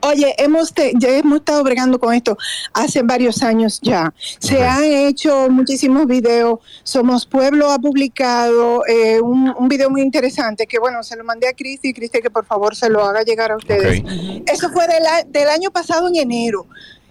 Oye, 0.06 0.34
hemos 0.38 0.72
te- 0.74 0.92
ya 0.98 1.08
hemos 1.10 1.38
estado 1.38 1.62
bregando 1.64 1.98
con 1.98 2.12
esto 2.14 2.36
hace 2.72 3.02
varios 3.02 3.42
años 3.42 3.80
ya. 3.82 4.12
Se 4.38 4.62
han 4.64 4.84
hecho 4.84 5.48
muchísimos 5.50 6.06
videos. 6.06 6.58
Somos 6.82 7.24
Pueblo 7.26 7.70
ha 7.70 7.78
publicado 7.78 8.86
eh, 8.86 9.20
un, 9.20 9.52
un 9.56 9.68
video 9.68 9.88
muy 9.90 10.02
interesante 10.02 10.66
que, 10.66 10.78
bueno, 10.78 11.02
se 11.02 11.16
lo 11.16 11.24
mandé 11.24 11.48
a 11.48 11.52
Cristi 11.52 11.88
y 11.88 11.94
Cristi 11.94 12.20
que 12.20 12.30
por 12.30 12.44
favor 12.44 12.76
se 12.76 12.88
lo 12.90 13.02
haga 13.04 13.22
llegar 13.22 13.50
a 13.52 13.56
ustedes. 13.56 14.02
Eso 14.46 14.70
fue 14.70 14.86
del, 14.86 15.06
a- 15.06 15.24
del 15.26 15.48
año 15.48 15.70
pasado 15.70 16.08
en 16.08 16.16
enero. 16.16 16.66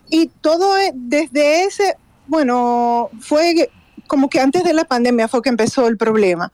Y 0.10 0.28
todo 0.28 0.78
e- 0.78 0.92
desde 0.94 1.64
ese, 1.64 1.96
bueno, 2.28 3.10
fue 3.22 3.70
como 4.08 4.30
que 4.30 4.40
antes 4.40 4.64
de 4.64 4.74
la 4.74 4.86
pandemia 4.86 5.28
fue 5.28 5.42
que 5.42 5.50
empezó 5.50 5.88
el 5.88 5.98
problema. 5.98 6.52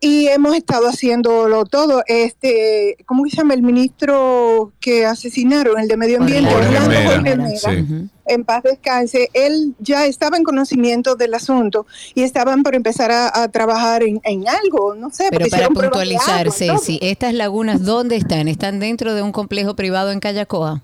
Y 0.00 0.28
hemos 0.28 0.54
estado 0.56 0.88
haciéndolo 0.88 1.64
todo. 1.64 2.02
Este, 2.06 2.96
¿cómo 3.06 3.24
se 3.26 3.36
llama 3.36 3.54
el 3.54 3.62
ministro 3.62 4.72
que 4.80 5.06
asesinaron, 5.06 5.78
el 5.78 5.88
de 5.88 5.96
Medio 5.96 6.18
Ambiente? 6.18 6.50
Jorge 6.50 6.68
Orlando 6.68 6.88
Mera, 6.88 7.04
Jorge 7.06 7.22
Mera, 7.22 7.48
sí. 7.48 8.08
En 8.26 8.44
paz 8.44 8.62
descanse. 8.62 9.28
Él 9.32 9.74
ya 9.78 10.06
estaba 10.06 10.36
en 10.36 10.44
conocimiento 10.44 11.16
del 11.16 11.34
asunto 11.34 11.86
y 12.14 12.22
estaban 12.22 12.62
por 12.62 12.74
empezar 12.74 13.10
a, 13.10 13.42
a 13.42 13.48
trabajar 13.48 14.02
en, 14.02 14.20
en 14.24 14.48
algo, 14.48 14.94
no 14.94 15.10
sé. 15.10 15.28
Pero 15.30 15.46
para 15.48 15.68
puntualizar. 15.68 16.50
Ceci, 16.52 16.98
¿estas 17.02 17.34
lagunas 17.34 17.84
dónde 17.84 18.16
están? 18.16 18.48
¿Están 18.48 18.78
dentro 18.78 19.14
de 19.14 19.22
un 19.22 19.32
complejo 19.32 19.74
privado 19.74 20.12
en 20.12 20.20
Callacoa? 20.20 20.82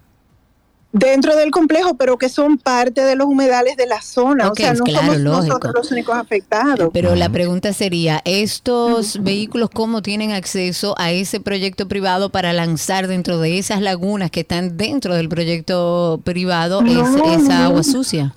Dentro 0.93 1.37
del 1.37 1.51
complejo, 1.51 1.97
pero 1.97 2.17
que 2.17 2.29
son 2.29 2.57
parte 2.57 3.03
de 3.03 3.17
los 3.17 3.27
humedales 3.27 3.77
de 3.77 3.87
la 3.87 4.01
zona. 4.01 4.51
O 4.51 4.55
sea, 4.55 4.73
no 4.73 4.85
claro, 4.85 5.07
somos 5.09 5.21
lógico. 5.21 5.47
nosotros 5.49 5.75
los 5.75 5.91
únicos 5.93 6.17
afectados. 6.17 6.89
Pero 6.93 7.15
la 7.17 7.29
pregunta 7.29 7.73
sería, 7.75 8.23
¿estos 8.25 9.23
vehículos 9.23 9.69
cómo 9.73 10.01
tienen 10.01 10.33
acceso 10.33 10.95
a 10.99 11.13
ese 11.13 11.39
proyecto 11.41 11.87
privado 11.87 12.31
para 12.31 12.53
lanzar 12.53 13.09
dentro 13.09 13.39
de 13.41 13.59
esas 13.59 13.83
lagunas 13.83 14.31
que 14.31 14.41
están 14.41 14.77
dentro 14.77 15.15
del 15.15 15.29
proyecto 15.29 16.21
privado 16.25 16.81
es- 16.83 16.93
esa 17.43 17.59
no. 17.59 17.65
agua 17.67 17.83
sucia? 17.83 18.35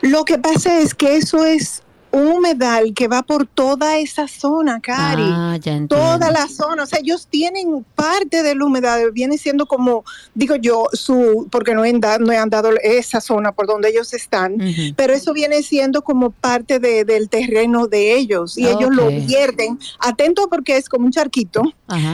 Lo 0.00 0.24
que 0.24 0.38
pasa 0.38 0.80
es 0.80 0.94
que 0.94 1.16
eso 1.16 1.44
es 1.44 1.81
un 2.12 2.28
humedal 2.28 2.92
que 2.94 3.08
va 3.08 3.22
por 3.22 3.46
toda 3.46 3.96
esa 3.98 4.28
zona, 4.28 4.80
Cari. 4.80 5.22
Ah, 5.26 5.56
ya. 5.60 5.86
Toda 5.88 6.30
la 6.30 6.46
zona, 6.48 6.82
o 6.82 6.86
sea, 6.86 6.98
ellos 7.00 7.26
tienen 7.28 7.84
parte 7.94 8.42
de 8.42 8.54
la 8.54 8.64
humedad, 8.64 8.98
viene 9.12 9.38
siendo 9.38 9.66
como, 9.66 10.04
digo 10.34 10.56
yo, 10.56 10.84
su, 10.92 11.48
porque 11.50 11.74
no 11.74 11.84
he, 11.84 11.90
andado, 11.90 12.18
no 12.24 12.32
he 12.32 12.36
andado 12.36 12.70
esa 12.82 13.20
zona 13.20 13.52
por 13.52 13.66
donde 13.66 13.88
ellos 13.88 14.12
están, 14.12 14.56
pero 14.96 15.12
eso 15.14 15.32
viene 15.32 15.62
siendo 15.62 16.02
como 16.02 16.30
parte 16.30 16.78
de- 16.78 17.04
del 17.04 17.28
terreno 17.28 17.86
de 17.86 18.14
ellos. 18.14 18.56
Y 18.58 18.66
ellos 18.66 18.90
lo 18.94 19.08
vierten, 19.26 19.78
atento 19.98 20.48
porque 20.48 20.76
es 20.76 20.88
como 20.88 21.06
un 21.06 21.12
charquito, 21.12 21.62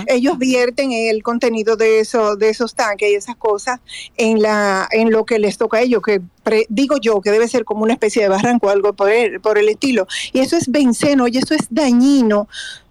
ellos 0.06 0.38
vierten 0.38 0.92
el 0.92 1.22
contenido 1.22 1.76
de 1.76 2.00
eso, 2.00 2.36
de 2.36 2.48
esos 2.50 2.74
tanques 2.74 3.10
y 3.10 3.14
esas 3.14 3.36
cosas 3.36 3.80
en 4.16 4.40
la, 4.42 4.88
en 4.92 5.10
lo 5.10 5.24
que 5.24 5.38
les 5.38 5.58
toca 5.58 5.78
a 5.78 5.80
ellos, 5.82 6.02
que 6.02 6.20
pre- 6.48 6.66
digo 6.68 6.96
yo 7.00 7.20
que 7.20 7.30
debe 7.30 7.48
ser 7.48 7.64
como 7.64 7.82
una 7.82 7.92
especie 7.94 8.22
de 8.22 8.28
barranco, 8.28 8.70
algo 8.70 8.92
por 8.92 9.10
el, 9.10 9.40
por 9.40 9.58
el 9.58 9.68
estilo. 9.68 10.06
Y 10.32 10.40
eso 10.40 10.56
es 10.56 10.70
benceno 10.70 11.28
y 11.28 11.38
eso 11.38 11.54
es 11.54 11.66
dañino 11.70 12.48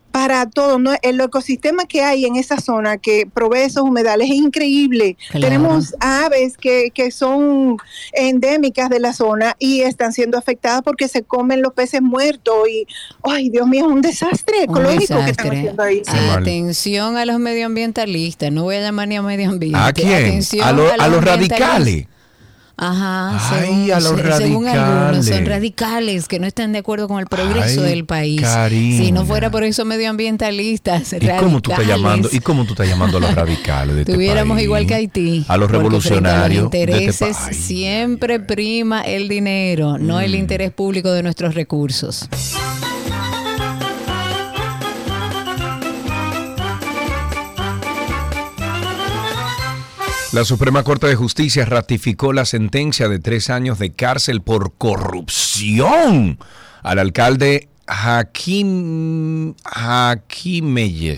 para 0.10 0.50
todo, 0.50 0.80
¿no? 0.80 0.94
El 1.04 1.22
ecosistema 1.22 1.86
que 1.86 2.02
hay 2.02 2.26
en 2.26 2.38
esa 2.38 2.60
zona 2.60 2.98
que 2.98 3.28
provee 3.32 3.60
esos 3.60 3.84
humedales 3.84 4.30
es 4.32 4.36
increíble. 4.38 5.16
Claro. 5.30 5.46
Tenemos 5.46 5.94
aves 6.00 6.58
que, 6.58 6.90
que 6.92 7.12
son 7.12 7.78
endémicas 8.14 8.90
de 8.90 9.00
la 9.00 9.14
zona 9.14 9.56
y 9.60 9.82
están 9.82 10.14
siendo 10.14 10.38
afectadas 10.40 10.82
porque 10.82 11.08
se 11.08 11.22
comen 11.22 11.62
los 11.62 11.74
peces 11.74 12.02
muertos 12.02 12.56
y, 12.68 12.88
ay, 13.24 13.50
Dios 13.52 13.68
mío, 13.68 13.86
es 13.86 13.92
un 13.92 14.02
desastre 14.02 14.56
Un 14.68 14.78
ecológico 14.78 15.24
que 15.24 15.32
están 15.32 15.48
haciendo 15.52 15.84
ahí. 15.84 16.02
Mal. 16.08 16.42
Atención 16.42 17.16
a 17.18 17.26
los 17.26 17.38
medioambientalistas, 17.40 18.52
no 18.52 18.64
voy 18.64 18.78
a 18.78 18.82
llamar 18.82 19.08
ni 19.10 19.18
a 19.18 19.22
medio 19.22 19.50
ambiente. 19.50 19.78
¿A 19.80 19.94
quién? 19.94 20.14
Atención 20.14 20.68
A, 20.68 20.72
lo- 20.72 20.92
a 20.92 20.98
los 20.98 21.06
ambientalistas. 21.18 21.60
radicales. 21.60 22.08
Ajá, 22.80 23.40
Ay, 23.60 23.60
según, 23.66 23.91
a 23.91 23.99
los 23.99 24.38
según 24.38 24.68
algunos 24.68 25.26
son 25.26 25.34
radicales. 25.34 25.48
radicales 25.49 26.28
que 26.28 26.40
no 26.40 26.45
están 26.45 26.74
de 26.74 26.78
acuerdo 26.80 27.08
con 27.08 27.20
el 27.20 27.26
progreso 27.26 27.82
Ay, 27.82 27.90
del 27.90 28.06
país. 28.06 28.40
Karina. 28.41 29.04
Si 29.04 29.12
no 29.12 29.26
fuera 29.26 29.49
por 29.49 29.64
esos 29.64 29.84
medioambientalistas, 29.86 31.14
¿Y 31.14 31.28
cómo 31.40 31.60
tú 31.60 31.72
estás 31.72 31.86
radicales, 31.88 31.88
llamando? 32.04 32.30
¿Y 32.32 32.40
cómo 32.40 32.66
tú 32.66 32.74
estás 32.74 32.88
llamando 32.88 33.18
a 33.18 33.22
los 33.22 33.34
radicales 33.34 33.95
de 33.95 34.02
este 34.02 34.14
Tuviéramos 34.14 34.56
país? 34.58 34.66
igual 34.66 34.86
que 34.86 34.94
Haití. 34.94 35.45
A 35.48 35.58
los 35.58 35.72
revolucionarios 35.72 36.68
a 36.68 36.70
de 36.70 36.86
los 36.86 36.95
este 36.95 37.08
intereses 37.08 37.38
país. 37.38 37.58
siempre 37.58 38.40
prima 38.40 39.02
el 39.02 39.28
dinero, 39.28 39.98
no 39.98 40.20
el 40.20 40.34
Mm. 40.34 40.36
interés 40.36 40.72
público 40.72 41.12
de 41.12 41.24
nuestros 41.24 41.56
recursos. 41.56 42.30
La 50.38 50.46
Suprema 50.46 50.84
Corte 50.84 51.08
de 51.08 51.16
Justicia 51.16 51.66
ratificó 51.66 52.32
la 52.32 52.46
sentencia 52.46 53.10
de 53.10 53.18
tres 53.18 53.50
años 53.50 53.80
de 53.80 53.94
cárcel 53.94 54.42
por 54.42 54.72
corrupción 54.78 56.38
al 56.84 57.00
alcalde 57.00 57.70
Jaquín 57.88 59.56
Jaquimelles. 59.66 61.18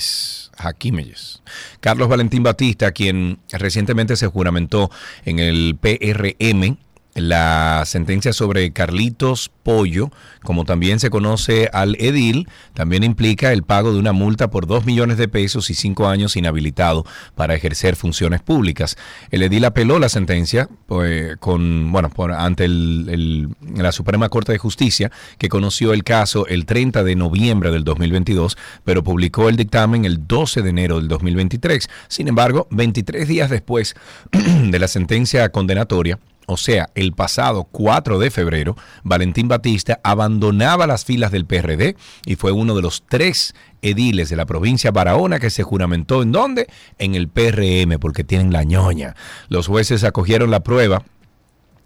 Jaquimelles. 0.57 1.41
Carlos 1.81 2.07
Valentín 2.07 2.43
Batista, 2.43 2.93
quien 2.93 3.39
recientemente 3.51 4.15
se 4.15 4.27
juramentó 4.27 4.89
en 5.25 5.39
el 5.39 5.77
PRM, 5.77 6.77
la 7.21 7.83
sentencia 7.85 8.33
sobre 8.33 8.71
Carlitos 8.71 9.51
Pollo, 9.63 10.11
como 10.43 10.65
también 10.65 10.99
se 10.99 11.09
conoce 11.09 11.69
al 11.73 11.95
edil, 11.99 12.47
también 12.73 13.03
implica 13.03 13.51
el 13.51 13.63
pago 13.63 13.93
de 13.93 13.99
una 13.99 14.13
multa 14.13 14.49
por 14.49 14.67
2 14.67 14.85
millones 14.85 15.17
de 15.17 15.27
pesos 15.27 15.69
y 15.69 15.73
5 15.73 16.07
años 16.07 16.35
inhabilitado 16.35 17.05
para 17.35 17.55
ejercer 17.55 17.95
funciones 17.95 18.41
públicas. 18.41 18.97
El 19.31 19.43
edil 19.43 19.65
apeló 19.65 19.99
la 19.99 20.09
sentencia 20.09 20.69
pues, 20.87 21.37
con, 21.37 21.91
bueno, 21.91 22.09
ante 22.37 22.65
el, 22.65 23.49
la 23.75 23.91
Suprema 23.91 24.29
Corte 24.29 24.51
de 24.51 24.57
Justicia, 24.57 25.11
que 25.37 25.49
conoció 25.49 25.93
el 25.93 26.03
caso 26.03 26.47
el 26.47 26.65
30 26.65 27.03
de 27.03 27.15
noviembre 27.15 27.71
del 27.71 27.83
2022, 27.83 28.57
pero 28.83 29.03
publicó 29.03 29.49
el 29.49 29.55
dictamen 29.55 30.05
el 30.05 30.27
12 30.27 30.61
de 30.61 30.69
enero 30.69 30.97
del 30.97 31.07
2023. 31.07 31.89
Sin 32.07 32.27
embargo, 32.27 32.67
23 32.71 33.27
días 33.27 33.49
después 33.49 33.95
de 34.31 34.79
la 34.79 34.87
sentencia 34.87 35.49
condenatoria, 35.49 36.19
o 36.49 36.57
sea, 36.57 36.89
el 36.95 37.13
pasado 37.13 37.65
4 37.65 38.17
de 38.17 38.31
febrero, 38.31 38.75
Valentín 39.03 39.47
Batista 39.47 39.99
abandonaba 40.03 40.87
las 40.87 41.05
filas 41.05 41.31
del 41.31 41.45
PRD 41.45 41.95
y 42.25 42.35
fue 42.37 42.51
uno 42.51 42.75
de 42.75 42.81
los 42.81 43.03
tres 43.07 43.53
ediles 43.83 44.29
de 44.29 44.35
la 44.35 44.47
provincia 44.47 44.89
Barahona 44.89 45.39
que 45.39 45.51
se 45.51 45.61
juramentó 45.61 46.23
en 46.23 46.31
dónde? 46.31 46.67
En 46.97 47.13
el 47.13 47.29
PRM, 47.29 47.99
porque 47.99 48.23
tienen 48.23 48.51
la 48.51 48.63
ñoña. 48.63 49.15
Los 49.47 49.67
jueces 49.67 50.03
acogieron 50.03 50.49
la 50.49 50.61
prueba 50.61 51.03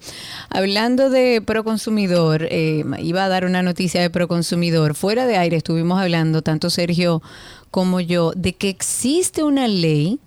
Hablando 0.49 1.09
de 1.09 1.41
Proconsumidor, 1.41 2.47
eh, 2.49 2.85
iba 2.99 3.25
a 3.25 3.29
dar 3.29 3.45
una 3.45 3.63
noticia 3.63 4.01
de 4.01 4.09
Proconsumidor. 4.09 4.95
Fuera 4.95 5.27
de 5.27 5.37
aire 5.37 5.57
estuvimos 5.57 6.01
hablando, 6.01 6.41
tanto 6.41 6.69
Sergio 6.69 7.21
como 7.71 7.99
yo, 7.99 8.31
de 8.35 8.53
que 8.53 8.69
existe 8.69 9.43
una 9.43 9.67
ley 9.67 10.19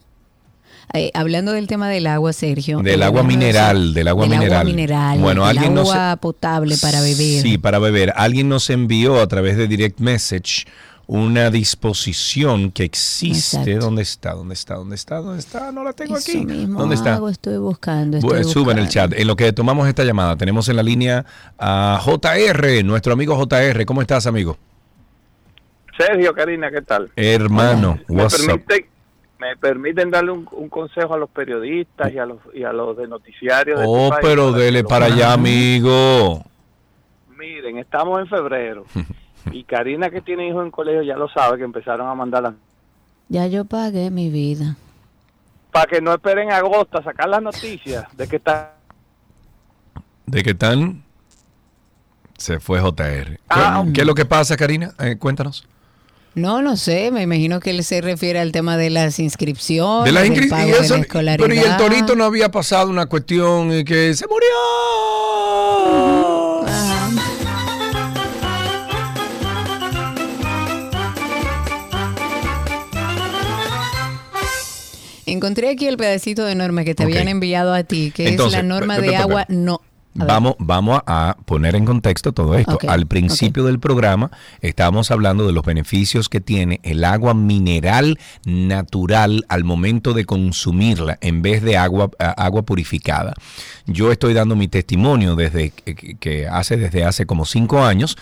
eh, 0.95 1.11
hablando 1.15 1.53
del 1.53 1.67
tema 1.67 1.89
del 1.89 2.07
agua, 2.07 2.33
Sergio. 2.33 2.81
Del 2.81 3.03
agua 3.03 3.23
mineral, 3.23 3.93
del 3.95 4.09
agua 4.09 4.27
del 4.27 4.39
mineral. 4.39 4.61
Agua 4.61 4.65
mineral, 4.65 5.19
Bueno, 5.21 5.47
del 5.47 5.57
alguien 5.57 5.75
nos 5.75 5.91
agua 5.91 6.17
potable 6.17 6.77
para 6.81 7.01
beber. 7.01 7.43
Sí, 7.43 7.59
para 7.59 7.79
beber. 7.79 8.13
Alguien 8.17 8.49
nos 8.49 8.71
envió 8.71 9.21
a 9.21 9.27
través 9.27 9.57
de 9.57 9.67
direct 9.69 10.01
message 10.01 10.65
una 11.09 11.51
disposición 11.51 12.73
que 12.73 12.83
existe. 12.85 13.59
Exacto. 13.59 13.79
¿Dónde 13.87 14.03
está? 14.03 14.33
¿Dónde 14.33 14.55
está? 14.55 14.75
¿Dónde 14.75 14.97
está? 14.97 15.17
¿Dónde 15.17 15.39
está? 15.39 15.71
No 15.71 15.85
la 15.85 15.93
tengo 15.93 16.17
Eso 16.17 16.33
aquí. 16.33 16.45
mismo 16.45 16.81
¿Dónde 16.81 16.97
está? 16.97 17.15
hago, 17.15 17.29
estoy 17.29 17.59
buscando. 17.59 18.17
Estoy 18.19 18.43
suba 18.45 18.73
en 18.73 18.79
el 18.79 18.89
chat. 18.89 19.13
En 19.13 19.27
lo 19.29 19.37
que 19.37 19.53
tomamos 19.53 19.87
esta 19.87 20.03
llamada, 20.03 20.37
tenemos 20.37 20.69
en 20.69 20.77
la 20.77 20.83
línea 20.83 21.25
a 21.59 22.01
JR, 22.05 22.85
nuestro 22.85 23.13
amigo 23.13 23.37
JR. 23.37 23.85
¿Cómo 23.87 24.03
estás, 24.03 24.27
amigo? 24.27 24.59
Sergio, 25.97 26.35
Karina, 26.35 26.71
¿qué 26.71 26.83
tal? 26.83 27.11
Hermano, 27.17 27.99
Me 28.09 28.17
what's 28.23 28.47
up? 28.49 28.63
Me 29.39 29.57
permiten 29.57 30.11
darle 30.11 30.31
un, 30.33 30.49
un 30.53 30.69
consejo 30.69 31.15
a 31.15 31.19
los 31.19 31.29
periodistas 31.31 32.13
y 32.13 32.19
a 32.19 32.27
los, 32.27 32.39
y 32.55 32.65
a 32.65 32.73
los 32.73 32.97
de 32.97 33.07
noticiarios. 33.07 33.79
de 33.79 33.85
este 33.85 33.97
Oh, 33.97 34.09
país 34.11 34.21
pero 34.23 34.53
que 34.53 34.61
dele 34.61 34.85
para 34.85 35.07
allá, 35.07 35.33
amigo. 35.33 36.43
Miren, 37.39 37.79
estamos 37.79 38.19
en 38.21 38.29
febrero 38.29 38.85
y 39.53 39.63
Karina 39.65 40.09
que 40.11 40.21
tiene 40.23 40.49
hijos 40.49 40.65
en 40.65 40.71
colegio 40.71 41.03
ya 41.03 41.17
lo 41.17 41.29
sabe 41.29 41.59
que 41.59 41.65
empezaron 41.65 42.09
a 42.09 42.15
mandar 42.15 42.43
las... 42.45 42.55
Ya 43.29 43.47
yo 43.47 43.65
pagué 43.65 44.11
mi 44.11 44.31
vida. 44.31 44.77
Para 45.73 45.87
que 45.87 46.01
no 46.01 46.15
esperen 46.15 46.51
agosto 46.51 46.99
a 46.99 47.03
sacar 47.03 47.29
las 47.29 47.43
noticias 47.43 48.05
de 48.17 48.27
que 48.29 48.37
está... 48.37 48.73
¿De 50.25 50.43
qué 50.43 50.55
tan? 50.55 51.03
Se 52.39 52.59
fue 52.61 52.81
JR. 52.81 52.95
¿Qué, 52.95 53.39
Ah, 53.49 53.85
qué 53.95 54.01
es 54.03 54.07
lo 54.07 54.15
que 54.15 54.25
pasa, 54.25 54.57
Karina? 54.57 54.93
Eh, 54.99 55.17
cuéntanos. 55.19 55.67
No, 56.37 56.61
no 56.61 56.77
sé, 56.77 57.11
me 57.11 57.23
imagino 57.23 57.61
que 57.61 57.71
él 57.71 57.83
se 57.83 58.03
refiere 58.03 58.39
al 58.39 58.53
tema 58.53 58.77
de 58.77 58.91
las 58.91 59.19
inscripciones, 59.19 60.05
De 60.05 60.13
las 60.13 60.25
del 60.25 60.35
inscri- 60.35 60.51
pago 60.51 60.69
y 60.69 60.73
de 60.73 60.79
eso- 60.81 60.95
la 60.97 61.01
escolaridad. 61.01 61.49
pero 61.49 61.55
y 61.55 61.65
el 61.65 61.77
torito 61.79 62.15
no 62.15 62.25
había 62.25 62.51
pasado 62.51 62.91
una 62.91 63.07
cuestión 63.07 63.73
eh, 63.73 63.87
que 63.87 64.13
se 64.15 64.27
murió. 64.27 64.47
Ajá. 66.67 67.11
Encontré 75.27 75.69
aquí 75.71 75.87
el 75.89 75.97
pedacito 75.97 76.45
de 76.45 76.55
norma 76.55 76.85
que 76.85 76.95
te 76.95 77.03
habían 77.03 77.27
enviado 77.27 77.75
a 77.75 77.83
ti, 77.83 78.13
que 78.15 78.29
Entonces, 78.29 78.59
es 78.59 78.63
la 78.65 78.69
norma 78.69 78.99
de 79.01 79.17
agua 79.17 79.45
no. 79.49 79.81
Vamos, 80.17 80.55
vamos 80.59 81.01
a 81.07 81.37
poner 81.45 81.77
en 81.77 81.85
contexto 81.85 82.33
todo 82.33 82.55
esto. 82.57 82.79
Al 82.89 83.07
principio 83.07 83.65
del 83.65 83.79
programa 83.79 84.31
estábamos 84.61 85.11
hablando 85.11 85.47
de 85.47 85.53
los 85.53 85.65
beneficios 85.65 86.29
que 86.29 86.41
tiene 86.41 86.81
el 86.83 87.05
agua 87.05 87.35
mineral 87.35 88.19
natural 88.45 89.45
al 89.49 89.65
momento 89.65 90.15
de 90.15 90.25
consumirla 90.25 91.19
en 91.21 91.43
vez 91.43 91.63
de 91.63 91.77
agua, 91.77 92.11
agua 92.19 92.63
purificada. 92.63 93.35
Yo 93.87 94.11
estoy 94.13 94.35
dando 94.35 94.57
mi 94.57 94.69
testimonio 94.69 95.37
desde 95.37 95.71
que 95.71 96.47
hace 96.49 96.77
desde 96.77 97.05
hace 97.05 97.27
como 97.27 97.45
cinco 97.45 97.85
años. 97.85 98.17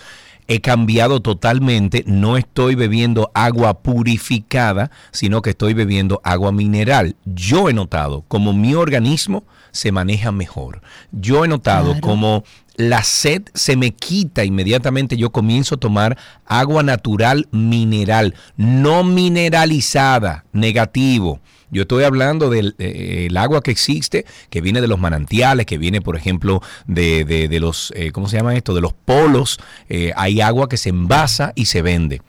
He 0.47 0.61
cambiado 0.61 1.21
totalmente, 1.21 2.03
no 2.05 2.37
estoy 2.37 2.75
bebiendo 2.75 3.31
agua 3.33 3.79
purificada, 3.81 4.91
sino 5.11 5.41
que 5.41 5.51
estoy 5.51 5.73
bebiendo 5.73 6.21
agua 6.23 6.51
mineral. 6.51 7.15
Yo 7.25 7.69
he 7.69 7.73
notado 7.73 8.23
como 8.27 8.53
mi 8.53 8.75
organismo 8.75 9.43
se 9.71 9.91
maneja 9.91 10.31
mejor. 10.31 10.81
Yo 11.11 11.43
he 11.43 11.47
notado 11.47 11.91
Claro. 11.93 12.01
como 12.01 12.43
la 12.77 13.03
sed 13.03 13.43
se 13.53 13.75
me 13.75 13.91
quita 13.91 14.43
inmediatamente, 14.45 15.17
yo 15.17 15.31
comienzo 15.31 15.75
a 15.75 15.79
tomar 15.79 16.17
agua 16.45 16.83
natural 16.83 17.47
mineral, 17.51 18.35
no 18.57 19.03
mineralizada, 19.03 20.45
negativo. 20.51 21.39
Yo 21.71 21.83
estoy 21.83 22.03
hablando 22.03 22.49
del 22.49 22.75
eh, 22.79 23.27
agua 23.35 23.61
que 23.61 23.71
existe, 23.71 24.25
que 24.49 24.61
viene 24.61 24.81
de 24.81 24.87
los 24.87 24.99
manantiales, 24.99 25.65
que 25.65 25.77
viene, 25.77 26.01
por 26.01 26.15
ejemplo, 26.15 26.61
de, 26.87 27.25
de- 27.25 27.47
de 27.47 27.59
los, 27.59 27.91
eh, 27.95 28.11
¿cómo 28.11 28.27
se 28.29 28.37
llama 28.37 28.55
esto? 28.55 28.73
De 28.73 28.81
los 28.81 28.93
polos. 28.93 29.59
Eh, 29.89 30.11
hay 30.15 30.41
agua 30.41 30.69
que 30.69 30.77
se 30.77 30.89
envasa 30.89 31.51
y 31.55 31.65
se 31.65 31.81
vende. 31.81 32.21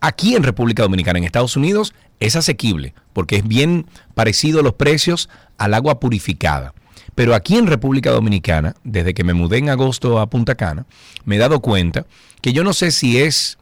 Aquí 0.00 0.34
en 0.34 0.42
República 0.42 0.82
Dominicana, 0.82 1.18
en 1.18 1.24
Estados 1.24 1.56
Unidos, 1.56 1.94
es 2.20 2.36
asequible, 2.36 2.94
porque 3.12 3.36
es 3.36 3.46
bien 3.46 3.86
parecido 4.14 4.62
los 4.62 4.74
precios 4.74 5.28
al 5.58 5.74
agua 5.74 6.00
purificada. 6.00 6.74
Pero 7.14 7.34
aquí 7.34 7.56
en 7.56 7.66
República 7.66 8.10
Dominicana, 8.10 8.74
desde 8.84 9.12
que 9.14 9.22
me 9.24 9.34
mudé 9.34 9.58
en 9.58 9.68
agosto 9.68 10.18
a 10.18 10.28
Punta 10.30 10.54
Cana, 10.54 10.86
me 11.24 11.36
he 11.36 11.38
dado 11.38 11.60
cuenta 11.60 12.06
que 12.40 12.52
yo 12.52 12.64
no 12.64 12.72
sé 12.72 12.90
si 12.90 13.18
es 13.18 13.58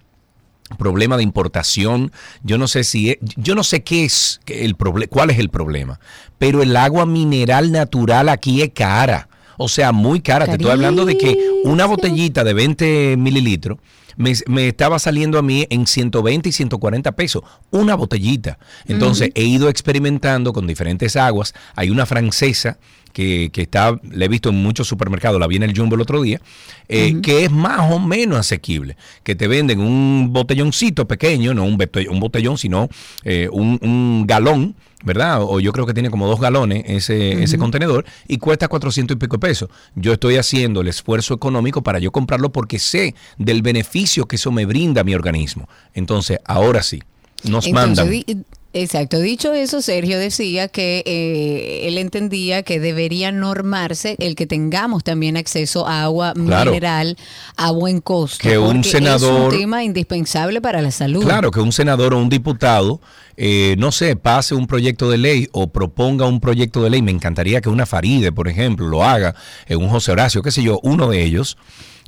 problema 0.78 1.16
de 1.16 1.22
importación, 1.22 2.12
yo 2.42 2.58
no 2.58 2.68
sé 2.68 2.84
si 2.84 3.10
es- 3.10 3.18
yo 3.36 3.54
no 3.54 3.64
sé 3.64 3.82
qué 3.82 4.04
es 4.04 4.40
el 4.46 4.74
problema, 4.76 5.08
cuál 5.10 5.30
es 5.30 5.38
el 5.38 5.48
problema, 5.50 6.00
pero 6.38 6.62
el 6.62 6.76
agua 6.76 7.06
mineral 7.06 7.72
natural 7.72 8.28
aquí 8.28 8.62
es 8.62 8.70
cara. 8.74 9.28
O 9.62 9.68
sea, 9.68 9.92
muy 9.92 10.20
cara. 10.20 10.46
Te 10.46 10.52
estoy 10.52 10.70
hablando 10.72 11.04
de 11.04 11.18
que 11.18 11.36
una 11.64 11.84
botellita 11.84 12.44
de 12.44 12.54
20 12.54 13.16
mililitros 13.18 13.76
me, 14.16 14.32
me 14.46 14.68
estaba 14.68 14.98
saliendo 14.98 15.38
a 15.38 15.42
mí 15.42 15.66
en 15.68 15.86
120 15.86 16.48
y 16.48 16.52
140 16.52 17.12
pesos. 17.12 17.42
Una 17.70 17.94
botellita. 17.94 18.58
Entonces 18.86 19.30
he 19.34 19.42
ido 19.44 19.68
experimentando 19.68 20.54
con 20.54 20.66
diferentes 20.66 21.14
aguas. 21.16 21.52
Hay 21.76 21.90
una 21.90 22.06
francesa 22.06 22.78
que, 23.12 23.50
que 23.52 23.62
está, 23.62 23.98
la 24.10 24.24
he 24.24 24.28
visto 24.28 24.50
en 24.50 24.56
muchos 24.56 24.88
supermercados, 24.88 25.40
la 25.40 25.46
vi 25.46 25.56
en 25.56 25.64
el 25.64 25.76
Jumbo 25.76 25.94
el 25.94 26.00
otro 26.00 26.22
día, 26.22 26.40
eh, 26.88 27.20
que 27.22 27.44
es 27.44 27.50
más 27.50 27.92
o 27.92 27.98
menos 27.98 28.38
asequible. 28.38 28.96
Que 29.22 29.34
te 29.34 29.48
venden 29.48 29.80
un 29.80 30.32
botelloncito 30.32 31.06
pequeño, 31.06 31.54
no 31.54 31.64
un 31.64 31.76
botellón, 31.76 32.14
un 32.14 32.20
botellón 32.20 32.58
sino 32.58 32.88
eh, 33.24 33.48
un, 33.50 33.78
un 33.82 34.26
galón. 34.26 34.74
¿Verdad? 35.02 35.38
O 35.40 35.60
yo 35.60 35.72
creo 35.72 35.86
que 35.86 35.94
tiene 35.94 36.10
como 36.10 36.26
dos 36.26 36.38
galones 36.40 36.84
ese, 36.86 37.42
ese 37.42 37.56
contenedor 37.56 38.04
y 38.28 38.36
cuesta 38.36 38.68
400 38.68 39.14
y 39.14 39.18
pico 39.18 39.36
de 39.36 39.48
pesos. 39.48 39.70
Yo 39.94 40.12
estoy 40.12 40.36
haciendo 40.36 40.82
el 40.82 40.88
esfuerzo 40.88 41.32
económico 41.32 41.82
para 41.82 41.98
yo 42.00 42.12
comprarlo 42.12 42.52
porque 42.52 42.78
sé 42.78 43.14
del 43.38 43.62
beneficio 43.62 44.28
que 44.28 44.36
eso 44.36 44.52
me 44.52 44.66
brinda 44.66 45.00
a 45.00 45.04
mi 45.04 45.14
organismo. 45.14 45.70
Entonces, 45.94 46.40
ahora 46.44 46.82
sí, 46.82 47.00
nos 47.44 47.66
Entonces, 47.66 47.72
mandan. 47.72 48.44
Exacto. 48.72 49.18
Dicho 49.18 49.52
eso, 49.52 49.82
Sergio 49.82 50.16
decía 50.18 50.68
que 50.68 51.02
eh, 51.04 51.88
él 51.88 51.98
entendía 51.98 52.62
que 52.62 52.78
debería 52.78 53.32
normarse 53.32 54.14
el 54.20 54.36
que 54.36 54.46
tengamos 54.46 55.02
también 55.02 55.36
acceso 55.36 55.88
a 55.88 56.04
agua 56.04 56.34
Claro. 56.34 56.70
mineral 56.70 57.16
a 57.56 57.72
buen 57.72 58.00
costo. 58.00 58.38
Que 58.40 58.58
un 58.58 58.84
senador- 58.84 59.48
es 59.48 59.54
un 59.54 59.58
tema 59.60 59.82
indispensable 59.82 60.60
para 60.60 60.82
la 60.82 60.92
salud. 60.92 61.24
Claro, 61.24 61.50
que 61.50 61.58
un 61.60 61.72
senador 61.72 62.14
o 62.14 62.18
un 62.18 62.28
diputado, 62.28 63.00
eh, 63.36 63.74
no 63.76 63.90
sé, 63.90 64.14
pase 64.14 64.54
un 64.54 64.68
proyecto 64.68 65.10
de 65.10 65.18
ley 65.18 65.48
o 65.50 65.66
proponga 65.72 66.26
un 66.26 66.38
proyecto 66.38 66.82
de 66.84 66.90
ley. 66.90 67.02
Me 67.02 67.10
encantaría 67.10 67.60
que 67.60 67.68
una 67.70 67.86
Faride, 67.86 68.30
por 68.30 68.46
ejemplo, 68.46 68.86
lo 68.86 69.02
haga, 69.02 69.34
eh, 69.66 69.74
un 69.74 69.88
José 69.88 70.12
Horacio, 70.12 70.42
qué 70.42 70.52
sé 70.52 70.62
yo, 70.62 70.78
uno 70.84 71.08
de 71.08 71.24
ellos, 71.24 71.58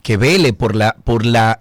que 0.04 0.16
vele 0.16 0.52
por 0.52 0.76
la, 0.76 0.94
por 1.02 1.26
la, 1.26 1.58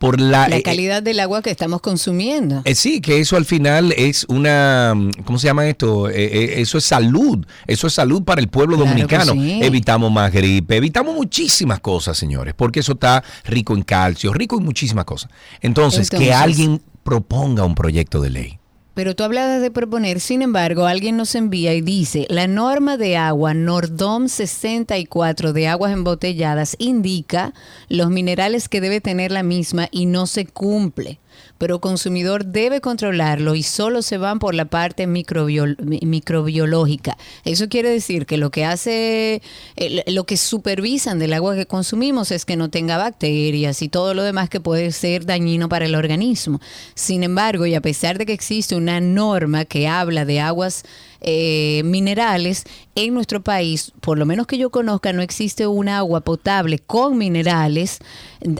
por 0.00 0.18
la, 0.18 0.48
La 0.48 0.56
eh, 0.56 0.62
calidad 0.62 1.02
del 1.02 1.20
agua 1.20 1.42
que 1.42 1.50
estamos 1.50 1.82
consumiendo. 1.82 2.62
eh, 2.64 2.74
sí, 2.74 3.02
que 3.02 3.20
eso 3.20 3.36
al 3.36 3.44
final 3.44 3.92
es 3.98 4.24
una, 4.28 4.94
¿cómo 5.24 5.38
se 5.38 5.46
llama 5.46 5.68
esto? 5.68 6.08
Eh, 6.08 6.58
eso 6.60 6.78
es 6.78 6.84
salud, 6.84 7.46
eso 7.66 7.86
es 7.86 7.92
salud 7.92 8.24
para 8.24 8.40
el 8.40 8.48
pueblo 8.48 8.76
Claro 8.76 8.88
dominicano. 8.88 9.32
sí. 9.34 9.60
Evitamos 9.62 10.10
más 10.10 10.32
gripe, 10.32 10.76
evitamos 10.76 11.14
muchísimas 11.14 11.80
cosas, 11.80 12.16
señores, 12.16 12.54
porque 12.56 12.80
eso 12.80 12.92
está 12.92 13.22
rico 13.44 13.74
en 13.74 13.82
calcio, 13.82 14.32
rico 14.32 14.56
en 14.56 14.64
muchísimas 14.64 15.04
cosas. 15.04 15.30
Entonces, 15.60 16.08
que 16.08 16.32
alguien 16.32 16.80
proponga 17.04 17.64
un 17.64 17.74
proyecto 17.74 18.22
de 18.22 18.30
ley. 18.30 18.59
Pero 19.00 19.16
tú 19.16 19.24
hablabas 19.24 19.62
de 19.62 19.70
proponer, 19.70 20.20
sin 20.20 20.42
embargo, 20.42 20.84
alguien 20.84 21.16
nos 21.16 21.34
envía 21.34 21.72
y 21.72 21.80
dice, 21.80 22.26
la 22.28 22.46
norma 22.46 22.98
de 22.98 23.16
agua 23.16 23.54
Nordom 23.54 24.28
64 24.28 25.54
de 25.54 25.68
aguas 25.68 25.94
embotelladas 25.94 26.76
indica 26.78 27.54
los 27.88 28.10
minerales 28.10 28.68
que 28.68 28.82
debe 28.82 29.00
tener 29.00 29.32
la 29.32 29.42
misma 29.42 29.88
y 29.90 30.04
no 30.04 30.26
se 30.26 30.44
cumple. 30.44 31.18
Pero 31.58 31.74
el 31.76 31.80
consumidor 31.80 32.46
debe 32.46 32.80
controlarlo 32.80 33.54
y 33.54 33.62
solo 33.62 34.02
se 34.02 34.18
van 34.18 34.38
por 34.38 34.54
la 34.54 34.64
parte 34.64 35.06
microbiol- 35.06 35.76
mi- 35.80 36.00
microbiológica. 36.02 37.16
Eso 37.44 37.68
quiere 37.68 37.90
decir 37.90 38.26
que 38.26 38.36
lo 38.36 38.50
que 38.50 38.64
hace, 38.64 39.42
eh, 39.76 40.04
lo 40.10 40.24
que 40.24 40.36
supervisan 40.36 41.18
del 41.18 41.32
agua 41.32 41.54
que 41.54 41.66
consumimos 41.66 42.30
es 42.30 42.44
que 42.44 42.56
no 42.56 42.70
tenga 42.70 42.96
bacterias 42.96 43.82
y 43.82 43.88
todo 43.88 44.14
lo 44.14 44.22
demás 44.22 44.48
que 44.48 44.60
puede 44.60 44.90
ser 44.92 45.26
dañino 45.26 45.68
para 45.68 45.86
el 45.86 45.94
organismo. 45.94 46.60
Sin 46.94 47.22
embargo, 47.22 47.66
y 47.66 47.74
a 47.74 47.80
pesar 47.80 48.18
de 48.18 48.26
que 48.26 48.32
existe 48.32 48.74
una 48.76 49.00
norma 49.00 49.64
que 49.64 49.88
habla 49.88 50.24
de 50.24 50.40
aguas 50.40 50.84
eh, 51.20 51.82
minerales, 51.84 52.64
en 52.94 53.14
nuestro 53.14 53.40
país, 53.40 53.92
por 54.00 54.18
lo 54.18 54.26
menos 54.26 54.46
que 54.46 54.58
yo 54.58 54.70
conozca, 54.70 55.12
no 55.12 55.22
existe 55.22 55.66
un 55.66 55.88
agua 55.88 56.20
potable 56.20 56.78
con 56.78 57.16
minerales 57.16 57.98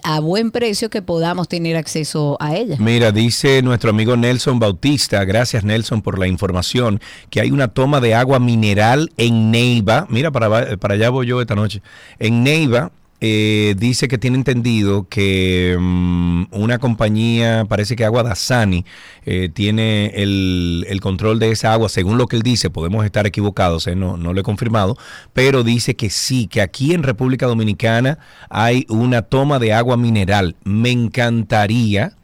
a 0.03 0.21
buen 0.21 0.51
precio 0.51 0.89
que 0.89 1.03
podamos 1.03 1.49
tener 1.49 1.77
acceso 1.77 2.37
a 2.41 2.57
ella. 2.57 2.77
Mira, 2.79 3.13
dice 3.13 3.63
nuestro 3.63 3.91
amigo 3.91 4.17
Nelson 4.17 4.59
Bautista, 4.59 5.25
gracias 5.25 5.65
Nelson 5.65 6.03
por 6.03 6.19
la 6.19 6.27
información, 6.27 7.01
que 7.29 7.41
hay 7.41 7.51
una 7.51 7.69
toma 7.69 8.01
de 8.01 8.15
agua 8.15 8.39
mineral 8.39 9.11
en 9.17 9.51
Neiva. 9.51 10.07
Mira, 10.09 10.31
para, 10.31 10.77
para 10.77 10.95
allá 10.95 11.11
voy 11.11 11.27
yo 11.27 11.41
esta 11.41 11.55
noche. 11.55 11.83
En 12.19 12.43
Neiva 12.43 12.93
eh, 13.23 13.75
dice 13.77 14.09
que 14.09 14.17
tiene 14.17 14.39
entendido 14.39 15.07
que 15.09 15.77
mm, 15.79 16.45
una 16.53 16.79
compañía, 16.79 17.67
parece 17.69 17.95
que 17.95 18.05
Agua 18.05 18.23
Dasani, 18.23 18.87
eh, 19.27 19.51
tiene 19.53 20.13
el, 20.17 20.99
control 21.03 21.39
de 21.39 21.51
esa 21.51 21.73
agua. 21.75 21.91
Según 21.91 22.17
lo 22.17 22.27
que 22.27 22.37
él 22.37 22.43
dice, 22.43 22.71
podemos 22.71 23.05
estar 23.05 23.27
equivocados, 23.27 23.87
eh, 23.87 23.95
no, 23.95 24.17
no 24.17 24.33
lo 24.33 24.41
he 24.41 24.45
confirmado, 24.45 24.97
pero 25.35 25.63
dice 25.63 25.97
que 25.97 26.09
sí, 26.09 26.47
que 26.47 26.63
aquí 26.63 26.95
en 26.95 27.03
República 27.03 27.47
Dominicana 27.47 28.19
hay 28.49 28.87
una 28.89 29.23
toma 29.23 29.59
de 29.59 29.75
agua 29.75 29.99
mineral. 29.99 30.57
Me 30.65 30.91
encantaría 30.91 32.15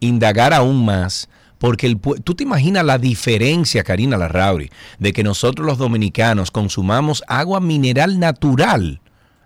indagar 0.00 0.52
aún 0.52 0.84
más. 0.84 1.28
Porque 1.58 1.86
el, 1.86 2.00
tú 2.00 2.34
te 2.34 2.42
imaginas 2.42 2.86
la 2.86 2.96
diferencia, 2.96 3.84
Karina 3.84 4.16
Larrauri, 4.16 4.70
de 4.98 5.12
que 5.12 5.22
nosotros 5.22 5.66
los 5.66 5.76
dominicanos 5.76 6.50
consumamos 6.50 7.22
agua 7.28 7.60
mineral 7.60 8.18
natural 8.18 9.00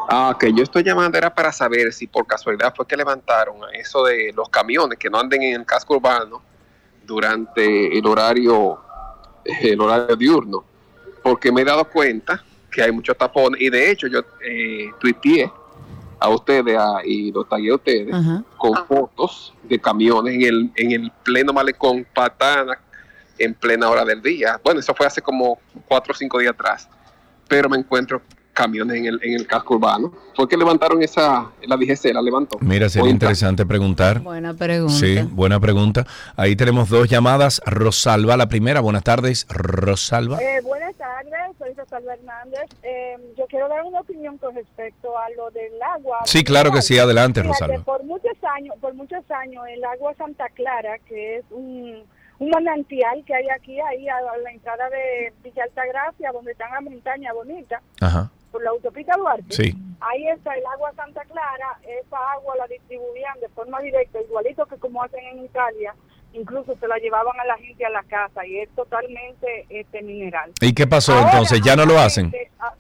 Ah, 0.10 0.31
ok, 0.35 0.45
yo 0.55 0.64
estoy 0.64 0.84
llamando 0.84 1.18
era 1.18 1.34
para 1.34 1.51
saber 1.51 1.93
si 1.93 2.07
por 2.07 2.27
casualidad 2.27 2.73
fue 2.76 2.85
que 2.85 2.97
levantaron 2.97 3.55
eso 3.73 4.03
de 4.03 4.31
los 4.35 4.49
camiones 4.49 4.99
que 4.99 5.10
no 5.10 5.19
anden 5.19 5.41
en 5.41 5.61
el 5.61 5.65
casco 5.65 5.95
urbano 5.95 6.41
durante 7.05 7.97
el 7.97 8.05
horario 8.05 8.80
el 9.45 9.80
horario 9.81 10.15
diurno, 10.15 10.63
porque 11.21 11.51
me 11.51 11.61
he 11.61 11.65
dado 11.65 11.84
cuenta 11.85 12.43
que 12.71 12.81
hay 12.81 12.91
muchos 12.91 13.17
tapones 13.17 13.59
y 13.61 13.69
de 13.69 13.91
hecho 13.91 14.07
yo 14.07 14.21
eh, 14.41 14.89
tuiteé 14.99 15.51
a 16.19 16.30
ustedes 16.30 16.77
a- 16.77 17.01
y 17.05 17.31
los 17.31 17.47
tagué 17.49 17.69
a 17.71 17.75
ustedes 17.75 18.13
Ajá. 18.13 18.41
con 18.57 18.73
fotos 18.88 19.53
de 19.63 19.77
camiones 19.80 20.35
en 20.35 20.41
el, 20.43 20.71
en 20.75 20.91
el 20.93 21.11
pleno 21.23 21.51
malecón 21.51 22.07
Patana 22.15 22.80
en 23.38 23.53
plena 23.53 23.89
hora 23.89 24.05
del 24.05 24.21
día. 24.21 24.59
Bueno, 24.63 24.80
eso 24.80 24.93
fue 24.95 25.05
hace 25.05 25.21
como 25.21 25.59
cuatro 25.88 26.13
o 26.13 26.15
cinco 26.15 26.39
días 26.39 26.53
atrás, 26.53 26.88
pero 27.47 27.67
me 27.67 27.77
encuentro 27.77 28.21
camiones 28.53 28.97
en 28.97 29.05
el, 29.07 29.19
en 29.23 29.34
el 29.34 29.47
casco 29.47 29.75
urbano. 29.75 30.13
¿Por 30.35 30.47
qué 30.47 30.55
levantaron 30.57 31.01
esa, 31.03 31.51
la 31.63 31.75
DGC 31.77 32.13
la 32.13 32.21
levantó? 32.21 32.57
Mira, 32.61 32.88
sería 32.89 33.03
Cuenta. 33.03 33.25
interesante 33.25 33.65
preguntar. 33.65 34.19
Buena 34.19 34.53
pregunta. 34.53 34.93
Sí, 34.93 35.19
buena 35.31 35.59
pregunta. 35.59 36.05
Ahí 36.35 36.55
tenemos 36.55 36.89
dos 36.89 37.09
llamadas. 37.09 37.61
Rosalba, 37.65 38.38
la 38.38 38.47
primera. 38.47 38.80
Buenas 38.81 39.03
tardes, 39.03 39.45
Rosalba. 39.49 40.41
Eh, 40.41 40.61
buenas 40.63 40.95
tardes, 40.95 41.57
soy 41.57 41.73
Rosalba 41.73 42.13
Hernández. 42.13 42.69
Eh, 42.84 43.15
yo 43.38 43.45
quiero 43.47 43.67
dar 43.67 43.84
una 43.84 43.99
opinión 43.99 44.38
con 44.38 44.55
respecto 44.55 45.17
a 45.17 45.30
lo 45.35 45.49
del 45.51 45.73
agua. 45.95 46.19
Sí, 46.25 46.43
claro 46.43 46.71
que 46.71 46.81
sí. 46.81 46.97
Adelante, 46.97 47.41
Fíjate, 47.41 47.59
Rosalba. 47.67 47.84
Por 47.84 48.03
muchos 48.03 48.38
años, 48.55 48.75
por 48.80 48.93
muchos 48.93 49.23
años, 49.31 49.63
el 49.69 49.84
agua 49.84 50.13
Santa 50.17 50.47
Clara, 50.49 50.97
que 51.07 51.38
es 51.38 51.45
un, 51.51 52.03
un 52.39 52.49
manantial 52.49 53.23
que 53.25 53.34
hay 53.35 53.45
aquí, 53.55 53.80
ahí 53.80 54.07
a 54.07 54.15
la 54.43 54.51
entrada 54.51 54.89
de 54.89 55.34
Villa 55.43 55.63
Altagracia, 55.63 56.31
donde 56.31 56.51
está 56.51 56.69
la 56.69 56.81
montaña 56.81 57.34
bonita, 57.34 57.81
Ajá. 58.01 58.30
Por 58.53 58.63
la 58.63 58.69
autopista 58.69 59.17
Duarte. 59.17 59.51
Sí. 59.53 59.75
Ahí 59.99 60.27
está 60.27 60.53
el 60.53 60.63
agua 60.73 60.93
Santa 60.95 61.23
Clara, 61.25 61.77
esa 61.81 62.17
agua 62.34 62.55
la 62.57 62.67
distribuían 62.67 63.39
de 63.41 63.49
forma 63.49 63.81
directa, 63.81 64.21
igualito 64.21 64.65
que 64.67 64.77
como 64.77 65.01
hacen 65.03 65.23
en 65.25 65.43
Italia, 65.43 65.95
incluso 66.34 66.75
se 66.77 66.88
la 66.88 66.97
llevaban 66.97 67.38
a 67.39 67.45
la 67.45 67.57
gente 67.57 67.85
a 67.85 67.89
la 67.89 68.03
casa 68.03 68.45
y 68.45 68.59
es 68.59 68.69
totalmente 68.75 69.65
este 69.69 70.01
mineral. 70.03 70.51
¿Y 70.61 70.73
qué 70.73 70.85
pasó 70.88 71.13
Ahora, 71.13 71.31
entonces? 71.31 71.61
¿Ya 71.63 71.75
no 71.75 71.85
lo 71.85 71.97
hacen? 71.97 72.31
ah, 72.59 72.73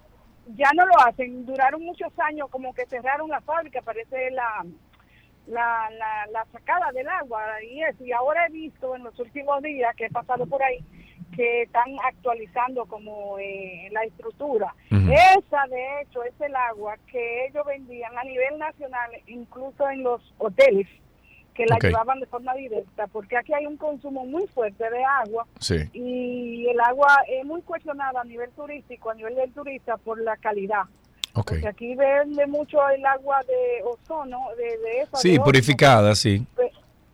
Ya 0.55 0.69
no 0.75 0.85
lo 0.85 0.93
hacen, 1.05 1.45
duraron 1.45 1.81
muchos 1.83 2.11
años 2.19 2.47
como 2.51 2.73
que 2.73 2.85
cerraron 2.85 3.29
la 3.29 3.41
fábrica, 3.41 3.81
parece 3.81 4.29
la, 4.31 4.65
la, 5.47 5.89
la, 5.97 6.27
la 6.31 6.45
sacada 6.51 6.91
del 6.91 7.07
agua 7.07 7.41
y 7.63 7.81
eso. 7.83 8.03
Y 8.05 8.11
ahora 8.11 8.45
he 8.47 8.51
visto 8.51 8.95
en 8.95 9.03
los 9.03 9.17
últimos 9.19 9.61
días 9.63 9.95
que 9.95 10.05
he 10.05 10.09
pasado 10.11 10.45
por 10.45 10.61
ahí 10.61 10.83
que 11.35 11.63
están 11.63 11.89
actualizando 12.05 12.85
como 12.85 13.37
eh, 13.39 13.89
la 13.91 14.03
estructura. 14.03 14.73
Esa, 14.91 15.65
de 15.69 16.01
hecho, 16.01 16.23
es 16.23 16.33
el 16.41 16.55
agua 16.55 16.95
que 17.11 17.45
ellos 17.47 17.65
vendían 17.65 18.17
a 18.17 18.23
nivel 18.23 18.57
nacional, 18.57 19.11
incluso 19.27 19.89
en 19.89 20.03
los 20.03 20.21
hoteles, 20.37 20.87
que 21.53 21.65
la 21.67 21.77
llevaban 21.77 22.19
de 22.19 22.25
forma 22.25 22.53
directa, 22.55 23.05
porque 23.07 23.37
aquí 23.37 23.53
hay 23.53 23.67
un 23.67 23.77
consumo 23.77 24.25
muy 24.25 24.47
fuerte 24.47 24.89
de 24.89 25.03
agua 25.03 25.45
Sí. 25.59 25.75
y 25.93 26.67
el 26.67 26.79
agua 26.79 27.09
es 27.27 27.45
muy 27.45 27.61
cuestionada 27.61 28.21
a 28.21 28.23
nivel 28.23 28.49
turístico, 28.51 29.11
a 29.11 29.13
nivel 29.13 29.35
del 29.35 29.51
turista, 29.53 29.97
por 29.97 30.19
la 30.21 30.35
calidad. 30.37 30.83
Ok. 31.35 31.49
Porque 31.51 31.67
aquí 31.67 31.95
vende 31.95 32.47
mucho 32.47 32.77
el 32.89 33.05
agua 33.05 33.39
de 33.47 33.83
ozono, 33.83 34.39
de, 34.57 34.63
de 34.77 35.01
esa. 35.01 35.17
Sí, 35.17 35.37
purificada, 35.39 36.15
sí. 36.15 36.45
Pe- 36.55 36.71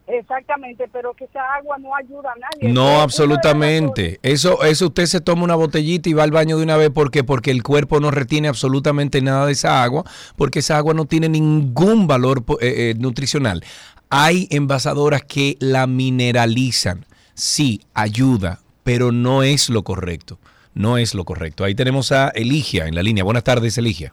Exactamente, 0.09 0.89
pero 0.91 1.13
que 1.13 1.25
esa 1.25 1.39
agua 1.55 1.77
no 1.77 1.95
ayuda 1.95 2.31
a 2.31 2.39
nadie. 2.39 2.73
No, 2.73 2.99
absolutamente. 3.01 4.19
Eso, 4.23 4.63
eso 4.63 4.87
usted 4.87 5.05
se 5.05 5.21
toma 5.21 5.43
una 5.43 5.53
botellita 5.53 6.09
y 6.09 6.13
va 6.13 6.23
al 6.23 6.31
baño 6.31 6.57
de 6.57 6.63
una 6.63 6.77
vez. 6.77 6.89
¿Por 6.89 7.11
qué? 7.11 7.23
Porque 7.23 7.51
el 7.51 7.61
cuerpo 7.61 7.99
no 7.99 8.09
retiene 8.09 8.47
absolutamente 8.47 9.21
nada 9.21 9.45
de 9.45 9.51
esa 9.51 9.83
agua, 9.83 10.03
porque 10.35 10.59
esa 10.59 10.77
agua 10.77 10.95
no 10.95 11.05
tiene 11.05 11.29
ningún 11.29 12.07
valor 12.07 12.43
eh, 12.59 12.91
eh, 12.91 12.93
nutricional. 12.97 13.63
Hay 14.09 14.47
envasadoras 14.49 15.23
que 15.23 15.57
la 15.59 15.85
mineralizan. 15.85 17.05
Sí, 17.35 17.81
ayuda, 17.93 18.61
pero 18.83 19.11
no 19.11 19.43
es 19.43 19.69
lo 19.69 19.83
correcto. 19.83 20.39
No 20.73 20.97
es 20.97 21.13
lo 21.13 21.23
correcto. 21.23 21.63
Ahí 21.63 21.75
tenemos 21.75 22.11
a 22.11 22.29
Eligia 22.29 22.87
en 22.87 22.95
la 22.95 23.03
línea. 23.03 23.23
Buenas 23.23 23.43
tardes, 23.43 23.77
Eligia. 23.77 24.11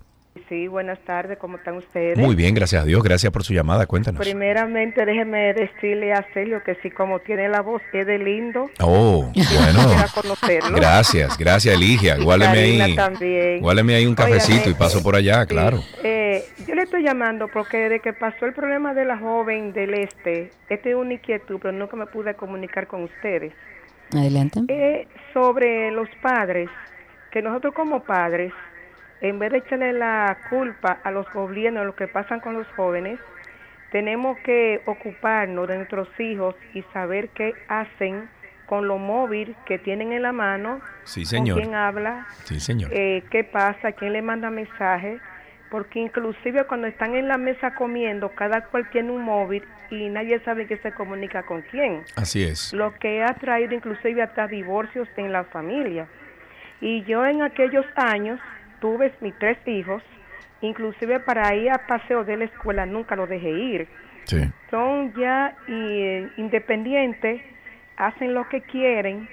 Sí, 0.48 0.68
buenas 0.68 1.00
tardes, 1.00 1.38
¿cómo 1.38 1.56
están 1.56 1.76
ustedes? 1.76 2.16
Muy 2.16 2.36
bien, 2.36 2.54
gracias 2.54 2.82
a 2.82 2.84
Dios. 2.84 3.02
Gracias 3.02 3.32
por 3.32 3.42
su 3.42 3.52
llamada. 3.52 3.84
Cuéntanos. 3.86 4.20
Primeramente, 4.20 5.04
déjeme 5.04 5.52
decirle 5.54 6.12
a 6.12 6.24
Celio 6.32 6.62
que 6.62 6.76
sí, 6.82 6.90
como 6.90 7.18
tiene 7.18 7.48
la 7.48 7.62
voz, 7.62 7.82
es 7.92 8.06
de 8.06 8.16
lindo. 8.18 8.70
Oh, 8.80 9.32
bueno. 9.34 10.76
Gracias, 10.76 11.36
gracias, 11.36 11.74
Eligia. 11.74 12.16
Guáleme 12.22 12.58
ahí. 12.58 12.94
también. 12.94 13.60
Guáleme 13.60 13.96
ahí 13.96 14.06
un 14.06 14.14
cafecito 14.14 14.70
y 14.70 14.74
paso 14.74 15.02
por 15.02 15.16
allá, 15.16 15.42
sí, 15.42 15.48
claro. 15.48 15.80
eh, 16.04 16.44
yo 16.64 16.76
le 16.76 16.82
estoy 16.82 17.02
llamando 17.02 17.48
porque 17.48 17.78
desde 17.78 17.98
que 18.00 18.12
pasó 18.12 18.46
el 18.46 18.52
problema 18.52 18.94
de 18.94 19.04
la 19.04 19.18
joven 19.18 19.72
del 19.72 19.94
este, 19.94 20.52
este 20.68 20.90
es 20.90 20.96
una 20.96 21.14
inquietud, 21.14 21.58
pero 21.60 21.72
nunca 21.72 21.96
me 21.96 22.06
pude 22.06 22.34
comunicar 22.34 22.86
con 22.86 23.02
ustedes. 23.02 23.52
Adelante. 24.12 24.60
Eh, 24.68 25.08
sobre 25.34 25.90
los 25.90 26.08
padres, 26.22 26.70
que 27.32 27.42
nosotros 27.42 27.74
como 27.74 28.04
padres, 28.04 28.52
en 29.20 29.38
vez 29.38 29.50
de 29.52 29.58
echarle 29.58 29.92
la 29.92 30.36
culpa 30.50 30.98
a 31.02 31.10
los 31.10 31.30
gobiernos 31.32 31.86
lo 31.86 31.94
que 31.96 32.08
pasan 32.08 32.40
con 32.40 32.54
los 32.54 32.66
jóvenes, 32.76 33.18
tenemos 33.90 34.38
que 34.40 34.80
ocuparnos 34.86 35.68
de 35.68 35.76
nuestros 35.76 36.08
hijos 36.20 36.54
y 36.74 36.82
saber 36.92 37.28
qué 37.30 37.54
hacen 37.68 38.28
con 38.66 38.88
lo 38.88 38.98
móvil 38.98 39.54
que 39.64 39.78
tienen 39.78 40.12
en 40.12 40.22
la 40.22 40.32
mano, 40.32 40.80
Sí, 41.04 41.20
con 41.22 41.28
señor. 41.28 41.60
quién 41.62 41.74
habla, 41.74 42.26
Sí, 42.44 42.58
señor. 42.58 42.90
eh, 42.92 43.22
qué 43.30 43.44
pasa, 43.44 43.92
quién 43.92 44.12
le 44.12 44.22
manda 44.22 44.50
mensaje, 44.50 45.18
porque 45.70 46.00
inclusive 46.00 46.64
cuando 46.64 46.88
están 46.88 47.14
en 47.14 47.28
la 47.28 47.38
mesa 47.38 47.74
comiendo, 47.74 48.30
cada 48.30 48.62
cual 48.66 48.88
tiene 48.90 49.12
un 49.12 49.22
móvil 49.22 49.64
y 49.90 50.08
nadie 50.08 50.40
sabe 50.40 50.66
que 50.66 50.78
se 50.78 50.90
comunica 50.92 51.44
con 51.44 51.62
quién 51.62 52.02
Así 52.16 52.42
es. 52.42 52.72
lo 52.72 52.92
que 52.94 53.22
ha 53.22 53.34
traído 53.34 53.72
inclusive 53.74 54.20
hasta 54.22 54.48
divorcios 54.48 55.08
en 55.16 55.32
la 55.32 55.44
familia. 55.44 56.06
Y 56.80 57.04
yo 57.04 57.24
en 57.24 57.42
aquellos 57.42 57.86
años 57.94 58.40
tuve 58.80 59.12
mis 59.20 59.36
tres 59.38 59.58
hijos, 59.66 60.02
inclusive 60.60 61.20
para 61.20 61.54
ir 61.54 61.70
a 61.70 61.86
paseo 61.86 62.24
de 62.24 62.36
la 62.36 62.44
escuela 62.44 62.86
nunca 62.86 63.16
los 63.16 63.28
dejé 63.28 63.50
ir. 63.50 63.88
Sí. 64.24 64.42
Son 64.70 65.12
ya 65.14 65.56
eh, 65.68 66.28
independientes, 66.36 67.40
hacen 67.96 68.34
lo 68.34 68.48
que 68.48 68.62
quieren, 68.62 69.28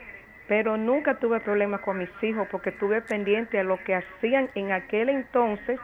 pero 0.47 0.77
nunca 0.77 1.15
tuve 1.15 1.39
problemas 1.39 1.81
con 1.81 1.97
mis 1.97 2.09
hijos 2.21 2.47
porque 2.51 2.69
estuve 2.69 3.01
pendiente 3.01 3.59
a 3.59 3.63
lo 3.63 3.83
que 3.83 3.95
hacían 3.95 4.49
en 4.55 4.71
aquel 4.71 5.09
entonces 5.09 5.79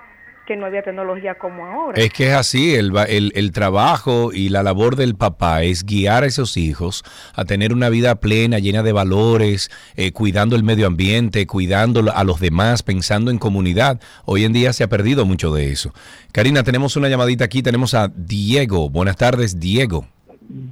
que 0.49 0.57
no 0.57 0.65
había 0.65 0.81
tecnología 0.81 1.35
como 1.35 1.63
ahora. 1.63 2.01
Es 2.01 2.11
que 2.11 2.29
es 2.29 2.33
así, 2.33 2.73
el, 2.73 2.91
el, 3.07 3.31
el 3.35 3.51
trabajo 3.51 4.33
y 4.33 4.49
la 4.49 4.63
labor 4.63 4.95
del 4.95 5.13
papá 5.13 5.61
es 5.61 5.85
guiar 5.85 6.23
a 6.23 6.25
esos 6.25 6.57
hijos 6.57 7.03
a 7.35 7.45
tener 7.45 7.71
una 7.71 7.89
vida 7.89 8.15
plena, 8.15 8.57
llena 8.57 8.81
de 8.81 8.91
valores, 8.91 9.69
eh, 9.95 10.11
cuidando 10.11 10.55
el 10.55 10.63
medio 10.63 10.87
ambiente, 10.87 11.45
cuidando 11.45 12.11
a 12.11 12.23
los 12.23 12.39
demás, 12.39 12.81
pensando 12.81 13.29
en 13.29 13.37
comunidad. 13.37 14.01
Hoy 14.25 14.43
en 14.43 14.51
día 14.51 14.73
se 14.73 14.83
ha 14.83 14.89
perdido 14.89 15.23
mucho 15.23 15.53
de 15.53 15.71
eso. 15.71 15.93
Karina, 16.31 16.63
tenemos 16.63 16.95
una 16.95 17.09
llamadita 17.09 17.45
aquí, 17.45 17.61
tenemos 17.61 17.93
a 17.93 18.07
Diego. 18.07 18.89
Buenas 18.89 19.17
tardes, 19.17 19.59
Diego. 19.59 20.07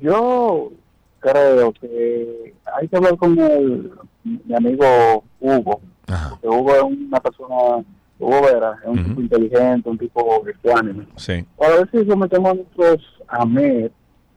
Yo 0.01 0.71
creo 1.19 1.71
que 1.73 2.55
hay 2.79 2.87
que 2.87 2.97
hablar 2.97 3.15
con 3.17 3.37
el, 3.37 3.91
mi 4.23 4.55
amigo 4.55 5.23
Hugo. 5.39 5.81
Porque 6.07 6.47
Hugo 6.47 6.75
es 6.75 6.81
una 6.81 7.19
persona, 7.19 7.85
Hugo 8.19 8.41
Vera, 8.41 8.77
es 8.83 8.87
un 8.89 9.03
tipo 9.05 9.21
inteligente, 9.21 9.89
un 9.89 9.97
tipo 9.97 10.43
ecuánime. 10.47 11.07
Sí. 11.17 11.45
Para 11.57 11.75
ver 11.77 11.89
si 11.91 12.05
sometemos 12.05 12.51
a 12.51 12.55
nuestros 12.55 12.97
AMED, 13.27 13.91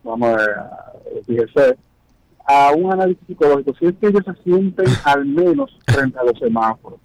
vamos 0.05 0.29
a 0.41 0.93
fíjese, 1.27 1.77
a 2.47 2.73
un 2.77 2.93
análisis 2.93 3.23
psicológico, 3.27 3.73
si 3.79 3.87
es 3.87 3.95
que 4.01 4.09
ellos 4.09 4.23
se 4.25 4.35
sienten 4.43 4.87
al 5.05 5.25
menos 5.25 5.77
frente 5.87 6.19
a 6.19 6.25
los 6.25 6.39
semáforos. 6.39 6.99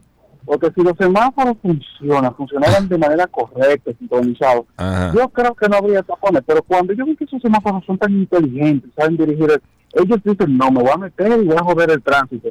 Porque 0.46 0.70
si 0.76 0.82
los 0.84 0.94
semáforos 0.98 1.56
funcionan, 1.62 2.36
funcionaran 2.36 2.88
de 2.88 2.98
manera 3.00 3.26
correcta, 3.26 3.92
sincronizados, 3.98 4.66
Ajá. 4.78 5.12
yo 5.16 5.28
creo 5.30 5.56
que 5.56 5.68
no 5.68 5.78
habría 5.78 6.04
tapones, 6.04 6.44
pero 6.46 6.62
cuando 6.62 6.94
yo 6.94 7.04
veo 7.06 7.16
que 7.16 7.24
esos 7.24 7.42
semáforos 7.42 7.84
son 7.86 7.98
tan 7.98 8.12
inteligentes, 8.14 8.92
saben 8.96 9.18
dirigir, 9.18 9.50
el- 9.50 9.62
ellos 10.04 10.20
dicen, 10.24 10.56
no, 10.58 10.70
me 10.70 10.82
voy 10.84 10.92
a 10.94 10.98
meter 10.98 11.42
y 11.42 11.46
voy 11.48 11.56
a 11.58 11.64
joder 11.64 11.90
el 11.92 12.04
tránsito. 12.04 12.50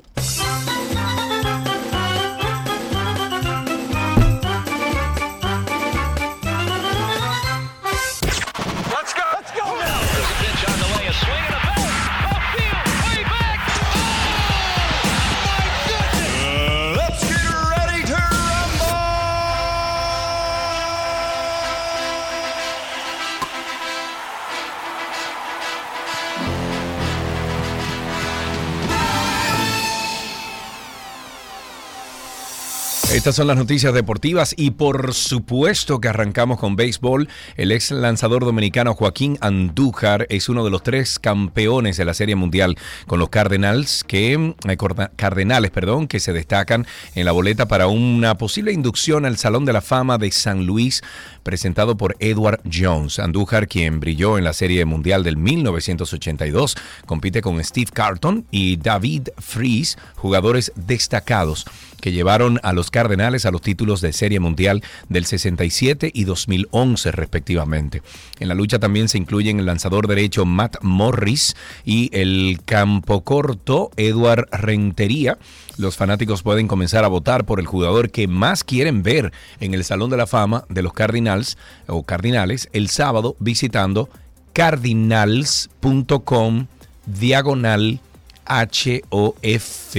Estas 33.15 33.37
son 33.37 33.47
las 33.47 33.57
noticias 33.57 33.95
deportivas 33.95 34.55
y 34.59 34.73
por 34.73 35.15
supuesto 35.15 36.01
que 36.01 36.09
arrancamos 36.09 36.59
con 36.59 36.75
béisbol. 36.75 37.29
El 37.57 37.71
ex 37.71 37.93
lanzador 37.93 38.45
dominicano 38.45 38.95
Joaquín 38.95 39.39
Andújar 39.41 40.27
es 40.31 40.49
uno 40.49 40.65
de 40.65 40.73
los 40.73 40.83
tres 40.83 41.21
campeones 41.21 41.97
de 41.97 42.05
la 42.05 42.13
Serie 42.13 42.35
Mundial 42.35 42.77
con 43.07 43.21
los 43.21 43.29
que 43.31 44.33
eh, 44.33 44.77
Cardenales, 45.15 45.71
perdón, 45.71 46.09
que 46.09 46.19
se 46.19 46.33
destacan 46.33 46.89
en 47.15 47.25
la 47.25 47.31
boleta 47.31 47.69
para 47.69 47.87
una 47.87 48.37
posible 48.37 48.73
inducción 48.73 49.27
al 49.27 49.37
Salón 49.37 49.65
de 49.65 49.75
la 49.75 49.81
Fama 49.81 50.19
de 50.19 50.33
San 50.33 50.67
Luis 50.67 51.01
presentado 51.45 51.97
por 51.97 52.17
Edward 52.19 52.63
Jones. 52.71 53.21
Andújar, 53.21 53.69
quien 53.69 54.01
brilló 54.01 54.39
en 54.39 54.45
la 54.45 54.53
Serie 54.53 54.85
Mundial 54.87 55.23
del 55.23 55.37
1982, 55.37 56.77
compite 57.07 57.43
con 57.43 57.63
Steve 57.63 57.93
Carton 57.93 58.45
y 58.51 58.77
David 58.77 59.29
Fries, 59.39 59.99
jugadores 60.17 60.73
destacados 60.75 61.65
que 62.05 62.13
llevaron 62.13 62.61
a 62.63 62.75
los 62.75 62.91
Cardenales 62.91 63.47
a 63.47 63.51
los 63.51 63.63
títulos 63.63 64.03
de 64.03 64.13
Serie 64.13 64.39
Mundial 64.39 64.83
del 65.09 65.25
67 65.25 66.11
y 66.13 66.25
2011 66.25 67.11
respectivamente. 67.13 68.03
En 68.39 68.49
la 68.49 68.55
lucha 68.55 68.79
también 68.79 69.09
se 69.09 69.17
incluyen 69.17 69.59
el 69.59 69.65
lanzador 69.65 70.07
derecho 70.07 70.45
Matt 70.45 70.77
Morris 70.83 71.57
y 71.83 72.11
el 72.13 72.61
campo 72.67 73.25
corto 73.25 73.91
Edward 73.97 74.51
Rentería. 74.53 75.39
Los 75.79 75.97
fanáticos 75.97 76.43
pueden 76.43 76.69
comenzar 76.69 77.07
a 77.07 77.09
votar 77.09 77.47
por 77.47 77.59
el 77.59 77.67
jugador 77.67 78.11
que 78.11 78.29
más 78.29 78.65
quieren 78.65 79.03
ver 79.03 79.33
en 79.61 79.73
el 79.73 79.83
Salón 79.83 80.11
de 80.11 80.19
la 80.19 80.27
Fama 80.27 80.67
de 80.69 80.83
los 80.83 80.93
Cardinals 80.93 81.57
o 81.87 82.03
Cardinales 82.03 82.69
el 82.75 82.91
sábado 82.91 83.35
visitando 83.39 84.11
cardinals.com 84.53 86.67
diagonal 87.07 88.01
HOF. 88.47 89.97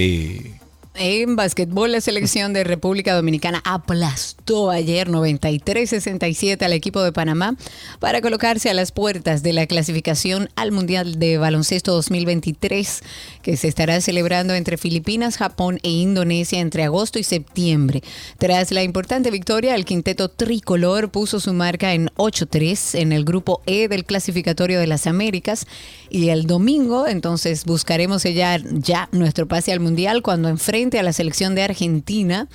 En 0.98 1.36
básquetbol, 1.36 1.92
la 1.92 2.00
selección 2.00 2.54
de 2.54 2.64
República 2.64 3.14
Dominicana 3.14 3.60
aplastó 3.66 4.70
ayer 4.70 5.10
93-67 5.10 6.62
al 6.62 6.72
equipo 6.72 7.02
de 7.02 7.12
Panamá 7.12 7.54
para 8.00 8.22
colocarse 8.22 8.70
a 8.70 8.74
las 8.74 8.92
puertas 8.92 9.42
de 9.42 9.52
la 9.52 9.66
clasificación 9.66 10.48
al 10.56 10.72
Mundial 10.72 11.18
de 11.18 11.36
Baloncesto 11.36 11.92
2023 11.92 13.02
que 13.42 13.58
se 13.58 13.68
estará 13.68 14.00
celebrando 14.00 14.54
entre 14.54 14.78
Filipinas, 14.78 15.36
Japón 15.36 15.80
e 15.82 15.90
Indonesia 15.90 16.60
entre 16.60 16.84
agosto 16.84 17.18
y 17.18 17.24
septiembre. 17.24 18.02
Tras 18.38 18.72
la 18.72 18.82
importante 18.82 19.30
victoria, 19.30 19.74
el 19.74 19.84
quinteto 19.84 20.30
tricolor 20.30 21.10
puso 21.10 21.40
su 21.40 21.52
marca 21.52 21.92
en 21.92 22.08
8-3 22.16 23.00
en 23.00 23.12
el 23.12 23.26
grupo 23.26 23.60
E 23.66 23.88
del 23.88 24.06
clasificatorio 24.06 24.80
de 24.80 24.86
las 24.86 25.06
Américas 25.06 25.66
y 26.08 26.30
el 26.30 26.46
domingo 26.46 27.06
entonces 27.06 27.66
buscaremos 27.66 28.22
sellar 28.22 28.62
ya 28.72 29.10
nuestro 29.12 29.46
pase 29.46 29.72
al 29.72 29.80
Mundial 29.80 30.22
cuando 30.22 30.48
enfrente 30.48 30.85
a 30.94 31.02
la 31.02 31.12
selección 31.12 31.54
de 31.54 31.64
Argentina 31.64 32.48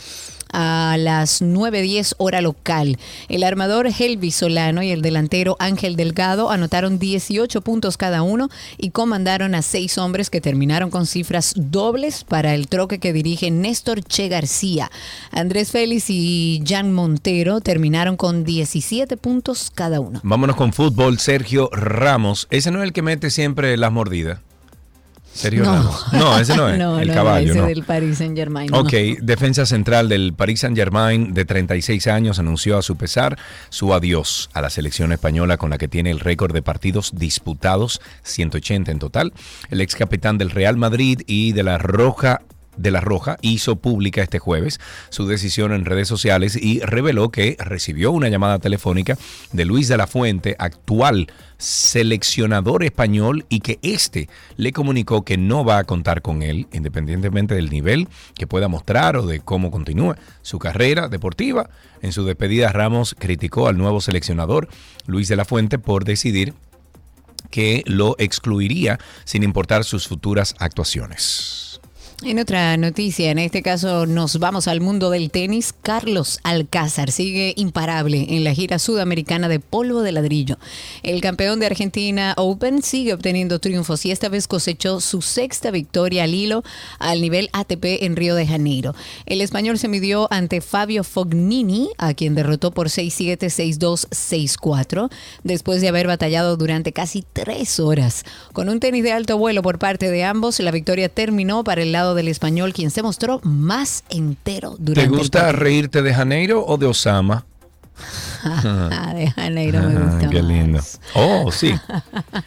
a 0.51 0.95
las 0.97 1.41
9.10 1.41 2.15
hora 2.17 2.41
local. 2.41 2.97
El 3.29 3.43
armador 3.43 3.87
Helvi 3.87 4.31
Solano 4.31 4.83
y 4.83 4.91
el 4.91 5.01
delantero 5.01 5.55
Ángel 5.59 5.95
Delgado 5.95 6.51
anotaron 6.51 6.99
18 6.99 7.61
puntos 7.61 7.97
cada 7.97 8.21
uno 8.21 8.49
y 8.77 8.91
comandaron 8.91 9.55
a 9.55 9.61
seis 9.61 9.97
hombres 9.97 10.29
que 10.29 10.41
terminaron 10.41 10.89
con 10.89 11.05
cifras 11.05 11.53
dobles 11.55 12.23
para 12.23 12.53
el 12.53 12.67
troque 12.67 12.99
que 12.99 13.13
dirige 13.13 13.51
Néstor 13.51 14.03
Che 14.03 14.27
García. 14.27 14.91
Andrés 15.31 15.71
Félix 15.71 16.09
y 16.09 16.63
Jan 16.67 16.91
Montero 16.91 17.61
terminaron 17.61 18.17
con 18.17 18.43
17 18.43 19.17
puntos 19.17 19.71
cada 19.73 19.99
uno. 19.99 20.19
Vámonos 20.23 20.55
con 20.55 20.73
fútbol. 20.73 21.19
Sergio 21.19 21.69
Ramos. 21.71 22.47
Ese 22.49 22.71
no 22.71 22.79
es 22.79 22.85
el 22.85 22.93
que 22.93 23.01
mete 23.01 23.29
siempre 23.29 23.77
las 23.77 23.91
mordidas. 23.91 24.39
Sergio 25.33 25.63
No. 25.63 25.73
Ramos. 25.73 26.05
No, 26.13 26.37
ese 26.39 26.55
no 26.55 26.69
es. 26.69 26.77
No, 26.81 26.99
el 26.99 27.07
no, 27.07 27.13
caballo, 27.13 27.51
ese 27.51 27.59
no. 27.59 27.67
del 27.67 27.83
Paris 27.83 28.17
Saint 28.17 28.35
Germain. 28.35 28.73
Ok, 28.73 28.91
defensa 29.21 29.65
central 29.65 30.09
del 30.09 30.33
Paris 30.33 30.61
Saint-Germain 30.61 31.33
de 31.33 31.45
36 31.45 32.07
años 32.07 32.39
anunció 32.39 32.77
a 32.77 32.81
su 32.81 32.95
pesar 32.95 33.37
su 33.69 33.93
adiós 33.93 34.49
a 34.53 34.61
la 34.61 34.69
selección 34.69 35.11
española 35.11 35.57
con 35.57 35.69
la 35.69 35.77
que 35.77 35.87
tiene 35.87 36.11
el 36.11 36.19
récord 36.19 36.53
de 36.53 36.61
partidos 36.61 37.11
disputados, 37.15 38.01
180 38.23 38.91
en 38.91 38.99
total. 38.99 39.33
El 39.69 39.81
ex 39.81 39.95
capitán 39.95 40.37
del 40.37 40.49
Real 40.49 40.77
Madrid 40.77 41.21
y 41.27 41.51
de 41.53 41.63
la 41.63 41.77
Roja 41.77 42.41
de 42.81 42.91
la 42.91 43.01
Roja 43.01 43.37
hizo 43.41 43.77
pública 43.77 44.21
este 44.21 44.39
jueves 44.39 44.79
su 45.09 45.27
decisión 45.27 45.71
en 45.73 45.85
redes 45.85 46.07
sociales 46.07 46.55
y 46.55 46.79
reveló 46.79 47.29
que 47.29 47.55
recibió 47.59 48.11
una 48.11 48.29
llamada 48.29 48.59
telefónica 48.59 49.17
de 49.51 49.65
Luis 49.65 49.87
de 49.87 49.97
la 49.97 50.07
Fuente, 50.07 50.55
actual 50.59 51.27
seleccionador 51.61 52.83
español, 52.83 53.45
y 53.47 53.59
que 53.59 53.77
éste 53.83 54.27
le 54.57 54.73
comunicó 54.73 55.23
que 55.23 55.37
no 55.37 55.63
va 55.63 55.77
a 55.77 55.83
contar 55.83 56.23
con 56.23 56.41
él, 56.41 56.67
independientemente 56.73 57.53
del 57.53 57.69
nivel 57.69 58.07
que 58.33 58.47
pueda 58.47 58.67
mostrar 58.67 59.15
o 59.15 59.27
de 59.27 59.41
cómo 59.41 59.69
continúe 59.69 60.15
su 60.41 60.57
carrera 60.57 61.07
deportiva. 61.07 61.69
En 62.01 62.13
su 62.13 62.25
despedida, 62.25 62.71
Ramos 62.71 63.15
criticó 63.17 63.67
al 63.67 63.77
nuevo 63.77 64.01
seleccionador, 64.01 64.69
Luis 65.05 65.27
de 65.27 65.35
la 65.35 65.45
Fuente, 65.45 65.77
por 65.77 66.03
decidir 66.03 66.55
que 67.51 67.83
lo 67.85 68.15
excluiría 68.17 68.97
sin 69.23 69.43
importar 69.43 69.83
sus 69.83 70.07
futuras 70.07 70.55
actuaciones. 70.57 71.70
En 72.23 72.37
otra 72.37 72.77
noticia, 72.77 73.31
en 73.31 73.39
este 73.39 73.63
caso 73.63 74.05
nos 74.05 74.37
vamos 74.37 74.67
al 74.67 74.79
mundo 74.79 75.09
del 75.09 75.31
tenis. 75.31 75.73
Carlos 75.81 76.39
Alcázar 76.43 77.11
sigue 77.11 77.55
imparable 77.57 78.27
en 78.29 78.43
la 78.43 78.53
gira 78.53 78.77
sudamericana 78.77 79.49
de 79.49 79.59
polvo 79.59 80.03
de 80.03 80.11
ladrillo. 80.11 80.59
El 81.01 81.19
campeón 81.19 81.59
de 81.59 81.65
Argentina 81.65 82.35
Open 82.37 82.83
sigue 82.83 83.15
obteniendo 83.15 83.57
triunfos 83.57 84.05
y 84.05 84.11
esta 84.11 84.29
vez 84.29 84.47
cosechó 84.47 85.01
su 85.01 85.23
sexta 85.23 85.71
victoria 85.71 86.25
al 86.25 86.35
hilo 86.35 86.63
al 86.99 87.21
nivel 87.21 87.49
ATP 87.53 88.03
en 88.03 88.15
Río 88.15 88.35
de 88.35 88.45
Janeiro. 88.45 88.93
El 89.25 89.41
español 89.41 89.79
se 89.79 89.87
midió 89.87 90.27
ante 90.31 90.61
Fabio 90.61 91.03
Fognini, 91.03 91.89
a 91.97 92.13
quien 92.13 92.35
derrotó 92.35 92.69
por 92.69 92.89
6-7, 92.89 93.39
6-2, 93.47 94.07
6-4, 94.09 95.09
después 95.43 95.81
de 95.81 95.87
haber 95.87 96.05
batallado 96.05 96.55
durante 96.55 96.93
casi 96.93 97.25
tres 97.33 97.79
horas. 97.79 98.25
Con 98.53 98.69
un 98.69 98.79
tenis 98.79 99.03
de 99.03 99.11
alto 99.11 99.39
vuelo 99.39 99.63
por 99.63 99.79
parte 99.79 100.11
de 100.11 100.23
ambos, 100.23 100.59
la 100.59 100.69
victoria 100.69 101.09
terminó 101.09 101.63
para 101.63 101.81
el 101.81 101.91
lado 101.91 102.10
del 102.15 102.27
español, 102.27 102.73
quien 102.73 102.91
se 102.91 103.01
mostró 103.03 103.39
más 103.43 104.03
entero 104.09 104.75
durante 104.79 105.01
¿Te 105.09 105.13
el 105.13 105.19
gusta 105.19 105.51
reírte 105.51 106.01
de 106.01 106.13
Janeiro 106.13 106.65
o 106.65 106.77
de 106.77 106.85
Osama? 106.87 107.45
De 109.15 109.29
Janeiro 109.31 109.79
me 109.81 109.95
Ah, 109.97 110.09
gusta. 110.11 110.29
qué 110.29 110.41
lindo. 110.41 110.79
Oh, 111.13 111.51
sí. 111.51 111.73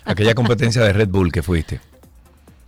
Aquella 0.04 0.34
competencia 0.34 0.82
de 0.82 0.92
Red 0.92 1.08
Bull 1.08 1.30
que 1.30 1.42
fuiste. 1.42 1.80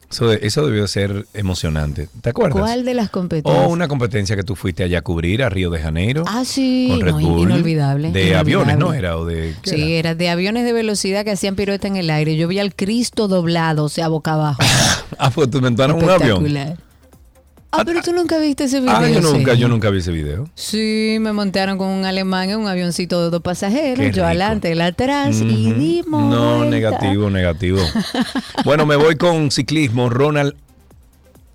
Eso, 0.09 0.31
eso 0.33 0.65
debió 0.65 0.87
ser 0.87 1.27
emocionante. 1.35 2.09
¿Te 2.21 2.31
acuerdas? 2.31 2.61
¿Cuál 2.63 2.85
de 2.85 2.95
las 2.95 3.11
competencias? 3.11 3.67
O 3.67 3.69
una 3.71 3.89
competencia 3.89 4.37
que 4.37 4.45
tú 4.45 4.55
fuiste 4.55 4.85
allá 4.85 4.99
a 4.99 5.03
cubrir 5.03 5.43
a 5.43 5.49
Río 5.49 5.69
de 5.71 5.81
Janeiro. 5.81 6.23
Ah, 6.29 6.45
sí, 6.45 6.87
con 6.91 7.01
Red 7.01 7.13
no, 7.15 7.19
Bull. 7.19 7.41
inolvidable. 7.51 8.13
De 8.13 8.29
inolvidable. 8.29 8.37
aviones, 8.39 8.79
¿no? 8.79 8.93
Era 8.95 9.17
o 9.19 9.25
de. 9.25 9.57
¿qué 9.63 9.71
Sí, 9.71 9.95
era 9.95 10.15
de 10.15 10.29
aviones 10.29 10.65
de 10.65 10.73
velocidad 10.73 11.25
que 11.25 11.33
hacían 11.33 11.57
pirueta 11.57 11.89
en 11.89 11.97
el 11.97 12.09
aire. 12.11 12.37
Yo 12.37 12.47
vi 12.47 12.61
al 12.61 12.73
Cristo 12.77 13.27
doblado, 13.27 13.83
o 13.83 13.89
sea, 13.89 14.07
boca 14.09 14.35
abajo. 14.35 14.63
Ah, 15.19 15.31
pues 15.31 15.49
tú 15.51 15.59
inventaron 15.59 15.97
un 16.03 16.11
avión. 16.11 16.45
Ah, 17.79 17.83
pero 17.85 18.01
tú 18.03 18.13
nunca 18.13 18.39
viste 18.39 18.65
ese 18.65 18.81
video. 18.81 18.97
Ah, 18.97 19.09
yo 19.09 19.21
nunca, 19.21 19.55
yo 19.55 19.69
nunca 19.69 19.91
vi 19.91 19.99
ese 19.99 20.13
video. 20.13 20.49
Sí, 20.55 21.19
me 21.21 21.33
montaron 21.33 21.79
con 21.79 21.89
un 21.89 22.05
alemán 22.05 22.51
en 22.51 22.59
un 22.59 22.69
avioncito 22.69 23.23
de 23.23 23.31
dos 23.31 23.43
pasajeros, 23.43 24.15
yo 24.15 24.25
adelante, 24.25 24.73
él 24.73 24.81
atrás 24.81 25.41
y 25.41 25.73
dimos. 25.73 26.25
No, 26.25 26.59
vuelta. 26.59 26.71
negativo, 26.71 27.31
negativo. 27.31 27.79
bueno, 28.65 28.87
me 28.87 28.97
voy 28.97 29.17
con 29.17 29.51
ciclismo. 29.51 30.09
Ronald 30.09 30.55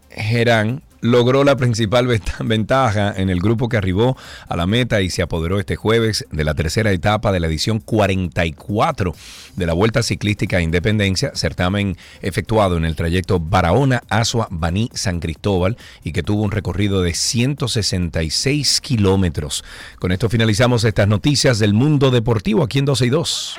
Gerán 0.09 0.81
logró 1.01 1.43
la 1.43 1.55
principal 1.57 2.07
venta- 2.07 2.35
ventaja 2.43 3.13
en 3.15 3.29
el 3.29 3.39
grupo 3.39 3.67
que 3.69 3.77
arribó 3.77 4.17
a 4.47 4.55
la 4.55 4.65
meta 4.67 5.01
y 5.01 5.09
se 5.09 5.21
apoderó 5.21 5.59
este 5.59 5.75
jueves 5.75 6.25
de 6.31 6.43
la 6.43 6.53
tercera 6.53 6.91
etapa 6.91 7.31
de 7.31 7.39
la 7.39 7.47
edición 7.47 7.79
44 7.79 9.13
de 9.55 9.65
la 9.65 9.73
Vuelta 9.73 10.03
Ciclística 10.03 10.57
a 10.57 10.61
Independencia, 10.61 11.31
certamen 11.35 11.97
efectuado 12.21 12.77
en 12.77 12.85
el 12.85 12.95
trayecto 12.95 13.39
Barahona, 13.39 14.01
Asua, 14.09 14.47
Baní, 14.51 14.89
San 14.93 15.19
Cristóbal 15.19 15.77
y 16.03 16.11
que 16.13 16.23
tuvo 16.23 16.43
un 16.43 16.51
recorrido 16.51 17.01
de 17.01 17.13
166 17.13 18.81
kilómetros. 18.81 19.63
Con 19.99 20.11
esto 20.11 20.29
finalizamos 20.29 20.83
estas 20.83 21.07
noticias 21.07 21.59
del 21.59 21.73
mundo 21.73 22.11
deportivo 22.11 22.63
aquí 22.63 22.79
en 22.79 22.85
12 22.85 23.05
y 23.05 23.09
2. 23.09 23.55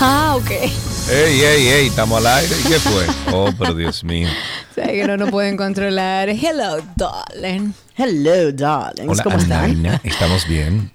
Ah, 0.00 0.34
ok. 0.36 0.50
Ey, 0.50 1.40
ey, 1.40 1.68
ey, 1.68 1.86
estamos 1.86 2.18
al 2.18 2.26
aire. 2.38 2.54
¿Y 2.64 2.68
qué 2.68 2.78
fue? 2.80 3.06
Oh, 3.32 3.50
pero 3.58 3.74
Dios 3.74 4.02
mío. 4.04 4.28
O 4.72 4.74
sea, 4.74 4.86
que 4.86 5.06
no 5.06 5.18
nos 5.18 5.30
pueden 5.30 5.58
controlar. 5.58 6.30
Hello, 6.30 6.78
darling. 6.96 7.72
Hello, 7.94 8.50
darlings. 8.52 9.10
Hola, 9.10 9.22
¿Cómo 9.22 9.36
están? 9.36 9.64
Anaina, 9.64 10.00
¿estamos 10.02 10.48
bien? 10.48 10.90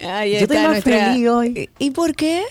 Ahí 0.00 0.32
Yo 0.32 0.38
está 0.38 0.44
estoy 0.54 0.56
más 0.58 0.70
nuestra- 0.72 1.12
feliz 1.12 1.28
hoy. 1.28 1.70
¿Y 1.78 1.90
por 1.92 2.16
qué? 2.16 2.42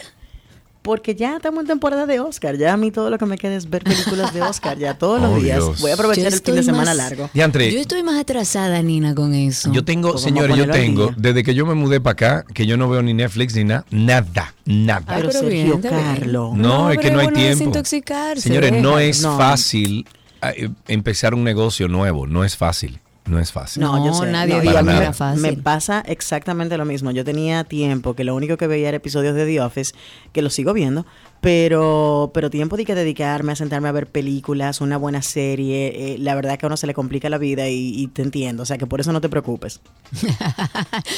Porque 0.82 1.14
ya 1.14 1.36
estamos 1.36 1.62
en 1.64 1.68
temporada 1.68 2.06
de 2.06 2.22
Oscar. 2.22 2.56
Ya 2.58 2.72
a 2.74 2.78
mí 2.78 2.90
todo 2.90 3.10
lo 3.10 3.18
que 3.18 3.26
me 3.26 3.38
queda 3.38 3.54
es 3.56 3.70
ver 3.70 3.84
películas 3.84 4.34
de 4.34 4.42
Oscar. 4.42 4.78
Ya 4.78 4.94
todos 4.98 5.20
Oh, 5.22 5.28
los 5.28 5.44
días. 5.44 5.58
Dios. 5.58 5.82
Voy 5.82 5.92
a 5.92 5.96
aprovechar 5.96 6.30
Yo 6.32 6.38
el 6.38 6.42
fin 6.42 6.56
de 6.56 6.64
semana 6.64 6.86
más- 6.86 6.96
largo. 6.98 7.30
Diantre, 7.34 7.70
Yo 7.72 7.80
estoy 7.80 8.02
más 8.02 8.18
atrasada, 8.20 8.82
Nina, 8.82 9.14
con 9.14 9.34
eso. 9.34 9.72
yo 9.74 9.84
tengo, 9.84 10.12
Pues 10.12 10.24
señores, 10.24 10.56
yo 10.56 10.70
tengo, 10.70 11.12
desde 11.18 11.44
que 11.44 11.54
yo 11.54 11.66
me 11.66 11.74
mudé 11.76 12.00
para 12.00 12.14
acá, 12.14 12.46
que 12.54 12.66
yo 12.66 12.78
no 12.78 12.88
veo 12.90 13.02
ni 13.04 13.14
Netflix 13.14 13.56
ni 13.56 13.66
nada, 13.66 13.86
nada, 13.92 14.54
nada. 14.66 15.04
Ay, 15.08 15.22
Pero 15.22 15.30
pero 15.30 15.40
Sergio. 15.42 15.82
Carlos. 15.82 16.56
No, 16.56 16.92
es 16.92 16.98
que 17.00 17.12
no 17.12 17.20
hay 17.20 17.26
bueno 17.26 17.38
tiempo. 17.40 17.58
desintoxicarse, 17.58 18.42
Señores, 18.42 18.72
no 18.82 19.00
es 19.00 19.22
No. 19.22 19.38
fácil 19.38 20.08
eh, 20.42 20.70
empezar 20.88 21.34
un 21.34 21.44
negocio 21.44 21.90
nuevo, 21.90 22.26
no 22.26 22.46
es 22.46 22.56
fácil, 22.56 23.02
no 23.30 23.40
es 23.40 23.52
fácil. 23.52 23.84
No, 23.84 24.06
yo 24.06 24.14
sé. 24.14 24.32
nadie 24.32 24.56
No, 24.56 24.62
que 24.62 24.70
era 24.70 25.14
fácil. 25.14 25.42
Me 25.42 25.54
pasa 25.54 26.02
exactamente 26.06 26.78
lo 26.78 26.86
mismo. 26.86 27.12
Yo 27.12 27.24
tenía 27.24 27.64
tiempo 27.64 28.16
que 28.16 28.24
lo 28.24 28.36
único 28.36 28.58
que 28.58 28.68
veía 28.68 28.90
era 28.90 28.98
episodios 28.98 29.36
de 29.36 29.46
The 29.46 29.62
Office, 29.62 29.94
que 30.34 30.42
lo 30.42 30.50
sigo 30.50 30.74
viendo, 30.74 31.06
pero, 31.42 32.32
pero 32.34 32.50
tiempo 32.50 32.76
de 32.76 32.86
que 32.86 32.96
dedicarme 32.96 33.54
a 33.54 33.56
sentarme 33.56 33.88
a 33.88 33.92
ver 33.94 34.08
películas, 34.08 34.82
una 34.82 34.98
buena 34.98 35.22
serie, 35.22 36.14
eh, 36.14 36.18
la 36.18 36.36
verdad 36.36 36.58
que 36.58 36.66
a 36.66 36.68
uno 36.68 36.76
se 36.76 36.88
le 36.88 36.94
complica 36.94 37.30
la 37.30 37.38
vida 37.38 37.70
y, 37.70 38.08
te 38.08 38.22
entiendo, 38.22 38.64
o 38.64 38.66
sea 38.66 38.78
que 38.78 38.88
por 38.88 39.00
eso 39.00 39.14
no 39.14 39.22
te 39.22 39.30
preocupes. 39.30 39.80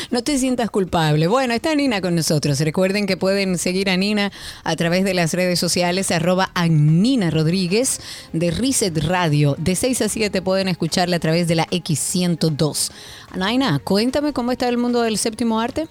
No 0.09 0.21
te 0.23 0.37
sientas 0.37 0.69
culpable. 0.69 1.27
Bueno, 1.27 1.53
está 1.53 1.73
Nina 1.73 2.01
con 2.01 2.15
nosotros. 2.15 2.59
Recuerden 2.59 3.05
que 3.05 3.17
pueden 3.17 3.57
seguir 3.57 3.89
a 3.89 3.97
Nina 3.97 4.31
a 4.63 4.75
través 4.75 5.05
de 5.05 5.13
las 5.13 5.33
redes 5.33 5.59
sociales, 5.59 6.11
arroba 6.11 6.51
a 6.53 6.67
Nina 6.67 7.29
Rodríguez 7.29 8.01
de 8.33 8.51
Reset 8.51 8.97
Radio. 8.97 9.55
De 9.57 9.75
6 9.75 10.01
a 10.01 10.09
7 10.09 10.41
pueden 10.41 10.67
escucharla 10.67 11.17
a 11.17 11.19
través 11.19 11.47
de 11.47 11.55
la 11.55 11.65
X102. 11.67 12.91
Naina, 13.35 13.79
cuéntame 13.79 14.33
cómo 14.33 14.51
está 14.51 14.67
el 14.67 14.77
mundo 14.77 15.01
del 15.01 15.17
séptimo 15.17 15.61
arte. 15.61 15.87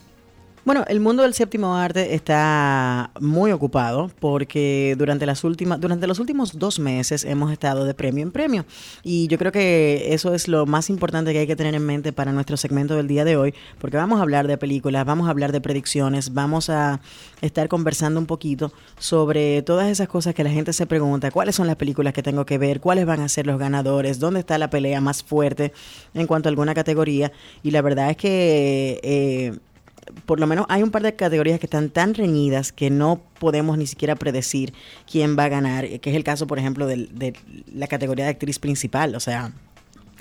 Bueno, 0.62 0.84
el 0.88 1.00
mundo 1.00 1.22
del 1.22 1.32
séptimo 1.32 1.74
arte 1.74 2.14
está 2.14 3.12
muy 3.18 3.50
ocupado 3.50 4.10
porque 4.20 4.94
durante 4.98 5.24
las 5.24 5.42
últimas, 5.42 5.80
durante 5.80 6.06
los 6.06 6.18
últimos 6.18 6.58
dos 6.58 6.78
meses 6.78 7.24
hemos 7.24 7.50
estado 7.50 7.86
de 7.86 7.94
premio 7.94 8.22
en 8.22 8.30
premio. 8.30 8.66
Y 9.02 9.26
yo 9.28 9.38
creo 9.38 9.52
que 9.52 10.12
eso 10.12 10.34
es 10.34 10.48
lo 10.48 10.66
más 10.66 10.90
importante 10.90 11.32
que 11.32 11.38
hay 11.38 11.46
que 11.46 11.56
tener 11.56 11.74
en 11.74 11.86
mente 11.86 12.12
para 12.12 12.32
nuestro 12.32 12.58
segmento 12.58 12.94
del 12.94 13.08
día 13.08 13.24
de 13.24 13.38
hoy, 13.38 13.54
porque 13.78 13.96
vamos 13.96 14.18
a 14.18 14.22
hablar 14.22 14.48
de 14.48 14.58
películas, 14.58 15.06
vamos 15.06 15.28
a 15.28 15.30
hablar 15.30 15.50
de 15.50 15.62
predicciones, 15.62 16.34
vamos 16.34 16.68
a 16.68 17.00
estar 17.40 17.68
conversando 17.68 18.20
un 18.20 18.26
poquito 18.26 18.70
sobre 18.98 19.62
todas 19.62 19.88
esas 19.88 20.08
cosas 20.08 20.34
que 20.34 20.44
la 20.44 20.50
gente 20.50 20.74
se 20.74 20.84
pregunta, 20.84 21.30
cuáles 21.30 21.54
son 21.54 21.68
las 21.68 21.76
películas 21.76 22.12
que 22.12 22.22
tengo 22.22 22.44
que 22.44 22.58
ver, 22.58 22.80
cuáles 22.80 23.06
van 23.06 23.20
a 23.20 23.30
ser 23.30 23.46
los 23.46 23.58
ganadores, 23.58 24.20
dónde 24.20 24.40
está 24.40 24.58
la 24.58 24.68
pelea 24.68 25.00
más 25.00 25.22
fuerte 25.22 25.72
en 26.12 26.26
cuanto 26.26 26.48
a 26.48 26.50
alguna 26.50 26.74
categoría 26.74 27.32
y 27.62 27.70
la 27.70 27.80
verdad 27.80 28.10
es 28.10 28.18
que 28.18 29.00
eh, 29.02 29.58
por 30.26 30.40
lo 30.40 30.46
menos 30.46 30.66
hay 30.68 30.82
un 30.82 30.90
par 30.90 31.02
de 31.02 31.14
categorías 31.14 31.58
que 31.60 31.66
están 31.66 31.90
tan 31.90 32.14
reñidas 32.14 32.72
que 32.72 32.90
no 32.90 33.20
podemos 33.38 33.78
ni 33.78 33.86
siquiera 33.86 34.16
predecir 34.16 34.72
quién 35.10 35.36
va 35.38 35.44
a 35.44 35.48
ganar, 35.48 35.86
que 36.00 36.10
es 36.10 36.16
el 36.16 36.24
caso, 36.24 36.46
por 36.46 36.58
ejemplo, 36.58 36.86
del- 36.86 37.10
de, 37.18 37.34
la 37.72 37.86
categoría 37.86 38.24
de 38.24 38.30
actriz 38.32 38.58
principal. 38.58 39.14
O 39.14 39.20
sea, 39.20 39.52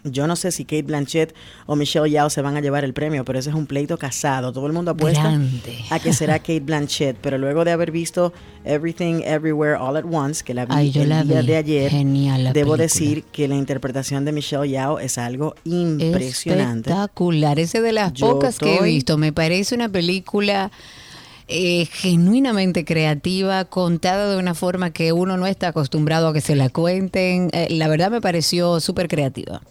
yo 0.04 0.28
no 0.28 0.36
sé 0.36 0.52
si 0.52 0.64
Kate 0.66 0.84
Blanchett 0.84 1.34
o 1.66 1.76
Michelle 1.76 2.10
Yao 2.10 2.30
se 2.30 2.42
van 2.42 2.56
a 2.58 2.62
llevar 2.62 2.84
el 2.84 2.94
premio, 2.94 3.26
pero 3.26 3.40
ese 3.40 3.50
es 3.50 3.56
un 3.56 3.66
pleito 3.66 3.98
casado. 3.98 4.52
Todo 4.54 4.68
el 4.68 4.74
mundo 4.74 4.92
apuesta 4.92 5.22
Grande. 5.24 5.78
a 5.90 6.00
que 6.00 6.14
será 6.14 6.40
Kate 6.40 6.60
Blanchett, 6.62 7.18
pero 7.22 7.38
luego 7.38 7.66
de 7.66 7.72
haber 7.72 7.92
visto 7.92 8.34
Everything 8.66 9.22
Everywhere 9.24 9.76
All 9.76 9.98
at 9.98 10.06
Once, 10.12 10.44
que 10.44 10.54
la 10.54 10.66
vi 10.66 10.74
Ay, 10.76 10.92
el 10.96 11.10
la 11.10 11.24
día 11.24 11.42
vi. 11.42 11.48
de 11.48 11.56
ayer, 11.58 11.92
debo 11.92 12.54
película. 12.54 12.78
decir 12.78 13.24
que 13.32 13.48
la 13.48 13.56
interpretación 13.56 14.26
de 14.26 14.32
Michelle 14.32 14.70
Yao 14.70 15.00
es 15.00 15.18
algo 15.18 15.56
impresionante. 15.64 16.90
Espectacular. 16.90 17.60
Ese 17.60 17.82
de 17.82 17.92
las 17.94 18.14
Yo 18.14 18.32
pocas 18.34 18.58
que 18.60 18.78
he 18.78 18.84
visto. 18.84 19.18
Me 19.18 19.34
parece 19.34 19.76
una 19.76 19.90
película 19.90 20.72
eh, 21.48 21.88
genuinamente 21.92 22.86
creativa, 22.86 23.66
contada 23.66 24.32
de 24.32 24.38
una 24.38 24.54
forma 24.54 24.92
que 24.92 25.14
uno 25.14 25.38
no 25.38 25.48
está 25.48 25.70
acostumbrado 25.70 26.28
a 26.28 26.34
que 26.34 26.42
se 26.42 26.56
la 26.56 26.70
cuenten. 26.70 27.50
Eh, 27.54 27.68
la 27.72 27.88
verdad 27.88 28.12
me 28.12 28.22
pareció 28.22 28.80
súper 28.80 29.08
creativa. 29.08 29.62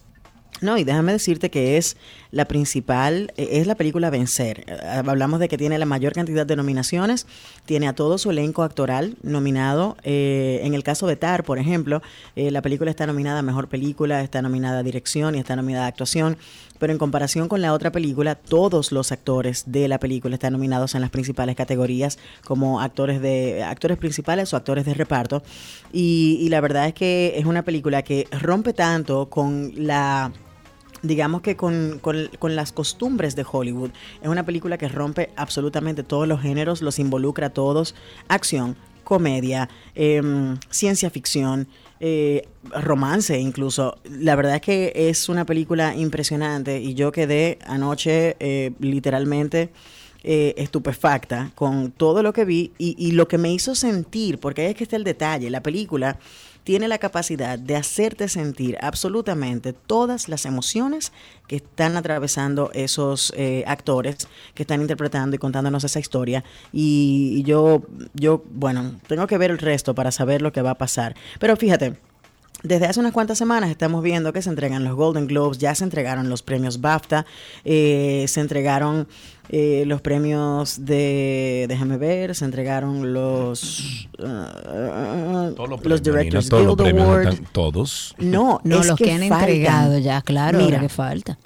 No, 0.60 0.76
y 0.76 0.84
déjame 0.84 1.12
decirte 1.12 1.50
que 1.50 1.76
es 1.76 1.96
la 2.30 2.46
principal, 2.46 3.32
eh, 3.36 3.48
es 3.52 3.66
la 3.66 3.74
película 3.74 4.10
Vencer. 4.10 4.64
Eh, 4.66 4.76
Hablamos 5.06 5.40
de 5.40 5.48
que 5.48 5.56
tiene 5.56 5.78
la 5.78 5.86
mayor 5.86 6.12
cantidad 6.12 6.46
de 6.46 6.56
nominaciones, 6.56 7.26
tiene 7.64 7.88
a 7.88 7.94
todo 7.94 8.18
su 8.18 8.30
elenco 8.30 8.62
actoral 8.62 9.16
nominado. 9.22 9.96
Eh, 10.02 10.60
en 10.64 10.74
el 10.74 10.82
caso 10.82 11.06
de 11.06 11.16
Tar, 11.16 11.44
por 11.44 11.58
ejemplo, 11.58 12.02
eh, 12.36 12.50
la 12.50 12.62
película 12.62 12.90
está 12.90 13.06
nominada 13.06 13.38
a 13.38 13.42
Mejor 13.42 13.68
Película, 13.68 14.22
está 14.22 14.42
nominada 14.42 14.80
a 14.80 14.82
Dirección 14.82 15.34
y 15.34 15.38
está 15.38 15.56
nominada 15.56 15.86
a 15.86 15.88
Actuación. 15.88 16.36
Pero 16.78 16.92
en 16.92 16.98
comparación 16.98 17.48
con 17.48 17.60
la 17.60 17.72
otra 17.72 17.90
película, 17.90 18.36
todos 18.36 18.92
los 18.92 19.10
actores 19.10 19.64
de 19.66 19.88
la 19.88 19.98
película 19.98 20.34
están 20.34 20.52
nominados 20.52 20.94
en 20.94 21.00
las 21.00 21.10
principales 21.10 21.56
categorías 21.56 22.18
como 22.44 22.80
actores 22.80 23.20
de 23.20 23.64
actores 23.64 23.98
principales 23.98 24.52
o 24.54 24.56
actores 24.56 24.84
de 24.84 24.94
reparto. 24.94 25.42
Y, 25.92 26.38
y 26.40 26.48
la 26.50 26.60
verdad 26.60 26.86
es 26.86 26.94
que 26.94 27.34
es 27.36 27.46
una 27.46 27.64
película 27.64 28.02
que 28.02 28.28
rompe 28.30 28.74
tanto 28.74 29.28
con 29.28 29.72
la 29.74 30.30
digamos 31.02 31.42
que 31.42 31.56
con, 31.56 31.98
con- 32.00 32.30
con 32.38 32.56
las 32.56 32.72
costumbres 32.72 33.36
de 33.36 33.44
Hollywood. 33.50 33.90
Es 34.22 34.28
una 34.28 34.44
película 34.44 34.78
que 34.78 34.88
rompe 34.88 35.30
absolutamente 35.36 36.02
todos 36.02 36.26
los 36.28 36.40
géneros, 36.40 36.82
los 36.82 36.98
involucra 36.98 37.48
a 37.48 37.50
todos. 37.50 37.94
Acción, 38.28 38.76
comedia, 39.04 39.68
em, 39.94 40.58
ciencia 40.70 41.08
ficción, 41.10 41.66
eh, 42.00 42.46
romance 42.70 43.38
incluso. 43.38 43.96
La 44.04 44.36
verdad 44.36 44.56
es 44.56 44.60
que 44.60 44.92
es 44.94 45.28
una 45.28 45.44
película 45.46 45.96
impresionante 45.96 46.80
y 46.80 46.94
yo 46.94 47.10
quedé 47.10 47.58
anoche 47.66 48.36
eh, 48.38 48.72
literalmente 48.80 49.70
eh, 50.24 50.54
estupefacta 50.58 51.52
con 51.54 51.90
todo 51.92 52.22
lo 52.22 52.32
que 52.32 52.44
vi 52.44 52.72
y, 52.76 52.94
y 52.98 53.12
lo 53.12 53.28
que 53.28 53.38
me 53.38 53.52
hizo 53.52 53.74
sentir, 53.74 54.38
porque 54.38 54.62
ahí 54.62 54.68
es 54.70 54.74
que 54.76 54.84
está 54.84 54.96
el 54.96 55.04
detalle, 55.04 55.48
la 55.48 55.62
película 55.62 56.18
tiene 56.68 56.86
la 56.86 56.98
capacidad 56.98 57.58
de 57.58 57.76
hacerte 57.76 58.28
sentir 58.28 58.76
absolutamente 58.82 59.72
todas 59.72 60.28
las 60.28 60.44
emociones 60.44 61.14
que 61.46 61.56
están 61.56 61.96
atravesando 61.96 62.70
esos 62.74 63.32
eh, 63.38 63.64
actores 63.66 64.28
que 64.52 64.64
están 64.64 64.82
interpretando 64.82 65.34
y 65.34 65.38
contándonos 65.38 65.84
esa 65.84 65.98
historia. 65.98 66.44
Y, 66.70 67.42
yo, 67.44 67.84
yo, 68.12 68.44
bueno, 68.50 69.00
tengo 69.06 69.26
que 69.26 69.38
ver 69.38 69.50
el 69.50 69.56
resto 69.56 69.94
para 69.94 70.12
saber 70.12 70.42
lo 70.42 70.52
que 70.52 70.60
va 70.60 70.72
a 70.72 70.74
pasar. 70.74 71.16
Pero 71.40 71.56
fíjate, 71.56 71.96
desde 72.62 72.86
hace 72.86 72.98
unas 73.00 73.12
cuantas 73.12 73.38
semanas 73.38 73.70
estamos 73.70 74.02
viendo 74.02 74.32
que 74.32 74.42
se 74.42 74.50
entregan 74.50 74.84
los 74.84 74.94
Golden 74.96 75.26
Globes, 75.26 75.58
ya 75.58 75.74
se 75.74 75.84
entregaron 75.84 76.28
los 76.28 76.42
premios 76.42 76.80
BAFTA, 76.80 77.24
eh, 77.64 78.24
se 78.28 78.40
entregaron 78.40 79.06
eh, 79.50 79.84
los 79.86 80.00
premios 80.02 80.84
de, 80.84 81.66
déjame 81.68 81.96
ver, 81.96 82.34
se 82.34 82.44
entregaron 82.44 83.12
los, 83.14 84.08
uh, 84.18 85.54
Todos 85.54 85.68
los 85.68 85.68
los 85.68 85.80
premios, 85.80 86.02
Directors 86.02 86.48
todos 86.48 86.66
los 86.66 86.76
Guild 86.76 86.84
premios 86.88 87.06
no 87.06 87.12
Award. 87.14 87.28
están- 87.28 87.46
todos. 87.52 88.14
No, 88.18 88.60
No, 88.64 88.80
es 88.80 88.86
los 88.88 88.96
que, 88.96 89.10
han 89.12 89.20
faltan. 89.20 89.38
entregado 89.48 89.98
ya, 89.98 90.20
claro, 90.22 90.58
Mira, 90.58 90.80
que 90.80 90.88
falta. 90.88 91.38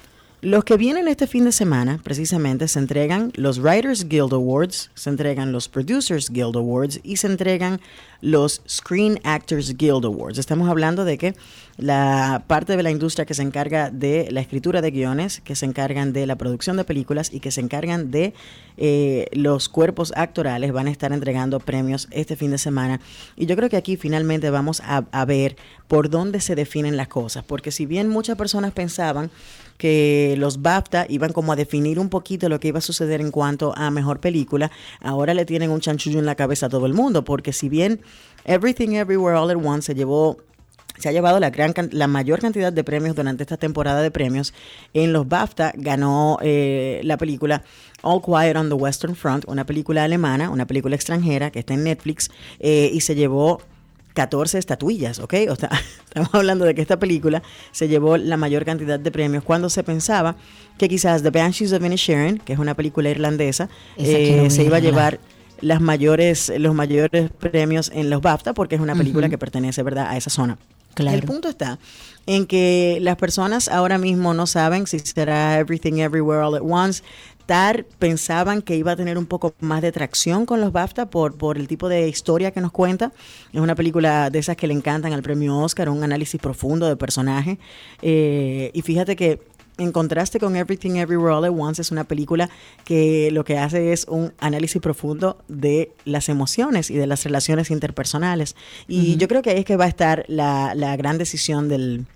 Los 0.42 0.64
que 0.64 0.76
vienen 0.76 1.06
este 1.06 1.28
fin 1.28 1.44
de 1.44 1.52
semana, 1.52 2.00
precisamente, 2.02 2.66
se 2.66 2.80
entregan 2.80 3.30
los 3.36 3.60
Writers 3.60 4.08
Guild 4.08 4.34
Awards, 4.34 4.90
se 4.92 5.08
entregan 5.08 5.52
los 5.52 5.68
Producers 5.68 6.30
Guild 6.30 6.56
Awards 6.56 6.98
y 7.04 7.18
se 7.18 7.28
entregan 7.28 7.80
los 8.20 8.60
Screen 8.68 9.20
Actors 9.22 9.76
Guild 9.76 10.04
Awards. 10.04 10.38
Estamos 10.38 10.68
hablando 10.68 11.04
de 11.04 11.16
que 11.16 11.36
la 11.76 12.42
parte 12.48 12.76
de 12.76 12.82
la 12.82 12.90
industria 12.90 13.24
que 13.24 13.34
se 13.34 13.42
encarga 13.42 13.90
de 13.90 14.28
la 14.32 14.40
escritura 14.40 14.80
de 14.80 14.90
guiones, 14.90 15.40
que 15.40 15.54
se 15.54 15.64
encargan 15.64 16.12
de 16.12 16.26
la 16.26 16.34
producción 16.34 16.76
de 16.76 16.82
películas 16.82 17.32
y 17.32 17.38
que 17.38 17.52
se 17.52 17.60
encargan 17.60 18.10
de 18.10 18.34
eh, 18.76 19.28
los 19.32 19.68
cuerpos 19.68 20.12
actorales 20.16 20.72
van 20.72 20.88
a 20.88 20.90
estar 20.90 21.12
entregando 21.12 21.60
premios 21.60 22.08
este 22.10 22.34
fin 22.34 22.50
de 22.50 22.58
semana. 22.58 23.00
Y 23.36 23.46
yo 23.46 23.54
creo 23.54 23.68
que 23.68 23.76
aquí 23.76 23.96
finalmente 23.96 24.50
vamos 24.50 24.80
a, 24.80 25.04
a 25.12 25.24
ver 25.24 25.56
por 25.86 26.10
dónde 26.10 26.40
se 26.40 26.56
definen 26.56 26.96
las 26.96 27.06
cosas, 27.06 27.44
porque 27.44 27.70
si 27.70 27.86
bien 27.86 28.08
muchas 28.08 28.36
personas 28.36 28.72
pensaban 28.72 29.30
que 29.82 30.36
los 30.38 30.62
BAFTA 30.62 31.06
iban 31.08 31.32
como 31.32 31.50
a 31.50 31.56
definir 31.56 31.98
un 31.98 32.08
poquito 32.08 32.48
lo 32.48 32.60
que 32.60 32.68
iba 32.68 32.78
a 32.78 32.80
suceder 32.80 33.20
en 33.20 33.32
cuanto 33.32 33.76
a 33.76 33.90
mejor 33.90 34.20
película, 34.20 34.70
ahora 35.00 35.34
le 35.34 35.44
tienen 35.44 35.72
un 35.72 35.80
chanchullo 35.80 36.20
en 36.20 36.24
la 36.24 36.36
cabeza 36.36 36.66
a 36.66 36.68
todo 36.68 36.86
el 36.86 36.94
mundo, 36.94 37.24
porque 37.24 37.52
si 37.52 37.68
bien 37.68 38.00
Everything 38.44 38.90
Everywhere 38.90 39.36
All 39.36 39.50
at 39.50 39.56
Once 39.56 39.86
se 39.86 39.96
llevó 39.96 40.36
se 40.98 41.08
ha 41.08 41.12
llevado 41.12 41.40
la, 41.40 41.50
gran, 41.50 41.74
la 41.90 42.06
mayor 42.06 42.38
cantidad 42.38 42.72
de 42.72 42.84
premios 42.84 43.16
durante 43.16 43.42
esta 43.42 43.56
temporada 43.56 44.02
de 44.02 44.12
premios. 44.12 44.54
En 44.94 45.12
los 45.12 45.26
BAFTA 45.26 45.72
ganó 45.74 46.38
eh, 46.42 47.00
la 47.02 47.16
película 47.16 47.64
All 48.02 48.22
Quiet 48.22 48.56
on 48.56 48.68
the 48.68 48.76
Western 48.76 49.16
Front, 49.16 49.46
una 49.48 49.66
película 49.66 50.04
alemana, 50.04 50.48
una 50.48 50.68
película 50.68 50.94
extranjera 50.94 51.50
que 51.50 51.58
está 51.58 51.74
en 51.74 51.82
Netflix 51.82 52.30
eh, 52.60 52.88
y 52.92 53.00
se 53.00 53.16
llevó 53.16 53.60
14 54.14 54.58
estatuillas, 54.58 55.18
¿ok? 55.18 55.34
O 55.50 55.56
sea, 55.56 55.70
estamos 56.04 56.30
hablando 56.32 56.64
de 56.64 56.74
que 56.74 56.82
esta 56.82 56.98
película 56.98 57.42
se 57.70 57.88
llevó 57.88 58.16
la 58.16 58.36
mayor 58.36 58.64
cantidad 58.64 58.98
de 58.98 59.10
premios 59.10 59.44
cuando 59.44 59.70
se 59.70 59.82
pensaba 59.82 60.36
que 60.78 60.88
quizás 60.88 61.22
The 61.22 61.30
Banshees 61.30 61.72
of 61.72 61.84
Inisherin, 61.84 62.38
que 62.38 62.52
es 62.52 62.58
una 62.58 62.74
película 62.74 63.10
irlandesa, 63.10 63.68
Esa 63.96 64.18
eh, 64.18 64.50
se 64.50 64.64
iba 64.64 64.78
a 64.78 64.80
llevar 64.80 65.20
las 65.60 65.80
mayores, 65.80 66.52
los 66.58 66.74
mayores 66.74 67.30
premios 67.30 67.90
en 67.94 68.10
los 68.10 68.20
BAFTA 68.20 68.52
porque 68.52 68.74
es 68.74 68.80
una 68.80 68.94
película 68.94 69.28
que 69.28 69.38
pertenece, 69.38 69.82
¿verdad?, 69.82 70.06
a 70.08 70.16
esa 70.16 70.30
zona. 70.30 70.58
Claro. 70.94 71.16
El 71.16 71.24
punto 71.24 71.48
está 71.48 71.78
en 72.26 72.46
que 72.46 72.98
las 73.00 73.16
personas 73.16 73.68
ahora 73.68 73.98
mismo 73.98 74.34
no 74.34 74.46
saben 74.46 74.86
si 74.86 74.98
será 74.98 75.58
Everything 75.58 75.94
Everywhere 75.94 76.42
All 76.42 76.54
at 76.54 76.62
Once. 76.62 77.02
Pensaban 77.98 78.62
que 78.62 78.76
iba 78.76 78.92
a 78.92 78.96
tener 78.96 79.18
un 79.18 79.26
poco 79.26 79.54
más 79.60 79.82
de 79.82 79.92
tracción 79.92 80.46
con 80.46 80.60
los 80.60 80.72
BAFTA 80.72 81.10
por, 81.10 81.36
por 81.36 81.58
el 81.58 81.68
tipo 81.68 81.88
de 81.88 82.08
historia 82.08 82.50
que 82.50 82.60
nos 82.60 82.72
cuenta. 82.72 83.12
Es 83.52 83.60
una 83.60 83.74
película 83.74 84.30
de 84.30 84.38
esas 84.38 84.56
que 84.56 84.66
le 84.66 84.74
encantan 84.74 85.12
al 85.12 85.22
premio 85.22 85.58
Oscar, 85.58 85.88
un 85.88 86.02
análisis 86.02 86.40
profundo 86.40 86.86
de 86.88 86.96
personaje. 86.96 87.58
Eh, 88.00 88.70
y 88.72 88.82
fíjate 88.82 89.16
que 89.16 89.40
en 89.78 89.90
contraste 89.90 90.38
con 90.38 90.54
Everything 90.54 90.96
Everywhere 90.96 91.34
All 91.34 91.44
at 91.44 91.50
Once, 91.50 91.80
es 91.82 91.90
una 91.90 92.04
película 92.04 92.48
que 92.84 93.30
lo 93.32 93.42
que 93.44 93.58
hace 93.58 93.92
es 93.92 94.06
un 94.08 94.32
análisis 94.38 94.80
profundo 94.80 95.38
de 95.48 95.92
las 96.04 96.28
emociones 96.28 96.90
y 96.90 96.94
de 96.94 97.06
las 97.06 97.24
relaciones 97.24 97.70
interpersonales. 97.70 98.54
Y 98.86 99.16
yo 99.16 99.28
creo 99.28 99.42
que 99.42 99.50
ahí 99.50 99.58
es 99.60 99.64
que 99.64 99.76
va 99.76 99.86
a 99.86 99.88
estar 99.88 100.24
la, 100.28 100.74
la 100.74 100.96
gran 100.96 101.18
decisión 101.18 101.68
del, 101.68 102.06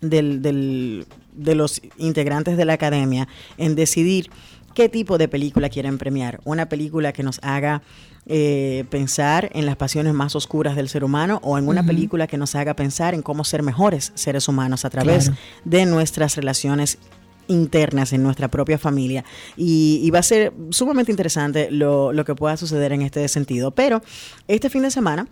del, 0.00 0.42
del- 0.42 1.06
de 1.34 1.54
los 1.54 1.82
integrantes 1.98 2.56
de 2.56 2.64
la 2.64 2.74
academia 2.74 3.28
en 3.58 3.74
decidir 3.74 4.30
¿Qué 4.74 4.88
tipo 4.88 5.18
de 5.18 5.28
película 5.28 5.68
quieren 5.68 5.98
premiar? 5.98 6.40
¿Una 6.44 6.68
película 6.68 7.12
que 7.12 7.22
nos 7.22 7.38
haga 7.44 7.82
eh, 8.26 8.84
pensar 8.90 9.48
en 9.54 9.66
las 9.66 9.76
pasiones 9.76 10.14
más 10.14 10.34
oscuras 10.34 10.74
del 10.74 10.88
ser 10.88 11.04
humano 11.04 11.38
o 11.44 11.56
en 11.58 11.68
una 11.68 11.86
película 11.86 12.26
que 12.26 12.36
nos 12.38 12.56
haga 12.56 12.74
pensar 12.74 13.14
en 13.14 13.22
cómo 13.22 13.44
ser 13.44 13.62
mejores 13.62 14.10
seres 14.16 14.48
humanos 14.48 14.84
a 14.84 14.90
través 14.90 15.26
Claro. 15.26 15.38
de 15.64 15.86
nuestras 15.86 16.34
relaciones 16.34 16.98
internas 17.46 18.12
en 18.12 18.24
nuestra 18.24 18.48
propia 18.48 18.76
familia 18.76 19.24
y, 19.56 20.00
y 20.02 20.10
va 20.10 20.18
a 20.18 20.22
ser 20.24 20.52
sumamente 20.70 21.12
interesante 21.12 21.70
lo, 21.70 22.12
lo 22.12 22.24
que 22.24 22.34
pueda 22.34 22.56
suceder 22.56 22.92
en 22.92 23.02
este 23.02 23.28
sentido. 23.28 23.70
Pero 23.70 24.02
este 24.48 24.70
fin 24.70 24.82
de 24.82 24.90
semana 24.90 25.28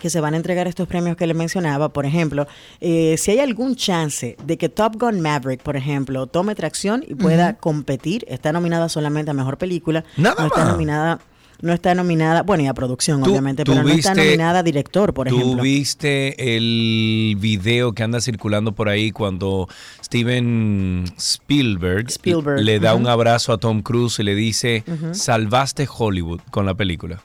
que 0.00 0.10
se 0.10 0.20
van 0.20 0.34
a 0.34 0.36
entregar 0.36 0.66
estos 0.66 0.88
premios 0.88 1.16
que 1.16 1.26
le 1.26 1.34
mencionaba, 1.34 1.92
por 1.92 2.06
ejemplo, 2.06 2.46
eh, 2.80 3.16
si 3.18 3.30
hay 3.32 3.38
algún 3.40 3.76
chance 3.76 4.36
de 4.44 4.58
que 4.58 4.68
Top 4.68 4.96
Gun 4.98 5.20
Maverick, 5.20 5.62
por 5.62 5.76
ejemplo, 5.76 6.26
tome 6.26 6.54
tracción 6.54 7.04
y 7.06 7.14
pueda 7.14 7.54
competir, 7.58 8.24
está 8.28 8.52
nominada 8.52 8.88
solamente 8.88 9.30
a 9.30 9.34
Mejor 9.34 9.58
Película, 9.58 10.04
Nada 10.16 10.36
no 10.40 10.46
está 10.46 10.60
más. 10.64 10.72
nominada 10.72 11.20
no 11.60 11.72
está 11.72 11.94
nominada, 11.94 12.42
bueno, 12.42 12.64
y 12.64 12.66
a 12.66 12.74
producción, 12.74 13.22
Tú- 13.22 13.30
obviamente, 13.30 13.62
tú 13.62 13.70
pero 13.70 13.84
no 13.84 13.88
está 13.90 14.16
nominada 14.16 14.58
a 14.58 14.62
director, 14.64 15.14
por 15.14 15.28
¿Tú 15.28 15.36
ejemplo. 15.38 15.62
viste 15.62 16.56
el 16.56 17.36
video 17.38 17.92
que 17.92 18.02
anda 18.02 18.20
circulando 18.20 18.72
por 18.72 18.88
ahí 18.88 19.12
cuando 19.12 19.68
Steven 20.02 21.04
Spielberg, 21.16 22.08
Spielberg, 22.10 22.60
le 22.60 22.80
da 22.80 22.94
un 22.96 23.06
abrazo 23.06 23.52
a 23.52 23.58
Tom 23.58 23.82
Cruise 23.82 24.18
y 24.18 24.24
le 24.24 24.34
dice, 24.34 24.82
salvaste 25.12 25.86
Hollywood 25.88 26.40
con 26.50 26.66
la 26.66 26.74
película? 26.74 27.22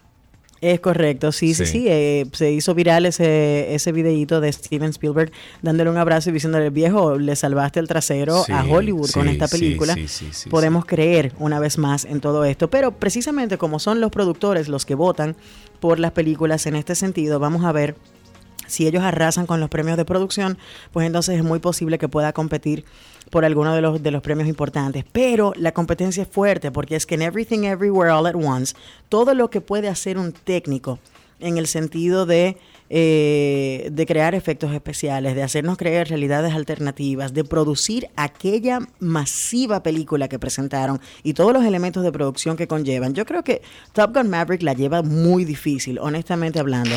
Es 0.59 0.79
correcto, 0.79 1.31
sí, 1.31 1.53
sí, 1.53 1.65
Sí. 1.65 1.71
sí. 1.71 1.85
eh, 1.87 2.25
se 2.33 2.51
hizo 2.51 2.73
viral 2.73 3.05
ese, 3.05 3.75
ese 3.75 3.91
videíto 3.91 4.41
de 4.41 4.51
Steven 4.51 4.89
Spielberg 4.89 5.31
dándole 5.61 5.89
un 5.89 5.97
abrazo 5.97 6.29
y 6.29 6.33
diciéndole, 6.33 6.69
viejo, 6.71 7.17
le 7.17 7.35
salvaste 7.35 7.79
el 7.79 7.87
trasero 7.87 8.43
Sí, 8.43 8.51
a 8.51 8.63
Hollywood 8.63 9.11
con 9.11 9.27
esta 9.27 9.47
película. 9.47 9.93
sí, 9.93 10.07
sí, 10.07 10.27
sí, 10.31 10.49
Podemos 10.49 10.85
creer 10.85 11.31
una 11.39 11.59
vez 11.59 11.77
más 11.77 12.05
en 12.05 12.21
todo 12.21 12.43
esto. 12.45 12.69
Pero 12.69 12.91
precisamente 12.91 13.57
como 13.57 13.79
son 13.79 14.01
los 14.01 14.11
productores 14.11 14.67
los 14.67 14.85
que 14.85 14.95
votan 14.95 15.35
por 15.79 15.99
las 15.99 16.11
películas 16.11 16.65
en 16.65 16.75
este 16.75 16.95
sentido, 16.95 17.39
vamos 17.39 17.63
a 17.63 17.71
ver 17.71 17.95
si 18.67 18.87
ellos 18.87 19.03
arrasan 19.03 19.45
con 19.45 19.59
los 19.59 19.69
premios 19.69 19.97
de 19.97 20.05
producción, 20.05 20.57
pues 20.91 21.07
entonces 21.07 21.37
es 21.37 21.43
muy 21.43 21.59
posible 21.59 21.97
que 21.97 22.07
pueda 22.07 22.33
competir 22.33 22.85
por 23.29 23.45
alguno 23.45 23.73
de 23.75 23.81
los, 23.81 24.01
de 24.01 24.11
los 24.11 24.21
premios 24.21 24.47
importantes. 24.47 25.03
Pero 25.11 25.53
la 25.55 25.73
competencia 25.73 26.23
es 26.23 26.29
fuerte 26.29 26.71
porque 26.71 26.95
es 26.95 27.05
que 27.05 27.15
en 27.15 27.23
Everything 27.23 27.63
Everywhere 27.63 28.11
All 28.11 28.27
at 28.27 28.35
Once, 28.35 28.75
todo 29.09 29.33
lo 29.33 29.49
que 29.49 29.61
puede 29.61 29.89
hacer 29.89 30.17
un 30.17 30.31
técnico 30.31 30.99
en 31.39 31.57
el 31.57 31.67
sentido 31.67 32.25
de, 32.25 32.57
eh, 32.89 33.89
de 33.91 34.05
crear 34.05 34.33
efectos 34.35 34.73
especiales, 34.73 35.35
de 35.35 35.43
hacernos 35.43 35.77
creer 35.77 36.07
realidades 36.09 36.53
alternativas, 36.53 37.33
de 37.33 37.43
producir 37.43 38.07
aquella 38.15 38.79
masiva 38.99 39.83
película 39.83 40.27
que 40.27 40.39
presentaron 40.39 40.99
y 41.23 41.33
todos 41.33 41.53
los 41.53 41.65
elementos 41.65 42.03
de 42.03 42.11
producción 42.11 42.55
que 42.57 42.67
conllevan. 42.67 43.13
Yo 43.13 43.25
creo 43.25 43.43
que 43.43 43.61
Top 43.93 44.15
Gun 44.15 44.29
Maverick 44.29 44.61
la 44.63 44.73
lleva 44.73 45.01
muy 45.03 45.43
difícil, 45.45 45.99
honestamente 45.99 46.59
hablando. 46.59 46.91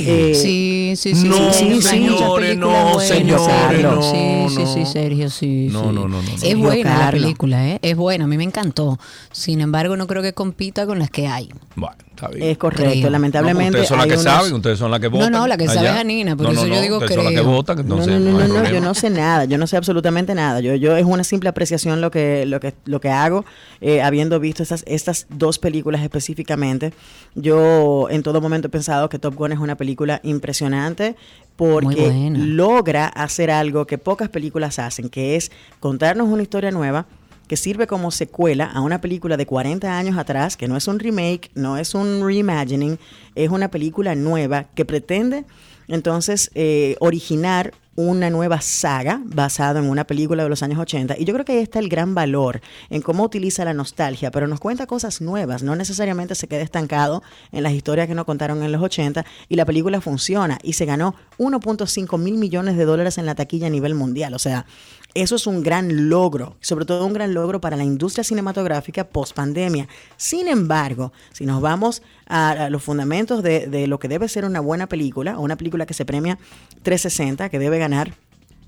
Eh, 0.00 0.32
sí, 0.34 0.94
sí, 0.96 1.14
sí. 1.14 1.28
No, 1.28 1.52
sí, 1.52 1.74
sí, 1.76 1.82
señores, 1.82 2.56
no, 2.56 2.98
señores, 3.00 3.42
Sergio. 3.44 3.90
no, 3.92 4.02
Sí, 4.02 4.54
sí, 4.54 4.62
no. 4.62 4.74
sí, 4.74 4.86
Sergio, 4.86 5.30
sí. 5.30 5.68
No, 5.70 5.80
sí. 5.80 5.86
no, 5.86 5.92
no, 5.92 6.08
no, 6.08 6.22
no. 6.22 6.28
Es 6.42 6.56
buena 6.56 6.98
la 6.98 7.10
película, 7.10 7.68
¿eh? 7.68 7.78
Es 7.82 7.96
buena, 7.96 8.24
a 8.24 8.26
mí 8.28 8.36
me 8.36 8.44
encantó. 8.44 8.98
Sin 9.32 9.60
embargo, 9.60 9.96
no 9.96 10.06
creo 10.06 10.22
que 10.22 10.32
compita 10.32 10.86
con 10.86 10.98
las 10.98 11.10
que 11.10 11.26
hay. 11.26 11.48
Bueno, 11.76 11.96
está 12.10 12.28
bien. 12.28 12.48
Es 12.50 12.58
correcto, 12.58 12.90
Creo. 12.92 13.10
lamentablemente. 13.10 13.70
ustedes 13.80 13.88
son 13.88 13.98
las 13.98 14.06
que 14.06 14.12
unos- 14.14 14.22
saben, 14.24 14.52
ustedes 14.54 14.78
son 14.78 14.90
las 14.90 15.00
que 15.00 15.08
votan. 15.08 15.33
No, 15.34 15.46
la 15.46 15.56
que 15.56 15.68
sabe 15.68 15.88
es 15.88 15.94
Janina, 15.94 16.36
por 16.36 16.46
No, 16.46 16.52
eso 16.52 16.66
no, 16.66 16.74
yo 16.74 16.80
digo 16.80 17.00
que 17.00 17.06
creo. 17.06 17.44
votan, 17.44 17.78
entonces 17.80 18.20
no, 18.20 18.30
no, 18.30 18.46
no, 18.46 18.62
no, 18.62 18.70
yo 18.70 18.80
no 18.80 18.94
sé 18.94 19.10
nada, 19.10 19.44
yo 19.44 19.58
no 19.58 19.66
sé 19.66 19.76
absolutamente 19.76 20.34
nada. 20.34 20.60
Yo, 20.60 20.74
yo 20.74 20.96
es 20.96 21.04
una 21.04 21.24
simple 21.24 21.48
apreciación 21.48 22.00
lo 22.00 22.10
que, 22.10 22.46
lo 22.46 22.60
que, 22.60 22.74
lo 22.84 23.00
que 23.00 23.10
hago, 23.10 23.44
eh, 23.80 24.02
habiendo 24.02 24.40
visto 24.40 24.62
estas, 24.62 24.84
estas 24.86 25.26
dos 25.30 25.58
películas 25.58 26.02
específicamente. 26.02 26.92
Yo 27.34 28.08
en 28.10 28.22
todo 28.22 28.40
momento 28.40 28.68
he 28.68 28.70
pensado 28.70 29.08
que 29.08 29.18
Top 29.18 29.34
Gun 29.34 29.52
es 29.52 29.58
una 29.58 29.76
película 29.76 30.20
impresionante 30.22 31.16
porque 31.56 32.30
logra 32.34 33.06
hacer 33.06 33.50
algo 33.50 33.86
que 33.86 33.98
pocas 33.98 34.28
películas 34.28 34.78
hacen, 34.78 35.08
que 35.08 35.36
es 35.36 35.52
contarnos 35.80 36.28
una 36.28 36.42
historia 36.42 36.70
nueva 36.70 37.06
que 37.46 37.56
sirve 37.56 37.86
como 37.86 38.10
secuela 38.10 38.66
a 38.66 38.80
una 38.80 39.00
película 39.00 39.36
de 39.36 39.46
40 39.46 39.98
años 39.98 40.18
atrás, 40.18 40.56
que 40.56 40.68
no 40.68 40.76
es 40.76 40.88
un 40.88 40.98
remake, 40.98 41.50
no 41.54 41.76
es 41.76 41.94
un 41.94 42.24
reimagining, 42.24 42.98
es 43.34 43.50
una 43.50 43.70
película 43.70 44.14
nueva 44.14 44.64
que 44.74 44.84
pretende 44.84 45.44
entonces 45.88 46.50
eh, 46.54 46.96
originar 47.00 47.72
una 47.96 48.28
nueva 48.28 48.60
saga 48.60 49.20
basada 49.24 49.78
en 49.78 49.88
una 49.88 50.04
película 50.04 50.42
de 50.42 50.48
los 50.48 50.62
años 50.62 50.78
80 50.78 51.16
y 51.18 51.24
yo 51.24 51.32
creo 51.32 51.44
que 51.44 51.52
ahí 51.52 51.58
está 51.58 51.78
el 51.78 51.88
gran 51.88 52.14
valor 52.14 52.60
en 52.90 53.02
cómo 53.02 53.22
utiliza 53.22 53.64
la 53.64 53.72
nostalgia, 53.72 54.30
pero 54.30 54.48
nos 54.48 54.58
cuenta 54.58 54.86
cosas 54.86 55.20
nuevas, 55.20 55.62
no 55.62 55.76
necesariamente 55.76 56.34
se 56.34 56.48
queda 56.48 56.62
estancado 56.62 57.22
en 57.52 57.62
las 57.62 57.72
historias 57.72 58.08
que 58.08 58.14
nos 58.14 58.24
contaron 58.24 58.62
en 58.62 58.72
los 58.72 58.82
80 58.82 59.24
y 59.48 59.56
la 59.56 59.64
película 59.64 60.00
funciona 60.00 60.58
y 60.62 60.72
se 60.72 60.86
ganó 60.86 61.14
1.5 61.38 62.18
mil 62.18 62.34
millones 62.36 62.76
de 62.76 62.84
dólares 62.84 63.18
en 63.18 63.26
la 63.26 63.36
taquilla 63.36 63.68
a 63.68 63.70
nivel 63.70 63.94
mundial, 63.94 64.34
o 64.34 64.38
sea, 64.40 64.66
eso 65.14 65.36
es 65.36 65.46
un 65.46 65.62
gran 65.62 66.08
logro, 66.08 66.56
sobre 66.60 66.84
todo 66.84 67.06
un 67.06 67.12
gran 67.12 67.34
logro 67.34 67.60
para 67.60 67.76
la 67.76 67.84
industria 67.84 68.24
cinematográfica 68.24 69.04
post 69.04 69.34
pandemia. 69.34 69.88
Sin 70.16 70.48
embargo, 70.48 71.12
si 71.32 71.46
nos 71.46 71.60
vamos 71.60 72.02
a, 72.26 72.68
los 72.68 72.82
fundamentos 72.82 73.42
de, 73.42 73.68
de 73.68 73.86
lo 73.86 73.98
que 73.98 74.08
debe 74.08 74.28
ser 74.28 74.44
una 74.44 74.60
buena 74.60 74.88
película, 74.88 75.38
o 75.38 75.42
una 75.42 75.56
película 75.56 75.86
que 75.86 75.94
se 75.94 76.04
premia 76.04 76.38
360, 76.82 77.48
que 77.48 77.58
debe 77.58 77.78
ganar 77.78 78.14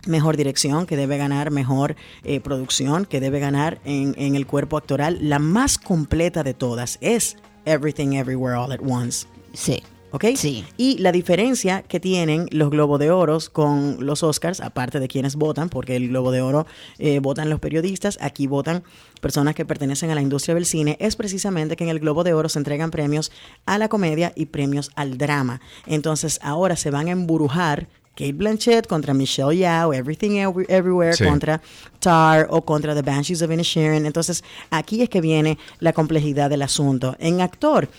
mejor 0.06 0.36
dirección, 0.36 0.86
que 0.86 0.97
debe 0.97 1.18
ganar 1.18 1.51
mejor 1.51 1.97
eh, 2.24 2.40
producción, 2.40 3.05
que 3.05 3.20
debe 3.20 3.40
ganar 3.40 3.81
en, 3.85 4.14
en 4.16 4.36
el 4.36 4.47
cuerpo 4.47 4.77
actoral, 4.77 5.18
la 5.20 5.39
más 5.39 5.78
completa 5.78 6.43
de 6.43 6.55
todas 6.55 6.98
es 7.01 7.36
Everything 7.64 8.12
Everywhere 8.12 8.56
All 8.56 8.73
at 8.73 8.81
Once. 8.81 9.27
Sí. 9.52 9.82
¿Ok? 10.16 10.24
Sí. 10.36 10.64
Y 10.76 10.98
la 10.98 11.12
diferencia 11.12 11.82
que 11.82 12.01
tienen 12.01 12.47
los 12.51 12.70
Globos 12.70 12.98
de 12.98 13.10
Oros 13.10 13.48
con 13.51 13.98
los 14.01 14.22
Oscars, 14.22 14.60
aparte 14.60 14.98
de 14.98 15.09
quienes 15.09 15.36
votan, 15.36 15.68
porque 15.68 15.94
el 15.97 16.09
Globo 16.09 16.32
de 16.32 16.40
Oro 16.40 16.66
eh, 16.98 17.18
votan 17.20 17.51
los 17.51 17.60
periodistas, 17.60 18.18
aquí 18.20 18.47
votan 18.47 18.82
personas 19.20 19.55
que 19.55 19.64
pertenecen 19.64 20.10
a 20.10 20.14
la 20.14 20.22
industria 20.22 20.55
del 20.55 20.66
cine, 20.66 20.97
es 21.01 21.16
precisamente 21.16 21.76
que 21.76 21.84
en 21.84 21.90
el 21.90 22.01
Globo 22.01 22.24
de 22.24 22.32
Oro 22.32 22.48
se 22.48 22.59
entregan 22.59 22.90
premios 22.90 23.30
a 23.66 23.78
la 23.78 23.88
comedia 23.88 24.32
y 24.34 24.47
premios 24.47 24.90
al 24.94 25.18
drama. 25.18 25.60
Entonces 25.86 26.38
ahora 26.43 26.76
se 26.76 26.90
van 26.90 27.09
a 27.09 27.12
emburujar 27.12 27.88
Kate 28.14 28.32
Blanchett 28.32 28.86
contra 28.86 29.12
Michelle 29.12 29.55
Yao, 29.59 29.93
Everything 29.93 30.38
Every- 30.38 30.64
Everywhere 30.70 31.12
Sí. 31.14 31.24
contra 31.24 31.60
Tar 32.01 32.47
o 32.51 32.62
contra 32.64 32.94
The 32.94 33.02
Banshees 33.02 33.43
of 33.43 33.51
Inisherin. 33.51 34.06
Entonces, 34.06 34.43
aquí 34.70 35.02
es 35.02 35.10
que 35.10 35.20
viene 35.20 35.59
la 35.80 35.93
complejidad 35.93 36.48
del 36.48 36.62
asunto. 36.62 37.14
En 37.18 37.43
actor, 37.43 37.90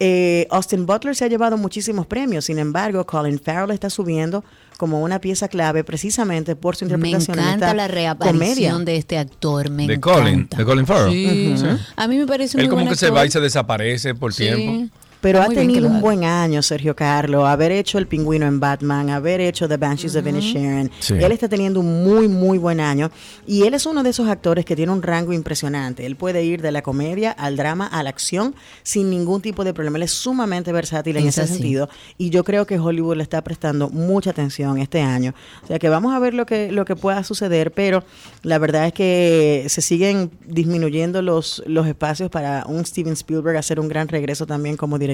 eh, 0.00 0.46
Austin 0.50 0.86
Butler 0.86 1.14
se 1.16 1.24
ha 1.24 1.28
llevado 1.28 1.56
muchísimos 1.56 2.06
premios, 2.06 2.44
sin 2.46 2.58
embargo, 2.58 3.04
Colin 3.06 3.38
Farrell 3.40 3.70
está 3.72 3.90
subiendo 3.90 4.44
como 4.76 5.02
una 5.02 5.20
pieza 5.20 5.46
clave 5.48 5.84
precisamente 5.84 6.56
por 6.56 6.74
su 6.76 6.84
Me 6.86 6.94
interpretación 6.94 7.38
en 7.38 7.44
encanta 7.44 7.66
esta 7.66 7.74
la 7.76 7.88
reaparición 7.88 8.38
comedia. 8.72 8.78
de 8.78 8.96
este 8.96 9.18
actor. 9.18 9.70
Me 9.70 9.86
De 9.86 9.94
encanta. 9.94 10.20
Colin, 10.20 10.48
de 10.56 10.64
Colin 10.64 10.86
Farrell. 10.86 11.12
Sí. 11.12 11.54
Sí. 11.58 11.66
A 11.96 12.08
mí 12.08 12.18
me 12.18 12.26
parece 12.26 12.58
Él 12.58 12.64
muy 12.64 12.70
como 12.70 12.82
buen 12.82 12.92
que 12.92 12.98
se 12.98 13.10
va 13.10 13.24
y 13.24 13.30
se 13.30 13.40
desaparece 13.40 14.14
por 14.14 14.32
Sí. 14.34 14.44
tiempo. 14.44 14.94
Pero 15.24 15.40
ha 15.40 15.48
tenido 15.48 15.88
un 15.88 16.02
buen 16.02 16.22
año, 16.22 16.60
Sergio 16.60 16.94
Carlos, 16.94 17.46
haber 17.48 17.72
hecho 17.72 17.96
El 17.96 18.06
Pingüino 18.06 18.44
en 18.44 18.60
Batman, 18.60 19.08
haber 19.08 19.40
hecho 19.40 19.66
The 19.66 19.78
Banshees 19.78 20.14
of 20.16 20.26
Inisherin. 20.26 20.90
Sí. 21.00 21.14
Él 21.14 21.32
está 21.32 21.48
teniendo 21.48 21.80
un 21.80 22.04
muy, 22.04 22.28
muy 22.28 22.58
buen 22.58 22.78
año. 22.78 23.10
Y 23.46 23.62
él 23.62 23.72
es 23.72 23.86
uno 23.86 24.02
de 24.02 24.10
esos 24.10 24.28
actores 24.28 24.66
que 24.66 24.76
tiene 24.76 24.92
un 24.92 25.00
rango 25.00 25.32
impresionante. 25.32 26.04
Él 26.04 26.16
puede 26.16 26.44
ir 26.44 26.60
de 26.60 26.70
la 26.72 26.82
comedia 26.82 27.30
al 27.30 27.56
drama, 27.56 27.86
a 27.86 28.02
la 28.02 28.10
acción, 28.10 28.54
sin 28.82 29.08
ningún 29.08 29.40
tipo 29.40 29.64
de 29.64 29.72
problema. 29.72 29.96
Él 29.96 30.02
es 30.02 30.10
sumamente 30.10 30.72
versátil 30.72 31.16
en 31.16 31.26
Es 31.26 31.38
ese 31.38 31.40
así. 31.44 31.54
sentido. 31.54 31.88
Y 32.18 32.28
yo 32.28 32.44
creo 32.44 32.66
que 32.66 32.78
Hollywood 32.78 33.16
le 33.16 33.22
está 33.22 33.42
prestando 33.42 33.88
mucha 33.88 34.28
atención 34.28 34.76
este 34.76 35.00
año. 35.00 35.32
O 35.62 35.66
sea 35.68 35.78
que 35.78 35.88
vamos 35.88 36.14
a 36.14 36.18
ver 36.18 36.34
lo 36.34 36.44
que, 36.44 36.70
lo 36.70 36.84
que 36.84 36.96
pueda 36.96 37.24
suceder, 37.24 37.72
pero 37.72 38.04
la 38.42 38.58
verdad 38.58 38.88
es 38.88 38.92
que 38.92 39.64
se 39.70 39.80
siguen 39.80 40.30
disminuyendo 40.46 41.22
los, 41.22 41.62
los 41.66 41.86
espacios 41.86 42.28
para 42.28 42.66
un 42.68 42.84
Steven 42.84 43.14
Spielberg 43.14 43.56
hacer 43.56 43.80
un 43.80 43.88
gran 43.88 44.08
regreso 44.08 44.44
también 44.44 44.76
como 44.76 44.98
director 44.98 45.13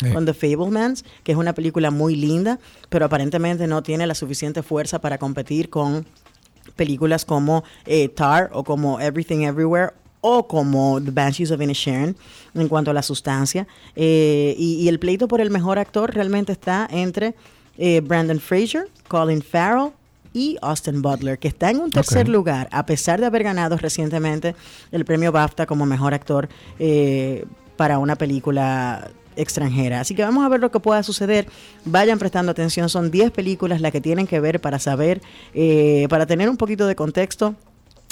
Sí. 0.00 0.10
con 0.12 0.24
The 0.26 0.34
Fablemans, 0.34 1.04
que 1.22 1.32
es 1.32 1.38
una 1.38 1.54
película 1.54 1.90
muy 1.90 2.14
linda, 2.16 2.58
pero 2.88 3.06
aparentemente 3.06 3.66
no 3.66 3.82
tiene 3.82 4.06
la 4.06 4.14
suficiente 4.14 4.62
fuerza 4.62 5.00
para 5.00 5.18
competir 5.18 5.70
con 5.70 6.06
películas 6.76 7.24
como 7.24 7.64
eh, 7.86 8.08
Tar 8.08 8.50
o 8.52 8.62
como 8.64 9.00
Everything 9.00 9.42
Everywhere 9.44 9.92
o 10.20 10.46
como 10.48 11.00
The 11.02 11.10
Banshees 11.12 11.50
of 11.50 11.60
Inisherin 11.60 12.16
en 12.54 12.68
cuanto 12.68 12.90
a 12.90 12.94
la 12.94 13.02
sustancia. 13.02 13.66
Eh, 13.96 14.54
y, 14.58 14.74
y 14.82 14.88
el 14.88 14.98
pleito 14.98 15.28
por 15.28 15.40
el 15.40 15.50
mejor 15.50 15.78
actor 15.78 16.12
realmente 16.12 16.52
está 16.52 16.88
entre 16.90 17.34
eh, 17.78 18.00
Brandon 18.00 18.40
Fraser, 18.40 18.88
Colin 19.06 19.42
Farrell 19.42 19.92
y 20.34 20.56
Austin 20.60 21.00
Butler, 21.02 21.38
que 21.38 21.48
está 21.48 21.70
en 21.70 21.78
un 21.78 21.90
tercer 21.90 22.26
Ok. 22.26 22.32
lugar, 22.32 22.68
a 22.70 22.84
pesar 22.84 23.18
de 23.20 23.26
haber 23.26 23.42
ganado 23.44 23.76
recientemente 23.76 24.54
el 24.92 25.04
premio 25.04 25.32
BAFTA 25.32 25.66
como 25.66 25.86
mejor 25.86 26.12
actor 26.14 26.48
eh, 26.78 27.44
para 27.76 27.98
una 27.98 28.16
película 28.16 29.10
extranjera. 29.38 30.00
Así 30.00 30.14
que 30.14 30.22
vamos 30.22 30.44
a 30.44 30.48
ver 30.48 30.60
lo 30.60 30.70
que 30.70 30.80
pueda 30.80 31.02
suceder. 31.02 31.46
Vayan 31.84 32.18
prestando 32.18 32.52
atención. 32.52 32.88
Son 32.88 33.10
10 33.10 33.30
películas 33.30 33.80
las 33.80 33.92
que 33.92 34.00
tienen 34.00 34.26
que 34.26 34.40
ver 34.40 34.60
para 34.60 34.78
saber, 34.78 35.22
eh, 35.54 36.06
para 36.10 36.26
tener 36.26 36.50
un 36.50 36.56
poquito 36.56 36.86
de 36.86 36.96
contexto. 36.96 37.54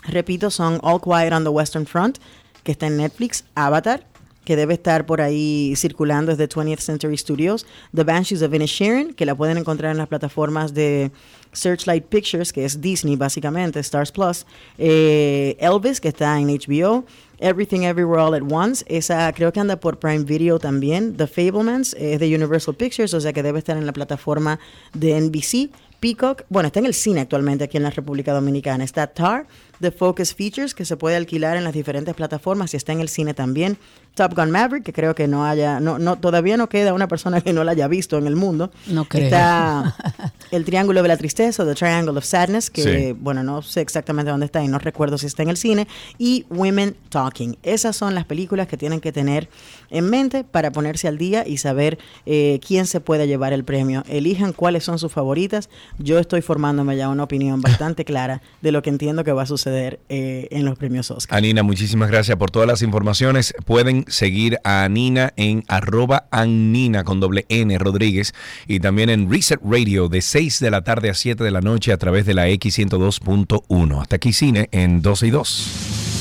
Repito, 0.04 0.50
son 0.50 0.78
All 0.82 1.00
Quiet 1.00 1.32
on 1.32 1.44
the 1.44 1.50
Western 1.50 1.86
Front, 1.86 2.18
que 2.62 2.72
está 2.72 2.86
en 2.86 2.96
Netflix, 2.96 3.44
Avatar, 3.54 4.06
que 4.46 4.56
debe 4.56 4.74
estar 4.74 5.04
por 5.04 5.20
ahí 5.20 5.74
circulando 5.76 6.30
es 6.32 6.38
de 6.38 6.48
20th 6.48 6.78
Century 6.78 7.18
Studios, 7.18 7.66
The 7.94 8.04
Banshees 8.04 8.42
of 8.42 8.54
Inisherin, 8.54 9.12
que 9.12 9.26
la 9.26 9.34
pueden 9.34 9.58
encontrar 9.58 9.90
en 9.90 9.98
las 9.98 10.06
plataformas 10.06 10.72
de 10.72 11.10
Searchlight 11.52 12.04
Pictures, 12.04 12.52
que 12.52 12.64
es 12.64 12.80
Disney 12.80 13.16
básicamente, 13.16 13.80
Stars 13.80 14.12
Plus, 14.12 14.46
eh, 14.78 15.56
Elvis, 15.58 16.00
que 16.00 16.08
está 16.08 16.38
en 16.38 16.46
HBO, 16.46 17.04
Everything 17.38 17.80
Everywhere 17.80 18.22
All 18.22 18.34
at 18.34 18.42
Once, 18.48 18.84
esa 18.88 19.32
creo 19.32 19.52
que 19.52 19.58
anda 19.58 19.80
por 19.80 19.98
Prime 19.98 20.24
Video 20.24 20.60
también, 20.60 21.16
The 21.16 21.26
Fablemans, 21.26 21.94
es 21.98 22.20
de 22.20 22.34
Universal 22.34 22.76
Pictures, 22.76 23.12
o 23.14 23.20
sea 23.20 23.32
que 23.32 23.42
debe 23.42 23.58
estar 23.58 23.76
en 23.76 23.84
la 23.84 23.92
plataforma 23.92 24.60
de 24.94 25.20
NBC. 25.20 25.70
Peacock, 25.98 26.42
bueno, 26.50 26.68
está 26.68 26.78
en 26.80 26.86
el 26.86 26.94
cine 26.94 27.22
actualmente 27.22 27.64
aquí 27.64 27.78
en 27.78 27.82
la 27.82 27.90
República 27.90 28.32
Dominicana. 28.32 28.84
Está 28.84 29.06
Tar, 29.06 29.46
The 29.80 29.90
Focus 29.90 30.34
Features, 30.34 30.74
que 30.74 30.84
se 30.84 30.96
puede 30.96 31.16
alquilar 31.16 31.56
en 31.56 31.64
las 31.64 31.74
diferentes 31.74 32.14
plataformas 32.14 32.74
y 32.74 32.76
está 32.76 32.92
en 32.92 33.00
el 33.00 33.08
cine 33.08 33.34
también. 33.34 33.76
Top 34.14 34.34
Gun 34.34 34.50
Maverick, 34.50 34.82
que 34.82 34.94
creo 34.94 35.14
que 35.14 35.28
no 35.28 35.44
haya, 35.44 35.78
no, 35.78 35.98
no, 35.98 36.16
todavía 36.16 36.56
no 36.56 36.70
queda 36.70 36.94
una 36.94 37.06
persona 37.06 37.42
que 37.42 37.52
no 37.52 37.64
la 37.64 37.72
haya 37.72 37.86
visto 37.86 38.16
en 38.16 38.26
el 38.26 38.34
mundo. 38.34 38.70
No 38.86 39.04
creo. 39.04 39.24
Está 39.24 39.94
El 40.50 40.64
Triángulo 40.64 41.02
de 41.02 41.08
la 41.08 41.18
Tristeza, 41.18 41.66
The 41.66 41.74
Triangle 41.74 42.16
of 42.16 42.24
Sadness, 42.24 42.70
que 42.70 42.82
Sí. 42.82 43.12
bueno, 43.20 43.42
no 43.42 43.60
sé 43.60 43.82
exactamente 43.82 44.30
dónde 44.30 44.46
está 44.46 44.64
y 44.64 44.68
no 44.68 44.78
recuerdo 44.78 45.18
si 45.18 45.26
está 45.26 45.42
en 45.42 45.50
el 45.50 45.58
cine. 45.58 45.86
Y 46.16 46.46
Women 46.48 46.96
Talking. 47.10 47.58
Esas 47.62 47.94
son 47.96 48.14
las 48.14 48.24
películas 48.24 48.68
que 48.68 48.78
tienen 48.78 49.00
que 49.00 49.12
tener 49.12 49.50
en 49.90 50.08
mente 50.08 50.44
para 50.44 50.70
ponerse 50.72 51.08
al 51.08 51.18
día 51.18 51.46
y 51.46 51.58
saber 51.58 51.98
eh, 52.24 52.58
quién 52.66 52.86
se 52.86 53.00
puede 53.00 53.26
llevar 53.26 53.52
el 53.52 53.64
premio. 53.64 54.02
Elijan 54.08 54.54
cuáles 54.54 54.84
son 54.84 54.98
sus 54.98 55.12
favoritas. 55.12 55.68
Yo 55.98 56.18
estoy 56.18 56.40
formándome 56.40 56.96
ya 56.96 57.10
una 57.10 57.24
opinión 57.24 57.60
bastante 57.60 58.06
clara 58.06 58.40
de 58.62 58.72
lo 58.72 58.80
que 58.80 58.88
entiendo 58.88 59.24
que 59.24 59.32
va 59.32 59.42
a 59.42 59.46
suceder 59.46 59.65
eh, 59.66 60.48
en 60.50 60.64
los 60.64 60.78
premios 60.78 61.10
Oscar. 61.10 61.38
Anina, 61.38 61.62
muchísimas 61.62 62.10
gracias 62.10 62.36
por 62.36 62.50
todas 62.50 62.68
las 62.68 62.82
informaciones. 62.82 63.54
Pueden 63.64 64.04
seguir 64.08 64.58
a 64.64 64.84
Anina 64.84 65.32
en 65.36 65.64
arroba 65.68 66.26
Anina 66.30 67.04
con 67.04 67.20
doble 67.20 67.46
N 67.48 67.76
Rodríguez 67.78 68.34
y 68.66 68.80
también 68.80 69.10
en 69.10 69.30
Reset 69.30 69.60
Radio 69.62 70.08
de 70.08 70.22
6 70.22 70.60
de 70.60 70.70
la 70.70 70.82
tarde 70.82 71.10
a 71.10 71.14
7 71.14 71.42
de 71.42 71.50
la 71.50 71.60
noche 71.60 71.92
a 71.92 71.96
través 71.96 72.26
de 72.26 72.34
la 72.34 72.48
X102.1. 72.48 74.00
Hasta 74.00 74.16
aquí 74.16 74.32
cine 74.32 74.68
en 74.72 75.02
12 75.02 75.26
y 75.26 75.30
2. 75.30 76.15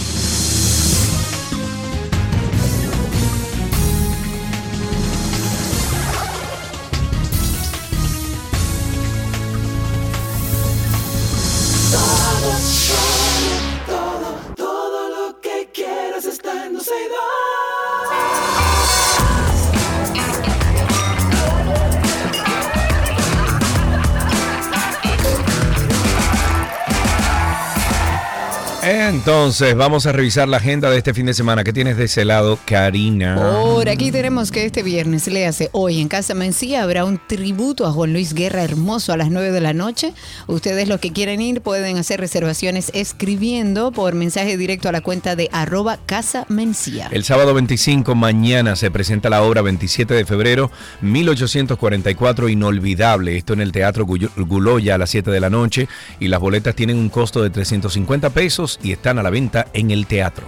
Entonces, 29.25 29.75
vamos 29.75 30.05
a 30.05 30.11
revisar 30.11 30.47
la 30.47 30.57
agenda 30.57 30.91
de 30.91 30.99
este 30.99 31.11
fin 31.11 31.25
de 31.25 31.33
semana. 31.33 31.63
¿Qué 31.63 31.73
tienes 31.73 31.97
de 31.97 32.03
ese 32.03 32.25
lado, 32.25 32.59
Karina? 32.63 33.35
Por 33.63 33.89
aquí 33.89 34.11
tenemos 34.11 34.51
que 34.51 34.65
este 34.65 34.83
viernes, 34.83 35.25
le 35.25 35.47
hace 35.47 35.71
hoy 35.71 35.99
en 35.99 36.09
Casa 36.09 36.35
Mencía, 36.35 36.83
habrá 36.83 37.05
un 37.05 37.19
tributo 37.25 37.87
a 37.87 37.91
Juan 37.91 38.13
Luis 38.13 38.35
Guerra 38.35 38.61
hermoso 38.61 39.13
a 39.13 39.17
las 39.17 39.31
9 39.31 39.49
de 39.49 39.61
la 39.61 39.73
noche. 39.73 40.13
Ustedes 40.45 40.87
los 40.87 40.99
que 40.99 41.11
quieren 41.11 41.41
ir 41.41 41.61
pueden 41.61 41.97
hacer 41.97 42.19
reservaciones 42.19 42.91
escribiendo 42.93 43.91
por 43.91 44.13
mensaje 44.13 44.57
directo 44.57 44.89
a 44.89 44.91
la 44.91 45.01
cuenta 45.01 45.35
de 45.35 45.49
arroba 45.51 45.97
Casa 46.05 46.45
Mencía. 46.47 47.09
El 47.11 47.23
sábado 47.23 47.55
25, 47.55 48.13
mañana, 48.13 48.75
se 48.75 48.91
presenta 48.91 49.31
la 49.31 49.41
obra 49.41 49.63
27 49.63 50.13
de 50.13 50.25
febrero, 50.25 50.69
1844, 51.01 52.47
Inolvidable. 52.47 53.37
Esto 53.37 53.53
en 53.53 53.61
el 53.61 53.71
Teatro 53.71 54.05
Guloya 54.05 54.93
a 54.93 54.97
las 54.99 55.09
7 55.09 55.31
de 55.31 55.39
la 55.39 55.49
noche. 55.49 55.87
Y 56.19 56.27
las 56.27 56.39
boletas 56.39 56.75
tienen 56.75 56.97
un 56.97 57.09
costo 57.09 57.41
de 57.41 57.49
350 57.49 58.29
pesos 58.29 58.79
y 58.83 58.91
están 58.91 59.14
a 59.19 59.23
la 59.23 59.29
venta 59.29 59.67
en 59.73 59.91
el 59.91 60.05
teatro. 60.05 60.47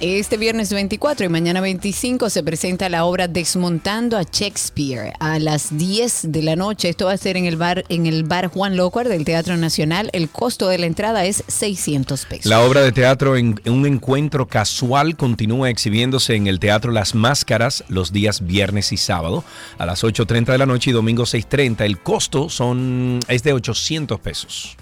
Este 0.00 0.36
viernes 0.36 0.72
24 0.72 1.26
y 1.26 1.28
mañana 1.28 1.60
25 1.60 2.30
se 2.30 2.44
presenta 2.44 2.88
la 2.88 3.04
obra 3.04 3.26
Desmontando 3.26 4.16
a 4.16 4.22
Shakespeare 4.22 5.12
a 5.18 5.40
las 5.40 5.76
10 5.76 6.30
de 6.30 6.42
la 6.44 6.54
noche. 6.54 6.88
Esto 6.88 7.06
va 7.06 7.14
a 7.14 7.16
ser 7.16 7.36
en 7.36 7.46
el 7.46 7.56
bar 7.56 7.84
en 7.88 8.06
el 8.06 8.22
bar 8.22 8.46
Juan 8.46 8.76
Locuar 8.76 9.08
del 9.08 9.24
Teatro 9.24 9.56
Nacional. 9.56 10.08
El 10.12 10.28
costo 10.28 10.68
de 10.68 10.78
la 10.78 10.86
entrada 10.86 11.24
es 11.24 11.42
600 11.48 12.26
pesos. 12.26 12.46
La 12.46 12.60
obra 12.60 12.82
de 12.82 12.92
teatro 12.92 13.36
en 13.36 13.60
en 13.64 13.72
un 13.72 13.86
encuentro 13.86 14.46
casual 14.46 15.16
continúa 15.16 15.68
exhibiéndose 15.68 16.36
en 16.36 16.46
el 16.46 16.60
Teatro 16.60 16.92
Las 16.92 17.16
Máscaras 17.16 17.82
los 17.88 18.12
días 18.12 18.46
viernes 18.46 18.92
y 18.92 18.98
sábado 18.98 19.42
a 19.78 19.86
las 19.86 20.04
8.30 20.04 20.52
de 20.52 20.58
la 20.58 20.66
noche 20.66 20.90
y 20.90 20.92
domingo 20.92 21.24
6.30. 21.24 21.80
El 21.80 21.98
costo 21.98 22.48
son, 22.50 23.18
es 23.26 23.42
de 23.42 23.52
800 23.52 24.20
pesos. 24.20 24.76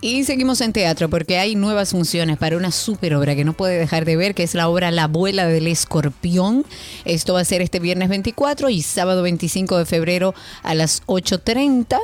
Y 0.00 0.24
seguimos 0.24 0.60
en 0.60 0.72
teatro 0.72 1.10
porque 1.10 1.38
hay 1.38 1.54
nuevas 1.54 1.90
funciones 1.90 2.38
para 2.38 2.56
una 2.56 2.70
super 2.70 3.14
obra 3.14 3.34
que 3.34 3.44
no 3.44 3.52
puede 3.52 3.78
dejar 3.78 4.04
de 4.04 4.16
ver, 4.16 4.34
que 4.34 4.42
es 4.42 4.54
la 4.54 4.68
obra 4.68 4.90
La 4.90 5.04
abuela 5.04 5.46
del 5.46 5.66
escorpión. 5.66 6.64
Esto 7.04 7.34
va 7.34 7.40
a 7.40 7.44
ser 7.44 7.60
este 7.62 7.80
viernes 7.80 8.08
24 8.08 8.70
y 8.70 8.82
sábado 8.82 9.22
25 9.22 9.78
de 9.78 9.84
febrero 9.84 10.34
a 10.62 10.74
las 10.74 11.02
8.30 11.06 11.98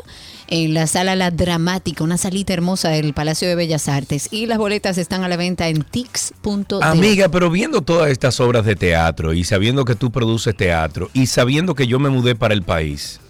en 0.49 0.75
la 0.75 0.87
sala 0.87 1.17
La 1.17 1.31
Dramática, 1.31 2.05
una 2.05 2.19
salita 2.19 2.53
hermosa 2.53 2.91
del 2.91 3.15
Palacio 3.15 3.49
de 3.49 3.55
Bellas 3.55 3.89
Artes. 3.89 4.29
Y 4.31 4.47
las 4.47 4.59
boletas 4.59 4.99
están 4.99 5.25
a 5.25 5.29
la 5.29 5.37
venta 5.37 5.69
en 5.69 5.83
tix.de. 5.83 6.79
Amiga, 6.83 7.29
pero 7.29 7.51
viendo 7.51 7.81
todas 7.83 8.11
estas 8.11 8.41
obras 8.41 8.65
de 8.65 8.77
teatro 8.77 9.33
y 9.33 9.45
sabiendo 9.45 9.85
que 9.85 9.95
tú 9.95 10.11
produces 10.11 10.57
teatro 10.57 11.11
y 11.13 11.27
sabiendo 11.27 11.75
que 11.75 11.87
yo 11.87 11.99
me 11.99 12.11
mudé 12.11 12.35
para 12.35 12.55
el 12.55 12.63
país, 12.63 13.21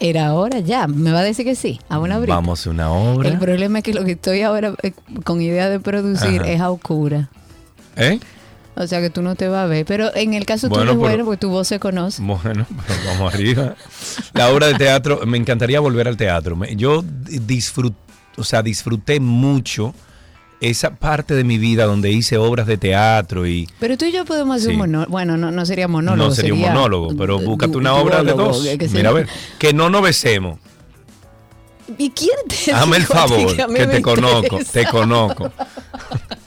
Era 0.00 0.28
ahora 0.28 0.60
ya, 0.60 0.86
me 0.86 1.12
va 1.12 1.20
a 1.20 1.22
decir 1.22 1.44
que 1.44 1.54
sí, 1.54 1.78
a 1.90 1.98
una 1.98 2.18
brita. 2.18 2.34
vamos 2.34 2.66
a 2.66 2.70
una 2.70 2.90
obra. 2.90 3.28
El 3.28 3.38
problema 3.38 3.78
es 3.78 3.84
que 3.84 3.92
lo 3.92 4.04
que 4.04 4.12
estoy 4.12 4.40
ahora 4.40 4.74
eh, 4.82 4.92
con 5.24 5.42
idea 5.42 5.68
de 5.68 5.78
producir 5.78 6.40
Ajá. 6.40 6.50
es 6.50 6.60
a 6.60 6.70
oscura. 6.70 7.28
¿Eh? 7.96 8.18
O 8.76 8.86
sea 8.86 9.00
que 9.02 9.10
tú 9.10 9.20
no 9.20 9.34
te 9.34 9.46
vas 9.48 9.64
a 9.64 9.66
ver. 9.66 9.84
Pero 9.84 10.14
en 10.16 10.32
el 10.32 10.46
caso 10.46 10.70
Bueno, 10.70 10.84
tuyo 10.84 10.92
es 10.92 10.98
bueno 10.98 11.24
porque 11.26 11.38
tu 11.38 11.50
voz 11.50 11.68
se 11.68 11.78
conoce. 11.78 12.22
Bueno, 12.22 12.66
pero 12.86 12.98
vamos 13.08 13.34
arriba. 13.34 13.74
La 14.32 14.48
obra 14.48 14.68
de 14.68 14.74
teatro, 14.74 15.20
me 15.26 15.36
encantaría 15.36 15.80
volver 15.80 16.08
al 16.08 16.16
teatro. 16.16 16.58
Yo 16.76 17.04
disfruté, 17.04 17.96
o 18.38 18.44
sea, 18.44 18.62
disfruté 18.62 19.20
mucho 19.20 19.92
esa 20.60 20.90
parte 20.90 21.34
de 21.34 21.42
mi 21.44 21.56
vida 21.58 21.84
donde 21.86 22.10
hice 22.10 22.36
obras 22.36 22.66
de 22.66 22.76
teatro 22.76 23.46
y 23.46 23.68
Pero 23.78 23.96
tú 23.96 24.04
y 24.04 24.12
yo 24.12 24.24
podemos 24.24 24.56
hacer 24.56 24.68
Sí. 24.68 24.72
un 24.74 24.78
monólogo. 24.80 25.10
Bueno, 25.10 25.36
no, 25.36 25.50
no 25.50 25.64
sería 25.66 25.88
monólogo. 25.88 26.28
no 26.28 26.34
sería, 26.34 26.52
un 26.54 26.60
monólogo, 26.60 27.16
pero 27.16 27.38
búscate 27.38 27.76
una 27.78 27.94
obra 27.94 28.22
de 28.22 28.32
dos. 28.32 28.62
que- 28.78 28.88
Mira, 28.88 29.10
a 29.10 29.12
ver, 29.12 29.28
que 29.58 29.72
no 29.72 29.88
nos 29.90 30.02
besemos. 30.02 30.58
¿Y 31.98 32.10
quién 32.10 32.36
te 32.46 32.72
Hazme 32.72 32.98
el 32.98 33.04
favor, 33.06 33.56
que 33.74 33.86
te 33.86 34.00
conozco, 34.02 34.58
te 34.72 34.86
conozco. 34.86 35.50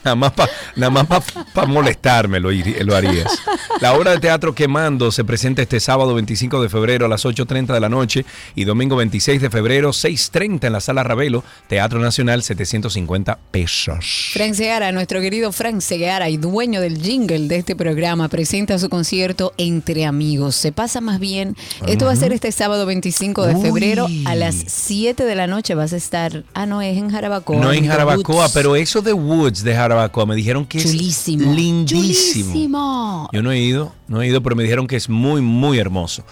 Nada 0.04 0.16
más 0.16 0.34
para 0.34 0.52
nada 0.76 0.90
más 0.90 1.08
pa, 1.54 1.66
molestarme 1.66 2.40
lo, 2.40 2.52
lo 2.52 2.96
harías. 2.96 3.32
La 3.80 3.94
obra 3.94 4.12
de 4.12 4.20
teatro 4.20 4.54
Quemando 4.54 5.12
se 5.12 5.24
presenta 5.24 5.62
este 5.62 5.80
sábado 5.80 6.14
25 6.14 6.62
de 6.62 6.70
febrero 6.70 7.06
a 7.06 7.10
las 7.10 7.26
8.30 7.26 7.74
de 7.74 7.80
la 7.80 7.90
noche 7.90 8.26
y 8.54 8.66
domingo 8.66 8.98
26 8.98 9.42
de 9.42 9.50
febrero 9.50 9.92
6.30 9.92 10.68
en 10.68 10.74
la 10.74 10.82
Sala 10.82 11.04
Ravelo, 11.04 11.44
Teatro 11.68 12.00
Nacional, 12.00 12.44
750 12.44 13.40
pesos. 13.52 14.32
Frank 14.34 14.54
Seara, 14.56 14.92
nuestro 14.92 15.22
querido 15.22 15.52
Frank 15.52 15.80
Seara 15.80 16.30
y 16.30 16.38
dueño 16.38 16.82
del 16.82 17.02
jingle 17.02 17.48
de 17.48 17.58
este 17.58 17.76
programa, 17.76 18.28
presenta 18.28 18.78
su 18.80 18.90
concierto 18.90 19.54
Entre 19.58 20.06
Amigos. 20.06 20.56
Se 20.56 20.72
pasa 20.72 21.00
más 21.00 21.20
bien. 21.20 21.56
Esto 21.88 22.06
va 22.06 22.12
a 22.12 22.16
ser 22.16 22.34
este 22.34 22.52
sábado 22.52 22.86
25 22.86 23.46
de 23.46 23.56
Uy. 23.56 23.62
febrero 23.62 24.08
a 24.26 24.36
las 24.36 24.56
7 24.68 25.24
de 25.24 25.36
la 25.36 25.48
noche. 25.48 25.76
Vas 25.76 25.94
a 25.94 25.98
estar. 25.98 26.44
Ah, 26.54 26.66
no, 26.66 26.82
es 26.82 26.98
en 26.98 27.10
Jarabacoa. 27.10 27.60
No 27.60 27.72
en 27.72 27.88
Jarabacoa, 27.88 28.50
pero 28.54 28.76
eso 28.76 29.02
de 29.02 29.14
Woods 29.14 29.64
de 29.64 29.74
Jarabacoa 29.74 29.93
me 30.28 30.36
dijeron 30.36 30.66
que 30.66 30.80
Chulísimo. 30.84 31.50
es 31.52 31.56
lindísimo. 31.56 32.52
Chulísimo. 32.52 33.30
Yo 33.32 33.42
no 33.44 33.52
he 33.52 33.60
ido, 33.60 33.94
no 34.08 34.22
he 34.22 34.28
ido, 34.28 34.42
pero 34.42 34.56
me 34.56 34.64
dijeron 34.64 34.88
que 34.88 34.96
es 34.96 35.10
muy, 35.10 35.42
muy 35.42 35.80
hermoso. 35.80 36.24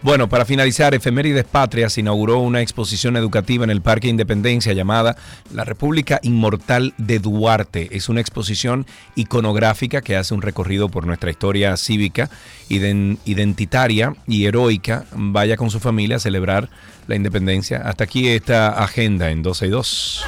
Bueno, 0.00 0.28
para 0.28 0.44
finalizar, 0.44 0.94
Efemérides 0.94 1.44
Patrias 1.44 1.98
inauguró 1.98 2.38
una 2.38 2.60
exposición 2.60 3.16
educativa 3.16 3.64
en 3.64 3.70
el 3.70 3.82
Parque 3.82 4.06
Independencia 4.06 4.72
llamada 4.72 5.16
La 5.52 5.64
República 5.64 6.20
Inmortal 6.22 6.94
de 6.98 7.18
Duarte. 7.18 7.88
Es 7.90 8.08
una 8.08 8.20
exposición 8.20 8.86
iconográfica 9.16 10.00
que 10.00 10.16
hace 10.16 10.34
un 10.34 10.42
recorrido 10.42 10.88
por 10.88 11.04
nuestra 11.04 11.30
historia 11.32 11.76
cívica, 11.76 12.30
iden- 12.68 13.18
identitaria 13.24 14.14
y 14.28 14.44
heroica. 14.44 15.04
Vaya 15.16 15.56
con 15.56 15.68
su 15.70 15.80
familia 15.80 16.16
a 16.16 16.20
celebrar 16.20 16.70
la 17.08 17.16
independencia. 17.16 17.78
Hasta 17.78 18.04
aquí 18.04 18.28
esta 18.28 18.68
agenda 18.68 19.30
en 19.30 19.42
12 19.42 19.66
y 19.66 19.70
2. 19.70 20.24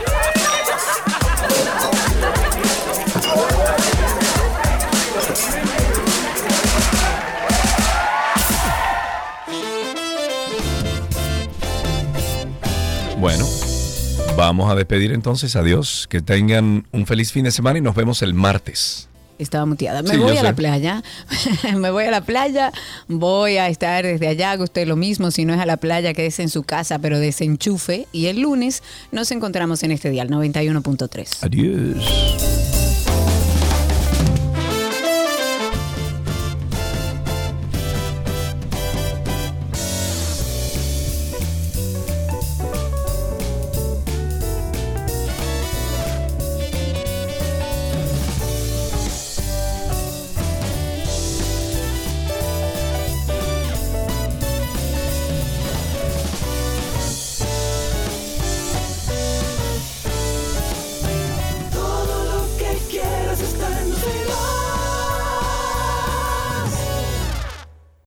Bueno, 13.21 13.47
vamos 14.37 14.71
a 14.73 14.75
despedir 14.75 15.13
entonces. 15.13 15.55
Adiós. 15.55 16.07
Que 16.09 16.23
tengan 16.23 16.87
un 16.93 17.07
feliz 17.07 17.33
fin 17.33 17.45
de 17.45 17.51
semana 17.51 17.79
y 17.79 17.83
nos 17.83 17.95
vemos 17.95 18.23
el 18.23 18.33
martes. 18.35 19.09
Estaba 19.39 19.65
muteada. 19.67 20.03
Me 20.03 20.11
Sí, 20.11 20.17
voy 20.17 20.33
a 20.33 20.37
sé. 20.41 20.43
la 20.43 20.55
playa. 20.55 21.03
me 21.77 21.91
voy 21.91 22.05
a 22.05 22.11
la 22.11 22.21
playa. 22.23 22.73
Voy 23.09 23.57
a 23.59 23.69
estar 23.69 24.05
desde 24.05 24.29
allá. 24.29 24.53
Haga 24.53 24.65
usted 24.65 24.87
lo 24.87 24.97
mismo. 24.97 25.31
Si 25.31 25.45
no 25.45 25.55
es 25.55 25.61
a 25.61 25.67
la 25.67 25.77
playa, 25.79 26.13
quédese 26.15 26.43
en 26.43 26.49
su 26.51 26.63
casa, 26.63 26.99
pero 26.99 27.19
desenchufe. 27.19 28.07
Y 28.13 28.27
el 28.27 28.41
lunes 28.41 28.83
nos 29.13 29.31
encontramos 29.33 29.83
en 29.83 29.93
este 29.93 30.11
dial 30.11 30.29
91.3. 30.31 31.39
Adiós. 31.43 32.90